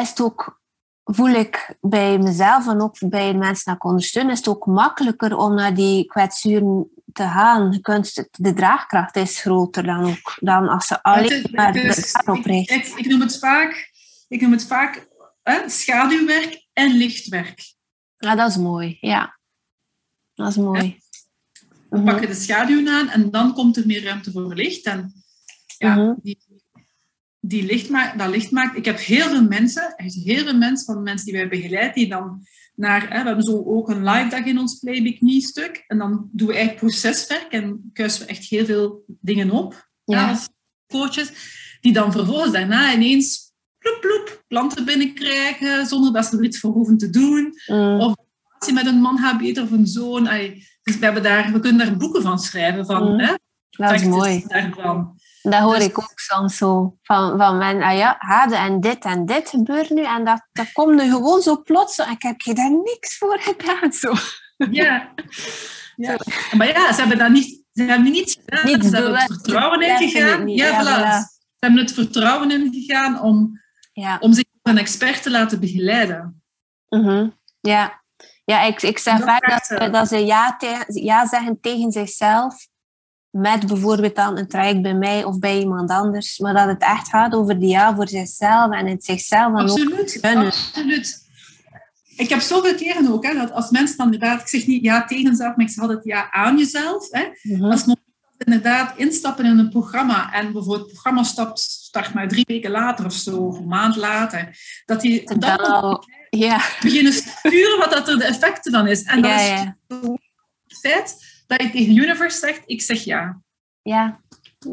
is 0.00 0.08
het 0.08 0.20
ook, 0.20 0.60
voel 1.04 1.28
ik 1.28 1.76
bij 1.80 2.18
mezelf 2.18 2.68
en 2.68 2.80
ook 2.80 2.96
bij 3.08 3.32
de 3.32 3.38
mensen 3.38 3.64
die 3.64 3.74
ik 3.74 3.84
ondersteun, 3.84 4.30
is 4.30 4.38
het 4.38 4.48
ook 4.48 4.66
makkelijker 4.66 5.36
om 5.36 5.54
naar 5.54 5.74
die 5.74 6.04
kwetsuren 6.04 6.88
te 7.12 7.22
gaan. 7.22 7.72
Je 7.72 7.80
kunt, 7.80 8.28
de 8.30 8.52
draagkracht 8.52 9.16
is 9.16 9.40
groter 9.40 9.82
dan, 9.82 10.04
ook, 10.04 10.36
dan 10.40 10.68
als 10.68 10.86
ze 10.86 11.02
alleen 11.02 11.48
maar 11.52 11.72
daarop 11.72 12.44
richt. 12.44 12.70
Ik, 12.70 12.86
ik, 12.86 13.06
noem 13.06 13.20
het 13.20 13.38
vaak, 13.38 13.90
ik 14.28 14.40
noem 14.40 14.52
het 14.52 14.66
vaak 14.66 15.08
hè, 15.42 15.68
schaduwwerk 15.68 16.66
en 16.72 16.96
lichtwerk. 16.96 17.74
Ja, 18.16 18.34
dat 18.34 18.48
is 18.48 18.56
mooi. 18.56 18.96
Ja, 19.00 19.38
dat 20.34 20.48
is 20.48 20.56
mooi. 20.56 21.02
We 21.90 21.96
mhm. 21.96 22.04
pakken 22.04 22.28
de 22.28 22.34
schaduw 22.34 22.88
aan 22.88 23.08
en 23.08 23.30
dan 23.30 23.54
komt 23.54 23.76
er 23.76 23.86
meer 23.86 24.04
ruimte 24.04 24.30
voor 24.30 24.54
licht. 24.54 24.84
En 24.84 25.24
ja, 25.78 25.94
mhm. 25.94 26.14
die, 26.22 26.38
die 27.46 27.64
licht 27.64 27.90
maakt, 27.90 28.18
dat 28.18 28.28
licht 28.28 28.50
maakt. 28.50 28.76
Ik 28.76 28.84
heb 28.84 28.98
heel 28.98 29.28
veel 29.28 29.44
mensen, 29.44 29.94
echt 29.96 30.14
heel 30.14 30.44
veel 30.44 30.56
mensen 30.56 30.86
van 30.86 30.94
de 30.94 31.00
mensen 31.00 31.26
die 31.26 31.34
wij 31.34 31.48
begeleiden, 31.48 31.94
die 31.94 32.08
dan 32.08 32.46
naar, 32.74 33.00
hè, 33.00 33.20
we 33.20 33.26
hebben 33.26 33.44
zo 33.44 33.64
ook 33.64 33.88
een 33.88 34.04
live 34.04 34.28
dag 34.28 34.44
in 34.44 34.58
ons 34.58 34.78
Playbook 34.78 35.42
stuk 35.42 35.84
En 35.86 35.98
dan 35.98 36.28
doen 36.32 36.48
we 36.48 36.54
eigenlijk 36.54 36.84
proceswerk 36.86 37.52
en 37.52 37.90
kuisen 37.92 38.22
we 38.22 38.28
echt 38.28 38.44
heel 38.44 38.64
veel 38.64 39.04
dingen 39.06 39.50
op 39.50 39.88
ja. 40.04 40.30
als 40.30 40.48
coaches. 40.86 41.32
Die 41.80 41.92
dan 41.92 42.12
vervolgens 42.12 42.52
daarna 42.52 42.94
ineens 42.94 43.52
ploep, 43.78 44.00
ploep, 44.00 44.44
klanten 44.48 44.84
binnenkrijgen 44.84 45.86
zonder 45.86 46.12
dat 46.12 46.26
ze 46.26 46.36
er 46.36 46.44
iets 46.44 46.60
voor 46.60 46.72
hoeven 46.72 46.96
te 46.96 47.10
doen. 47.10 47.52
Mm. 47.66 48.00
Of 48.00 48.14
met 48.72 48.86
een 48.86 49.00
man 49.00 49.18
hebt 49.18 49.58
of 49.58 49.70
een 49.70 49.86
zoon. 49.86 50.24
dus 50.82 50.98
we, 50.98 51.04
hebben 51.04 51.22
daar, 51.22 51.52
we 51.52 51.60
kunnen 51.60 51.86
daar 51.86 51.96
boeken 51.96 52.22
van 52.22 52.38
schrijven. 52.38 52.86
Van, 52.86 53.12
mm. 53.12 53.18
hè, 53.18 53.34
dat 53.70 53.92
is 53.92 54.04
mooi. 54.04 54.44
Daarvan. 54.46 55.16
Dat 55.50 55.60
hoor 55.60 55.76
dus, 55.76 55.84
ik 55.84 55.98
ook 55.98 56.18
soms 56.18 56.56
zo. 56.56 56.96
Van, 57.02 57.38
van 57.38 57.58
men, 57.58 57.82
ah 57.82 57.96
ja, 57.96 58.16
hadden 58.18 58.58
en 58.58 58.80
dit 58.80 59.04
en 59.04 59.26
dit 59.26 59.48
gebeurt 59.48 59.90
nu. 59.90 60.04
En 60.04 60.24
dat, 60.24 60.48
dat 60.52 60.72
komt 60.72 60.94
nu 60.94 61.10
gewoon 61.10 61.42
zo 61.42 61.62
plots. 61.62 61.98
En 61.98 62.10
ik 62.10 62.22
heb 62.22 62.40
je 62.40 62.54
daar 62.54 62.70
niks 62.70 63.18
voor 63.18 63.40
gedaan. 63.40 63.92
Zo. 63.92 64.12
Ja. 64.70 65.14
ja. 65.96 66.18
Maar 66.56 66.66
ja, 66.66 66.92
ze 66.92 67.00
hebben 67.00 67.18
dat 67.18 67.30
niet, 67.30 67.64
ze 67.72 67.82
hebben 67.82 68.12
niet 68.12 68.40
gedaan. 68.44 68.66
Niet 68.66 68.84
ze 68.84 68.96
hebben 68.96 69.14
het 69.14 69.32
vertrouwen 69.32 69.82
ingegaan. 69.82 70.48
Ja, 70.48 70.66
ja, 70.66 70.82
voilà. 70.82 71.10
Ze 71.30 71.58
hebben 71.58 71.80
het 71.80 71.92
vertrouwen 71.92 72.50
ingegaan 72.50 73.20
om, 73.20 73.60
ja. 73.92 74.16
om 74.20 74.32
zich 74.32 74.44
door 74.62 74.72
een 74.72 74.80
expert 74.80 75.22
te 75.22 75.30
laten 75.30 75.60
begeleiden. 75.60 76.42
Mm 76.88 77.38
Ja. 77.60 78.02
Ja, 78.44 78.62
ik, 78.62 78.82
ik 78.82 78.98
zeg 78.98 79.20
vaak 79.20 79.50
dat, 79.50 79.78
dat, 79.78 79.92
dat 79.92 80.08
ze 80.08 80.18
ja, 80.18 80.56
te, 80.56 80.84
ja 81.02 81.26
zeggen 81.26 81.60
tegen 81.60 81.92
zichzelf 81.92 82.66
met 83.34 83.66
bijvoorbeeld 83.66 84.16
dan 84.16 84.38
een 84.38 84.48
traject 84.48 84.82
bij 84.82 84.94
mij 84.94 85.24
of 85.24 85.38
bij 85.38 85.58
iemand 85.58 85.90
anders, 85.90 86.38
maar 86.38 86.54
dat 86.54 86.66
het 86.66 86.82
echt 86.82 87.08
gaat 87.08 87.34
over 87.34 87.58
die 87.58 87.68
ja 87.68 87.94
voor 87.94 88.08
zichzelf 88.08 88.72
en 88.72 88.86
het 88.86 89.04
zichzelf 89.04 89.54
absoluut, 89.54 90.18
Absoluut. 90.22 91.22
Ik 92.16 92.28
heb 92.28 92.40
zoveel 92.40 92.74
keren 92.74 93.12
ook, 93.12 93.26
hè, 93.26 93.34
dat 93.34 93.52
als 93.52 93.70
mensen 93.70 93.96
dan 93.96 94.12
inderdaad, 94.12 94.40
ik 94.40 94.48
zeg 94.48 94.66
niet 94.66 94.82
ja 94.82 95.04
tegen 95.04 95.30
jezelf, 95.30 95.56
maar 95.56 95.66
ik 95.66 95.72
zeg 95.72 95.82
altijd 95.82 96.04
ja 96.04 96.30
aan 96.30 96.58
jezelf. 96.58 97.08
Hè. 97.10 97.24
Mhm. 97.42 97.64
Als 97.64 97.84
mensen 97.84 98.04
inderdaad 98.38 98.96
instappen 98.96 99.44
in 99.44 99.58
een 99.58 99.70
programma 99.70 100.32
en 100.32 100.52
bijvoorbeeld 100.52 100.80
het 100.80 100.92
programma 100.92 101.22
stapt, 101.22 101.60
start 101.60 102.14
maar 102.14 102.28
drie 102.28 102.44
weken 102.46 102.70
later 102.70 103.04
of 103.04 103.12
zo, 103.12 103.36
of 103.36 103.58
een 103.58 103.66
maand 103.66 103.96
later, 103.96 104.58
dat 104.84 105.00
die 105.00 105.38
dan 105.38 106.04
ja. 106.30 106.60
beginnen 106.80 107.12
sturen 107.12 107.78
wat 107.78 107.90
dat 107.90 108.08
er 108.08 108.18
de 108.18 108.24
effecten 108.24 108.72
dan 108.72 108.86
is. 108.86 109.02
En 109.02 109.22
dat 109.22 109.40
is 109.40 109.50
het 110.66 110.78
feit 110.80 111.33
dat 111.46 111.62
je 111.62 111.70
tegen 111.70 111.96
Universe 111.96 112.38
zegt, 112.38 112.62
ik 112.66 112.82
zeg 112.82 113.04
ja. 113.04 113.42
Ja. 113.82 114.20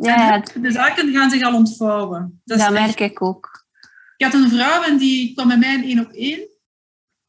ja 0.01 0.43
de 0.59 0.71
zaken 0.71 1.13
gaan 1.13 1.29
zich 1.29 1.43
al 1.43 1.55
ontvouwen. 1.55 2.41
Dat, 2.43 2.59
dat 2.59 2.71
merk 2.71 2.99
ik 2.99 3.21
ook. 3.21 3.65
Ik 4.17 4.25
had 4.25 4.33
een 4.33 4.49
vrouw 4.49 4.83
en 4.83 4.97
die 4.97 5.33
kwam 5.33 5.47
bij 5.47 5.57
mij 5.57 5.73
in 5.73 5.83
één 5.83 5.99
op 5.99 6.11
één. 6.11 6.49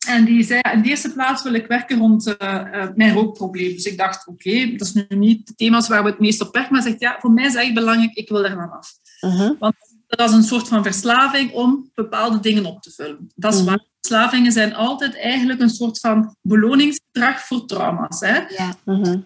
En 0.07 0.25
die 0.25 0.43
zei, 0.43 0.61
in 0.73 0.83
de 0.83 0.89
eerste 0.89 1.13
plaats 1.13 1.43
wil 1.43 1.53
ik 1.53 1.67
werken 1.67 1.99
rond 1.99 2.27
uh, 2.27 2.87
mijn 2.95 3.13
rookprobleem. 3.13 3.73
Dus 3.73 3.85
ik 3.85 3.99
dacht, 3.99 4.27
oké, 4.27 4.67
dat 4.77 4.87
is 4.87 4.93
nu 4.93 5.07
niet 5.09 5.47
de 5.47 5.55
thema's 5.55 5.89
waar 5.89 6.03
we 6.05 6.11
het 6.11 6.19
meest 6.19 6.41
op 6.41 6.55
werken. 6.55 6.73
Maar 6.73 6.83
zegt, 6.83 7.01
ja, 7.01 7.17
voor 7.21 7.31
mij 7.31 7.45
is 7.45 7.53
het 7.53 7.63
echt 7.63 7.75
belangrijk, 7.75 8.15
ik 8.15 8.29
wil 8.29 8.45
er 8.45 8.55
van 8.55 8.71
af. 8.71 8.93
Uh-huh. 9.21 9.59
Want 9.59 9.75
dat 10.07 10.29
is 10.29 10.35
een 10.35 10.43
soort 10.43 10.69
van 10.69 10.83
verslaving 10.83 11.53
om 11.53 11.91
bepaalde 11.95 12.41
dingen 12.41 12.67
op 12.67 12.83
te 12.83 12.91
vullen. 12.91 13.33
Dat 13.35 13.53
is 13.53 13.61
uh-huh. 13.61 13.75
waar. 13.75 13.91
Verslavingen 14.07 14.53
zijn 14.53 14.75
altijd 14.75 15.17
eigenlijk 15.17 15.61
een 15.61 15.71
soort 15.71 15.99
van 15.99 16.37
beloningsgedrag 16.41 17.47
voor 17.47 17.67
trauma's. 17.67 18.21
Hè? 18.21 18.39
Ja. 18.39 18.75
Uh-huh. 18.85 19.23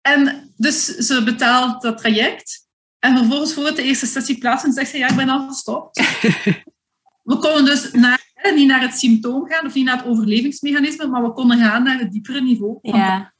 En 0.00 0.52
dus 0.56 0.84
ze 0.84 1.22
betaalt 1.24 1.82
dat 1.82 1.98
traject. 1.98 2.68
En 2.98 3.16
vervolgens 3.16 3.54
voor 3.54 3.66
het 3.66 3.76
de 3.76 3.82
eerste 3.82 4.06
sessie 4.06 4.38
plaatsen 4.38 4.72
zegt 4.72 4.90
ze, 4.90 4.98
ja, 4.98 5.08
ik 5.08 5.16
ben 5.16 5.28
al 5.28 5.48
gestopt. 5.48 5.98
we 7.30 7.38
konden 7.38 7.64
dus 7.64 7.90
naar, 7.92 8.32
niet 8.54 8.66
naar 8.66 8.80
het 8.80 8.98
symptoom 8.98 9.46
gaan 9.46 9.66
of 9.66 9.74
niet 9.74 9.84
naar 9.84 9.96
het 9.96 10.06
overlevingsmechanisme, 10.06 11.06
maar 11.06 11.22
we 11.22 11.32
konden 11.32 11.58
gaan 11.58 11.82
naar 11.82 11.98
het 11.98 12.12
diepere 12.12 12.40
niveau. 12.40 12.78
Ja. 12.82 13.34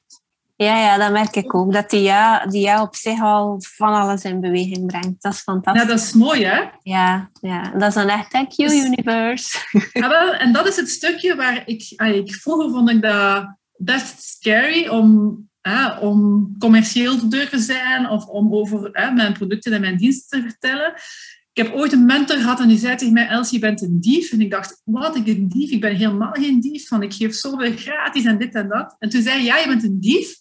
Ja, 0.65 0.77
ja, 0.77 0.99
dat 0.99 1.13
merk 1.13 1.37
ik 1.37 1.55
ook. 1.55 1.73
Dat 1.73 1.91
die 1.91 2.03
ja, 2.03 2.47
die 2.47 2.61
ja 2.61 2.83
op 2.83 2.95
zich 2.95 3.21
al 3.21 3.63
van 3.77 3.93
alles 3.93 4.25
in 4.25 4.41
beweging 4.41 4.87
brengt. 4.87 5.23
Dat 5.23 5.33
is 5.33 5.41
fantastisch. 5.41 5.83
Ja, 5.83 5.89
dat 5.89 5.99
is 5.99 6.13
mooi, 6.13 6.45
hè? 6.45 6.63
Ja, 6.83 7.31
ja. 7.41 7.71
dat 7.71 7.89
is 7.89 7.95
dan 7.95 8.09
echt 8.09 8.31
thank 8.31 8.51
you, 8.51 8.69
dus- 8.69 8.85
universe. 8.85 9.59
Ja, 10.01 10.09
wel, 10.09 10.35
en 10.35 10.53
dat 10.53 10.67
is 10.69 10.77
het 10.77 10.89
stukje 10.89 11.37
waar 11.37 11.63
ik... 11.67 11.83
ik 11.97 12.35
vroeger 12.35 12.71
vond 12.71 12.91
ik 12.91 13.03
dat 13.03 13.57
best 13.77 14.23
scary 14.23 14.89
om 14.89 15.39
om 16.01 16.49
commercieel 16.59 17.19
te 17.19 17.29
durven 17.29 17.61
zijn 17.61 18.09
of 18.09 18.27
om 18.27 18.55
over 18.55 18.91
mijn 19.15 19.33
producten 19.33 19.73
en 19.73 19.81
mijn 19.81 19.97
diensten 19.97 20.41
te 20.41 20.49
vertellen. 20.49 20.93
Ik 21.53 21.63
heb 21.63 21.75
ooit 21.75 21.93
een 21.93 22.05
mentor 22.05 22.37
gehad 22.37 22.61
en 22.61 22.69
die 22.69 22.79
zei 22.79 22.97
tegen 22.97 23.15
mij, 23.15 23.29
Elsie, 23.29 23.61
je 23.61 23.67
bent 23.67 23.83
een 23.83 24.01
dief. 24.01 24.33
En 24.33 24.41
ik 24.41 24.51
dacht, 24.51 24.81
wat, 24.85 25.17
ik 25.17 25.27
een 25.27 25.49
dief? 25.49 25.71
Ik 25.71 25.81
ben 25.81 25.97
helemaal 25.97 26.33
geen 26.33 26.61
dief, 26.61 26.89
van 26.89 27.03
ik 27.03 27.13
geef 27.13 27.35
zoveel 27.35 27.73
gratis 27.77 28.25
en 28.25 28.39
dit 28.39 28.55
en 28.55 28.69
dat. 28.69 28.97
En 28.99 29.09
toen 29.09 29.23
zei 29.23 29.35
hij, 29.35 29.45
ja, 29.45 29.59
je 29.59 29.67
bent 29.67 29.83
een 29.83 30.01
dief, 30.01 30.39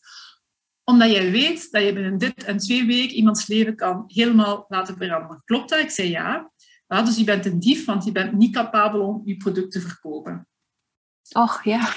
omdat 0.90 1.12
jij 1.12 1.32
weet 1.32 1.72
dat 1.72 1.84
je 1.84 1.94
binnen 1.94 2.18
dit 2.18 2.44
en 2.44 2.58
twee 2.58 2.86
weken 2.86 3.16
iemands 3.16 3.48
leven 3.48 3.76
kan 3.76 4.04
helemaal 4.08 4.66
laten 4.68 4.98
veranderen. 4.98 5.42
Klopt 5.46 5.70
dat? 5.70 5.80
Ik 5.80 5.90
zei 5.90 6.10
ja. 6.10 6.52
ja 6.88 7.02
dus 7.02 7.18
je 7.18 7.24
bent 7.24 7.46
een 7.46 7.60
dief, 7.60 7.86
want 7.86 8.06
je 8.06 8.12
bent 8.12 8.34
niet 8.34 8.54
capabel 8.54 9.02
om 9.02 9.22
je 9.26 9.38
product 9.38 9.72
te 9.72 9.82
verkopen. 9.82 10.48
Och, 11.32 11.64
ja. 11.64 11.94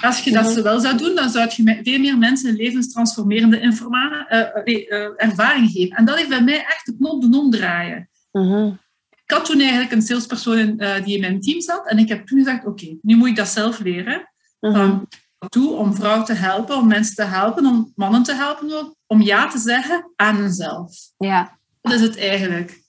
Als 0.00 0.24
je 0.24 0.32
dat 0.32 0.54
wel 0.54 0.80
zou 0.80 0.96
doen, 0.96 1.14
dan 1.14 1.30
zou 1.30 1.50
je 1.56 1.80
veel 1.82 1.98
meer 1.98 2.18
mensen 2.18 2.54
levenstransformerende 2.54 3.60
uh, 3.60 5.08
ervaring 5.16 5.70
geven. 5.70 5.96
En 5.96 6.04
dat 6.04 6.16
heeft 6.16 6.28
bij 6.28 6.42
mij 6.42 6.64
echt 6.64 6.86
de 6.86 6.96
knop 6.96 7.22
doen 7.22 7.34
omdraaien. 7.34 8.08
Uh 8.32 8.66
Ik 9.24 9.30
had 9.30 9.44
toen 9.44 9.60
eigenlijk 9.60 9.92
een 9.92 10.02
salespersoon 10.02 10.76
die 11.04 11.14
in 11.14 11.20
mijn 11.20 11.40
team 11.40 11.60
zat. 11.60 11.88
En 11.88 11.98
ik 11.98 12.08
heb 12.08 12.26
toen 12.26 12.38
gezegd, 12.38 12.66
oké, 12.66 12.96
nu 13.02 13.16
moet 13.16 13.28
ik 13.28 13.36
dat 13.36 13.48
zelf 13.48 13.78
leren. 13.78 14.32
Uh 14.60 14.98
toe 15.48 15.72
om 15.74 15.94
vrouwen 15.94 16.24
te 16.24 16.32
helpen, 16.32 16.76
om 16.76 16.86
mensen 16.86 17.14
te 17.14 17.24
helpen, 17.24 17.66
om 17.66 17.92
mannen 17.94 18.22
te 18.22 18.34
helpen, 18.34 18.96
om 19.06 19.22
ja 19.22 19.48
te 19.48 19.58
zeggen 19.58 20.12
aan 20.16 20.42
mezelf. 20.42 20.92
Ja. 21.16 21.58
Dat 21.80 21.92
is 21.92 22.00
het 22.00 22.18
eigenlijk. 22.18 22.82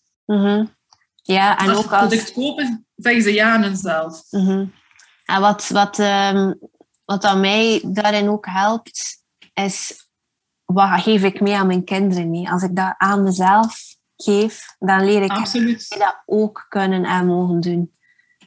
Ja, 1.22 1.58
en 1.58 1.70
als 1.70 1.78
ook 1.78 1.92
als... 1.92 2.02
Als 2.02 2.08
product 2.08 2.34
kopen, 2.34 2.88
zeggen 2.96 3.24
ze 3.24 3.34
ja 3.34 3.54
aan 3.54 3.64
hunzelf. 3.64 4.22
En 5.26 5.42
wat, 5.42 5.68
wat, 5.68 6.00
um, 6.00 6.60
wat 7.06 7.24
aan 7.24 7.40
mij 7.40 7.82
daarin 7.86 8.30
ook 8.30 8.46
helpt, 8.46 9.24
is 9.54 10.08
wat 10.66 11.02
geef 11.02 11.24
ik 11.24 11.42
mee 11.42 11.56
aan 11.56 11.68
mijn 11.68 11.84
kinderen 11.84 12.30
mee? 12.30 12.50
Als 12.50 12.64
ik 12.64 12.76
dat 12.76 12.94
aan 12.98 13.24
mezelf 13.24 13.96
geef, 14.16 14.76
dan 14.80 15.06
leer 15.06 15.22
ik 15.22 15.32
Absoluut. 15.32 15.90
dat 15.90 16.24
ook 16.26 16.66
kunnen 16.70 17.06
en 17.06 17.26
mogen 17.26 17.60
doen. 17.60 17.97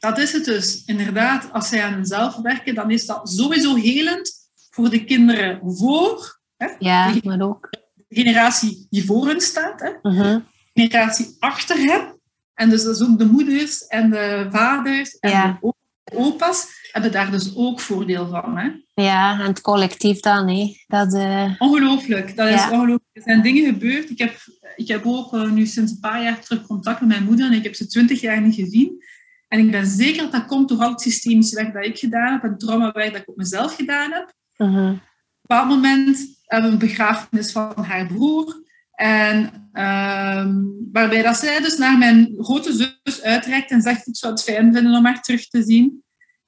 Dat 0.01 0.17
is 0.17 0.31
het 0.31 0.45
dus. 0.45 0.83
Inderdaad, 0.85 1.51
als 1.51 1.69
zij 1.69 1.83
aan 1.83 1.93
hunzelf 1.93 2.35
werken, 2.35 2.75
dan 2.75 2.91
is 2.91 3.05
dat 3.05 3.29
sowieso 3.29 3.75
helend 3.75 4.33
voor 4.69 4.89
de 4.89 5.03
kinderen 5.03 5.59
voor. 5.63 6.39
Hè? 6.57 6.67
Ja, 6.79 7.13
maar 7.23 7.41
ook. 7.41 7.67
De 8.07 8.15
generatie 8.15 8.87
die 8.89 9.05
voor 9.05 9.27
hen 9.27 9.41
staat. 9.41 9.79
Hè? 9.79 9.89
Uh 10.11 10.35
De 10.73 10.81
generatie 10.81 11.35
achter 11.39 11.77
hen. 11.77 12.19
En 12.53 12.69
dus 12.69 12.83
dat 12.83 12.95
is 12.95 13.07
ook 13.07 13.17
de 13.17 13.25
moeders 13.25 13.87
en 13.87 14.09
de 14.09 14.47
vaders 14.51 15.19
en 15.19 15.29
ja. 15.29 15.59
de 15.61 15.73
opa's 16.13 16.67
hebben 16.91 17.11
daar 17.11 17.31
dus 17.31 17.55
ook 17.55 17.79
voordeel 17.79 18.27
van. 18.27 18.57
Hè? 18.57 18.69
Ja, 19.03 19.39
en 19.39 19.47
het 19.47 19.61
collectief 19.61 20.19
dan. 20.19 20.49
Hè? 20.49 20.75
Dat, 20.87 21.13
uh... 21.13 21.51
Ongelooflijk. 21.57 22.35
Dat 22.35 22.47
is 22.47 22.63
ongelooflijk. 22.63 23.03
Er 23.11 23.21
zijn 23.21 23.41
dingen 23.41 23.65
gebeurd. 23.65 24.09
Ik 24.09 24.17
heb, 24.17 24.35
ik 24.75 24.87
heb 24.87 25.05
ook 25.05 25.33
uh, 25.33 25.51
nu 25.51 25.65
sinds 25.65 25.91
een 25.91 25.99
paar 25.99 26.23
jaar 26.23 26.39
terug 26.39 26.67
contact 26.67 26.99
met 26.99 27.09
mijn 27.09 27.23
moeder 27.23 27.45
en 27.45 27.53
ik 27.53 27.63
heb 27.63 27.75
ze 27.75 27.87
twintig 27.87 28.21
jaar 28.21 28.41
niet 28.41 28.55
gezien. 28.55 29.03
En 29.51 29.59
ik 29.59 29.71
ben 29.71 29.85
zeker 29.85 30.21
dat 30.21 30.31
dat 30.31 30.45
komt 30.45 30.69
door 30.69 30.77
al 30.77 30.89
het 30.89 31.01
systemische 31.01 31.55
werk 31.55 31.73
dat 31.73 31.85
ik 31.85 31.97
gedaan 31.97 32.31
heb 32.31 32.43
en 32.43 32.49
het 32.49 32.59
traumawerk 32.59 33.11
dat 33.11 33.21
ik 33.21 33.29
op 33.29 33.35
mezelf 33.35 33.75
gedaan 33.75 34.11
heb. 34.11 34.33
Uh 34.57 34.73
-huh. 34.73 34.87
Op 34.87 34.93
een 34.93 35.01
bepaald 35.41 35.69
moment 35.69 36.17
hebben 36.45 36.69
we 36.69 36.75
een 36.75 36.87
begrafenis 36.87 37.51
van 37.51 37.83
haar 37.83 38.07
broer. 38.07 38.63
En 38.91 39.69
uh, 39.73 40.45
waarbij 40.91 41.21
dat 41.21 41.37
zij 41.37 41.59
dus 41.61 41.77
naar 41.77 41.97
mijn 41.97 42.33
grote 42.37 42.73
zus 42.73 43.21
uitreikt 43.21 43.71
en 43.71 43.81
zegt, 43.81 44.07
ik 44.07 44.15
zou 44.15 44.33
het 44.33 44.43
fijn 44.43 44.73
vinden 44.73 44.95
om 44.95 45.05
haar 45.05 45.21
terug 45.21 45.47
te 45.47 45.63
zien. 45.63 46.03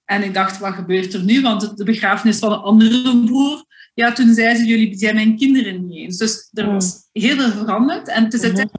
En 0.05 0.23
ik 0.23 0.33
dacht, 0.33 0.59
wat 0.59 0.73
gebeurt 0.73 1.13
er 1.13 1.23
nu? 1.23 1.41
Want 1.41 1.77
de 1.77 1.83
begrafenis 1.83 2.39
van 2.39 2.51
een 2.51 2.59
andere 2.59 3.23
broer, 3.25 3.65
ja, 3.93 4.11
toen 4.11 4.33
zei 4.33 4.55
ze, 4.55 4.65
jullie 4.65 4.97
zijn 4.97 5.15
mijn 5.15 5.37
kinderen 5.37 5.85
niet 5.85 5.97
eens. 5.97 6.17
Dus 6.17 6.49
er 6.53 6.71
was 6.71 7.09
heel 7.11 7.35
veel 7.35 7.51
veranderd. 7.51 8.07
En 8.07 8.23
het 8.23 8.33
is 8.33 8.43
een 8.43 8.69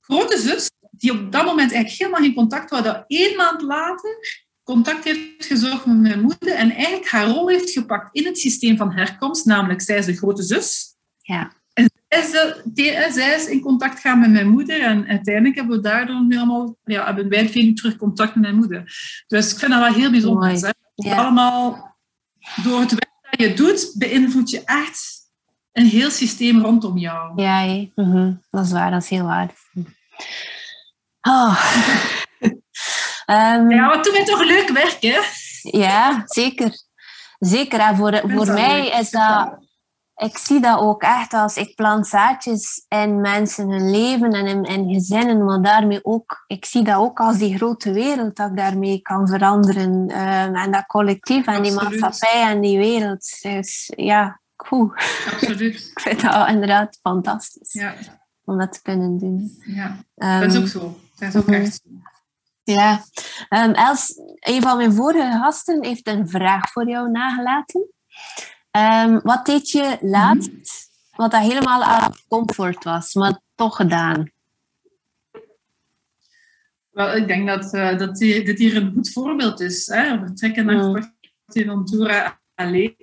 grote 0.00 0.38
zus 0.38 0.70
die 1.00 1.12
op 1.12 1.32
dat 1.32 1.44
moment 1.44 1.72
eigenlijk 1.72 1.98
helemaal 1.98 2.20
geen 2.20 2.34
contact 2.34 2.70
had, 2.70 2.84
dat 2.84 3.04
één 3.06 3.36
maand 3.36 3.62
later 3.62 4.18
contact 4.62 5.04
heeft 5.04 5.46
gezocht 5.46 5.86
met 5.86 5.96
mijn 5.96 6.20
moeder 6.20 6.54
en 6.54 6.70
eigenlijk 6.70 7.08
haar 7.08 7.26
rol 7.26 7.48
heeft 7.48 7.70
gepakt 7.70 8.16
in 8.16 8.24
het 8.24 8.38
systeem 8.38 8.76
van 8.76 8.92
herkomst, 8.92 9.44
namelijk 9.44 9.80
zij 9.80 9.98
is 9.98 10.06
de 10.06 10.16
grote 10.16 10.42
zus. 10.42 10.96
Ja. 11.18 11.52
En 11.72 11.90
zij 12.08 13.06
is, 13.08 13.16
is 13.16 13.46
in 13.46 13.60
contact 13.60 14.00
gaan 14.00 14.20
met 14.20 14.30
mijn 14.30 14.48
moeder 14.48 14.80
en 14.80 15.06
uiteindelijk 15.06 15.54
hebben 15.54 15.76
we 15.76 15.82
daardoor 15.82 16.24
nu 16.26 16.36
allemaal, 16.36 16.76
ja, 16.84 17.04
hebben 17.04 17.28
wij 17.28 17.48
veel 17.48 17.74
terug 17.74 17.96
contact 17.96 18.34
met 18.34 18.42
mijn 18.42 18.56
moeder. 18.56 18.82
Dus 19.26 19.52
ik 19.52 19.58
vind 19.58 19.72
dat 19.72 19.80
wel 19.80 19.94
heel 19.94 20.10
bijzonder. 20.10 20.50
Hè? 20.50 20.70
Ja. 20.94 21.16
Allemaal 21.16 21.96
door 22.62 22.80
het 22.80 22.90
werk 22.90 23.10
dat 23.30 23.40
je 23.40 23.54
doet, 23.54 23.94
beïnvloed 23.98 24.50
je 24.50 24.62
echt 24.64 25.20
een 25.72 25.86
heel 25.86 26.10
systeem 26.10 26.60
rondom 26.60 26.98
jou. 26.98 27.42
Ja, 27.42 27.86
mm 27.94 28.42
dat 28.50 28.64
is 28.64 28.72
waar, 28.72 28.90
dat 28.90 29.02
is 29.02 29.08
heel 29.08 29.24
waar. 29.24 29.54
Oh. 31.20 31.64
um, 33.26 33.70
ja, 33.76 33.88
wat 33.88 34.04
doen 34.04 34.12
wij 34.12 34.24
toch 34.24 34.44
leuk 34.44 34.68
werk, 34.68 34.96
hè? 35.00 35.20
Ja, 35.62 36.22
zeker. 36.24 36.72
Zeker. 37.38 37.80
En 37.80 37.96
voor, 37.96 38.20
voor 38.26 38.46
mij 38.46 38.88
is 38.88 39.10
dat... 39.10 39.58
Ik 40.16 40.38
zie 40.38 40.60
dat 40.60 40.78
ook 40.78 41.02
echt 41.02 41.32
als 41.32 41.56
ik 41.56 41.74
plant 41.74 42.06
zaadjes 42.06 42.84
in 42.88 43.20
mensen 43.20 43.68
hun 43.68 43.90
leven 43.90 44.30
en 44.30 44.46
in, 44.46 44.64
in 44.64 44.94
gezinnen, 44.94 45.44
maar 45.44 45.62
daarmee 45.62 46.04
ook, 46.04 46.44
ik 46.46 46.64
zie 46.64 46.82
dat 46.84 46.96
ook 46.96 47.20
als 47.20 47.38
die 47.38 47.56
grote 47.56 47.92
wereld 47.92 48.36
dat 48.36 48.50
ik 48.50 48.56
daarmee 48.56 49.00
kan 49.00 49.28
veranderen. 49.28 49.90
Um, 49.92 50.54
en 50.56 50.70
dat 50.70 50.86
collectief 50.86 51.46
en 51.46 51.62
die 51.62 51.72
maatschappij 51.72 52.42
en 52.42 52.60
die 52.60 52.78
wereld. 52.78 53.38
Dus 53.42 53.92
ja, 53.96 54.40
cool. 54.56 54.92
Absoluut. 55.32 55.74
ik 55.94 56.00
vind 56.00 56.20
dat 56.20 56.48
inderdaad 56.48 56.98
fantastisch 57.02 57.72
Ja, 57.72 57.94
om 58.44 58.58
dat 58.58 58.72
te 58.72 58.82
kunnen 58.82 59.18
doen. 59.18 59.62
ja. 59.64 59.96
Ehm, 60.16 60.40
dat 60.40 60.52
is 60.52 60.58
ook 60.58 60.68
zo. 60.68 60.96
Dat 61.20 61.34
is 61.34 61.36
ook 61.36 61.46
mhm. 61.46 61.54
echt. 61.54 61.82
Ja, 62.62 63.04
Ehm, 63.48 63.70
Els, 63.70 64.14
een 64.40 64.62
van 64.62 64.76
mijn 64.76 64.92
vorige 64.92 65.38
gasten 65.38 65.84
heeft 65.84 66.06
een 66.06 66.28
vraag 66.28 66.72
voor 66.72 66.88
jou 66.88 67.10
nagelaten. 67.10 67.88
Ehm, 68.70 69.20
wat 69.22 69.46
deed 69.46 69.70
je 69.70 69.98
laatst, 70.00 70.90
wat 71.16 71.30
dat 71.30 71.40
helemaal 71.40 71.82
uit 71.82 72.24
comfort 72.28 72.84
was, 72.84 73.14
maar 73.14 73.40
toch 73.54 73.76
gedaan? 73.76 74.30
Wel, 76.90 77.16
ik 77.16 77.26
denk 77.26 77.48
dat, 77.48 77.72
eh, 77.72 77.98
dat 77.98 78.16
dit 78.16 78.58
hier 78.58 78.76
een 78.76 78.92
goed 78.92 79.12
voorbeeld 79.12 79.60
is. 79.60 79.86
Hè? 79.86 80.20
We 80.20 80.32
trekken 80.32 80.66
naar 80.66 80.88
Mm. 80.88 81.12
Fuerteventura 81.46 82.40
alleen. 82.54 82.99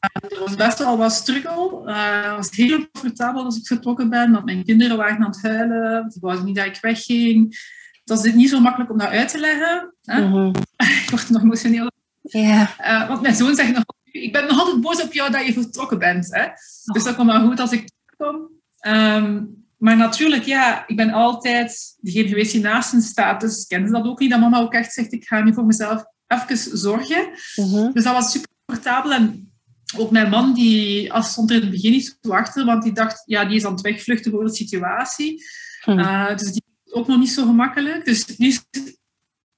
Uh, 0.00 0.32
er 0.32 0.44
was 0.44 0.54
best 0.56 0.78
wel 0.78 0.96
wat 0.96 1.12
struggle. 1.12 1.82
Eh, 1.86 2.22
het 2.24 2.36
was 2.36 2.50
heel 2.50 2.88
comfortabel 2.92 3.44
als 3.44 3.56
ik 3.58 3.66
vertrokken 3.66 4.08
ben, 4.10 4.32
want 4.32 4.44
mijn 4.44 4.64
kinderen 4.64 4.96
waren 4.96 5.16
aan 5.24 5.30
het 5.30 5.42
huilen. 5.42 6.10
Ze 6.10 6.18
wouden 6.20 6.44
niet 6.44 6.56
dat 6.56 6.66
ik 6.66 6.78
wegging. 6.80 7.58
Het 8.04 8.18
was 8.18 8.32
niet 8.34 8.48
zo 8.48 8.60
makkelijk 8.60 8.90
om 8.90 8.98
dat 8.98 9.08
uit 9.08 9.28
te 9.28 9.38
leggen. 9.38 9.94
Hè? 10.02 10.28
Mhm. 10.28 10.46
Ik 11.04 11.10
word 11.10 11.30
nog 11.30 11.42
emotioneel. 11.42 11.90
Ja, 12.22 12.74
Eh, 12.78 13.08
want 13.08 13.20
mijn 13.20 13.34
zoon 13.34 13.54
zegt 13.54 13.72
nog, 13.72 13.84
ik 14.04 14.32
ben 14.32 14.46
nog 14.46 14.58
altijd 14.58 14.80
boos 14.80 15.02
op 15.02 15.12
jou 15.12 15.30
dat 15.30 15.46
je 15.46 15.52
vertrokken 15.52 15.98
bent. 15.98 16.34
Hè? 16.34 16.46
Dus 16.92 17.04
dat 17.04 17.14
komt 17.14 17.30
wel 17.30 17.46
goed 17.46 17.60
als 17.60 17.72
ik 17.72 17.90
terugkom. 18.06 18.48
Ehm, 18.78 19.44
maar 19.76 19.96
natuurlijk, 19.96 20.44
ja, 20.44 20.84
ik 20.86 20.96
ben 20.96 21.12
altijd 21.12 21.96
degene 22.00 22.28
geweest 22.28 22.52
die 22.52 22.60
naast 22.60 22.92
hen 22.92 23.02
staat. 23.02 23.40
Dus 23.40 23.66
kennen 23.66 23.88
ze 23.88 23.94
dat 23.94 24.06
ook 24.06 24.20
niet, 24.20 24.30
dat 24.30 24.40
mama 24.40 24.58
ook 24.60 24.72
echt 24.74 24.92
zegt, 24.92 25.12
ik 25.12 25.24
ga 25.24 25.42
nu 25.42 25.54
voor 25.54 25.66
mezelf 25.66 26.04
even 26.26 26.78
zorgen. 26.78 27.28
Mhm. 27.56 27.92
Dus 27.92 28.04
dat 28.04 28.12
was 28.14 28.30
super 28.30 28.48
comfortabel. 28.66 29.12
En 29.12 29.49
ook 29.96 30.10
mijn 30.10 30.28
man, 30.28 30.54
die 30.54 31.12
als 31.12 31.30
stond 31.30 31.50
er 31.50 31.56
in 31.56 31.62
het 31.62 31.70
begin 31.70 31.90
niet 31.90 32.18
zo 32.20 32.32
achter, 32.32 32.64
want 32.64 32.82
die 32.82 32.92
dacht, 32.92 33.22
ja, 33.24 33.44
die 33.44 33.56
is 33.56 33.64
aan 33.64 33.72
het 33.72 33.80
wegvluchten 33.80 34.30
voor 34.30 34.44
de 34.44 34.54
situatie. 34.54 35.44
Hm. 35.80 35.98
Uh, 35.98 36.36
dus 36.36 36.52
die 36.52 36.62
is 36.84 36.92
ook 36.92 37.06
nog 37.06 37.18
niet 37.18 37.30
zo 37.30 37.44
gemakkelijk. 37.44 38.04
Dus 38.04 38.36
nu, 38.36 38.54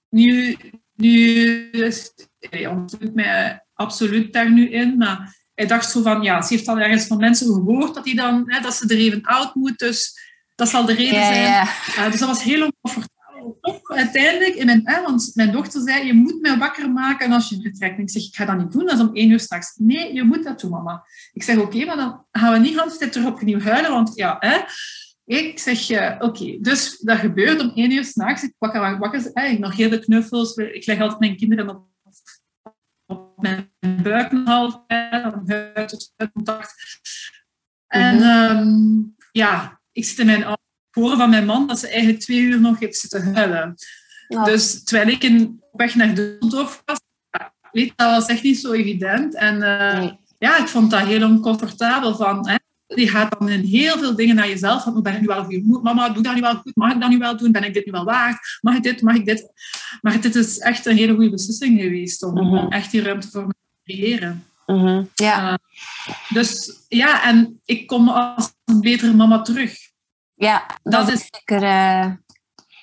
nu, 0.08 0.56
nu 0.94 1.70
is, 1.70 2.12
hij 2.38 2.66
ondersteunt 2.66 3.14
mij 3.14 3.64
absoluut 3.72 4.32
daar 4.32 4.50
nu 4.50 4.70
in. 4.70 4.96
Maar 4.96 5.36
hij 5.54 5.66
dacht 5.66 5.90
zo 5.90 6.02
van, 6.02 6.22
ja, 6.22 6.42
ze 6.42 6.54
heeft 6.54 6.68
al 6.68 6.78
ergens 6.78 7.06
van 7.06 7.16
mensen 7.16 7.46
gehoord 7.46 7.94
dat, 7.94 8.04
hij 8.04 8.14
dan, 8.14 8.42
hè, 8.46 8.60
dat 8.60 8.74
ze 8.74 8.88
er 8.88 8.96
even 8.96 9.22
oud 9.22 9.54
moet. 9.54 9.78
Dus 9.78 10.18
dat 10.54 10.68
zal 10.68 10.84
de 10.84 10.94
reden 10.94 11.26
zijn. 11.26 11.66
Uh, 11.88 12.10
dus 12.10 12.20
dat 12.20 12.28
was 12.28 12.42
heel 12.42 12.64
oncomfortabel. 12.64 13.21
Ook 13.64 13.90
uiteindelijk, 13.90 14.54
in 14.54 14.66
mijn, 14.66 14.80
hè, 14.84 15.02
want 15.02 15.30
mijn 15.34 15.52
dochter 15.52 15.80
zei, 15.80 16.06
je 16.06 16.14
moet 16.14 16.40
mij 16.40 16.58
wakker 16.58 16.90
maken 16.90 17.32
als 17.32 17.48
je 17.48 17.60
vertrekt. 17.60 17.96
En 17.96 18.02
ik 18.02 18.10
zeg, 18.10 18.22
ik 18.22 18.34
ga 18.34 18.44
dat 18.44 18.58
niet 18.58 18.72
doen, 18.72 18.86
dat 18.86 18.94
is 18.94 19.00
om 19.00 19.14
één 19.14 19.30
uur 19.30 19.40
s'nachts. 19.40 19.74
Nee, 19.76 20.14
je 20.14 20.22
moet 20.22 20.44
dat 20.44 20.60
doen, 20.60 20.70
mama. 20.70 21.04
Ik 21.32 21.42
zeg, 21.42 21.58
oké, 21.58 21.84
maar 21.84 21.96
dan 21.96 22.26
gaan 22.32 22.52
we 22.52 22.58
niet 22.58 22.74
de 22.74 22.96
tijd 22.98 23.16
erop 23.16 23.34
opnieuw 23.34 23.60
huilen, 23.60 23.90
want 23.90 24.12
ja, 24.14 24.36
hè. 24.40 24.60
Ik 25.24 25.58
zeg, 25.58 25.90
uh, 25.90 26.14
oké, 26.18 26.58
dus 26.60 26.98
dat 26.98 27.18
gebeurt 27.18 27.60
om 27.60 27.72
één 27.74 27.90
uur 27.90 28.04
s'nachts. 28.04 28.42
Ik 28.42 28.54
wakker, 28.58 28.98
wakker, 28.98 29.30
hè, 29.32 29.46
ik 29.46 29.58
nog 29.58 29.76
heel 29.76 29.90
de 29.90 29.98
knuffels. 29.98 30.56
Ik 30.56 30.86
leg 30.86 31.00
altijd 31.00 31.20
mijn 31.20 31.36
kinderen 31.36 31.68
op, 31.68 31.86
op 33.06 33.32
mijn 33.36 33.72
buik 34.02 34.32
nog 34.32 34.48
altijd, 34.48 35.22
van 35.22 35.42
huid 35.46 35.88
tot 35.88 36.12
contact. 36.32 36.74
En 37.86 38.14
mm 38.14 38.22
-hmm. 38.22 39.16
ja, 39.32 39.80
ik 39.92 40.04
zit 40.04 40.18
in 40.18 40.26
mijn 40.26 40.44
horen 40.94 41.16
van 41.16 41.30
mijn 41.30 41.46
man 41.46 41.66
dat 41.66 41.78
ze 41.78 41.88
eigenlijk 41.88 42.20
twee 42.20 42.40
uur 42.40 42.60
nog 42.60 42.78
heeft 42.78 42.96
zitten 42.96 43.34
huilen. 43.34 43.74
Dus 44.44 44.84
terwijl 44.84 45.08
ik 45.08 45.22
in, 45.22 45.60
op 45.70 45.80
weg 45.80 45.94
naar 45.94 46.14
Düsseldorf 46.14 46.84
was, 46.84 47.00
weet, 47.72 47.92
dat 47.96 48.10
was 48.10 48.26
echt 48.26 48.42
niet 48.42 48.58
zo 48.58 48.72
evident. 48.72 49.34
En 49.34 49.54
uh, 49.54 50.10
ja, 50.38 50.58
ik 50.58 50.68
vond 50.68 50.90
dat 50.90 51.06
heel 51.06 51.28
oncomfortabel. 51.28 52.16
Van, 52.16 52.48
hè, 52.48 52.56
die 52.86 53.08
gaat 53.08 53.38
dan 53.38 53.48
in 53.48 53.64
heel 53.64 53.98
veel 53.98 54.16
dingen 54.16 54.36
naar 54.36 54.48
jezelf. 54.48 54.82
Van, 54.82 55.02
ben 55.02 55.14
ik 55.14 55.20
nu 55.20 55.26
wel 55.26 55.44
goed? 55.44 55.82
Mama, 55.82 56.08
doe 56.08 56.22
dat 56.22 56.34
nu 56.34 56.40
wel 56.40 56.54
goed? 56.54 56.76
Mag 56.76 56.92
ik 56.92 57.00
dat 57.00 57.10
nu 57.10 57.18
wel 57.18 57.36
doen? 57.36 57.52
Ben 57.52 57.64
ik 57.64 57.74
dit 57.74 57.86
nu 57.86 57.92
wel 57.92 58.04
waard? 58.04 58.58
Mag 58.60 58.76
ik 58.76 58.82
dit? 58.82 59.02
Mag 59.02 59.14
ik 59.14 59.24
dit? 59.24 59.52
Maar 60.00 60.20
dit 60.20 60.34
is 60.34 60.58
echt 60.58 60.86
een 60.86 60.96
hele 60.96 61.14
goede 61.14 61.30
beslissing 61.30 61.80
geweest 61.80 62.22
om 62.22 62.34
mm 62.34 62.54
-hmm. 62.54 62.72
echt 62.72 62.90
die 62.90 63.02
ruimte 63.02 63.28
voor 63.30 63.46
me 63.46 63.52
te 63.52 63.92
creëren. 63.92 64.44
Mm 64.66 64.78
-hmm. 64.78 65.08
Ja. 65.14 65.50
Uh, 65.50 65.54
dus 66.28 66.80
ja, 66.88 67.24
en 67.24 67.60
ik 67.64 67.86
kom 67.86 68.08
als 68.08 68.52
een 68.64 68.80
betere 68.80 69.14
mama 69.14 69.42
terug. 69.42 69.90
Ja, 70.42 70.66
dat, 70.82 70.92
dat 70.92 71.08
is 71.08 71.28
zeker. 71.30 71.62
Uh, 71.62 72.04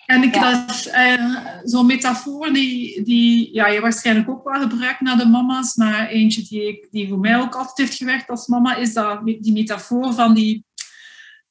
en 0.06 0.24
ik, 0.24 0.36
ja. 0.36 0.66
dat 0.66 0.76
is 0.76 0.88
uh, 0.88 1.36
zo'n 1.64 1.86
metafoor 1.86 2.54
die, 2.54 3.04
die 3.04 3.54
ja, 3.54 3.68
je 3.68 3.82
waarschijnlijk 3.82 4.30
ook 4.30 4.44
wel 4.44 4.62
gebruikt 4.62 5.02
naar 5.02 5.18
de 5.18 5.26
mama's, 5.26 5.76
maar 5.76 6.08
eentje 6.08 6.42
die, 6.42 6.68
ik, 6.68 6.88
die 6.92 7.08
voor 7.08 7.20
mij 7.20 7.38
ook 7.38 7.56
altijd 7.56 7.78
heeft 7.78 7.98
gewerkt 7.98 8.30
als 8.30 8.48
mama, 8.48 8.76
is 8.76 8.94
dat, 8.94 9.26
die 9.26 9.52
metafoor 9.52 10.14
van, 10.14 10.34
die, 10.34 10.66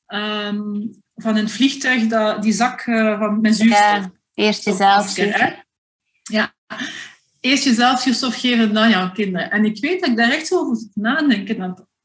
um, 0.07 0.91
van 1.15 1.37
een 1.37 1.49
vliegtuig, 1.49 2.07
dat, 2.07 2.43
die 2.43 2.53
zak 2.53 2.87
uh, 2.87 3.19
van 3.19 3.41
mijn 3.41 3.55
zuurstof. 3.55 3.81
Ja, 3.81 4.11
eerst 4.35 4.65
jezelf. 4.65 5.17
Ja, 6.23 6.55
eerst 7.41 7.65
jezelf 7.65 8.01
zuurstof 8.01 8.41
geven, 8.41 8.75
dan 8.75 8.91
jouw 8.91 9.13
kinderen. 9.13 9.51
En 9.51 9.65
ik 9.65 9.81
weet 9.81 10.01
dat 10.01 10.09
ik 10.09 10.17
daar 10.17 10.31
echt 10.31 10.47
zo 10.47 10.59
over 10.59 10.77
zit 10.77 10.91
nadenken 10.95 11.57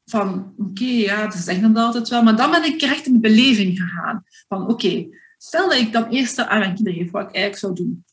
van 0.04 0.54
oké, 0.58 0.70
okay, 0.70 1.00
ja, 1.00 1.24
dat 1.24 1.34
is 1.34 1.46
echt 1.46 1.62
dat 1.62 1.76
altijd 1.76 2.08
wel. 2.08 2.22
Maar 2.22 2.36
dan 2.36 2.50
ben 2.50 2.64
ik 2.64 2.82
echt 2.82 3.06
in 3.06 3.12
de 3.12 3.18
beleving 3.18 3.78
gegaan. 3.78 4.24
Van 4.48 4.62
oké, 4.62 4.72
okay, 4.72 5.08
stel 5.38 5.68
dat 5.68 5.78
ik 5.78 5.92
dan 5.92 6.08
eerst 6.08 6.38
aan 6.38 6.58
mijn 6.58 6.74
kinderen 6.74 7.00
geef, 7.00 7.10
wat 7.10 7.28
ik 7.28 7.34
eigenlijk 7.34 7.58
zou 7.58 7.74
doen. 7.74 8.04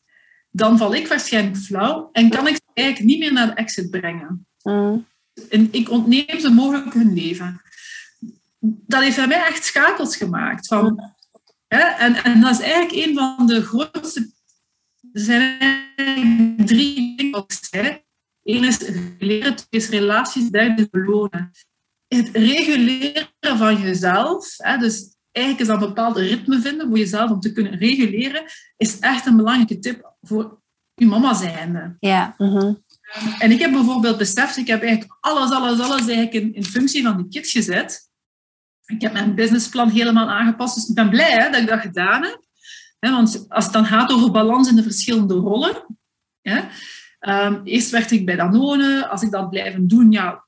Dan 0.50 0.78
val 0.78 0.96
ik 0.96 1.08
waarschijnlijk 1.08 1.58
flauw 1.58 2.10
en 2.12 2.30
kan 2.30 2.48
ik 2.48 2.56
ze 2.56 2.62
eigenlijk 2.74 3.08
niet 3.08 3.20
meer 3.20 3.34
naar 3.34 3.48
de 3.48 3.54
exit 3.54 3.90
brengen. 3.90 4.48
Mm. 4.64 5.06
En 5.50 5.68
ik 5.72 5.90
ontneem 5.90 6.40
ze 6.40 6.50
mogelijk 6.50 6.94
hun 6.94 7.14
leven. 7.14 7.62
Dat 8.60 9.02
heeft 9.02 9.16
bij 9.16 9.28
mij 9.28 9.46
echt 9.46 9.66
schakels 9.66 10.16
gemaakt. 10.16 10.68
Van, 10.68 10.86
mm. 10.86 11.16
hè, 11.68 11.80
en, 11.80 12.24
en 12.24 12.42
dat 12.42 12.52
is 12.52 12.60
eigenlijk 12.60 13.08
een 13.08 13.16
van 13.16 13.48
de 13.48 13.62
grootste... 13.62 14.32
Er 15.14 15.22
zijn 15.22 16.56
drie 16.66 17.16
dingen. 17.18 18.04
Eén 18.44 18.64
is 18.64 18.78
reguleren, 18.78 19.56
twee 19.56 19.82
is 19.82 19.90
relaties, 19.90 20.50
derde 20.50 20.82
is 20.82 20.90
belonen 20.90 21.52
het 22.16 22.30
reguleren 22.34 23.58
van 23.58 23.82
jezelf, 23.82 24.54
hè, 24.58 24.78
dus 24.78 25.16
eigenlijk 25.32 25.66
is 25.66 25.72
dat 25.74 25.82
een 25.82 25.88
bepaalde 25.88 26.22
ritme 26.22 26.62
vinden 26.62 26.88
voor 26.88 26.98
jezelf 26.98 27.32
om 27.32 27.40
te 27.40 27.52
kunnen 27.52 27.78
reguleren, 27.78 28.44
is 28.78 29.00
echt 29.00 29.26
een 29.26 29.36
belangrijke 29.36 29.80
tip 29.80 30.14
voor 30.22 30.62
je 30.94 31.06
mama 31.06 31.34
zijnde. 31.34 31.96
Ja. 32.00 32.36
Uh-huh. 32.38 32.76
En 33.40 33.52
ik 33.52 33.60
heb 33.60 33.72
bijvoorbeeld 33.72 34.18
beseft, 34.18 34.58
ik 34.58 34.68
heb 34.68 34.82
eigenlijk 34.82 35.18
alles, 35.20 35.52
alles, 35.52 35.80
alles 35.80 36.08
eigenlijk 36.08 36.34
in, 36.34 36.54
in 36.54 36.66
functie 36.66 37.04
van 37.04 37.18
die 37.18 37.28
kids 37.28 37.52
gezet. 37.52 38.10
Ik 38.86 39.02
heb 39.02 39.14
mijn 39.14 39.36
businessplan 39.36 39.90
helemaal 39.90 40.30
aangepast, 40.30 40.76
dus 40.76 40.90
ik 40.90 40.96
ben 40.96 41.10
blij 41.10 41.32
hè, 41.32 41.50
dat 41.50 41.62
ik 41.62 41.68
dat 41.68 41.80
gedaan 41.80 42.24
heb. 42.24 42.46
want 43.00 43.46
als 43.50 43.64
het 43.64 43.74
dan 43.74 43.86
gaat 43.86 44.12
over 44.12 44.32
balans 44.32 44.70
in 44.70 44.76
de 44.76 44.84
verschillende 44.84 45.34
rollen, 45.34 45.86
um, 47.20 47.62
eerst 47.64 47.90
werkte 47.90 48.16
ik 48.16 48.26
bij 48.26 48.36
Danone, 48.36 49.08
als 49.08 49.22
ik 49.22 49.32
dat 49.32 49.50
blijven 49.50 49.88
doen, 49.88 50.12
ja, 50.12 50.46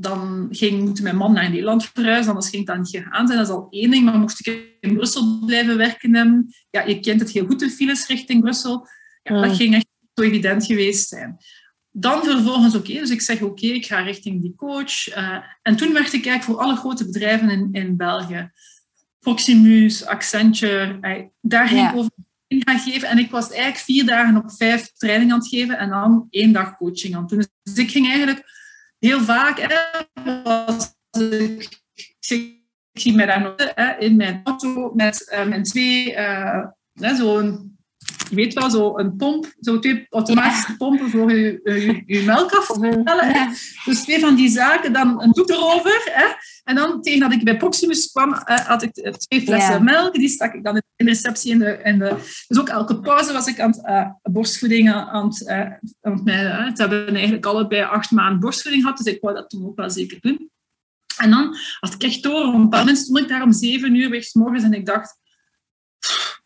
dan 0.00 0.48
ging, 0.50 1.00
mijn 1.00 1.16
man 1.16 1.32
naar 1.32 1.50
Nederland 1.50 1.90
verhuizen, 1.94 2.32
anders 2.32 2.50
ging 2.50 2.66
dat 2.66 2.76
niet 2.76 2.88
gegaan 2.88 3.26
zijn. 3.26 3.38
Dat 3.38 3.48
is 3.48 3.54
al 3.54 3.66
één 3.70 3.90
ding. 3.90 4.04
Maar 4.04 4.18
mocht 4.18 4.46
ik 4.46 4.76
in 4.80 4.94
Brussel 4.94 5.42
blijven 5.46 5.76
werken, 5.76 6.54
ja, 6.70 6.82
je 6.82 7.00
kent 7.00 7.20
het 7.20 7.30
heel 7.30 7.46
goed, 7.46 7.60
de 7.60 7.70
files 7.70 8.06
richting 8.06 8.40
Brussel. 8.40 8.86
Ja, 9.22 9.40
Dat 9.40 9.56
ging 9.56 9.74
echt 9.74 9.86
zo 10.14 10.22
evident 10.22 10.66
geweest 10.66 11.08
zijn. 11.08 11.36
Dan 11.90 12.24
vervolgens, 12.24 12.74
oké, 12.74 12.92
dus 12.92 13.10
ik 13.10 13.20
zeg 13.20 13.42
oké, 13.42 13.66
ik 13.66 13.86
ga 13.86 14.00
richting 14.00 14.42
die 14.42 14.54
coach. 14.56 15.16
Uh, 15.16 15.36
en 15.62 15.76
toen 15.76 15.92
werkte 15.92 16.16
ik 16.16 16.26
eigenlijk 16.26 16.42
voor 16.42 16.66
alle 16.66 16.76
grote 16.76 17.04
bedrijven 17.04 17.50
in, 17.50 17.68
in 17.72 17.96
België. 17.96 18.50
Proximus, 19.18 20.04
Accenture, 20.04 20.98
uh, 21.00 21.26
daar 21.40 21.68
ging 21.68 21.88
ik 21.88 21.96
over 21.96 22.10
gaan 22.48 22.78
geven. 22.78 23.08
En 23.08 23.18
ik 23.18 23.30
was 23.30 23.50
eigenlijk 23.50 23.78
vier 23.78 24.06
dagen 24.06 24.36
op 24.36 24.52
vijf 24.52 24.92
training 24.92 25.32
aan 25.32 25.38
het 25.38 25.48
geven 25.48 25.78
en 25.78 25.88
dan 25.88 26.26
één 26.30 26.52
dag 26.52 26.76
coaching 26.76 27.14
aan 27.14 27.20
het 27.20 27.30
doen. 27.30 27.46
Dus 27.62 27.74
ik 27.74 27.90
ging 27.90 28.08
eigenlijk 28.08 28.44
heel 29.00 29.20
vaak, 29.20 29.58
ik, 31.18 31.68
ik, 32.18 32.58
zie 32.92 33.14
mij 33.14 33.26
daar 33.26 33.40
nog 33.40 33.54
hè, 33.74 33.96
in 33.98 34.16
mijn 34.16 34.40
auto 34.44 34.92
met 34.94 35.30
uh, 35.32 35.46
mijn 35.46 35.62
twee, 35.62 36.12
uh, 36.14 36.66
zo'n, 36.94 37.78
weet 38.30 38.54
wel, 38.54 38.70
zo 38.70 38.98
een 38.98 39.16
pomp, 39.16 39.54
zo 39.60 39.78
twee 39.78 40.06
automatische 40.10 40.70
ja. 40.70 40.76
pompen 40.76 41.10
voor 41.10 41.32
je, 41.32 41.60
je, 41.64 42.02
je 42.06 42.22
melk 42.22 42.52
af 42.52 42.76
ja. 42.80 43.52
Dus 43.84 44.00
twee 44.02 44.20
van 44.20 44.34
die 44.34 44.48
zaken, 44.48 44.92
dan 44.92 45.22
een 45.22 45.30
doek 45.30 45.50
erover. 45.50 46.02
Hè. 46.04 46.26
En 46.64 46.74
dan 46.74 47.02
tegen 47.02 47.20
dat 47.20 47.32
ik 47.32 47.44
bij 47.44 47.56
Proximus 47.56 48.10
kwam, 48.10 48.32
uh, 48.32 48.58
had 48.58 48.82
ik 48.82 48.92
twee 48.92 49.42
flessen 49.42 49.74
ja. 49.74 49.78
melk. 49.78 50.14
Die 50.14 50.28
stak 50.28 50.54
ik 50.54 50.64
dan 50.64 50.74
in 50.74 50.82
de 50.96 51.04
receptie. 51.04 51.52
In 51.52 51.58
de, 51.58 51.80
in 51.84 51.98
de, 51.98 52.16
dus 52.48 52.58
ook 52.58 52.68
elke 52.68 53.00
pauze 53.00 53.32
was 53.32 53.46
ik 53.46 53.60
aan 53.60 53.70
het 53.70 53.86
uh, 53.86 54.10
borstvoeding 54.22 54.92
aan 54.92 55.26
het... 55.26 55.40
Uh, 55.40 55.60
aan 56.00 56.22
het 56.24 56.68
het 56.68 56.78
hebben 56.78 57.14
eigenlijk 57.14 57.46
allebei 57.46 57.82
acht 57.82 58.10
maanden 58.10 58.40
borstvoeding 58.40 58.82
gehad, 58.82 58.98
dus 58.98 59.12
ik 59.14 59.20
wou 59.20 59.34
dat 59.34 59.50
toen 59.50 59.66
ook 59.66 59.76
wel 59.76 59.90
zeker 59.90 60.18
doen. 60.20 60.50
En 61.16 61.30
dan 61.30 61.56
had 61.80 61.94
ik 61.94 62.02
echt 62.02 62.22
door. 62.22 62.46
Op 62.46 62.54
een 62.54 62.62
bepaald 62.62 62.84
moment 62.84 62.98
stond 62.98 63.18
ik 63.18 63.28
daar 63.28 63.42
om 63.42 63.52
zeven 63.52 63.94
uur 63.94 64.10
weg 64.10 64.34
morgens 64.34 64.64
en 64.64 64.74
ik 64.74 64.86
dacht... 64.86 65.18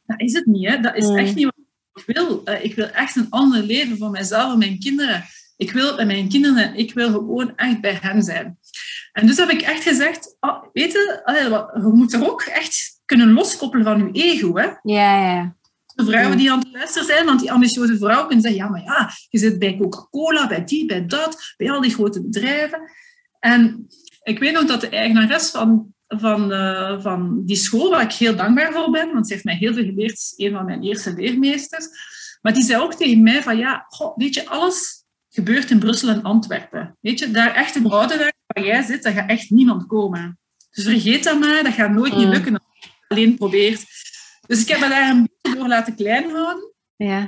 Dat 0.07 0.21
is 0.21 0.33
het 0.33 0.47
niet, 0.47 0.69
hè. 0.69 0.81
Dat 0.81 0.97
is 0.97 1.09
echt 1.09 1.35
niet 1.35 1.45
wat 1.45 1.64
ik 1.95 2.15
wil. 2.15 2.43
ik 2.63 2.75
wil 2.75 2.87
echt 2.87 3.17
een 3.17 3.31
ander 3.31 3.63
leven 3.63 3.97
voor 3.99 4.11
mijzelf 4.11 4.53
en 4.53 4.59
mijn 4.59 4.79
kinderen. 4.79 5.25
Ik 5.57 5.73
wil 5.73 5.97
bij 5.97 6.07
mijn 6.07 6.29
kinderen, 6.29 6.75
ik 6.75 6.95
wil 6.95 7.13
gewoon 7.13 7.57
echt 7.57 7.81
bij 7.81 7.99
hen 8.01 8.23
zijn. 8.23 8.59
En 9.13 9.27
dus 9.27 9.37
heb 9.37 9.51
ik 9.51 9.63
echt 9.63 9.83
gezegd, 9.83 10.37
oh, 10.41 10.63
weet 10.73 10.93
je, 10.93 11.23
je 11.75 11.91
moet 11.93 12.13
er 12.13 12.31
ook 12.31 12.43
echt 12.43 13.01
kunnen 13.05 13.33
loskoppelen 13.33 13.85
van 13.85 14.11
je 14.13 14.23
ego. 14.23 14.57
Hè? 14.57 14.67
Ja, 14.83 15.35
ja. 15.35 15.57
De 15.95 16.05
vrouwen 16.05 16.37
die 16.37 16.53
aan 16.53 16.59
het 16.59 16.73
luisteren 16.73 17.07
zijn, 17.07 17.27
want 17.27 17.41
die 17.41 17.53
ambitieuze 17.53 17.97
vrouwen 17.97 18.27
kunnen 18.27 18.45
zeggen, 18.45 18.61
ja, 18.61 18.69
maar 18.69 18.83
ja, 18.83 19.11
je 19.29 19.39
zit 19.39 19.59
bij 19.59 19.77
Coca-Cola, 19.77 20.47
bij 20.47 20.65
die, 20.65 20.87
bij 20.87 21.07
dat, 21.07 21.55
bij 21.57 21.71
al 21.71 21.81
die 21.81 21.95
grote 21.95 22.23
bedrijven. 22.23 22.91
En 23.41 23.87
ik 24.23 24.39
weet 24.39 24.53
nog 24.53 24.65
dat 24.65 24.81
de 24.81 24.89
eigenares 24.89 25.51
van, 25.51 25.94
van, 26.21 26.53
uh, 26.53 27.01
van 27.01 27.43
die 27.45 27.57
school, 27.57 27.91
waar 27.91 28.03
ik 28.03 28.13
heel 28.13 28.37
dankbaar 28.37 28.73
voor 28.73 28.91
ben, 28.91 29.13
want 29.13 29.27
ze 29.27 29.33
heeft 29.33 29.45
mij 29.45 29.57
heel 29.57 29.75
veel 29.75 29.85
geleerd, 29.85 30.33
een 30.37 30.53
van 30.53 30.65
mijn 30.65 30.83
eerste 30.83 31.15
leermeesters, 31.15 31.87
maar 32.43 32.53
die 32.53 32.65
zei 32.65 32.83
ook 32.83 32.95
tegen 32.95 33.23
mij 33.23 33.43
van, 33.43 33.57
ja, 33.57 33.85
goh, 33.89 34.17
weet 34.17 34.35
je, 34.35 34.49
alles 34.49 35.05
gebeurt 35.29 35.71
in 35.71 35.79
Brussel 35.79 36.09
en 36.09 36.23
Antwerpen. 36.23 36.99
Weet 37.01 37.19
je, 37.19 37.31
daar 37.31 37.55
echt 37.55 37.77
in 37.77 37.91
Oudenarde, 37.91 38.33
waar 38.47 38.65
jij 38.65 38.83
zit, 38.83 39.03
daar 39.03 39.13
gaat 39.13 39.29
echt 39.29 39.51
niemand 39.51 39.87
komen. 39.87 40.39
Dus 40.71 40.85
vergeet 40.85 41.25
dat 41.25 41.39
maar, 41.39 41.63
dat 41.63 41.73
gaat 41.73 41.91
nooit 41.91 42.17
niet 42.17 42.29
lukken 42.29 42.53
als 42.53 42.79
je 42.81 42.89
alleen 43.09 43.37
probeert. 43.37 43.85
Dus 44.47 44.61
ik 44.61 44.69
heb 44.69 44.81
me 44.81 44.89
daar 44.89 45.11
een 45.11 45.29
beetje 45.41 45.59
door 45.59 45.69
laten 45.69 45.95
klein 45.95 46.31
houden. 46.31 46.73
Ja. 46.97 47.23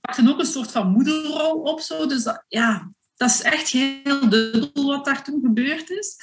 Ik 0.00 0.14
had 0.14 0.28
ook 0.28 0.38
een 0.38 0.46
soort 0.46 0.72
van 0.72 0.90
moederrol 0.90 1.60
op. 1.60 1.80
Zo. 1.80 2.06
Dus 2.06 2.22
dat, 2.22 2.44
ja, 2.48 2.92
dat 3.16 3.30
is 3.30 3.42
echt 3.42 3.68
heel 3.68 4.28
dubbel 4.28 4.86
wat 4.86 5.04
daar 5.04 5.24
toen 5.24 5.40
gebeurd 5.42 5.90
is. 5.90 6.16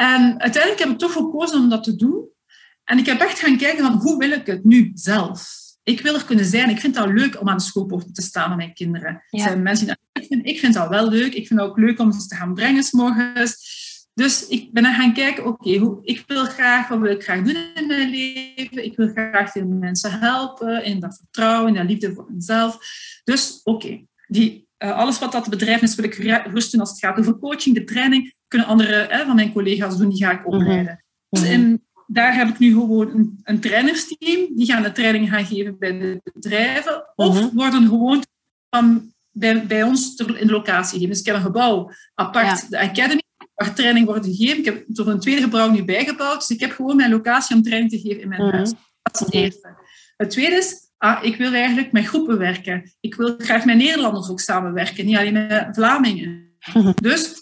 En 0.00 0.40
uiteindelijk 0.40 0.82
heb 0.82 0.92
ik 0.92 0.98
toch 0.98 1.12
gekozen 1.12 1.58
om 1.58 1.68
dat 1.68 1.84
te 1.84 1.96
doen. 1.96 2.28
En 2.84 2.98
ik 2.98 3.06
heb 3.06 3.20
echt 3.20 3.38
gaan 3.38 3.56
kijken 3.56 3.84
van 3.84 3.92
hoe 3.92 4.18
wil 4.18 4.30
ik 4.30 4.46
het 4.46 4.64
nu 4.64 4.90
zelf? 4.94 5.58
Ik 5.82 6.00
wil 6.00 6.14
er 6.14 6.24
kunnen 6.24 6.44
zijn. 6.44 6.70
Ik 6.70 6.80
vind 6.80 6.98
het 6.98 7.12
leuk 7.12 7.40
om 7.40 7.48
aan 7.48 7.56
de 7.56 7.62
schoolpoort 7.62 8.14
te 8.14 8.22
staan 8.22 8.48
met 8.48 8.58
mijn 8.58 8.74
kinderen. 8.74 9.22
Ja. 9.30 9.42
zijn 9.42 9.62
mensen 9.62 9.86
die 9.86 9.96
dat 10.12 10.26
vinden. 10.26 10.46
Ik 10.46 10.58
vind 10.58 10.74
dat 10.74 10.88
wel 10.88 11.08
leuk. 11.08 11.34
Ik 11.34 11.46
vind 11.46 11.60
het 11.60 11.68
ook 11.68 11.78
leuk 11.78 11.98
om 11.98 12.12
ze 12.12 12.26
te 12.26 12.34
gaan 12.34 12.54
brengen 12.54 12.82
s 12.82 12.92
morgens. 12.92 13.78
Dus 14.14 14.46
ik 14.46 14.72
ben 14.72 14.82
dan 14.82 14.94
gaan 14.94 15.14
kijken, 15.14 15.46
oké, 15.46 15.68
okay, 15.68 15.98
ik 16.02 16.24
wil 16.26 16.44
graag, 16.44 16.88
wat 16.88 16.98
wil 16.98 17.10
ik 17.10 17.22
graag 17.22 17.42
doen 17.42 17.56
in 17.74 17.86
mijn 17.86 18.10
leven? 18.10 18.84
Ik 18.84 18.96
wil 18.96 19.08
graag 19.08 19.50
veel 19.50 19.66
mensen 19.66 20.18
helpen, 20.18 20.84
in 20.84 21.00
dat 21.00 21.16
vertrouwen, 21.16 21.68
in 21.68 21.74
dat 21.74 21.90
liefde 21.90 22.14
voor 22.14 22.26
mezelf. 22.32 22.78
Dus 23.24 23.60
oké, 23.64 23.86
okay, 23.86 24.06
die 24.26 24.68
alles 24.88 25.18
wat 25.18 25.32
dat 25.32 25.48
bedrijf 25.48 25.82
is, 25.82 25.94
wil 25.94 26.04
ik 26.04 26.14
gerust 26.14 26.72
doen 26.72 26.80
als 26.80 26.90
het 26.90 26.98
gaat 26.98 27.18
over 27.18 27.38
coaching, 27.38 27.74
de 27.74 27.84
training. 27.84 28.34
Kunnen 28.48 28.68
andere 28.68 29.22
van 29.26 29.34
mijn 29.34 29.52
collega's 29.52 29.96
doen, 29.96 30.08
die 30.08 30.24
ga 30.24 30.30
ik 30.30 30.46
opleiden. 30.46 31.04
Dus 31.28 31.42
in, 31.42 31.84
daar 32.06 32.34
heb 32.34 32.48
ik 32.48 32.58
nu 32.58 32.70
gewoon 32.70 33.10
een, 33.10 33.40
een 33.42 33.60
trainersteam. 33.60 34.56
Die 34.56 34.66
gaan 34.66 34.82
de 34.82 34.92
training 34.92 35.28
gaan 35.28 35.46
geven 35.46 35.78
bij 35.78 35.98
de 35.98 36.20
bedrijven. 36.32 37.12
Of 37.14 37.50
worden 37.52 37.88
gewoon 37.88 38.24
van, 38.70 39.12
bij, 39.30 39.66
bij 39.66 39.82
ons 39.82 40.16
in 40.16 40.46
de 40.46 40.52
locatie 40.52 40.92
gegeven. 40.92 41.08
Dus 41.08 41.20
ik 41.20 41.26
heb 41.26 41.34
een 41.34 41.40
gebouw 41.40 41.90
apart, 42.14 42.70
de 42.70 42.78
Academy, 42.78 43.22
waar 43.54 43.74
training 43.74 44.06
wordt 44.06 44.26
gegeven. 44.26 44.58
Ik 44.58 44.64
heb 44.64 44.84
er 44.94 45.08
een 45.08 45.20
tweede 45.20 45.42
gebouw 45.42 45.70
nu 45.70 45.84
bijgebouwd. 45.84 46.38
Dus 46.38 46.56
ik 46.56 46.60
heb 46.60 46.70
gewoon 46.70 46.96
mijn 46.96 47.10
locatie 47.10 47.56
om 47.56 47.62
training 47.62 47.90
te 47.90 48.00
geven 48.00 48.22
in 48.22 48.28
mijn 48.28 48.42
huis. 48.42 48.72
Dat 49.02 49.14
is 49.14 49.20
het 49.20 49.34
eerste. 49.34 49.76
Het 50.16 50.30
tweede 50.30 50.56
is, 50.56 50.89
ah, 51.00 51.24
ik 51.24 51.36
wil 51.36 51.52
eigenlijk 51.52 51.92
met 51.92 52.06
groepen 52.06 52.38
werken. 52.38 52.92
Ik 53.00 53.14
wil 53.14 53.34
graag 53.38 53.64
met 53.64 53.76
Nederlanders 53.76 54.30
ook 54.30 54.40
samenwerken, 54.40 55.06
niet 55.06 55.16
alleen 55.16 55.32
met 55.32 55.68
Vlamingen. 55.72 56.48
Dus 57.02 57.34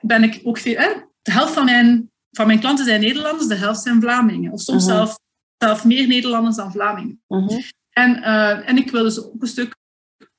ben 0.00 0.22
ik 0.22 0.40
ook 0.42 0.58
veel... 0.58 0.76
de 1.22 1.32
helft 1.32 1.52
van 1.52 1.64
mijn 1.64 2.12
van 2.36 2.46
mijn 2.46 2.60
klanten 2.60 2.84
zijn 2.84 3.00
Nederlanders, 3.00 3.46
de 3.46 3.54
helft 3.54 3.82
zijn 3.82 4.00
Vlamingen. 4.00 4.52
Of 4.52 4.60
soms 4.60 4.84
mhm. 4.84 4.94
zelf, 4.94 5.18
zelf 5.58 5.84
meer 5.84 6.06
Nederlanders 6.06 6.56
dan 6.56 6.72
Vlamingen. 6.72 7.22
Mhm. 7.28 7.60
en, 7.90 8.18
uh, 8.18 8.68
en 8.68 8.76
ik 8.76 8.90
wil 8.90 9.02
dus 9.02 9.24
ook 9.24 9.42
een 9.42 9.48
stuk 9.48 9.76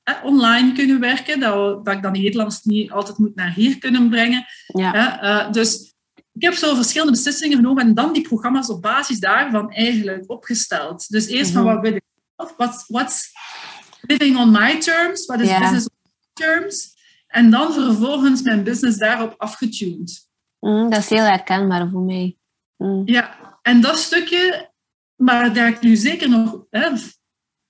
eh, 0.02 0.14
online 0.24 0.72
kunnen 0.72 1.00
werken, 1.00 1.40
dat, 1.40 1.84
dat 1.84 1.94
ik 1.94 2.02
dan 2.02 2.12
de 2.12 2.18
Nederlanders 2.18 2.62
niet 2.62 2.90
altijd 2.90 3.18
moet 3.18 3.34
naar 3.34 3.52
hier 3.52 3.78
kunnen 3.78 4.08
brengen. 4.08 4.44
Ja. 4.66 5.22
Uh, 5.22 5.52
dus 5.52 5.94
ik 6.32 6.42
heb 6.42 6.54
zo 6.54 6.74
verschillende 6.74 7.12
beslissingen 7.12 7.56
genomen 7.56 7.84
en 7.84 7.94
dan 7.94 8.12
die 8.12 8.22
programma's 8.22 8.70
op 8.70 8.82
basis 8.82 9.20
daarvan 9.20 9.72
eigenlijk 9.72 10.30
opgesteld. 10.30 11.08
Dus 11.08 11.26
eerst 11.26 11.50
van 11.50 11.64
mhm. 11.64 11.74
wat 11.74 11.82
wil 11.82 11.94
ik 11.94 12.02
What's, 12.36 12.84
what's 12.88 13.32
living 14.00 14.36
on 14.36 14.50
my 14.50 14.80
terms? 14.80 15.26
Wat 15.26 15.40
is 15.40 15.58
business 15.58 15.88
on 15.88 15.96
my 16.02 16.10
terms? 16.32 16.94
En 17.26 17.50
dan 17.50 17.72
vervolgens 17.72 18.42
mijn 18.42 18.64
business 18.64 18.98
daarop 18.98 19.34
afgetuned. 19.38 20.28
Mm, 20.60 20.90
dat 20.90 20.98
is 20.98 21.08
heel 21.08 21.24
herkenbaar 21.24 21.88
voor 21.88 22.00
mij. 22.00 22.36
Mm. 22.76 23.02
Ja, 23.04 23.58
en 23.62 23.80
dat 23.80 23.98
stukje, 23.98 24.70
maar 25.14 25.54
dat 25.54 25.66
ik 25.66 25.80
nu 25.80 25.96
zeker 25.96 26.28
nog 26.28 26.64
hè, 26.70 26.90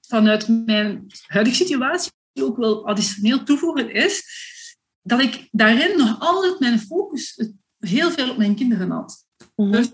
vanuit 0.00 0.48
mijn 0.66 1.06
huidige 1.26 1.56
situatie 1.56 2.12
ook 2.40 2.56
wel 2.56 2.86
additioneel 2.86 3.42
toevoegen, 3.42 3.94
is 3.94 4.24
dat 5.02 5.20
ik 5.20 5.48
daarin 5.50 5.98
nog 5.98 6.20
altijd 6.20 6.60
mijn 6.60 6.80
focus 6.80 7.50
heel 7.78 8.10
veel 8.10 8.30
op 8.30 8.36
mijn 8.36 8.54
kinderen 8.54 8.90
had. 8.90 9.26
Mhm. 9.56 9.70
Dus 9.70 9.90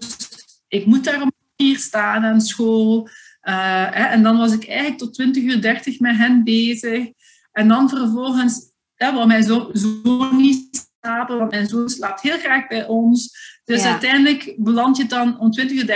ik 0.68 0.86
moet 0.86 1.04
daar 1.04 1.22
om 1.22 1.32
hier 1.56 1.78
staan 1.78 2.24
aan 2.24 2.40
school. 2.40 3.08
Hè, 3.50 4.04
en 4.04 4.22
dan 4.22 4.38
was 4.38 4.52
ik 4.52 4.66
eigenlijk 4.66 4.98
tot 4.98 5.14
20 5.14 5.42
uur 5.42 5.60
30 5.60 6.00
met 6.00 6.16
hen 6.16 6.44
bezig. 6.44 7.08
En 7.52 7.68
dan 7.68 7.88
vervolgens, 7.88 8.72
wat 8.96 9.26
mijn 9.26 9.42
zoon 9.42 9.70
zo 9.76 10.32
niet 10.32 10.88
slapen, 11.00 11.38
want 11.38 11.50
mijn 11.50 11.66
zoon 11.66 11.88
slaapt 11.88 12.20
heel 12.20 12.38
graag 12.38 12.66
bij 12.66 12.86
ons. 12.86 13.36
Dus 13.64 13.82
uiteindelijk 13.82 14.54
beland 14.58 14.96
je 14.96 15.06
dan 15.06 15.38
om 15.38 15.50
20.30 15.60 15.66
uur 15.68 15.86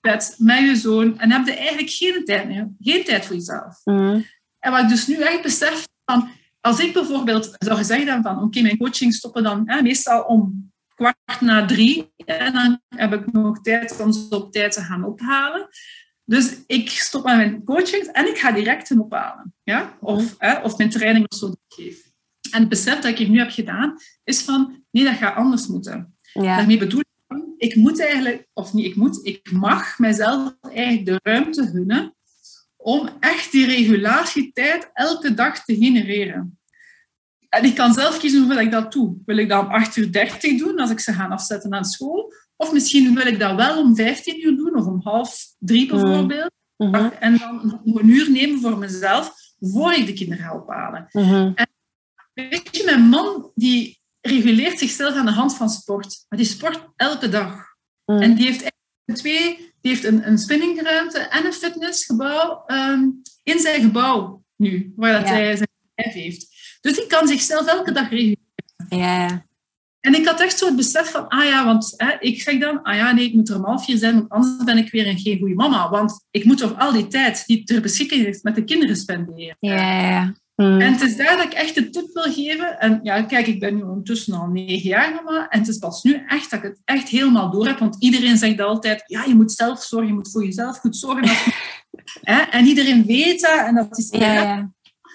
bed 0.00 0.34
met 0.38 0.58
je 0.58 0.76
zoon 0.76 1.18
en 1.18 1.30
heb 1.30 1.46
je 1.46 1.54
eigenlijk 1.54 1.90
geen 1.90 2.24
tijd 2.24 2.46
meer, 2.46 2.70
geen 2.78 3.04
tijd 3.04 3.26
voor 3.26 3.36
jezelf. 3.36 3.80
Mm. 3.84 4.26
En 4.58 4.70
wat 4.72 4.82
ik 4.82 4.88
dus 4.88 5.06
nu 5.06 5.14
echt 5.14 5.42
besef, 5.42 5.86
van, 6.04 6.28
als 6.60 6.80
ik 6.80 6.92
bijvoorbeeld 6.92 7.56
zou 7.58 7.84
zeggen 7.84 8.22
van, 8.22 8.42
oké, 8.42 8.60
mijn 8.60 8.78
coaching 8.78 9.14
stoppen 9.14 9.42
dan 9.42 9.62
hè, 9.64 9.82
meestal 9.82 10.22
om 10.22 10.72
kwart 10.94 11.40
na 11.40 11.66
drie, 11.66 12.12
en 12.24 12.52
dan 12.52 12.80
heb 12.88 13.12
ik 13.12 13.32
nog 13.32 13.60
tijd 13.60 14.00
om 14.00 14.12
ze 14.12 14.26
op 14.30 14.52
tijd 14.52 14.72
te 14.72 14.80
gaan 14.80 15.04
ophalen. 15.04 15.68
Dus 16.28 16.56
ik 16.66 16.90
stop 16.90 17.24
met 17.24 17.36
mijn 17.36 17.64
coaching 17.64 18.06
en 18.06 18.28
ik 18.28 18.38
ga 18.38 18.52
direct 18.52 18.88
hem 18.88 19.00
ophalen. 19.00 19.54
Ja? 19.62 19.96
Of, 20.00 20.34
hè, 20.38 20.60
of 20.60 20.76
mijn 20.76 20.90
training 20.90 21.26
of 21.28 21.38
zo 21.38 21.52
geef. 21.68 22.02
En 22.50 22.60
het 22.60 22.68
besef 22.68 22.98
dat 22.98 23.18
ik 23.18 23.28
nu 23.28 23.38
heb 23.38 23.50
gedaan, 23.50 23.96
is 24.24 24.42
van, 24.42 24.84
nee, 24.90 25.04
dat 25.04 25.14
gaat 25.14 25.36
anders 25.36 25.66
moeten. 25.66 26.14
Ja. 26.32 26.56
Daarmee 26.56 26.78
bedoel 26.78 27.00
ik, 27.00 27.42
ik 27.56 27.76
moet 27.76 28.00
eigenlijk, 28.00 28.46
of 28.52 28.72
niet 28.72 28.84
ik 28.84 28.96
moet, 28.96 29.20
ik 29.22 29.52
mag 29.52 29.98
mijzelf 29.98 30.54
eigenlijk 30.62 31.06
de 31.06 31.20
ruimte 31.22 31.66
gunnen 31.66 32.14
om 32.76 33.08
echt 33.20 33.52
die 33.52 33.66
regulatietijd 33.66 34.90
elke 34.92 35.34
dag 35.34 35.64
te 35.64 35.76
genereren. 35.76 36.58
En 37.48 37.64
ik 37.64 37.74
kan 37.74 37.92
zelf 37.92 38.18
kiezen 38.18 38.40
hoeveel 38.40 38.60
ik 38.60 38.70
dat 38.70 38.92
doe. 38.92 39.16
Wil 39.24 39.36
ik 39.36 39.48
dat 39.48 39.64
om 39.64 39.70
8 39.70 39.96
uur 39.96 40.12
30 40.12 40.58
doen, 40.58 40.78
als 40.78 40.90
ik 40.90 41.00
ze 41.00 41.12
ga 41.12 41.26
afzetten 41.26 41.74
aan 41.74 41.84
school? 41.84 42.32
Of 42.58 42.72
misschien 42.72 43.14
wil 43.14 43.26
ik 43.26 43.38
dat 43.38 43.54
wel 43.54 43.78
om 43.78 43.96
15 43.96 44.46
uur 44.46 44.56
doen, 44.56 44.76
of 44.76 44.86
om 44.86 45.00
half 45.04 45.54
drie 45.58 45.92
mm. 45.92 46.00
bijvoorbeeld. 46.00 46.50
Mm 46.76 46.94
-hmm. 46.94 47.12
En 47.20 47.38
dan 47.38 47.80
een 47.84 48.08
uur 48.08 48.30
nemen 48.30 48.60
voor 48.60 48.78
mezelf, 48.78 49.32
voor 49.60 49.92
ik 49.92 50.06
de 50.06 50.12
kinderen 50.12 50.44
ga 50.44 50.56
ophalen. 50.56 51.08
Mm 51.12 51.22
-hmm. 51.22 51.54
Weet 52.34 52.76
je, 52.76 52.84
mijn 52.84 53.08
man 53.08 53.50
die 53.54 54.00
reguleert 54.20 54.78
zichzelf 54.78 55.14
aan 55.14 55.26
de 55.26 55.32
hand 55.32 55.56
van 55.56 55.70
sport. 55.70 56.24
Maar 56.28 56.38
die 56.38 56.48
sport 56.48 56.88
elke 56.96 57.28
dag. 57.28 57.54
Mm. 58.04 58.20
En 58.20 58.34
die 58.34 58.46
heeft 58.46 58.72
twee, 59.04 59.56
die 59.80 59.92
heeft 59.92 60.04
een, 60.04 60.26
een 60.26 60.38
spinningruimte 60.38 61.18
en 61.18 61.44
een 61.44 61.52
fitnessgebouw 61.52 62.64
um, 62.66 63.22
in 63.42 63.58
zijn 63.58 63.82
gebouw 63.82 64.44
nu, 64.56 64.92
waar 64.96 65.12
dat 65.12 65.28
hij 65.28 65.56
zijn 65.56 65.68
bedrijf 65.94 66.14
heeft. 66.14 66.46
Dus 66.80 66.94
die 66.94 67.06
kan 67.06 67.28
zichzelf 67.28 67.66
elke 67.66 67.92
dag 67.92 68.10
reguleren. 68.10 68.46
Ja. 68.88 69.46
En 70.08 70.14
ik 70.14 70.26
had 70.26 70.40
echt 70.40 70.58
zo 70.58 70.66
het 70.66 70.76
besef 70.76 71.10
van, 71.10 71.28
ah 71.28 71.44
ja, 71.44 71.64
want 71.64 71.94
hè, 71.96 72.16
ik 72.18 72.42
zeg 72.42 72.58
dan, 72.58 72.82
ah 72.82 72.96
ja, 72.96 73.12
nee, 73.12 73.24
ik 73.24 73.34
moet 73.34 73.48
er 73.48 73.56
om 73.56 73.64
half 73.64 73.84
vier 73.84 73.96
zijn, 73.96 74.14
want 74.14 74.28
anders 74.28 74.64
ben 74.64 74.78
ik 74.78 74.90
weer 74.90 75.06
een 75.06 75.18
geen 75.18 75.38
goede 75.38 75.54
mama. 75.54 75.90
Want 75.90 76.26
ik 76.30 76.44
moet 76.44 76.58
toch 76.58 76.78
al 76.78 76.92
die 76.92 77.06
tijd 77.06 77.46
die 77.46 77.64
ter 77.64 77.80
beschikking 77.80 78.26
is 78.26 78.42
met 78.42 78.54
de 78.54 78.64
kinderen 78.64 78.96
spenderen. 78.96 79.56
Ja, 79.60 80.34
Mm. 80.54 80.80
En 80.80 80.92
het 80.92 81.00
is 81.00 81.16
daar 81.16 81.36
dat 81.36 81.44
ik 81.44 81.52
echt 81.52 81.74
de 81.74 81.90
tip 81.90 82.10
wil 82.12 82.32
geven. 82.32 82.80
En 82.80 83.00
ja, 83.02 83.22
kijk, 83.22 83.46
ik 83.46 83.60
ben 83.60 83.76
nu 83.76 83.82
ondertussen 83.82 84.34
al 84.34 84.46
negen 84.46 84.88
jaar 84.88 85.14
mama. 85.14 85.48
En 85.48 85.58
het 85.58 85.68
is 85.68 85.78
pas 85.78 86.02
nu 86.02 86.24
echt 86.26 86.50
dat 86.50 86.62
ik 86.62 86.64
het 86.64 86.80
echt 86.84 87.08
helemaal 87.08 87.50
door 87.50 87.66
heb. 87.66 87.78
Want 87.78 87.96
iedereen 87.98 88.36
zegt 88.36 88.60
altijd, 88.60 89.02
ja, 89.06 89.24
je 89.24 89.34
moet 89.34 89.52
zelf 89.52 89.82
zorgen. 89.82 90.08
Je 90.08 90.14
moet 90.14 90.30
voor 90.30 90.44
jezelf 90.44 90.78
goed 90.78 90.96
zorgen. 90.96 91.36
hè? 92.32 92.40
En 92.40 92.66
iedereen 92.66 93.06
weet 93.06 93.40
dat. 93.40 93.58
En 93.66 93.74
dat 93.74 93.98
is 93.98 94.08
ja, 94.10 94.32
ja. 94.32 94.72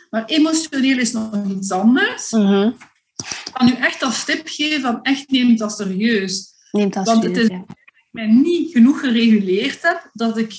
Maar 0.10 0.26
emotioneel 0.26 0.98
is 0.98 1.12
nog 1.12 1.46
iets 1.50 1.72
anders. 1.72 2.32
Mm 2.32 2.76
Ik 3.16 3.52
kan 3.54 3.66
nu 3.66 3.74
echt 3.74 4.04
als 4.04 4.26
tip 4.26 4.48
geven 4.48 4.82
van 4.82 5.02
echt 5.02 5.30
neem 5.32 5.58
dat 5.58 5.78
serieus. 5.78 6.54
Neem 6.72 6.90
dat 6.90 7.06
Want 7.06 7.24
het 7.24 7.38
is 7.38 7.48
dat 7.48 7.58
ik 7.58 8.08
mij 8.12 8.28
niet 8.28 8.72
genoeg 8.72 9.00
gereguleerd 9.00 9.82
heb 9.82 10.10
dat 10.14 10.38
ik, 10.38 10.54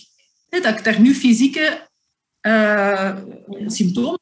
dat 0.48 0.78
ik 0.78 0.84
daar 0.84 1.00
nu 1.00 1.14
fysieke 1.14 1.88
uh, 2.42 3.16
symptomen 3.66 4.20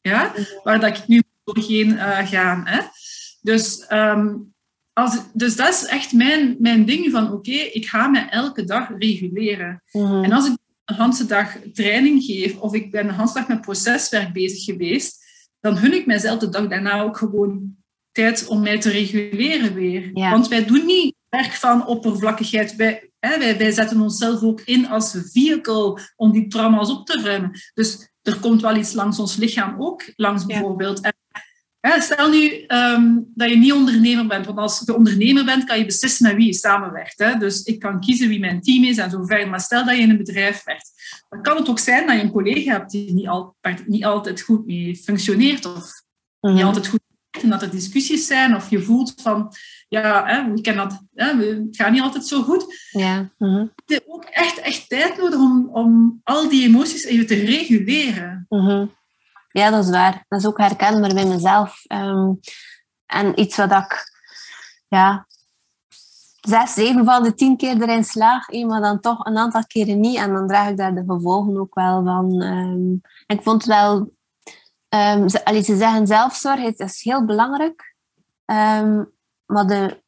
ja? 0.00 0.32
waar 0.62 0.80
dat 0.80 0.98
ik 0.98 1.06
nu 1.06 1.22
doorheen 1.44 1.88
uh, 1.90 2.28
gaan. 2.28 2.66
Hè? 2.66 2.80
Dus, 3.40 3.86
um, 3.90 4.54
als, 4.92 5.18
dus 5.32 5.56
dat 5.56 5.74
is 5.74 5.84
echt 5.84 6.12
mijn, 6.12 6.56
mijn 6.58 6.84
ding 6.84 7.10
van 7.10 7.32
oké, 7.32 7.50
ik 7.50 7.86
ga 7.86 8.08
me 8.08 8.18
elke 8.18 8.64
dag 8.64 8.88
reguleren. 8.98 9.82
Mhm. 9.92 10.24
En 10.24 10.32
als 10.32 10.46
ik 10.46 10.56
een 10.84 10.94
hele 10.94 11.26
dag 11.26 11.56
training 11.72 12.24
geef 12.24 12.56
of 12.56 12.74
ik 12.74 12.90
ben 12.90 13.08
een 13.08 13.14
hele 13.14 13.32
dag 13.34 13.48
met 13.48 13.60
proceswerk 13.60 14.32
bezig 14.32 14.64
geweest, 14.64 15.23
dan 15.64 15.78
hun 15.78 15.94
ik 15.94 16.06
mijzelf 16.06 16.38
de 16.38 16.48
dag 16.48 16.66
daarna 16.66 17.02
ook 17.02 17.16
gewoon 17.16 17.76
tijd 18.12 18.46
om 18.46 18.60
mij 18.60 18.80
te 18.80 18.90
reguleren 18.90 19.74
weer. 19.74 20.10
Want 20.12 20.48
wij 20.48 20.64
doen 20.64 20.86
niet 20.86 21.14
werk 21.28 21.52
van 21.52 21.86
oppervlakkigheid. 21.86 22.76
Wij, 22.76 23.10
hè, 23.18 23.38
wij, 23.38 23.58
wij 23.58 23.70
zetten 23.70 24.00
onszelf 24.00 24.42
ook 24.42 24.60
in 24.60 24.88
als 24.88 25.16
vehicle 25.32 25.98
om 26.16 26.32
die 26.32 26.48
trauma's 26.48 26.90
op 26.90 27.06
te 27.06 27.20
ruimen. 27.22 27.50
Dus 27.74 28.12
er 28.22 28.38
komt 28.40 28.60
wel 28.60 28.76
iets 28.76 28.92
langs 28.92 29.18
ons 29.18 29.36
lichaam 29.36 29.82
ook, 29.82 30.12
langs 30.16 30.46
bijvoorbeeld. 30.46 31.00
En, 31.00 31.14
stel 32.00 32.30
nu 32.30 32.64
um, 32.68 33.30
dat 33.34 33.50
je 33.50 33.56
niet 33.56 33.72
ondernemer 33.72 34.26
bent, 34.26 34.46
want 34.46 34.58
als 34.58 34.82
je 34.84 34.96
ondernemer 34.96 35.44
bent, 35.44 35.64
kan 35.64 35.78
je 35.78 35.84
beslissen 35.84 36.26
met 36.26 36.36
wie 36.36 36.46
je 36.46 36.52
samenwerkt. 36.54 37.18
Hè? 37.18 37.36
Dus 37.36 37.62
ik 37.62 37.78
kan 37.78 38.00
kiezen 38.00 38.28
wie 38.28 38.40
mijn 38.40 38.60
team 38.60 38.84
is 38.84 38.98
en 38.98 39.10
zo 39.10 39.24
verder. 39.24 39.48
Maar 39.48 39.60
stel 39.60 39.84
dat 39.84 39.96
je 39.96 40.02
in 40.02 40.10
een 40.10 40.16
bedrijf 40.16 40.64
werkt, 40.64 40.90
dan 41.28 41.42
kan 41.42 41.56
het 41.56 41.68
ook 41.68 41.78
zijn 41.78 42.06
dat 42.06 42.16
je 42.16 42.22
een 42.22 42.30
collega 42.30 42.72
hebt 42.72 42.90
die 42.90 43.14
niet, 43.14 43.28
al, 43.28 43.56
niet 43.86 44.04
altijd 44.04 44.40
goed 44.40 44.66
mee 44.66 44.96
functioneert 44.96 45.66
of 45.66 45.90
niet 46.40 46.54
mhm. 46.54 46.64
altijd 46.64 46.86
goed 46.86 47.00
en 47.42 47.48
dat 47.48 47.62
er 47.62 47.70
discussies 47.70 48.26
zijn 48.26 48.56
of 48.56 48.70
je 48.70 48.82
voelt 48.82 49.14
van, 49.22 49.52
ja, 49.88 50.26
hè, 50.26 50.52
we 50.52 50.60
kennen 50.60 50.88
dat, 50.88 51.02
hè, 51.14 51.44
het 51.44 51.76
gaat 51.76 51.90
niet 51.90 52.02
altijd 52.02 52.26
zo 52.26 52.42
goed. 52.42 52.88
Ja. 52.90 53.32
Uh 53.38 53.58
Het 53.58 53.90
is 53.90 54.00
ook 54.06 54.24
echt, 54.24 54.58
echt 54.58 54.88
tijd 54.88 55.16
nodig 55.16 55.38
om, 55.38 55.68
om 55.72 56.20
al 56.22 56.48
die 56.48 56.66
emoties 56.66 57.04
even 57.04 57.26
te 57.26 57.34
reguleren. 57.34 58.46
Uh 58.48 58.82
Ja, 59.54 59.70
dat 59.70 59.84
is 59.84 59.90
waar. 59.90 60.24
Dat 60.28 60.40
is 60.40 60.46
ook 60.46 60.58
herkenbaar 60.58 61.14
bij 61.14 61.26
mezelf. 61.26 61.84
Ehm, 61.86 62.32
en 63.06 63.40
iets 63.40 63.56
wat 63.56 63.70
ik, 63.70 64.10
ja, 64.88 65.26
zes, 66.40 66.74
zeven 66.74 67.04
van 67.04 67.22
de 67.22 67.34
tien 67.34 67.56
keer 67.56 67.82
erin 67.82 68.04
slaag, 68.04 68.48
maar 68.66 68.80
dan 68.80 69.00
toch 69.00 69.26
een 69.26 69.38
aantal 69.38 69.66
keren 69.66 70.00
niet. 70.00 70.16
En 70.16 70.32
dan 70.32 70.46
draag 70.46 70.68
ik 70.68 70.76
daar 70.76 70.94
de 70.94 71.04
gevolgen 71.06 71.58
ook 71.60 71.74
wel 71.74 72.04
van. 72.04 72.42
Um, 72.42 73.00
ik 73.26 73.42
vond 73.42 73.64
wel 73.64 74.12
Um, 74.94 75.28
ze, 75.28 75.64
zeggen 75.76 76.06
zelfzorg 76.06 76.62
het 76.62 76.80
is 76.80 77.02
heel 77.02 77.24
belangrijk. 77.24 77.94
Maar 79.46 79.66
de 79.66 80.02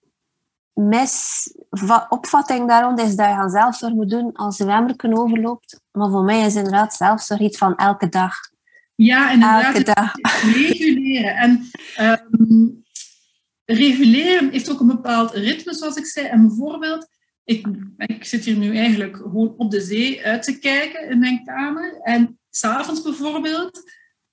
misopvatting 0.73 2.69
daarom 2.69 2.99
is 2.99 3.17
dat 3.17 3.27
je 3.27 3.33
aan 3.33 3.51
zelfzorg 3.51 3.93
moet 3.93 4.11
doen 4.11 4.33
als 4.33 4.57
de 4.57 4.65
wemmerken 4.65 5.19
overloopt. 5.19 5.81
Maar 5.93 6.11
voor 6.11 6.25
mij 6.25 6.41
is 6.41 6.55
inderdaad 6.55 6.95
zelfzorg 6.95 7.41
iets 7.41 7.59
van 7.59 7.77
elke 7.77 8.09
dag. 8.09 8.35
Ja, 8.97 9.31
inderdaad. 9.31 9.75
Elke. 9.77 10.53
Reguleren. 10.53 11.37
En 11.37 11.71
um, 12.41 12.85
reguleren 13.65 14.51
heeft 14.51 14.71
ook 14.71 14.81
een 14.81 14.87
bepaald 14.87 15.33
ritme, 15.33 15.75
zoals 15.75 15.97
ik 15.97 16.07
zei. 16.07 16.27
En 16.27 16.47
bijvoorbeeld, 16.47 17.09
ik, 17.45 17.67
ik 17.97 18.25
zit 18.25 18.45
hier 18.45 18.57
nu 18.57 18.77
eigenlijk 18.77 19.17
gewoon 19.17 19.55
op 19.57 19.71
de 19.71 19.81
zee 19.81 20.27
uit 20.27 20.43
te 20.43 20.59
kijken 20.59 21.11
in 21.11 21.19
mijn 21.19 21.45
kamer. 21.45 22.01
En 22.03 22.39
s'avonds 22.51 23.03
bijvoorbeeld, 23.03 23.83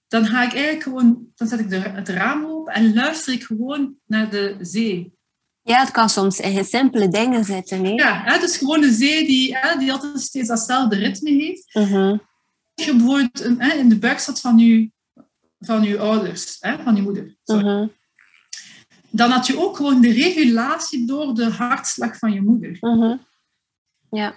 dan 0.08 0.26
ga 0.26 0.44
ik 0.44 0.54
eigenlijk 0.54 0.84
gewoon, 0.84 1.28
dan 1.36 1.48
zet 1.48 1.60
ik 1.60 1.70
de, 1.70 1.80
het 1.80 2.10
raam 2.10 2.46
open 2.46 2.74
en 2.74 2.94
luister 2.94 3.34
ik 3.34 3.44
gewoon 3.44 3.96
naar 4.06 4.30
de 4.30 4.56
zee. 4.62 5.14
Ja, 5.62 5.80
het 5.80 5.92
kan 5.92 6.10
soms 6.10 6.42
simpele 6.62 7.08
dingen 7.08 7.44
zitten. 7.44 7.86
Hè? 7.86 7.92
Ja, 7.92 8.22
het 8.26 8.44
is 8.44 8.58
gewoon 8.58 8.82
de 8.82 8.92
zee 8.92 9.26
die, 9.26 9.58
die 9.80 9.92
altijd 9.92 10.22
steeds 10.22 10.48
datzelfde 10.48 10.96
ritme 10.96 11.30
heeft. 11.30 11.74
Mhm. 11.74 12.18
Je 12.74 12.96
bijvoorbeeld 12.96 13.42
in 13.80 13.90
de 13.90 14.00
buik 14.00 14.20
zat 14.20 14.40
van 14.40 14.58
je, 14.58 14.92
van 15.60 15.84
je 15.84 16.00
ouders, 16.00 16.58
van 16.60 16.96
je 16.96 17.02
moeder, 17.02 17.36
Mhm. 17.46 17.88
dan 19.10 19.30
had 19.32 19.48
je 19.48 19.60
ook 19.60 19.76
gewoon 19.78 20.02
de 20.02 20.12
regulatie 20.12 21.08
door 21.08 21.34
de 21.36 21.46
hartslag 21.50 22.18
van 22.18 22.34
je 22.34 22.42
moeder. 22.42 22.78
Mhm. 22.80 23.18
Ja. 24.10 24.36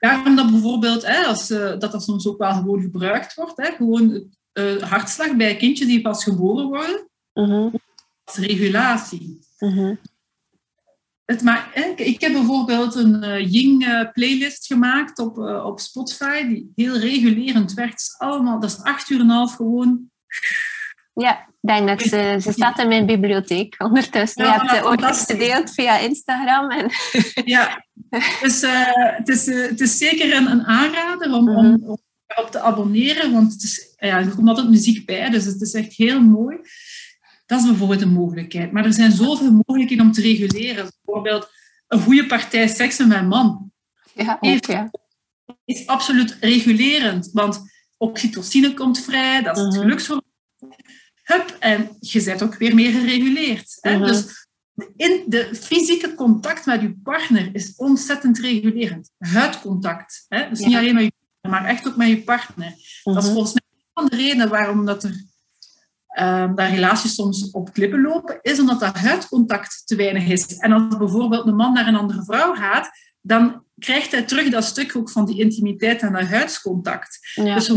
Daarom 0.00 0.36
dat 0.36 0.50
bijvoorbeeld, 0.50 1.06
hè, 1.06 1.24
als, 1.24 1.50
eh, 1.50 1.78
dat 1.78 1.92
dat 1.92 2.02
soms 2.04 2.26
ook 2.26 2.38
wel 2.38 2.52
gewoon 2.52 2.80
gebruikt 2.82 3.34
wordt, 3.34 3.56
hè, 3.56 3.70
gewoon 3.76 4.32
uh, 4.52 4.82
hartslag 4.82 5.36
bij 5.36 5.56
kindjes 5.56 5.86
die 5.88 6.00
pas 6.00 6.24
geboren 6.24 6.66
worden, 6.66 7.08
Mhm. 7.34 7.68
als 8.24 8.36
regulatie. 8.36 9.38
Het, 11.24 11.42
ik 11.96 12.20
heb 12.20 12.32
bijvoorbeeld 12.32 12.94
een 12.94 13.22
eh, 13.22 13.52
Ying-playlist 13.52 14.66
gemaakt 14.66 15.18
op, 15.18 15.38
eh, 15.38 15.64
op 15.64 15.80
Spotify, 15.80 16.46
die 16.46 16.72
heel 16.74 16.98
regulerend 16.98 17.74
werkt. 17.74 18.14
Allemaal, 18.18 18.60
dat 18.60 18.70
is 18.70 18.82
acht 18.82 19.10
uur 19.10 19.20
en 19.20 19.24
een 19.24 19.30
half 19.30 19.54
gewoon. 19.54 20.10
Ja, 21.14 21.38
ik 21.38 21.70
denk 21.70 21.88
dat 21.88 22.02
ze, 22.02 22.38
ze 22.40 22.52
staat 22.52 22.78
in 22.78 22.88
mijn 22.88 23.06
bibliotheek 23.06 23.74
ondertussen. 23.88 24.44
Ja, 24.44 24.62
je 24.62 24.70
hebt 24.70 24.86
fantastisch. 24.86 25.36
gedeeld 25.36 25.70
via 25.70 25.98
Instagram. 25.98 26.70
En... 26.70 26.90
Ja, 27.54 27.84
dus 28.40 28.62
eh, 28.62 28.90
het, 29.16 29.28
is, 29.28 29.46
eh, 29.46 29.68
het 29.68 29.80
is 29.80 29.98
zeker 29.98 30.34
een, 30.36 30.50
een 30.50 30.64
aanrader 30.64 31.32
om, 31.32 31.48
om, 31.48 31.66
Mhm. 31.66 31.82
om 31.90 31.98
erop 32.26 32.50
te 32.50 32.60
abonneren, 32.60 33.32
want 33.32 33.52
het 33.52 33.62
is, 33.62 33.94
ja, 33.96 34.18
er 34.18 34.34
komt 34.34 34.48
altijd 34.48 34.68
muziek 34.68 35.06
bij, 35.06 35.30
dus 35.30 35.44
het 35.44 35.60
is 35.60 35.72
echt 35.74 35.92
heel 35.92 36.20
mooi. 36.20 36.56
Dat 37.46 37.60
is 37.60 37.66
bijvoorbeeld 37.66 38.00
een 38.00 38.12
mogelijkheid. 38.12 38.72
Maar 38.72 38.84
er 38.84 38.92
zijn 38.92 39.12
zoveel 39.12 39.52
mogelijkheden 39.52 40.04
om 40.06 40.12
te 40.12 40.20
reguleren. 40.20 40.92
Bijvoorbeeld 41.04 41.48
een 41.88 42.00
goede 42.00 42.26
partij 42.26 42.68
seks 42.68 42.98
met 42.98 43.08
mijn 43.08 43.28
man. 43.28 43.72
Ja, 44.14 44.36
ook, 44.40 44.64
ja. 44.64 44.90
is 45.64 45.86
absoluut 45.86 46.36
regulerend. 46.40 47.30
Want 47.32 47.60
oxytocine 47.96 48.74
komt 48.74 49.00
vrij, 49.00 49.42
dat 49.42 49.56
is 49.56 49.62
het 49.62 49.72
Mhm. 49.72 49.82
gelukshormoon. 49.82 50.22
Hup, 51.22 51.56
en 51.60 51.96
je 52.00 52.22
bent 52.22 52.42
ook 52.42 52.54
weer 52.56 52.74
meer 52.74 52.90
gereguleerd. 52.92 53.78
Hè? 53.80 53.96
Mhm. 53.98 54.06
Dus 54.06 54.46
in 54.96 55.22
de 55.26 55.54
fysieke 55.54 56.14
contact 56.14 56.66
met 56.66 56.80
je 56.80 56.98
partner 57.02 57.50
is 57.54 57.74
ontzettend 57.76 58.38
regulerend. 58.38 59.10
Huidcontact. 59.18 60.24
Hè? 60.28 60.48
Dus 60.48 60.58
Ja. 60.58 60.66
niet 60.66 60.76
alleen 60.76 60.94
met 60.94 61.04
je 61.04 61.12
partner, 61.30 61.60
maar 61.60 61.70
echt 61.70 61.86
ook 61.88 61.96
met 61.96 62.08
je 62.08 62.22
partner. 62.22 62.74
Dat 63.04 63.16
is 63.16 63.24
Mhm. 63.24 63.32
volgens 63.32 63.52
mij 63.52 63.62
een 63.78 63.90
van 63.94 64.06
de 64.06 64.16
redenen 64.16 64.48
waarom 64.48 64.84
dat 64.86 65.04
er 65.04 65.24
ehm, 66.14 66.54
dat 66.54 66.68
relaties 66.68 67.14
soms 67.14 67.50
op 67.50 67.72
klippen 67.72 68.02
lopen, 68.02 68.38
is 68.42 68.60
omdat 68.60 68.80
dat 68.80 68.96
huidcontact 68.96 69.82
te 69.84 69.96
weinig 69.96 70.26
is. 70.26 70.56
En 70.56 70.72
als 70.72 70.96
bijvoorbeeld 70.96 71.46
een 71.46 71.56
man 71.56 71.72
naar 71.72 71.86
een 71.86 71.96
andere 71.96 72.24
vrouw 72.24 72.54
gaat, 72.54 72.90
dan 73.20 73.62
krijgt 73.78 74.10
hij 74.12 74.22
terug 74.22 74.48
dat 74.48 74.64
stuk 74.64 74.96
ook 74.96 75.10
van 75.10 75.24
die 75.24 75.40
intimiteit 75.40 76.02
en 76.02 76.12
dat 76.12 76.26
huidscontact. 76.26 77.18
Ja. 77.34 77.54
Dus 77.54 77.72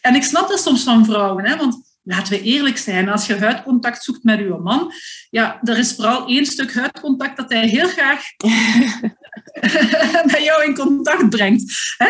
En 0.00 0.14
ik 0.14 0.22
snap 0.22 0.48
dat 0.48 0.60
soms 0.60 0.82
van 0.82 1.04
vrouwen, 1.04 1.44
hè, 1.44 1.56
want 1.56 1.98
laten 2.02 2.32
we 2.32 2.42
eerlijk 2.42 2.78
zijn, 2.78 3.08
als 3.08 3.26
je 3.26 3.36
huidcontact 3.36 4.04
zoekt 4.04 4.24
met 4.24 4.38
uw 4.40 4.58
man, 4.58 4.92
ja, 5.30 5.60
er 5.62 5.78
is 5.78 5.94
vooral 5.94 6.26
één 6.26 6.46
stuk 6.46 6.74
huidcontact 6.74 7.36
dat 7.36 7.52
hij 7.52 7.68
heel 7.68 7.88
graag 7.88 8.22
met 10.32 10.42
jou 10.44 10.64
in 10.64 10.74
contact 10.74 11.28
brengt. 11.28 11.94
Hè? 11.96 12.08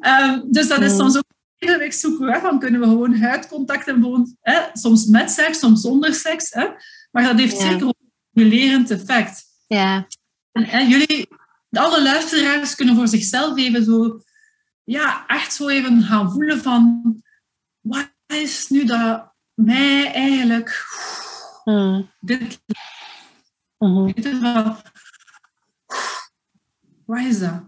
Ehm, 0.00 0.40
dus 0.50 0.68
dat 0.68 0.80
is 0.80 0.92
Mm. 0.92 0.98
soms 0.98 1.16
ook 1.16 1.31
een 1.62 1.68
evenwicht 1.68 1.98
zoeken, 1.98 2.32
hè, 2.32 2.40
van 2.40 2.58
kunnen 2.58 2.80
we 2.80 2.86
gewoon 2.86 3.14
huidcontact 3.16 3.84
hebben, 3.86 4.04
gewoon, 4.04 4.36
hè, 4.40 4.60
soms 4.72 5.06
met 5.06 5.30
seks, 5.30 5.58
soms 5.58 5.80
zonder 5.80 6.14
seks. 6.14 6.50
Hè? 6.50 6.68
Maar 7.10 7.22
dat 7.24 7.38
heeft 7.38 7.60
Ja. 7.60 7.70
zeker 7.70 7.86
een 7.86 7.94
regulerend 8.32 8.90
effect. 8.90 9.44
ja. 9.66 10.06
En, 10.52 10.64
hè, 10.64 10.78
jullie, 10.78 11.28
alle 11.70 12.02
luisteraars 12.02 12.74
kunnen 12.74 12.94
voor 12.94 13.08
zichzelf 13.08 13.58
even 13.58 13.84
zo, 13.84 14.20
ja, 14.84 15.26
echt 15.26 15.52
zo 15.54 15.68
even 15.68 16.02
gaan 16.02 16.32
voelen 16.32 16.62
van, 16.62 17.02
wat 17.80 18.10
is 18.26 18.68
nu 18.68 18.84
dat 18.84 19.32
mij 19.54 20.12
eigenlijk 20.12 20.84
Mhm. 21.64 22.02
dit 22.20 22.60
je 24.14 24.38
wel, 24.40 24.76
wat 27.06 27.20
is 27.20 27.38
dat? 27.38 27.62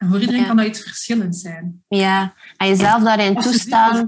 En 0.00 0.08
voor 0.08 0.20
iedereen 0.20 0.40
Ja. 0.40 0.46
kan 0.46 0.56
dat 0.56 0.66
iets 0.66 0.82
verschillends 0.82 1.40
zijn. 1.40 1.84
Ja, 1.88 2.34
en 2.56 2.68
jezelf 2.68 3.02
daarin 3.02 3.34
toestaan, 3.34 4.06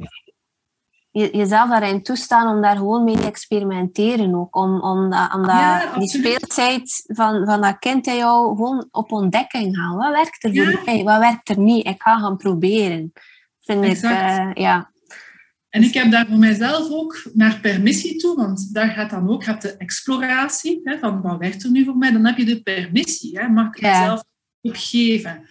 je, 1.11 1.29
jezelf 1.37 1.69
daarin 1.71 2.03
toestaan 2.03 2.57
om 2.57 2.63
daar 2.63 2.77
gewoon 2.77 3.05
mee 3.05 3.17
te 3.17 3.27
experimenteren 3.27 4.35
ook. 4.35 4.57
Om, 4.57 4.81
om, 4.81 4.99
om 5.05 5.45
Ja, 5.45 5.99
die 5.99 6.09
speelsheid 6.09 7.05
van, 7.07 7.45
van 7.47 7.61
dat 7.61 7.79
kind 7.79 8.07
in 8.07 8.17
jou 8.17 8.57
gewoon 8.57 8.89
op 8.91 9.13
ontdekking 9.13 9.77
gaan. 9.77 9.97
Wat 9.97 10.11
werkt 10.13 10.45
er 10.45 10.55
voor 10.55 10.71
Ja. 10.71 10.81
mij? 10.85 11.03
Wat 11.03 11.19
werkt 11.19 11.49
er 11.49 11.59
niet? 11.59 11.87
Ik 11.87 12.03
ga 12.03 12.19
gaan 12.19 12.37
proberen. 12.37 13.13
Vind 13.61 13.85
ik, 13.85 14.03
eh, 14.03 14.51
ja. 14.55 14.91
En 15.69 15.83
ik 15.83 15.95
heb 15.95 16.11
daar 16.11 16.27
voor 16.27 16.39
mijzelf 16.39 16.91
ook 16.91 17.23
naar 17.35 17.59
permissie 17.61 18.17
toe, 18.17 18.37
want 18.37 18.75
daar 18.75 18.89
gaat 18.89 19.11
dan 19.11 19.29
ook, 19.31 19.45
hebt 19.45 19.63
de 19.63 19.77
exploratie, 19.77 20.81
hè, 20.85 20.99
van 20.99 21.23
wat 21.23 21.39
werkt 21.39 21.65
er 21.65 21.71
nu 21.71 21.85
voor 21.85 21.97
mij, 21.97 22.13
dan 22.13 22.27
heb 22.27 22.37
je 22.37 22.45
de 22.45 22.63
permissie, 22.63 23.39
hè, 23.39 23.49
mag 23.49 23.67
ik 23.67 23.83
mezelf 23.83 24.25
ook 24.63 24.77
geven. 24.79 25.47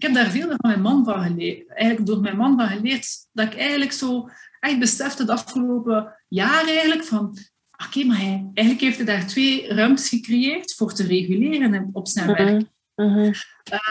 Ik 0.00 0.06
heb 0.06 0.14
daar 0.14 0.30
veel 0.30 0.48
van 0.48 0.56
mijn 0.60 0.80
man 0.80 1.04
van 1.04 1.22
geleerd, 1.22 1.68
eigenlijk 1.68 2.06
door 2.06 2.20
mijn 2.20 2.36
man 2.36 2.58
van 2.58 2.68
geleerd, 2.68 3.26
dat 3.32 3.46
ik 3.46 3.58
eigenlijk 3.58 3.92
zo 3.92 4.30
echt 4.60 4.78
besefte 4.78 5.24
de 5.24 5.32
afgelopen 5.32 6.16
jaren 6.28 6.68
eigenlijk 6.68 7.04
van, 7.04 7.38
oké, 7.86 8.04
maar 8.04 8.16
hij, 8.16 8.50
eigenlijk 8.54 8.80
heeft 8.80 8.96
hij 8.96 9.06
daar 9.06 9.26
twee 9.26 9.68
ruimtes 9.68 10.08
gecreëerd 10.08 10.74
voor 10.74 10.92
te 10.94 11.06
reguleren 11.06 11.90
op 11.92 12.08
zijn 12.08 12.26
werk. 12.26 12.66
Mhm. 12.94 13.08
Mhm. 13.08 13.32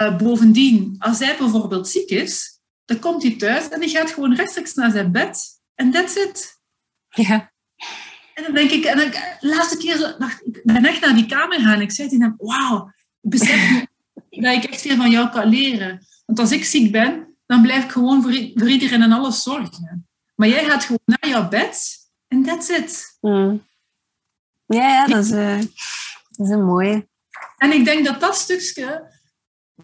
Uh, 0.02 0.18
bovendien, 0.18 0.96
als 1.00 1.20
hij 1.20 1.36
bijvoorbeeld 1.38 1.88
ziek 1.88 2.10
is, 2.10 2.60
dan 2.86 3.00
komt 3.00 3.24
hij 3.24 3.36
thuis 3.36 3.70
en 3.70 3.80
hij 3.80 3.90
gaat 3.90 4.12
gewoon 4.12 4.36
rechtstreeks 4.36 4.74
naar 4.74 4.92
zijn 4.92 5.12
bed. 5.12 5.62
En 5.76 5.92
that's 5.92 6.16
it. 6.16 6.60
Ja. 7.10 7.52
En 8.34 8.44
dan 8.44 8.54
denk 8.54 8.72
ik, 8.72 8.84
en 8.84 8.98
dan, 8.98 9.10
de 9.12 9.38
laatste 9.48 9.78
keer 9.78 10.16
dacht 10.20 10.46
ik, 10.46 10.62
ben 10.64 10.86
echt 10.86 11.02
naar 11.02 11.16
die 11.16 11.26
kamer 11.26 11.58
gegaan 11.58 11.74
en 11.74 11.82
ik 11.82 11.92
zei 11.92 12.10
tegen 12.10 12.24
hem, 12.24 12.36
wauw, 12.38 12.92
ik 13.22 13.30
besef 13.30 13.72
nu 13.72 13.88
dat 14.42 14.56
ik 14.56 14.64
echt 14.64 14.82
veel 14.82 14.96
van 14.96 15.10
jou 15.10 15.30
kan 15.30 15.48
leren. 15.48 16.06
Want 16.26 16.40
als 16.40 16.52
ik 16.52 16.66
ziek 16.66 16.92
ben, 16.92 17.38
dan 17.46 17.62
blijf 17.62 17.84
ik 17.84 17.92
gewoon 17.92 18.22
voor, 18.22 18.34
iedereen 18.34 19.02
en 19.02 19.12
alles 19.12 19.44
zorgen. 19.44 20.08
Maar 20.36 20.48
jij 20.48 20.66
gaat 20.66 20.84
gewoon 20.84 21.02
naar 21.06 21.30
jouw 21.30 21.48
bed 21.48 21.98
en 22.28 22.44
that's 22.44 22.70
it. 22.70 23.18
Mm. 23.22 23.68
Ja, 24.66 24.88
ja, 24.88 25.08
dat 25.08 25.24
is, 25.24 25.30
dat 25.30 26.48
is 26.48 26.50
een 26.50 26.66
mooie. 26.66 27.08
En 27.58 27.72
ik 27.72 27.86
denk 27.86 28.06
dat 28.06 28.20
dat 28.20 28.36
stukje, 28.36 29.14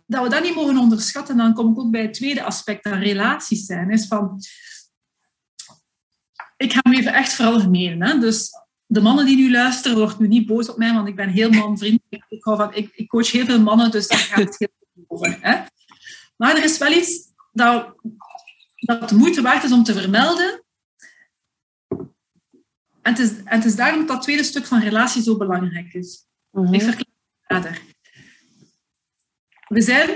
dat 0.06 0.24
we 0.24 0.30
dat 0.30 0.44
niet 0.44 0.56
mogen 0.56 0.78
onderschatten. 0.78 1.38
Dan 1.38 1.54
kom 1.54 1.72
ik 1.72 1.80
ook 1.80 1.92
bij 1.92 2.02
het 2.02 2.14
tweede 2.14 2.44
aspect 2.44 2.84
dat 2.84 2.94
relaties 2.94 3.66
zijn. 3.66 3.90
Is 3.90 4.08
van, 4.08 4.42
ik 6.58 6.74
ga 6.74 6.80
hem 6.84 6.94
even 6.94 7.14
echt 7.14 7.34
veralgemenen. 7.34 8.08
Hè? 8.08 8.20
Dus 8.20 8.50
de 8.86 9.02
mannen 9.02 9.26
die 9.26 9.36
nu 9.36 9.52
luisteren, 9.52 9.98
wordt 9.98 10.20
nu 10.20 10.28
niet 10.28 10.46
boos 10.46 10.70
op 10.70 10.78
mij, 10.78 10.94
want 10.94 11.08
ik 11.08 11.16
ben 11.16 11.30
heel 11.30 11.50
manvriendelijk. 11.50 12.26
Ik, 12.30 12.44
hou 12.44 12.58
van, 12.58 12.74
ik, 12.74 12.92
ik 12.96 13.08
coach 13.08 13.32
heel 13.32 13.46
veel 13.46 13.62
mannen, 13.62 13.92
dus 13.92 14.08
daar 14.08 14.18
gaat 14.18 14.38
het 14.38 14.56
heel 14.58 14.70
veel 14.94 15.04
over. 15.08 15.38
Hè? 15.42 15.64
Maar 16.38 16.58
er 16.58 16.64
is 16.64 16.78
wel 16.78 16.92
iets 16.92 17.34
dat, 17.52 17.96
dat 18.76 19.10
de 19.10 19.16
moeite 19.16 19.42
waard 19.42 19.64
is 19.64 19.72
om 19.72 19.84
te 19.84 19.94
vermelden. 19.94 20.64
En 23.02 23.12
het, 23.12 23.20
is, 23.20 23.30
en 23.30 23.58
het 23.58 23.66
is 23.66 23.76
daarom 23.76 24.00
dat 24.00 24.08
dat 24.08 24.22
tweede 24.22 24.44
stuk 24.44 24.66
van 24.66 24.80
relatie 24.80 25.22
zo 25.22 25.38
belangrijk 25.38 25.94
is. 25.94 26.26
Mhm. 26.52 26.74
Ik 26.74 26.82
verklaar 26.82 27.06
het 27.42 27.64
verder. 27.64 27.82
We 29.68 29.82
zijn, 29.82 30.10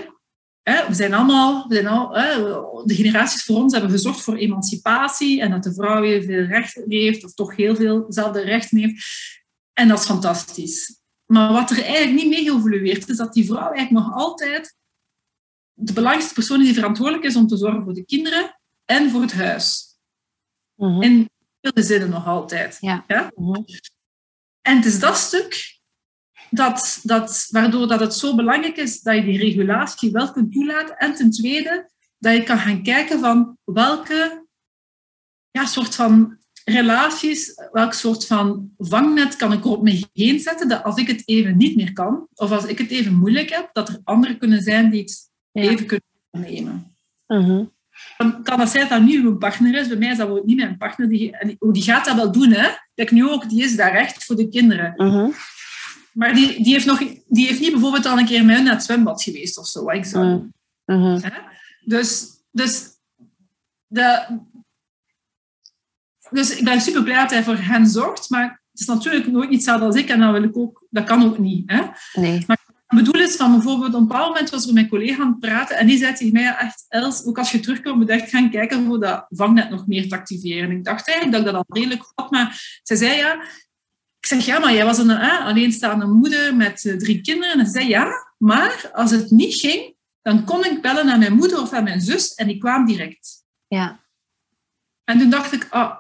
we 0.88 0.94
zijn 0.94 1.14
allemaal, 1.14 1.68
we 1.68 1.74
zijn 1.76 1.88
al, 1.88 2.16
hè, 2.16 2.44
de 2.86 2.94
generaties 2.94 3.44
voor 3.44 3.56
ons 3.56 3.74
hebben 3.74 3.92
gezorgd 3.92 4.22
voor 4.22 4.36
emancipatie 4.36 5.42
en 5.42 5.52
dat 5.52 5.64
de 5.64 5.74
vrouw 5.74 6.02
weer 6.02 6.24
veel 6.24 6.44
rechten 6.44 6.84
heeft, 6.88 7.24
of 7.24 7.34
toch 7.34 7.56
heel 7.56 7.76
veel 7.76 8.06
zelfde 8.10 8.42
rechten 8.42 8.78
heeft. 8.78 9.06
En 9.74 9.88
dat 9.88 10.00
is 10.00 10.06
fantastisch. 10.06 11.02
Maar 11.26 11.52
wat 11.52 11.70
er 11.70 11.84
eigenlijk 11.84 12.16
niet 12.16 12.30
mee 12.30 12.44
geëvolueerd 12.44 13.10
is, 13.10 13.18
dat 13.18 13.34
die 13.34 13.46
vrouw 13.46 13.72
eigenlijk 13.72 14.06
nog 14.06 14.14
altijd 14.14 14.76
de 15.74 15.94
belangrijkste 15.94 16.34
persoon 16.34 16.60
is 16.60 16.66
die 16.66 16.74
verantwoordelijk 16.74 17.26
is 17.26 17.36
om 17.36 17.48
te 17.48 17.58
zorgen 17.58 17.84
voor 17.84 17.94
de 17.94 18.06
kinderen 18.06 18.60
en 18.86 19.10
voor 19.10 19.22
het 19.22 19.34
huis. 19.34 19.98
Mhm. 20.76 21.02
In 21.02 21.30
veel 21.62 21.72
gezinnen 21.74 22.10
nog 22.10 22.28
altijd. 22.28 22.78
Ja. 22.80 23.04
Ja? 23.08 23.32
Mhm. 23.36 23.64
En 24.62 24.76
het 24.76 24.86
is 24.86 25.00
dat 25.00 25.18
stuk 25.18 25.79
dat, 26.50 27.00
dat, 27.04 27.48
waardoor 27.50 27.88
dat 27.88 28.00
het 28.00 28.14
zo 28.14 28.36
belangrijk 28.36 28.78
is 28.78 29.02
dat 29.02 29.16
je 29.16 29.24
die 29.24 29.38
regulatie 29.38 30.12
wel 30.12 30.32
kunt 30.32 30.52
toelaten. 30.52 30.98
En 30.98 31.14
ten 31.14 31.32
tweede, 31.32 31.90
dat 32.18 32.36
je 32.36 32.44
kan 32.44 32.58
gaan 32.58 32.84
kijken 32.84 33.20
van 33.20 33.58
welke 33.64 34.48
ja, 35.52 35.66
soort 35.66 35.96
van 35.96 36.38
relaties, 36.66 37.54
welk 37.72 37.94
soort 37.94 38.26
van 38.26 38.72
vangnet 38.78 39.36
kan 39.36 39.54
ik 39.54 39.64
er 39.64 39.70
op 39.70 39.84
me 39.84 40.04
heen 40.14 40.40
zetten, 40.40 40.68
dat 40.68 40.84
als 40.84 40.98
ik 40.98 41.08
het 41.08 41.22
even 41.26 41.58
niet 41.58 41.76
meer 41.76 41.94
kan, 41.94 42.28
of 42.34 42.52
als 42.52 42.66
ik 42.66 42.78
het 42.78 42.90
even 42.90 43.14
moeilijk 43.14 43.50
heb, 43.50 43.70
dat 43.74 43.90
er 43.90 44.00
anderen 44.04 44.38
kunnen 44.38 44.62
zijn 44.62 44.90
die 44.90 45.02
het 45.02 45.30
even 45.52 45.86
kunnen 45.86 46.06
nemen. 46.32 46.96
Mhm. 47.28 47.64
Dan 48.18 48.44
kan 48.44 48.58
dat 48.58 48.70
zijn 48.70 48.90
dat 48.90 49.02
nu 49.02 49.24
uw 49.24 49.38
partner 49.38 49.76
is. 49.76 49.88
Bij 49.88 49.98
mij 49.98 50.12
is 50.12 50.18
dat 50.18 50.46
niet 50.46 50.58
mijn 50.58 50.78
partner. 50.78 51.10
Die, 51.10 51.38
en 51.38 51.48
die, 51.48 51.58
die 51.72 51.84
gaat 51.84 52.06
dat 52.06 52.16
wel 52.16 52.32
doen, 52.32 52.52
hè. 52.52 52.70
Kijk, 52.96 53.12
nu 53.12 53.30
ook, 53.30 53.50
die 53.50 53.64
is 53.64 53.76
daar 53.76 53.94
echt 53.94 54.26
voor 54.26 54.36
de 54.36 54.50
kinderen. 54.50 54.94
Mhm. 54.98 55.30
Maar 56.20 56.34
die, 56.34 56.64
die, 56.64 56.74
heeft 56.74 56.86
nog, 56.86 57.00
die 57.28 57.48
heeft 57.48 57.60
niet 57.60 57.72
bijvoorbeeld 57.72 58.06
al 58.06 58.18
een 58.18 58.26
keer 58.26 58.46
met 58.46 58.64
naar 58.64 58.74
het 58.74 58.84
zwembad 58.84 59.24
geweest 59.24 59.58
of 59.58 59.68
zo. 59.68 59.90
Ik 59.90 60.06
zou. 60.06 60.52
Mhm. 60.86 61.20
Hè? 61.22 61.40
Dus, 61.86 62.26
dus, 62.52 62.84
de, 63.88 64.40
dus 66.30 66.58
ik 66.58 66.64
ben 66.64 66.82
super 66.82 67.04
blij 67.04 67.20
dat 67.22 67.30
hij 67.30 67.44
voor 67.44 67.58
hen 67.58 67.88
zorgt, 67.88 68.30
maar 68.30 68.62
het 68.72 68.80
is 68.80 68.86
natuurlijk 68.86 69.28
nooit 69.28 69.50
niet 69.50 69.58
hetzelfde 69.58 69.86
als 69.86 69.96
ik 69.96 70.10
en 70.10 70.20
dat, 70.20 70.32
wil 70.32 70.44
ik 70.44 70.58
ook, 70.58 70.88
dat 70.90 71.04
kan 71.04 71.24
ook 71.24 71.38
niet. 71.38 71.72
Hè? 71.72 71.82
Nee. 72.14 72.44
Maar 72.48 72.60
ik 72.88 72.98
bedoel 72.98 73.22
is 73.22 73.36
van 73.36 73.52
bijvoorbeeld, 73.52 73.94
op 73.94 74.00
een 74.00 74.08
bepaald 74.08 74.28
moment 74.28 74.50
was 74.50 74.68
er 74.68 74.74
mijn 74.74 74.90
collega 74.90 75.22
aan 75.22 75.30
het 75.30 75.40
praten 75.40 75.78
en 75.78 75.88
die 75.88 75.98
zei 75.98 76.14
tegen 76.14 76.34
mij, 76.34 76.56
echt, 76.56 76.86
Els, 76.88 77.26
ook 77.26 77.38
als 77.38 77.52
je 77.52 77.60
terugkomt, 77.60 77.96
moet 77.96 78.08
je 78.08 78.14
echt 78.14 78.30
gaan 78.30 78.50
kijken 78.50 78.86
hoe 78.86 79.00
dat 79.00 79.26
vangnet 79.30 79.70
nog 79.70 79.88
meer 79.88 80.10
te 80.10 80.16
activeren. 80.16 80.72
Ik 80.72 80.84
dacht 80.84 81.08
eigenlijk 81.08 81.38
dat 81.38 81.48
ik 81.48 81.54
dat 81.56 81.68
al 81.68 81.76
redelijk 81.76 82.12
had, 82.16 82.32
maar 82.32 82.80
zij 82.84 82.98
zei 82.98 83.18
ja, 83.18 83.44
ik 84.20 84.26
zeg 84.26 84.46
ja, 84.46 84.60
maar 84.60 84.74
jij 84.74 84.86
was 84.86 84.98
een 84.98 85.10
hè, 85.10 85.38
alleenstaande 85.38 86.06
moeder 86.06 86.56
met 86.56 86.86
eh, 86.86 86.98
drie 86.98 87.22
kinderen. 87.22 87.60
En 87.60 87.66
ze 87.66 87.72
zei 87.72 87.88
ja, 87.88 88.34
maar 88.38 88.90
als 88.94 89.12
het 89.12 89.32
niet 89.32 89.56
ging, 89.56 89.96
dan 90.22 90.44
kon 90.46 90.66
ik 90.66 90.82
bellen 90.82 91.06
naar 91.06 91.18
mijn 91.20 91.36
moeder 91.36 91.62
of 91.62 91.72
naar 91.72 91.84
mijn 91.84 92.02
zus 92.02 92.34
en 92.34 92.48
die 92.48 92.58
kwam 92.58 92.86
direct. 92.86 93.44
Ja. 93.68 94.00
En 95.04 95.20
toen 95.20 95.30
dacht 95.30 95.52
ik, 95.54 95.68
ah, 95.70 96.00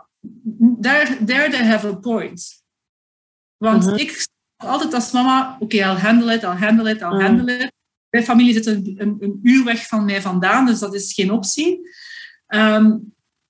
there, 0.82 1.24
there 1.26 1.50
they 1.50 1.66
have 1.66 1.88
a 1.88 1.94
point. 1.94 2.64
Want 3.58 3.86
Mhm. 3.86 3.96
ik 3.96 4.10
zeg 4.12 4.28
altijd 4.70 4.94
als 4.94 5.12
mama, 5.12 5.58
oké, 5.60 5.76
I'll 5.76 5.98
handle 5.98 6.34
it, 6.34 6.44
I'll 6.44 6.50
handle 6.58 6.90
it, 6.90 7.02
I'll 7.02 7.08
Mhm. 7.16 7.22
handle 7.26 7.58
it. 7.58 7.72
Mijn 8.10 8.24
familie 8.24 8.54
zit 8.54 8.66
een, 8.66 8.96
een, 8.98 9.18
een 9.20 9.40
uur 9.44 9.64
weg 9.64 9.88
van 9.88 10.06
mij 10.06 10.22
vandaan, 10.22 10.66
dus 10.66 10.80
dat 10.80 10.94
is 10.94 11.14
geen 11.14 11.32
optie. 11.32 11.90
Ehm, 12.48 12.98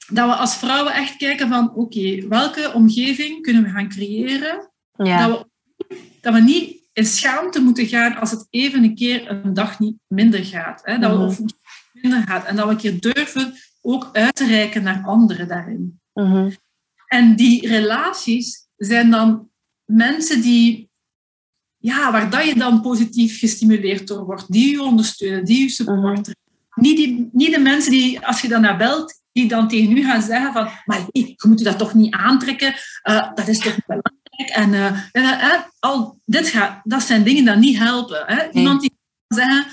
dat 0.10 0.28
we 0.30 0.36
als 0.36 0.56
vrouwen 0.58 0.94
echt 0.94 1.16
kijken 1.18 1.50
van, 1.50 1.74
oké, 1.76 2.28
welke 2.28 2.72
omgeving 2.74 3.42
kunnen 3.42 3.64
we 3.64 3.70
gaan 3.70 3.90
creëren 3.90 4.72
Ja. 4.98 5.28
dat, 5.28 5.48
we, 5.78 5.98
dat 6.22 6.34
we 6.34 6.40
niet 6.40 6.78
in 6.94 7.06
schaamte 7.06 7.62
moeten 7.62 7.88
gaan 7.88 8.16
als 8.16 8.32
het 8.32 8.48
even 8.50 8.84
een 8.84 8.96
keer 8.96 9.30
een 9.30 9.54
dag 9.54 9.80
niet 9.80 9.96
minder 10.08 10.46
gaat. 10.46 10.82
Hè? 10.84 10.98
Dat 11.00 11.18
Mhm. 11.18 11.28
we 11.44 11.54
minder 11.94 12.22
gaat. 12.28 12.46
En 12.46 12.56
dat 12.56 12.66
we 12.66 12.72
een 12.72 12.78
keer 12.78 13.00
durven 13.00 13.54
ook 13.82 14.10
uit 14.14 14.36
te 14.36 14.46
reiken 14.46 14.84
naar 14.84 15.04
anderen 15.06 15.48
daarin. 15.48 16.00
Mhm. 16.14 16.52
En 17.08 17.36
die 17.36 17.68
relaties 17.68 18.68
zijn 18.78 19.10
dan 19.10 19.50
mensen 19.86 20.42
die, 20.42 20.90
ja, 21.78 22.12
waar 22.12 22.30
dat 22.30 22.46
je 22.46 22.56
dan 22.56 22.82
positief 22.82 23.40
gestimuleerd 23.40 24.08
door 24.08 24.26
wordt, 24.26 24.52
die 24.52 24.72
je 24.72 24.82
ondersteunen, 24.84 25.46
die 25.46 25.62
je 25.62 25.70
supporten. 25.70 26.36
Niet, 26.76 26.98
die, 26.98 27.30
niet 27.32 27.54
de 27.54 27.60
mensen 27.60 27.92
die, 27.92 28.26
als 28.26 28.42
je 28.42 28.48
dan 28.48 28.62
naar 28.62 28.78
belt, 28.78 29.19
die 29.32 29.48
dan 29.48 29.68
tegen 29.68 29.98
u 29.98 30.04
gaan 30.04 30.22
zeggen 30.22 30.54
van, 30.54 30.70
maar 30.86 31.00
je 31.12 31.36
moet 31.48 31.60
je 31.60 31.66
dat 31.66 31.78
toch 31.78 31.94
niet 31.94 32.14
aantrekken, 32.14 32.74
Eh, 33.02 33.34
dat 33.34 33.48
is 33.48 33.60
toch 33.60 33.76
niet 33.76 33.86
belangrijk. 33.86 34.50
En 34.50 34.74
eh, 34.74 34.86
en, 35.12 35.40
eh, 35.40 35.60
al, 35.80 36.20
dit 36.26 36.48
gaat, 36.48 36.82
dat 36.84 37.02
zijn 37.04 37.24
dingen 37.24 37.46
die 37.46 37.70
niet 37.70 37.78
helpen. 37.78 38.24
Hè? 38.26 38.52
Iemand 38.52 38.82
die 38.82 38.98
kan 39.28 39.38
zeggen, 39.38 39.66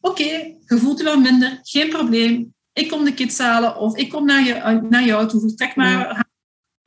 oké, 0.00 0.22
je 0.66 0.78
voelt 0.78 0.98
je 0.98 1.04
wel 1.04 1.20
minder, 1.20 1.58
geen 1.62 1.88
probleem, 1.88 2.54
ik 2.72 2.88
kom 2.88 3.04
de 3.04 3.14
kids 3.14 3.38
halen 3.38 3.76
of 3.76 3.96
ik 3.96 4.10
kom 4.10 4.24
naar, 4.26 4.42
je, 4.44 4.80
naar 4.90 5.04
jou 5.04 5.28
toe, 5.28 5.40
vertrek 5.40 5.76
maar 5.76 6.26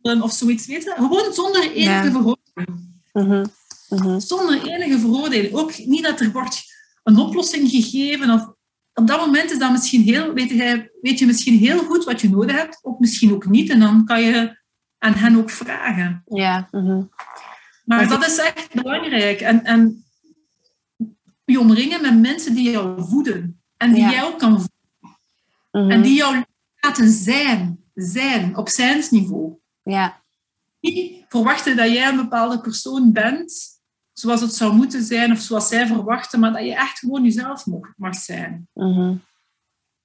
of 0.02 0.32
zoiets 0.32 0.66
weten. 0.66 0.94
Gewoon 0.96 1.34
zonder 1.34 1.72
enige 1.72 2.06
Ja. 2.06 2.12
veroordeling. 2.12 3.02
Mhm. 3.14 3.46
Mhm. 3.90 4.20
Zonder 4.20 4.64
enige 4.64 5.00
veroordeling. 5.00 5.54
Ook 5.54 5.78
niet 5.86 6.04
dat 6.04 6.20
er 6.20 6.32
wordt 6.32 6.64
een 7.04 7.18
oplossing 7.18 7.70
gegeven. 7.70 8.30
Of, 8.30 8.54
op 8.96 9.08
dat 9.08 9.20
moment 9.20 9.52
is 9.52 9.58
dat 9.60 9.72
misschien 9.72 10.02
heel, 10.02 10.34
weet, 10.34 10.50
je, 10.50 10.98
weet 11.02 11.20
je 11.20 11.26
misschien 11.26 11.58
heel 11.58 11.80
goed 11.80 12.04
wat 12.04 12.22
je 12.22 12.30
nodig 12.30 12.56
hebt, 12.56 12.80
of 12.84 13.00
misschien 13.00 13.34
ook 13.34 13.46
niet. 13.48 13.70
En 13.70 13.80
dan 13.80 14.06
kan 14.06 14.22
je 14.22 14.58
aan 14.98 15.14
hen 15.14 15.38
ook 15.38 15.50
vragen. 15.50 16.24
Ja. 16.26 16.68
Mhm. 16.72 17.04
Maar 17.86 17.98
Maar 17.98 18.08
dat 18.08 18.28
is 18.28 18.38
echt 18.38 18.74
belangrijk. 18.74 19.42
En, 19.42 19.64
en 19.64 20.06
je 21.46 21.60
omringen 21.60 22.02
met 22.02 22.20
mensen 22.20 22.56
die 22.56 22.72
jou 22.72 23.04
voeden. 23.08 23.62
En 23.78 23.94
die 23.94 24.10
Ja. 24.10 24.24
ook 24.24 24.40
kan 24.40 24.52
voeden. 24.52 25.20
Mhm. 25.72 25.92
En 25.92 26.02
die 26.02 26.16
jou 26.16 26.44
laten 26.80 27.10
zijn. 27.10 27.84
Zijn, 27.94 28.58
op 28.58 28.70
zijn 28.70 29.04
niveau. 29.10 29.54
Ja. 29.84 30.24
niet 30.80 31.26
verwachten 31.30 31.76
dat 31.76 31.92
jij 31.92 32.08
een 32.08 32.16
bepaalde 32.16 32.62
persoon 32.62 33.12
bent, 33.12 33.75
zoals 34.16 34.42
het 34.42 34.54
zou 34.54 34.74
moeten 34.76 35.04
zijn 35.04 35.32
of 35.32 35.40
zoals 35.40 35.68
zij 35.68 35.88
verwachten, 35.88 36.40
maar 36.40 36.52
dat 36.54 36.64
je 36.66 36.76
echt 36.76 37.00
gewoon 37.00 37.24
jezelf 37.24 37.66
mag, 37.66 37.94
mag 37.98 38.16
zijn. 38.16 38.68
Mhm. 38.74 39.16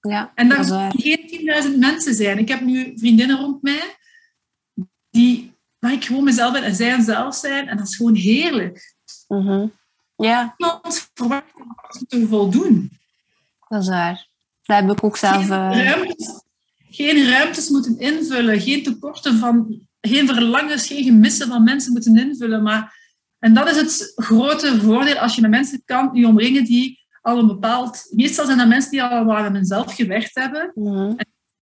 Ja, 0.01 0.33
En 0.35 0.49
dat 0.49 0.69
waar. 0.69 0.93
geen 0.97 1.63
10.000 1.73 1.79
mensen 1.79 2.15
zijn. 2.15 2.39
Ik 2.39 2.49
heb 2.49 2.61
nu 2.61 2.93
vriendinnen 2.97 3.39
rond 3.39 3.63
mij 3.63 3.97
die, 5.11 5.53
waar 5.79 5.93
ik 5.93 6.05
gewoon 6.05 6.25
mezelf 6.25 6.53
ben 6.53 6.63
en 6.63 6.75
zij 6.75 7.01
zelf 7.01 7.35
zijn. 7.35 7.69
En 7.69 7.77
dat 7.77 7.89
is 7.89 7.97
gewoon 7.97 8.15
heerlijk. 8.15 8.95
Mhm. 9.29 9.67
Ja, 10.17 10.55
Niemand 10.57 11.11
verwacht 11.15 11.45
dat 11.91 12.09
te 12.09 12.27
voldoen. 12.29 12.99
dat 13.69 13.83
is 13.83 13.89
waar. 13.89 14.29
Dat 14.63 14.77
heb 14.81 14.91
ik 14.91 15.05
ook 15.05 15.17
zelf... 15.17 15.47
Geen, 15.47 15.51
eh, 15.53 15.85
ruimtes, 15.85 16.43
geen 16.91 17.29
ruimtes 17.31 17.69
moeten 17.69 17.99
invullen, 17.99 18.61
geen 18.61 18.83
tekorten 18.83 19.39
van, 19.39 19.81
geen 20.01 20.27
verlangens, 20.27 20.87
geen 20.87 21.05
gemissen 21.05 21.49
van 21.49 21.65
mensen 21.65 21.93
moeten 21.93 22.17
invullen. 22.17 22.63
Maar, 22.63 23.00
en 23.41 23.55
dat 23.55 23.69
is 23.69 23.77
het 23.77 24.13
grote 24.17 24.81
voordeel 24.81 25.17
als 25.17 25.35
je 25.35 25.41
met 25.41 25.51
mensen 25.51 25.83
kan 25.85 26.11
je 26.13 26.27
omringen 26.27 26.65
die 26.65 27.01
al 27.21 27.39
een 27.39 27.47
bepaald... 27.47 28.07
Meestal 28.11 28.45
zijn 28.47 28.59
dat 28.59 28.69
mensen 28.69 28.91
die 28.91 29.03
al 29.03 29.37
aan 29.37 29.55
hunzelf 29.55 29.95
gewerkt 29.95 30.35
hebben, 30.35 30.73
mhm. 30.75 31.13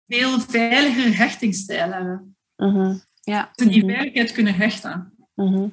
veel 0.06 0.40
veiliger 0.40 1.16
hechtingsstijl 1.16 1.92
hebben. 1.92 2.36
Mhm. 2.56 2.96
Ja. 3.20 3.50
Ze 3.54 3.68
die 3.68 3.84
Mhm. 3.84 3.94
veiligheid 3.94 4.32
kunnen 4.32 4.54
hechten. 4.54 5.14
Mhm. 5.34 5.68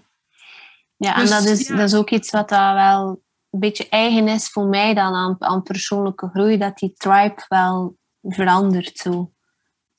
Ja, 0.97 1.15
Dus, 1.15 1.29
en 1.29 1.37
dat 1.43 1.45
is, 1.45 1.67
ja. 1.67 1.75
dat 1.75 1.87
is 1.87 1.95
ook 1.95 2.09
iets 2.09 2.31
wat 2.31 2.49
dat 2.49 2.73
wel 2.73 3.23
een 3.49 3.59
beetje 3.59 3.89
eigen 3.89 4.27
is 4.27 4.49
voor 4.49 4.65
mij 4.65 4.93
dan 4.93 5.13
aan, 5.13 5.35
aan 5.39 5.63
persoonlijke 5.63 6.29
groei, 6.33 6.57
dat 6.57 6.77
die 6.77 6.93
tribe 6.97 7.45
wel 7.47 7.97
verandert 8.21 8.97
zo. 8.97 9.31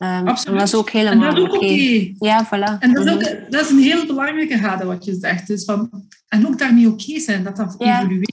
Ehm, 0.02 0.28
Absoluut. 0.28 0.58
dat 0.58 0.68
is 0.68 0.74
ook 0.74 0.90
helemaal 0.90 1.42
oké. 1.42 1.54
oké. 1.56 2.12
Ja, 2.18 2.46
voilà. 2.46 2.78
En 2.78 2.92
dat 2.94 3.06
is, 3.06 3.12
Mhm. 3.12 3.14
ook, 3.14 3.50
dat 3.50 3.60
is 3.64 3.70
een 3.70 3.78
heel 3.78 4.06
belangrijke 4.06 4.58
gade 4.58 4.84
wat 4.84 5.04
je 5.04 5.14
zegt. 5.14 5.46
Dus 5.46 5.64
van, 5.64 6.04
en 6.28 6.46
ook 6.46 6.58
daarmee 6.58 6.88
oké 6.88 7.20
zijn, 7.20 7.44
dat 7.44 7.56
dat 7.56 7.74
Ja. 7.78 7.98
evolueert. 8.00 8.32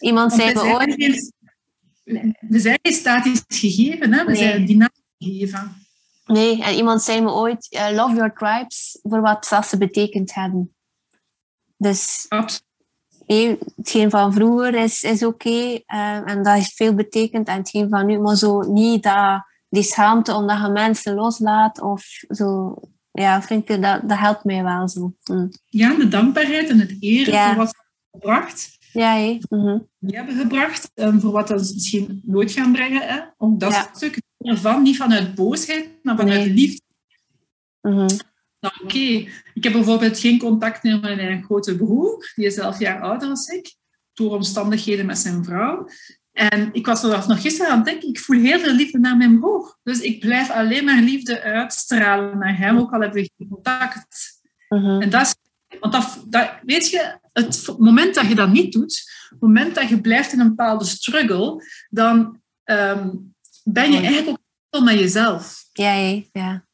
Iemand 0.00 0.30
Want 0.30 0.42
zei 0.42 0.54
we 0.54 0.64
me 0.68 0.74
ooit... 0.74 0.94
geen- 0.94 2.36
we 2.48 2.58
zijn 2.60 2.78
geen 2.82 2.92
statisch 2.92 3.44
gegeven, 3.48 4.12
hè? 4.12 4.24
we 4.24 4.30
Nee. 4.32 4.36
zijn 4.40 4.66
dynamisch 4.66 5.02
gegeven. 5.18 5.72
Nee, 6.26 6.62
en 6.62 6.74
iemand 6.74 7.02
zei 7.02 7.20
me 7.20 7.30
ooit, 7.30 7.66
eh, 7.70 7.88
love 7.94 8.14
your 8.14 8.32
tribes 8.34 8.98
voor 9.02 9.20
wat 9.20 9.46
dat 9.50 9.66
ze 9.66 9.78
betekend 9.78 10.34
hebben. 10.34 10.74
Dus 11.76 12.26
Absoluut. 12.28 12.62
nee, 13.26 13.58
hetgeen 13.76 14.10
van 14.10 14.32
vroeger 14.32 14.74
is, 14.74 15.02
is 15.02 15.22
oké 15.24 15.78
eh, 15.86 16.28
en 16.30 16.42
dat 16.42 16.54
heeft 16.54 16.72
veel 16.74 16.94
betekend. 16.94 17.48
En 17.48 17.56
hetgeen 17.56 17.88
van 17.88 18.06
nu, 18.06 18.18
maar 18.18 18.36
zo 18.36 18.60
niet 18.60 19.02
dat, 19.02 19.44
die 19.72 19.82
schaamte 19.82 20.34
omdat 20.34 20.60
je 20.60 20.68
mensen 20.68 21.14
loslaat 21.14 21.80
of 21.80 22.04
zo. 22.28 22.74
Ja, 23.12 23.42
vind 23.42 23.68
ik, 23.68 23.82
dat, 23.82 24.08
dat 24.08 24.18
helpt 24.18 24.44
mij 24.44 24.62
wel 24.62 24.88
zo. 24.88 25.12
Hm. 25.22 25.48
Ja, 25.68 25.94
de 25.94 26.08
dankbaarheid 26.08 26.68
en 26.68 26.78
het 26.80 26.96
eren 27.00 27.32
Ja. 27.32 27.46
voor 27.46 27.56
wat 27.56 27.68
ze 27.68 27.74
hebben 28.10 28.20
gebracht, 28.20 28.76
Ja, 28.92 29.14
hé. 29.14 29.38
Mhm. 29.48 29.78
die 29.98 30.16
hebben 30.16 30.36
gebracht, 30.36 30.90
en 30.94 31.20
voor 31.20 31.32
wat 31.32 31.48
ze 31.48 31.54
misschien 31.54 32.20
nooit 32.24 32.52
gaan 32.52 32.72
brengen. 32.72 33.02
Hè? 33.02 33.20
Ook 33.36 33.60
dat 33.60 33.72
Ja. 33.72 33.88
stuk 33.92 34.20
ervan, 34.38 34.82
niet 34.82 34.96
vanuit 34.96 35.34
boosheid, 35.34 35.88
maar 36.02 36.16
vanuit 36.16 36.38
Nee. 36.44 36.54
liefde. 36.54 36.80
Nou, 37.80 38.10
Oké, 38.84 38.98
ik 39.54 39.62
heb 39.64 39.72
bijvoorbeeld 39.72 40.18
geen 40.18 40.38
contact 40.38 40.82
meer 40.82 41.00
met 41.00 41.16
mijn 41.16 41.42
grote 41.44 41.76
broer, 41.76 42.32
die 42.34 42.46
is 42.46 42.56
elf 42.56 42.78
jaar 42.78 43.00
ouder 43.00 43.28
dan 43.28 43.36
ik, 43.56 43.74
door 44.12 44.34
omstandigheden 44.34 45.06
met 45.06 45.18
zijn 45.18 45.44
vrouw. 45.44 45.88
En 46.32 46.68
ik 46.72 46.86
was 46.86 47.02
er 47.02 47.24
nog 47.28 47.40
gisteren 47.40 47.70
aan 47.70 47.76
het 47.76 47.86
denken, 47.86 48.08
ik 48.08 48.18
voel 48.18 48.40
heel 48.40 48.58
veel 48.58 48.74
liefde 48.74 48.98
naar 48.98 49.16
mijn 49.16 49.40
broer. 49.40 49.78
Dus 49.82 50.00
ik 50.00 50.20
blijf 50.20 50.50
alleen 50.50 50.84
maar 50.84 51.02
liefde 51.02 51.42
uitstralen 51.42 52.38
naar 52.38 52.58
hem, 52.58 52.78
ook 52.78 52.92
al 52.92 53.00
hebben 53.00 53.22
we 53.22 53.30
geen 53.36 53.48
contact. 53.48 54.40
Mhm. 54.68 55.00
En 55.00 55.10
dat 55.10 55.26
is, 55.26 55.34
want 55.80 55.92
dat, 55.92 56.24
dat, 56.26 56.50
weet 56.62 56.90
je, 56.90 57.18
het 57.32 57.74
moment 57.78 58.14
dat 58.14 58.26
je 58.26 58.34
dat 58.34 58.48
niet 58.48 58.72
doet, 58.72 59.02
het 59.28 59.40
moment 59.40 59.74
dat 59.74 59.88
je 59.88 60.00
blijft 60.00 60.32
in 60.32 60.40
een 60.40 60.48
bepaalde 60.48 60.84
struggle, 60.84 61.64
dan 61.88 62.40
ehm, 62.64 63.10
ben 63.64 63.92
je 63.92 63.98
eigenlijk 63.98 64.28
ook 64.28 64.38
heel 64.70 64.82
met 64.82 64.98
jezelf. 64.98 65.64
Ja, 65.72 66.22
ja. 66.32 66.64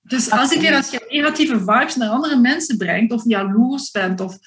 Dus 0.00 0.30
als 0.30 0.52
ik 0.52 0.60
weer 0.60 0.74
als 0.74 0.90
je 0.90 1.06
negatieve 1.08 1.58
vibes 1.58 1.96
naar 1.96 2.08
andere 2.08 2.36
mensen 2.36 2.76
brengt, 2.76 3.12
of 3.12 3.24
jaloers 3.24 3.90
bent, 3.90 4.20
of 4.20 4.38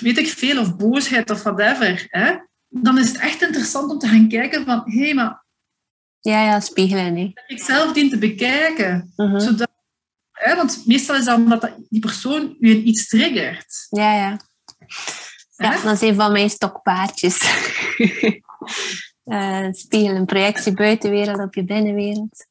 weet 0.00 0.18
ik 0.18 0.26
veel, 0.26 0.60
of 0.60 0.76
boosheid 0.76 1.30
of 1.30 1.42
whatever, 1.42 2.06
hè, 2.08 2.36
dan 2.82 2.98
is 2.98 3.08
het 3.08 3.18
echt 3.18 3.42
interessant 3.42 3.90
om 3.90 3.98
te 3.98 4.08
gaan 4.08 4.28
kijken 4.28 4.64
van, 4.64 4.82
hé, 4.84 5.04
hey, 5.04 5.14
maar 5.14 5.44
Ja, 6.20 6.44
ja, 6.44 6.60
spiegelen. 6.60 7.12
Nee. 7.12 7.30
Dat 7.34 7.44
ik 7.46 7.62
zelf 7.62 7.92
dien 7.92 8.10
te 8.10 8.18
bekijken. 8.18 9.12
Mhm. 9.16 9.38
zodat, 9.40 9.70
hè, 10.32 10.56
want 10.56 10.86
meestal 10.86 11.16
is 11.16 11.24
dan 11.24 11.48
dat 11.48 11.70
die 11.88 12.00
persoon 12.00 12.56
je 12.58 12.82
iets 12.82 13.08
triggert. 13.08 13.86
Ja, 13.90 14.14
ja. 14.14 14.40
Ja, 15.56 15.82
dat 15.82 16.02
is 16.02 16.08
een 16.08 16.14
van 16.14 16.32
mijn 16.32 16.50
stokpaardjes. 16.50 17.38
uh, 19.24 19.68
spiegelen, 19.70 20.26
projectie 20.26 20.72
buitenwereld 20.72 21.38
op 21.38 21.54
je 21.54 21.64
binnenwereld. 21.64 22.46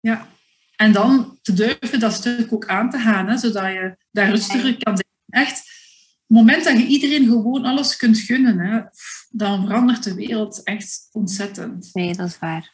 Ja, 0.00 0.28
en 0.76 0.92
dan 0.92 1.38
te 1.42 1.52
durven 1.52 2.00
dat 2.00 2.12
stuk 2.12 2.52
ook 2.52 2.66
aan 2.66 2.90
te 2.90 2.98
gaan, 2.98 3.28
hè, 3.28 3.38
zodat 3.38 3.64
je 3.64 3.96
daar 4.10 4.30
rustiger 4.30 4.76
kan 4.78 4.96
zijn. 4.96 5.46
Echt, 5.46 5.73
moment 6.34 6.64
dat 6.64 6.78
je 6.78 6.86
iedereen 6.86 7.26
gewoon 7.26 7.64
alles 7.64 7.96
kunt 7.96 8.18
gunnen, 8.18 8.58
hè, 8.58 8.80
dan 9.30 9.66
verandert 9.66 10.04
de 10.04 10.14
wereld 10.14 10.62
echt 10.62 11.08
ontzettend. 11.12 11.90
Nee, 11.92 12.14
dat 12.14 12.28
is 12.28 12.38
waar. 12.38 12.72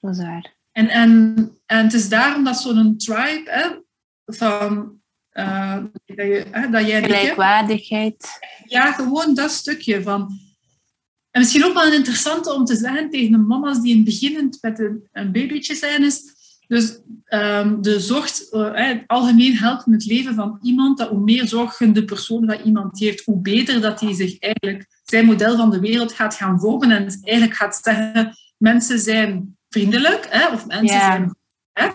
Dat 0.00 0.16
is 0.16 0.22
waar. 0.22 0.56
En, 0.72 0.88
en, 0.88 1.34
en 1.66 1.84
het 1.84 1.92
is 1.92 2.08
daarom 2.08 2.44
dat 2.44 2.60
zo'n 2.60 2.96
tribe 2.96 3.42
hè, 3.44 3.68
van 4.26 5.00
uh, 5.32 5.76
dat, 6.04 6.16
je, 6.16 6.46
hè, 6.50 6.70
dat 6.70 6.86
jij... 6.86 7.02
Gelijkwaardigheid. 7.02 8.28
Ja, 8.64 8.92
gewoon 8.92 9.34
dat 9.34 9.50
stukje 9.50 10.02
van... 10.02 10.38
En 11.30 11.40
misschien 11.40 11.64
ook 11.64 11.74
wel 11.74 11.86
een 11.86 11.92
interessante 11.92 12.54
om 12.54 12.64
te 12.64 12.76
zeggen 12.76 13.10
tegen 13.10 13.30
de 13.30 13.38
mama's 13.38 13.80
die 13.80 13.90
in 13.90 13.96
het 13.96 14.04
begin 14.04 14.54
met 14.60 14.78
een, 14.78 15.08
een 15.12 15.32
babytje 15.32 15.74
zijn, 15.74 16.04
is 16.04 16.33
dus 16.66 16.98
um, 17.28 17.82
de 17.82 18.00
zorg, 18.00 18.52
uh, 18.52 18.90
algemeen 19.06 19.56
helpt 19.56 19.86
in 19.86 19.92
het 19.92 20.06
leven 20.06 20.34
van 20.34 20.58
iemand, 20.62 20.98
dat 20.98 21.08
hoe 21.08 21.20
meer 21.20 21.46
zorgende 21.46 22.04
persoon 22.04 22.46
dat 22.46 22.60
iemand 22.60 22.98
heeft, 22.98 23.24
hoe 23.24 23.40
beter 23.40 23.80
dat 23.80 24.00
hij 24.00 24.14
zich 24.14 24.38
eigenlijk 24.38 24.86
zijn 25.04 25.26
model 25.26 25.56
van 25.56 25.70
de 25.70 25.80
wereld 25.80 26.12
gaat 26.12 26.34
gaan 26.34 26.60
vormen 26.60 26.90
en 26.90 27.20
eigenlijk 27.22 27.54
gaat 27.54 27.80
zeggen, 27.82 28.36
mensen 28.56 28.98
zijn 28.98 29.56
vriendelijk, 29.68 30.26
hè, 30.30 30.48
of 30.48 30.66
mensen 30.66 31.00
zijn... 31.00 31.36
Hè. 31.72 31.88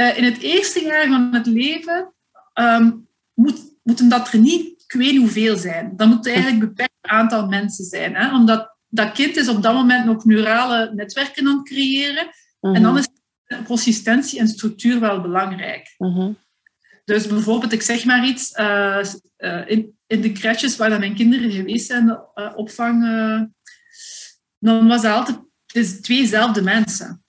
Uh, 0.00 0.18
in 0.18 0.24
het 0.24 0.38
eerste 0.38 0.84
jaar 0.84 1.06
van 1.06 1.34
het 1.34 1.46
leven 1.46 2.14
um, 2.54 3.06
moet, 3.34 3.60
moeten 3.82 4.08
dat 4.08 4.32
er 4.32 4.38
niet, 4.38 4.82
ik 4.86 4.92
weet 4.92 5.16
hoeveel 5.16 5.56
zijn. 5.56 5.92
Dan 5.96 6.08
moet 6.08 6.26
eigenlijk 6.26 6.62
een 6.62 6.68
beperkt 6.68 6.92
aantal 7.00 7.48
mensen 7.48 7.84
zijn. 7.84 8.14
Hè, 8.14 8.34
omdat 8.34 8.76
dat 8.88 9.12
kind 9.12 9.36
is 9.36 9.48
op 9.48 9.62
dat 9.62 9.74
moment 9.74 10.04
nog 10.04 10.24
neurale 10.24 10.92
netwerken 10.94 11.46
aan 11.46 11.56
het 11.56 11.68
creëren. 11.68 12.28
En 12.60 12.82
dan 12.82 12.92
mhm. 12.92 12.96
is 12.96 13.08
consistentie 13.64 14.38
en 14.38 14.48
structuur 14.48 15.00
wel 15.00 15.20
belangrijk. 15.20 15.94
Mhm. 15.98 16.32
Dus 17.04 17.26
bijvoorbeeld, 17.26 17.72
ik 17.72 17.82
zeg 17.82 18.04
maar 18.04 18.26
iets, 18.26 18.58
uh, 18.58 19.04
uh, 19.38 19.70
in, 19.70 19.98
in 20.06 20.20
de 20.20 20.32
crèches 20.32 20.76
waar 20.76 20.90
dan 20.90 21.00
mijn 21.00 21.14
kinderen 21.14 21.50
geweest 21.50 21.86
zijn, 21.86 22.06
de 22.06 22.20
uh, 22.34 22.52
opvang, 22.56 23.02
dan 24.58 24.88
was 24.88 25.02
het 25.02 25.12
altijd 25.12 25.38
het 25.66 26.02
tweezelfde 26.02 26.62
mensen. 26.62 27.24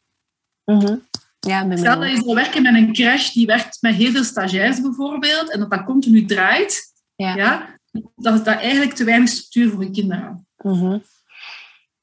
Mm 0.65 0.79
-hmm. 0.79 1.07
Ja, 1.39 1.75
Stel 1.77 1.99
dat 1.99 2.09
je 2.09 2.15
zou 2.15 2.35
werken 2.35 2.61
met 2.61 2.73
een 2.73 2.93
crash 2.93 3.31
die 3.31 3.45
werkt 3.45 3.77
met 3.81 3.95
heel 3.95 4.11
veel 4.11 4.23
stagiairs 4.23 4.81
bijvoorbeeld, 4.81 5.51
en 5.51 5.59
dat 5.59 5.71
dat 5.71 5.83
continu 5.83 6.25
draait, 6.25 6.83
ja. 7.15 7.35
ja 7.35 7.79
dat 8.15 8.33
is 8.33 8.43
dat 8.43 8.57
eigenlijk 8.57 8.93
te 8.93 9.03
weinig 9.03 9.29
structuur 9.29 9.71
voor 9.71 9.83
je 9.83 9.91
kinderen. 9.91 10.47
Mm 10.63 11.03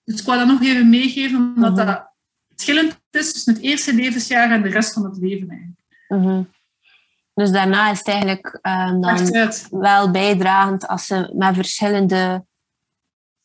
Dus 0.05 0.20
ik 0.20 0.26
wou 0.26 0.38
dat 0.38 0.48
nog 0.48 0.62
even 0.62 0.88
meegeven, 0.88 1.52
omdat 1.56 1.76
mhm. 1.76 1.86
dat 1.86 2.12
verschillend 2.48 3.01
is 3.16 3.32
tussen 3.32 3.55
het 3.55 3.62
eerste 3.62 3.94
levensjaar 3.94 4.51
en 4.51 4.62
de 4.62 4.68
rest 4.68 4.93
van 4.93 5.05
het 5.05 5.16
leven 5.16 5.48
eigenlijk. 5.48 5.80
Mhm. 6.09 6.43
Dus 7.34 7.51
daarna 7.51 7.90
is 7.90 7.98
het 7.98 8.09
eigenlijk 8.09 8.59
um, 8.62 9.01
dan 9.01 9.51
wel 9.70 10.10
bijdragend 10.10 10.86
als 10.86 11.06
ze 11.06 11.32
met 11.34 11.55
verschillende 11.55 12.44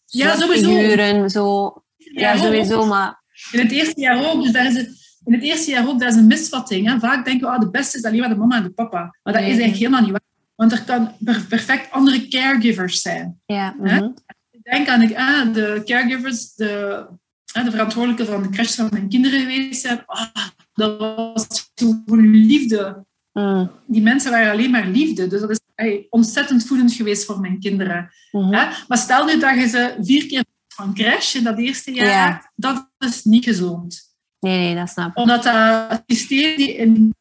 ja, 0.06 0.36
sowieso. 0.36 1.28
zo. 1.28 1.74
Ja, 1.96 2.38
sowieso, 2.38 2.86
maar... 2.86 3.22
In 3.52 3.60
het 3.60 3.72
eerste 3.72 4.02
jaar 4.02 4.32
ook. 4.32 4.44
Dus 4.44 4.52
daar 4.52 4.66
is 4.66 4.76
het, 4.76 5.20
in 5.26 5.34
het 5.34 5.42
eerste 5.42 5.72
jaar 5.72 5.88
ook, 5.88 6.00
dat 6.00 6.10
is 6.10 6.16
een 6.16 6.28
misvatting. 6.28 6.88
Hè. 6.88 7.00
Vaak 7.00 7.26
denken 7.26 7.48
we, 7.48 7.54
oh, 7.54 7.60
de 7.60 7.70
beste 7.70 7.98
is 7.98 8.04
alleen 8.04 8.20
maar 8.20 8.30
de 8.30 8.36
mama 8.36 8.56
en 8.56 8.64
de 8.64 8.70
papa. 8.70 9.18
Maar 9.24 9.34
dat 9.34 9.42
is 9.42 9.48
eigenlijk 9.48 9.78
helemaal 9.78 10.02
niet 10.02 10.12
waar. 10.12 10.22
Want 10.56 10.72
er 10.72 10.84
kan 10.84 11.12
perfect 11.48 11.92
andere 11.92 12.28
caregivers 12.28 13.02
zijn. 13.02 13.42
Ja. 13.46 13.76
Mhm. 13.80 14.10
Ik 14.52 14.64
denk 14.64 15.16
aan 15.16 15.54
de 15.54 15.82
caregivers, 15.86 16.54
de 16.56 17.06
de 17.54 17.72
verantwoordelijke 17.72 18.26
van 18.26 18.44
de 18.44 18.50
crash 18.50 18.76
van 18.76 18.88
mijn 18.92 19.10
kinderen 19.10 19.40
geweest 19.40 19.82
zijn. 19.82 20.04
Ah, 20.06 20.28
dat 20.74 21.00
was 21.00 21.72
gewoon 21.76 22.32
liefde. 22.32 23.06
Mm. 23.34 23.72
Die 23.88 24.02
mensen 24.02 24.32
waren 24.32 24.52
alleen 24.52 24.72
maar 24.72 24.88
liefde. 24.88 25.28
Dus 25.28 25.42
dat 25.42 25.50
is 25.50 25.60
ontzettend 26.10 26.66
voedend 26.66 26.94
geweest 26.94 27.26
voor 27.26 27.40
mijn 27.40 27.60
kinderen. 27.60 28.12
Mm-hmm. 28.32 28.52
Maar 28.88 28.98
stel 28.98 29.26
nu 29.26 29.40
dat 29.40 29.56
je 29.56 29.68
ze 29.68 29.96
vier 30.02 30.26
keer 30.26 30.44
van 30.68 30.94
crash 30.94 31.36
in 31.36 31.44
dat 31.44 31.58
eerste 31.58 31.92
jaar, 31.92 32.52
dat 32.56 32.90
is 32.98 33.24
niet 33.24 33.44
gezond. 33.44 34.10
Nee, 34.40 34.58
nee, 34.58 34.76
dat 34.76 34.90
snap 34.90 35.10
ik. 35.10 35.18
Omdat 35.18 35.44
dat 35.44 36.04
systeem, 36.06 36.58
die, 36.58 36.76
in, 36.76 37.16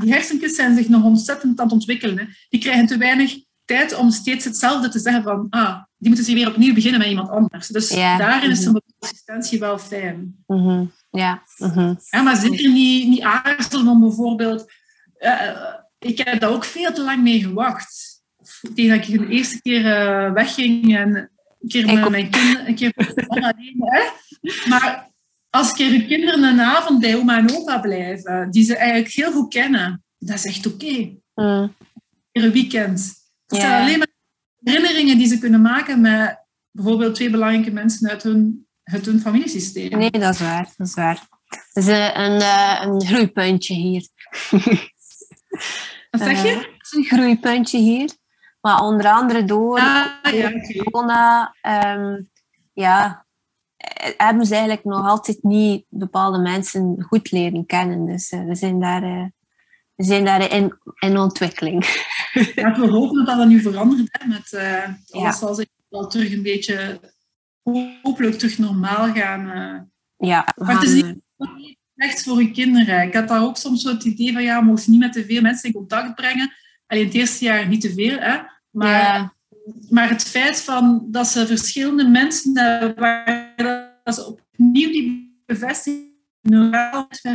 die 0.00 0.12
hersentjes 0.12 0.54
zijn 0.54 0.76
zich 0.76 0.88
nog 0.88 1.04
ontzettend 1.04 1.58
aan 1.58 1.64
het 1.64 1.74
ontwikkelen. 1.74 2.18
Hè. 2.18 2.24
Die 2.48 2.60
krijgen 2.60 2.86
te 2.86 2.96
weinig 2.96 3.34
tijd 3.64 3.94
om 3.94 4.10
steeds 4.10 4.44
hetzelfde 4.44 4.88
te 4.88 4.98
zeggen 4.98 5.22
van, 5.22 5.46
ah, 5.50 5.82
die 5.98 6.08
moeten 6.08 6.24
ze 6.24 6.34
weer 6.34 6.48
opnieuw 6.48 6.74
beginnen 6.74 7.00
met 7.00 7.08
iemand 7.08 7.30
anders. 7.30 7.68
Dus 7.68 7.88
daarin 7.88 8.50
is 8.50 8.64
de 8.64 8.82
consistentie 9.02 9.58
wel 9.58 9.78
fijn. 9.78 10.44
Mhm. 10.46 10.84
Ja. 11.10 11.42
Mhm. 11.58 11.94
ja. 12.10 12.22
Maar 12.22 12.36
zeker 12.36 12.70
niet, 12.70 13.08
niet 13.08 13.20
aarzelen 13.20 13.88
om 13.88 14.00
bijvoorbeeld... 14.00 14.72
Uh, 15.18 15.74
ik 15.98 16.18
heb 16.18 16.40
daar 16.40 16.50
ook 16.50 16.64
veel 16.64 16.92
te 16.92 17.02
lang 17.02 17.22
mee 17.22 17.40
gewacht. 17.40 18.20
Tegen 18.74 18.98
dat 18.98 19.08
ik 19.08 19.18
de 19.18 19.28
eerste 19.28 19.62
keer 19.62 19.84
uh, 19.84 20.32
wegging 20.32 20.96
en 20.96 21.16
een 21.60 21.68
keer 21.68 21.86
met 21.86 22.08
mijn 22.08 22.30
kinderen, 22.30 22.68
een 22.68 22.74
keer 22.74 22.92
alleen. 23.26 23.76
Hè? 23.78 24.02
Maar 24.68 25.10
als 25.50 25.70
ik 25.70 25.74
keer 25.74 26.04
kinderen 26.04 26.42
een 26.42 26.60
avond 26.60 27.00
bij 27.00 27.16
oma 27.16 27.38
en 27.38 27.56
opa 27.56 27.78
blijven, 27.78 28.50
die 28.50 28.64
ze 28.64 28.76
eigenlijk 28.76 29.14
heel 29.14 29.32
goed 29.32 29.52
kennen, 29.52 30.04
dat 30.18 30.36
is 30.36 30.46
echt 30.46 30.66
oké. 30.66 30.84
Okay. 30.84 31.20
Mm. 31.34 31.74
Een 32.32 32.52
weekend. 32.52 33.14
Dat 33.46 33.60
zijn 33.60 33.82
alleen 33.82 33.98
maar 33.98 34.12
herinneringen 34.62 35.18
die 35.18 35.26
ze 35.26 35.38
kunnen 35.38 35.60
maken 35.60 36.00
met 36.00 36.42
bijvoorbeeld 36.70 37.14
twee 37.14 37.30
belangrijke 37.30 37.70
mensen 37.70 38.08
uit 38.08 38.22
hun, 38.22 38.66
uit 38.92 39.06
hun 39.06 39.20
familiesysteem. 39.20 39.98
Nee, 39.98 40.10
dat 40.10 40.34
is 40.34 40.40
waar. 40.40 40.72
Dat 40.76 40.86
is 40.86 40.94
waar. 40.94 41.26
Dat 41.72 41.84
is 41.84 41.86
een, 41.86 42.20
een, 42.20 42.40
eh, 42.40 42.82
een 42.82 43.06
groeipuntje 43.06 43.74
hier. 43.74 44.08
Wat 46.10 46.20
zeg 46.20 46.42
je? 46.42 46.50
Uh, 46.50 46.64
een 46.90 47.04
groeipuntje 47.04 47.78
hier. 47.78 48.10
Maar 48.60 48.80
onder 48.80 49.10
andere 49.10 49.44
door 49.44 49.78
ah, 49.78 50.32
ja, 50.32 50.52
corona 50.82 51.54
um, 51.96 52.30
ja, 52.72 53.26
eh, 53.76 54.10
hebben 54.16 54.46
ze 54.46 54.52
eigenlijk 54.52 54.84
nog 54.84 55.08
altijd 55.08 55.42
niet 55.42 55.84
bepaalde 55.88 56.38
mensen 56.38 57.04
goed 57.08 57.30
leren 57.30 57.66
kennen. 57.66 58.06
Dus 58.06 58.32
uh, 58.32 58.44
we 58.44 58.54
zijn 58.54 58.80
daar, 58.80 59.02
uh, 59.02 59.24
we 59.94 60.04
zijn 60.04 60.24
daar 60.24 60.52
in, 60.52 60.78
in 60.98 61.18
ontwikkeling. 61.18 61.84
Ja, 62.54 62.80
we 62.80 62.88
hopen 62.88 63.24
dat 63.24 63.36
dat 63.36 63.48
nu 63.48 63.60
verandert. 63.60 64.08
Hè, 64.10 64.26
met 64.28 64.52
uh, 64.52 65.20
alles 65.22 65.38
zal 65.38 65.54
zich 65.54 65.66
wel 65.88 66.06
terug 66.06 66.32
een 66.32 66.42
beetje 66.42 67.00
hopelijk 68.02 68.38
terug 68.38 68.58
normaal 68.58 69.12
gaan. 69.12 69.46
Uh. 69.46 69.80
Ja, 70.28 70.54
maar 70.56 70.74
het 70.74 70.82
is 70.82 71.02
niet 71.02 71.76
slecht 71.94 72.22
voor 72.22 72.42
je 72.42 72.50
kinderen. 72.50 73.02
Ik 73.02 73.14
had 73.14 73.28
daar 73.28 73.42
ook 73.42 73.56
soms 73.56 73.82
zo 73.82 73.88
het 73.88 74.04
idee 74.04 74.32
van 74.32 74.42
ja, 74.42 74.56
je 74.56 74.64
mocht 74.64 74.86
niet 74.86 74.98
met 74.98 75.12
te 75.12 75.24
veel 75.24 75.40
mensen 75.40 75.68
in 75.68 75.74
contact 75.74 76.14
brengen. 76.14 76.52
Alleen 76.86 77.04
het 77.04 77.14
eerste 77.14 77.44
jaar 77.44 77.68
niet 77.68 77.80
te 77.80 77.92
veel, 77.92 78.18
hè. 78.18 78.38
Maar, 78.70 79.34
maar 79.90 80.08
het 80.08 80.22
feit 80.22 80.60
van 80.60 81.06
dat 81.10 81.26
ze 81.26 81.46
verschillende 81.46 82.08
mensen 82.08 82.54
waar 82.96 83.54
ze 84.04 84.26
opnieuw 84.26 84.90
die 84.90 85.40
bevestiging 85.46 86.10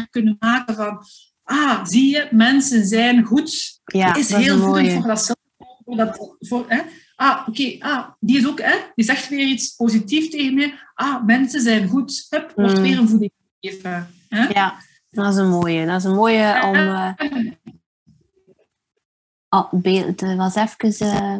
kunnen 0.09 0.35
maken 0.39 0.75
van 0.75 1.05
ah, 1.43 1.85
zie 1.85 2.09
je, 2.09 2.27
mensen 2.31 2.85
zijn 2.85 3.23
goed. 3.23 3.81
Ja, 3.83 4.15
is 4.15 4.33
heel 4.33 4.59
goed 4.59 4.91
voor 4.91 5.07
dat 5.07 5.35
voor 5.85 5.95
dat, 5.95 6.35
voor, 6.39 6.65
hè? 6.67 6.81
Ah, 7.19 7.47
oké, 7.47 7.75
ah, 7.79 8.09
die 8.19 8.37
is 8.37 8.47
ook, 8.47 8.61
hè? 8.61 8.77
Die 8.95 9.05
zegt 9.05 9.29
weer 9.29 9.47
iets 9.47 9.75
positiefs 9.75 10.29
tegen 10.29 10.53
mij. 10.53 10.79
Ah, 10.93 11.25
mensen 11.25 11.61
zijn 11.61 11.87
goed. 11.87 12.25
Hup, 12.29 12.51
wordt 12.55 12.75
mm. 12.75 12.81
weer 12.81 12.97
een 12.97 13.09
voeding 13.09 13.31
gegeven. 13.59 14.13
Hè? 14.29 14.47
Ja, 14.47 14.75
dat 15.09 15.33
is 15.33 15.39
een 15.39 15.49
mooie. 15.49 15.85
Dat 15.85 15.95
is 15.95 16.03
een 16.03 16.15
mooie 16.15 16.61
om... 16.63 16.75
Uh, 16.75 17.11
oh, 19.49 19.71
beeld, 19.71 20.19
het 20.19 20.35
was 20.35 20.55
even... 20.55 21.07
Uh, 21.07 21.39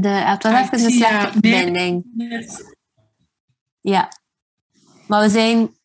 de, 0.00 0.08
het 0.08 0.42
was 0.42 0.52
even 0.52 0.84
een 0.84 0.90
slechte 0.90 1.32
verbinding. 1.32 2.04
Ja. 3.80 4.08
Maar 5.06 5.22
we 5.22 5.28
zijn... 5.28 5.76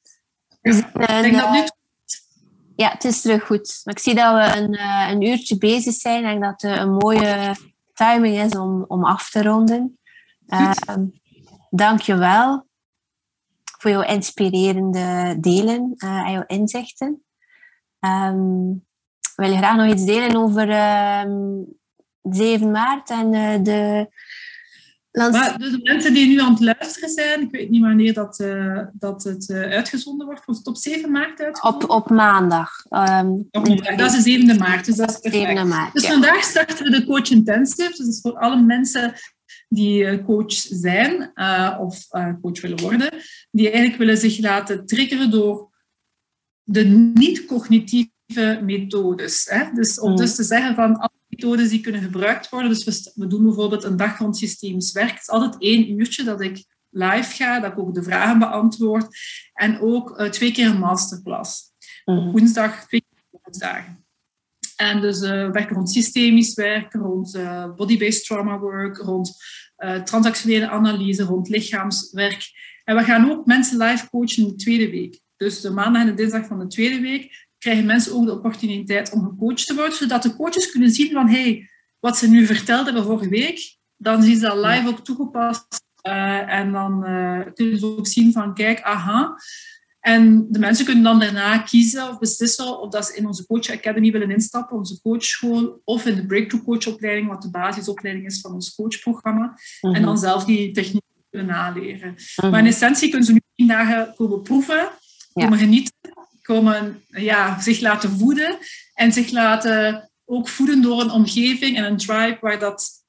We 0.61 0.73
zijn 0.73 1.25
ik 1.25 1.31
denk 1.31 1.35
dat 1.35 1.51
nu 1.51 1.63
ja, 2.75 2.89
het 2.89 3.03
is 3.03 3.21
terug 3.21 3.45
goed. 3.45 3.81
Maar 3.83 3.93
ik 3.93 3.99
zie 3.99 4.15
dat 4.15 4.33
we 4.33 4.59
een, 4.59 4.79
een 5.11 5.21
uurtje 5.21 5.57
bezig 5.57 5.93
zijn 5.93 6.25
en 6.25 6.39
dat 6.39 6.61
het 6.61 6.79
een 6.79 6.93
mooie 6.93 7.55
timing 8.01 8.37
is 8.37 8.55
om, 8.55 8.85
om 8.87 9.05
af 9.05 9.29
te 9.29 9.43
ronden. 9.43 9.99
Uh, 10.47 10.71
Dank 11.69 12.01
je 12.01 12.15
wel 12.15 12.67
voor 13.79 13.91
jouw 13.91 14.01
inspirerende 14.01 15.37
delen 15.39 15.93
uh, 15.97 16.09
en 16.09 16.31
jouw 16.31 16.43
inzichten. 16.47 17.23
Um, 17.99 18.85
wil 19.35 19.51
je 19.51 19.57
graag 19.57 19.75
nog 19.75 19.87
iets 19.87 20.05
delen 20.05 20.35
over 20.35 20.69
um, 20.69 21.67
ehm, 22.21 22.35
7 22.35 22.71
maart 22.71 23.09
en 23.09 23.33
uh, 23.33 23.63
de 23.63 24.09
Maar 25.11 25.57
dus 25.57 25.71
de 25.71 25.79
mensen 25.83 26.13
die 26.13 26.27
nu 26.27 26.39
aan 26.39 26.51
het 26.51 26.59
luisteren 26.59 27.09
zijn, 27.09 27.41
ik 27.41 27.51
weet 27.51 27.69
niet 27.69 27.81
wanneer 27.81 28.13
dat, 28.13 28.39
uh, 28.39 28.81
dat 28.93 29.23
het 29.23 29.49
uh, 29.49 29.57
uitgezonden 29.57 30.25
wordt. 30.25 30.45
Wordt 30.45 30.59
het 30.59 30.69
op 30.69 30.77
7 30.77 31.11
maart 31.11 31.41
uitgezonden? 31.41 31.89
Op, 31.89 31.95
op 31.95 32.09
maandag. 32.09 32.85
Um, 32.89 33.47
op 33.51 33.67
maandag. 33.67 33.95
Dat 33.95 34.13
is 34.13 34.23
de 34.23 34.55
7e 34.55 34.57
maart, 34.59 34.85
dus 34.85 34.95
dat 34.95 35.09
is 35.09 35.19
perfect. 35.19 35.47
7 35.47 35.67
maart, 35.67 35.93
dus 35.93 36.03
ja. 36.03 36.09
vandaag 36.09 36.43
starten 36.43 36.83
we 36.83 36.89
de 36.91 37.05
Coach 37.05 37.29
Intensive. 37.29 37.87
Dus 37.87 37.97
dat 37.97 38.07
is 38.07 38.21
voor 38.21 38.37
alle 38.37 38.61
mensen 38.61 39.13
die 39.69 40.03
uh, 40.03 40.25
coach 40.25 40.53
zijn 40.53 41.31
of 41.79 42.07
coach 42.41 42.61
willen 42.61 42.81
worden. 42.81 43.09
Die 43.51 43.69
eigenlijk 43.69 43.97
willen 43.97 44.17
zich 44.17 44.39
laten 44.39 44.85
triggeren 44.85 45.31
door 45.31 45.69
de 46.63 46.83
niet-cognitieve 47.13 48.59
methodes. 48.63 49.45
Hè? 49.49 49.71
Dus 49.73 49.99
om 49.99 50.11
mm. 50.11 50.17
dus 50.17 50.35
te 50.35 50.43
zeggen 50.43 50.75
van 50.75 51.11
methodes 51.41 51.69
die 51.69 51.81
kunnen 51.81 52.01
gebruikt 52.01 52.49
worden. 52.49 52.69
Dus 52.69 52.83
we, 52.83 53.11
we 53.15 53.27
doen 53.27 53.43
bijvoorbeeld 53.43 53.83
een 53.83 53.97
dag 53.97 54.17
rond 54.17 54.37
systemisch 54.37 54.91
werk. 54.91 55.11
Het 55.11 55.21
is 55.21 55.29
altijd 55.29 55.61
één 55.61 55.91
uurtje 55.91 56.23
dat 56.23 56.41
ik 56.41 56.65
live 56.89 57.35
ga, 57.35 57.59
dat 57.59 57.71
ik 57.71 57.79
ook 57.79 57.93
de 57.93 58.03
vragen 58.03 58.39
beantwoord. 58.39 59.07
En 59.53 59.79
ook 59.79 60.19
uh, 60.19 60.29
twee 60.29 60.51
keer 60.51 60.67
een 60.67 60.79
masterclass. 60.79 61.73
Op 62.05 62.15
mhm. 62.15 62.31
woensdag, 62.31 62.87
twee 62.87 63.05
keer 63.09 63.41
woensdagen. 63.43 64.05
En 64.75 65.01
dus 65.01 65.21
uh, 65.21 65.29
werken 65.51 65.75
rond 65.75 65.91
systemisch 65.91 66.53
werk, 66.53 66.93
rond 66.93 67.35
uh, 67.35 67.75
body-based 67.75 68.25
trauma 68.25 68.59
work, 68.59 68.97
rond 68.97 69.35
transactionele 70.03 70.69
analyse, 70.69 71.23
rond 71.23 71.49
lichaamswerk. 71.49 72.51
En 72.83 72.95
we 72.95 73.03
gaan 73.03 73.31
ook 73.31 73.45
mensen 73.45 73.77
live 73.77 74.09
coachen 74.09 74.43
in 74.43 74.49
de 74.49 74.55
tweede 74.55 74.89
week. 74.89 75.19
Dus 75.37 75.61
de 75.61 75.69
maandag 75.69 76.01
en 76.01 76.07
de 76.07 76.13
dinsdag 76.13 76.45
van 76.45 76.59
de 76.59 76.67
tweede 76.67 76.99
week 76.99 77.49
krijgen 77.61 77.85
mensen 77.85 78.13
ook 78.13 78.25
de 78.25 78.31
opportuniteit 78.33 79.11
om 79.11 79.23
gecoacht 79.23 79.65
te 79.65 79.75
worden, 79.75 79.93
zodat 79.93 80.23
de 80.23 80.35
coaches 80.35 80.71
kunnen 80.71 80.89
zien 80.89 81.11
van 81.11 81.29
hey, 81.29 81.69
wat 81.99 82.17
ze 82.17 82.29
nu 82.29 82.45
verteld 82.45 82.85
hebben 82.85 83.03
vorige 83.03 83.29
week, 83.29 83.77
dan 83.97 84.23
zien 84.23 84.35
ze 84.35 84.41
dat 84.41 84.65
live 84.65 84.87
ook 84.87 84.99
toegepast. 84.99 85.65
Uh, 86.07 86.53
en 86.53 86.71
dan 86.71 87.07
uh, 87.07 87.39
kunnen 87.53 87.79
ze 87.79 87.85
ook 87.85 88.07
zien 88.07 88.31
van 88.31 88.53
kijk, 88.53 88.81
aha. 88.81 89.35
En 89.99 90.47
de 90.49 90.59
mensen 90.59 90.85
kunnen 90.85 91.03
dan 91.03 91.19
daarna 91.19 91.57
kiezen 91.57 92.09
of 92.09 92.19
beslissen 92.19 92.79
of 92.79 92.89
dat 92.89 93.05
ze 93.05 93.15
in 93.15 93.27
onze 93.27 93.45
Coach 93.45 93.69
Academy 93.69 94.11
willen 94.11 94.31
instappen, 94.31 94.77
onze 94.77 95.01
coachschool, 95.01 95.81
of 95.83 96.05
in 96.05 96.15
de 96.15 96.25
Breakthrough 96.25 96.65
Coachopleiding, 96.65 97.27
wat 97.27 97.41
de 97.41 97.49
basisopleiding 97.49 98.25
is 98.25 98.41
van 98.41 98.53
ons 98.53 98.75
coachprogramma. 98.75 99.57
En 99.81 99.91
mhm. 99.91 100.01
dan 100.01 100.17
zelf 100.17 100.45
die 100.45 100.71
techniek 100.71 101.03
kunnen 101.29 101.47
naleren. 101.47 102.15
Maar 102.35 102.51
in 102.51 102.57
mhm. 102.57 102.65
essentie 102.65 103.09
kunnen 103.09 103.27
ze 103.27 103.33
nu 103.33 103.41
tien 103.55 103.67
dagen 103.67 104.13
komen 104.15 104.41
proeven, 104.41 104.89
komen 105.33 105.57
genieten 105.57 105.93
komen 106.53 107.03
ja, 107.07 107.59
zich 107.59 107.79
laten 107.79 108.09
voeden 108.09 108.57
en 108.93 109.11
zich 109.11 109.31
laten 109.31 110.11
ook 110.25 110.47
voeden 110.47 110.81
door 110.81 111.01
een 111.01 111.11
omgeving 111.11 111.77
en 111.77 111.83
een 111.83 111.97
tribe 111.97 112.37
waar 112.41 112.59
dat 112.59 113.03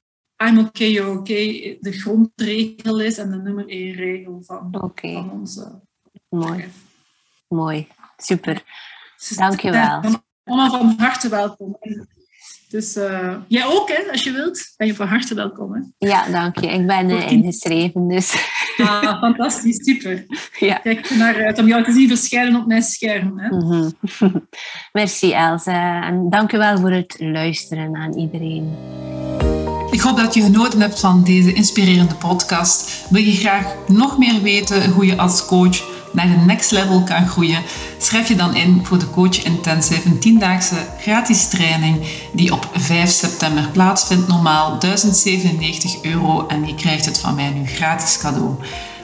I'm 0.47 0.59
okay, 0.59 0.91
you're 0.91 1.19
okay 1.19 1.79
de 1.81 1.93
grondregel 1.93 3.01
is 3.01 3.19
en 3.19 3.31
de 3.31 3.37
nummer 3.37 3.69
één 3.69 3.95
regel 3.95 4.43
van, 4.43 4.69
okay. 4.81 5.13
van 5.13 5.31
onze. 5.31 5.81
Mooi. 6.29 6.65
Mooi, 7.49 7.89
super. 8.17 8.63
Dus 9.17 9.37
Dankjewel. 9.37 10.01
Allemaal 10.45 10.71
van 10.71 10.95
harte 10.99 11.29
welkom. 11.29 11.79
Dus 12.69 12.97
uh, 12.97 13.37
jij 13.49 13.67
ook, 13.67 13.89
hè, 13.89 14.11
als 14.11 14.23
je 14.23 14.33
wilt, 14.33 14.75
ben 14.77 14.87
je 14.87 14.95
van 14.95 15.07
harte 15.07 15.35
welkom. 15.35 15.75
Hè? 15.75 16.09
Ja, 16.09 16.29
dank 16.29 16.59
je. 16.59 16.67
Ik 16.67 16.87
ben 16.87 17.11
uh, 17.11 17.31
ingeschreven, 17.31 18.09
dus... 18.09 18.35
Ah, 18.77 19.19
fantastisch, 19.25 19.85
super. 19.85 20.25
Ja. 20.59 20.75
Kijk 20.75 21.11
naar 21.11 21.45
uit 21.45 21.59
om 21.59 21.67
jou 21.67 21.85
te 21.85 21.93
zien 21.93 22.09
verschijnen 22.09 22.61
op 22.61 22.67
mijn 22.67 22.83
scherm. 22.83 23.39
Hè? 23.39 23.49
Mm 23.49 23.61
-hmm. 23.61 24.49
Merci, 24.93 25.33
Elze. 25.33 25.71
En 26.03 26.31
dank 26.31 26.53
u 26.53 26.59
wel 26.59 26.79
voor 26.79 26.91
het 26.91 27.17
luisteren 27.19 27.97
aan 27.97 28.15
iedereen. 28.15 28.77
Ik 29.91 30.01
hoop 30.01 30.17
dat 30.17 30.35
je 30.35 30.43
genoten 30.43 30.81
hebt 30.81 31.01
van 31.01 31.25
deze 31.25 31.53
inspirerende 31.53 32.15
podcast. 32.15 33.07
Wil 33.11 33.23
je 33.23 33.33
graag 33.33 33.75
nog 33.89 34.19
meer 34.19 34.43
weten 34.43 34.91
hoe 34.91 35.07
je 35.07 35.17
als 35.17 35.47
coach 35.47 35.92
naar 36.13 36.29
de 36.29 36.37
next 36.37 36.71
level 36.71 37.03
kan 37.03 37.29
groeien, 37.29 37.63
schrijf 37.99 38.29
je 38.29 38.37
dan 38.37 38.55
in 38.55 38.81
voor 38.83 38.99
de 38.99 39.11
Coach 39.11 39.45
Intensive, 39.45 40.09
een 40.09 40.39
10-daagse 40.39 40.87
gratis 41.01 41.49
training 41.49 42.07
die 42.33 42.53
op 42.53 42.69
5 42.73 43.11
september 43.11 43.69
plaatsvindt. 43.73 44.29
Normaal 44.29 44.79
1097 44.79 46.03
euro 46.03 46.47
en 46.47 46.67
je 46.67 46.75
krijgt 46.75 47.05
het 47.05 47.19
van 47.19 47.35
mij 47.35 47.51
nu 47.51 47.67
gratis 47.67 48.19
cadeau. 48.19 48.55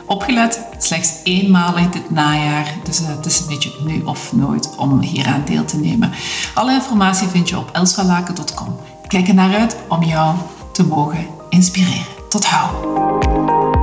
Opgelet, 0.06 0.60
slechts 0.78 1.12
eenmalig 1.22 1.90
dit 1.90 2.10
najaar, 2.10 2.74
dus 2.84 2.98
het 2.98 3.26
is 3.26 3.40
een 3.40 3.46
beetje 3.48 3.72
nu 3.84 4.02
of 4.02 4.32
nooit 4.32 4.76
om 4.76 5.00
hieraan 5.00 5.42
deel 5.44 5.64
te 5.64 5.76
nemen. 5.76 6.12
Alle 6.54 6.72
informatie 6.72 7.28
vind 7.28 7.48
je 7.48 7.58
op 7.58 7.70
elsvalaken.com. 7.72 8.76
Kijk 9.06 9.28
er 9.28 9.34
naar 9.34 9.54
uit 9.54 9.76
om 9.88 10.02
jou 10.02 10.36
te 10.72 10.86
mogen 10.86 11.26
inspireren. 11.48 12.06
Tot 12.28 12.44
hou! 12.44 13.77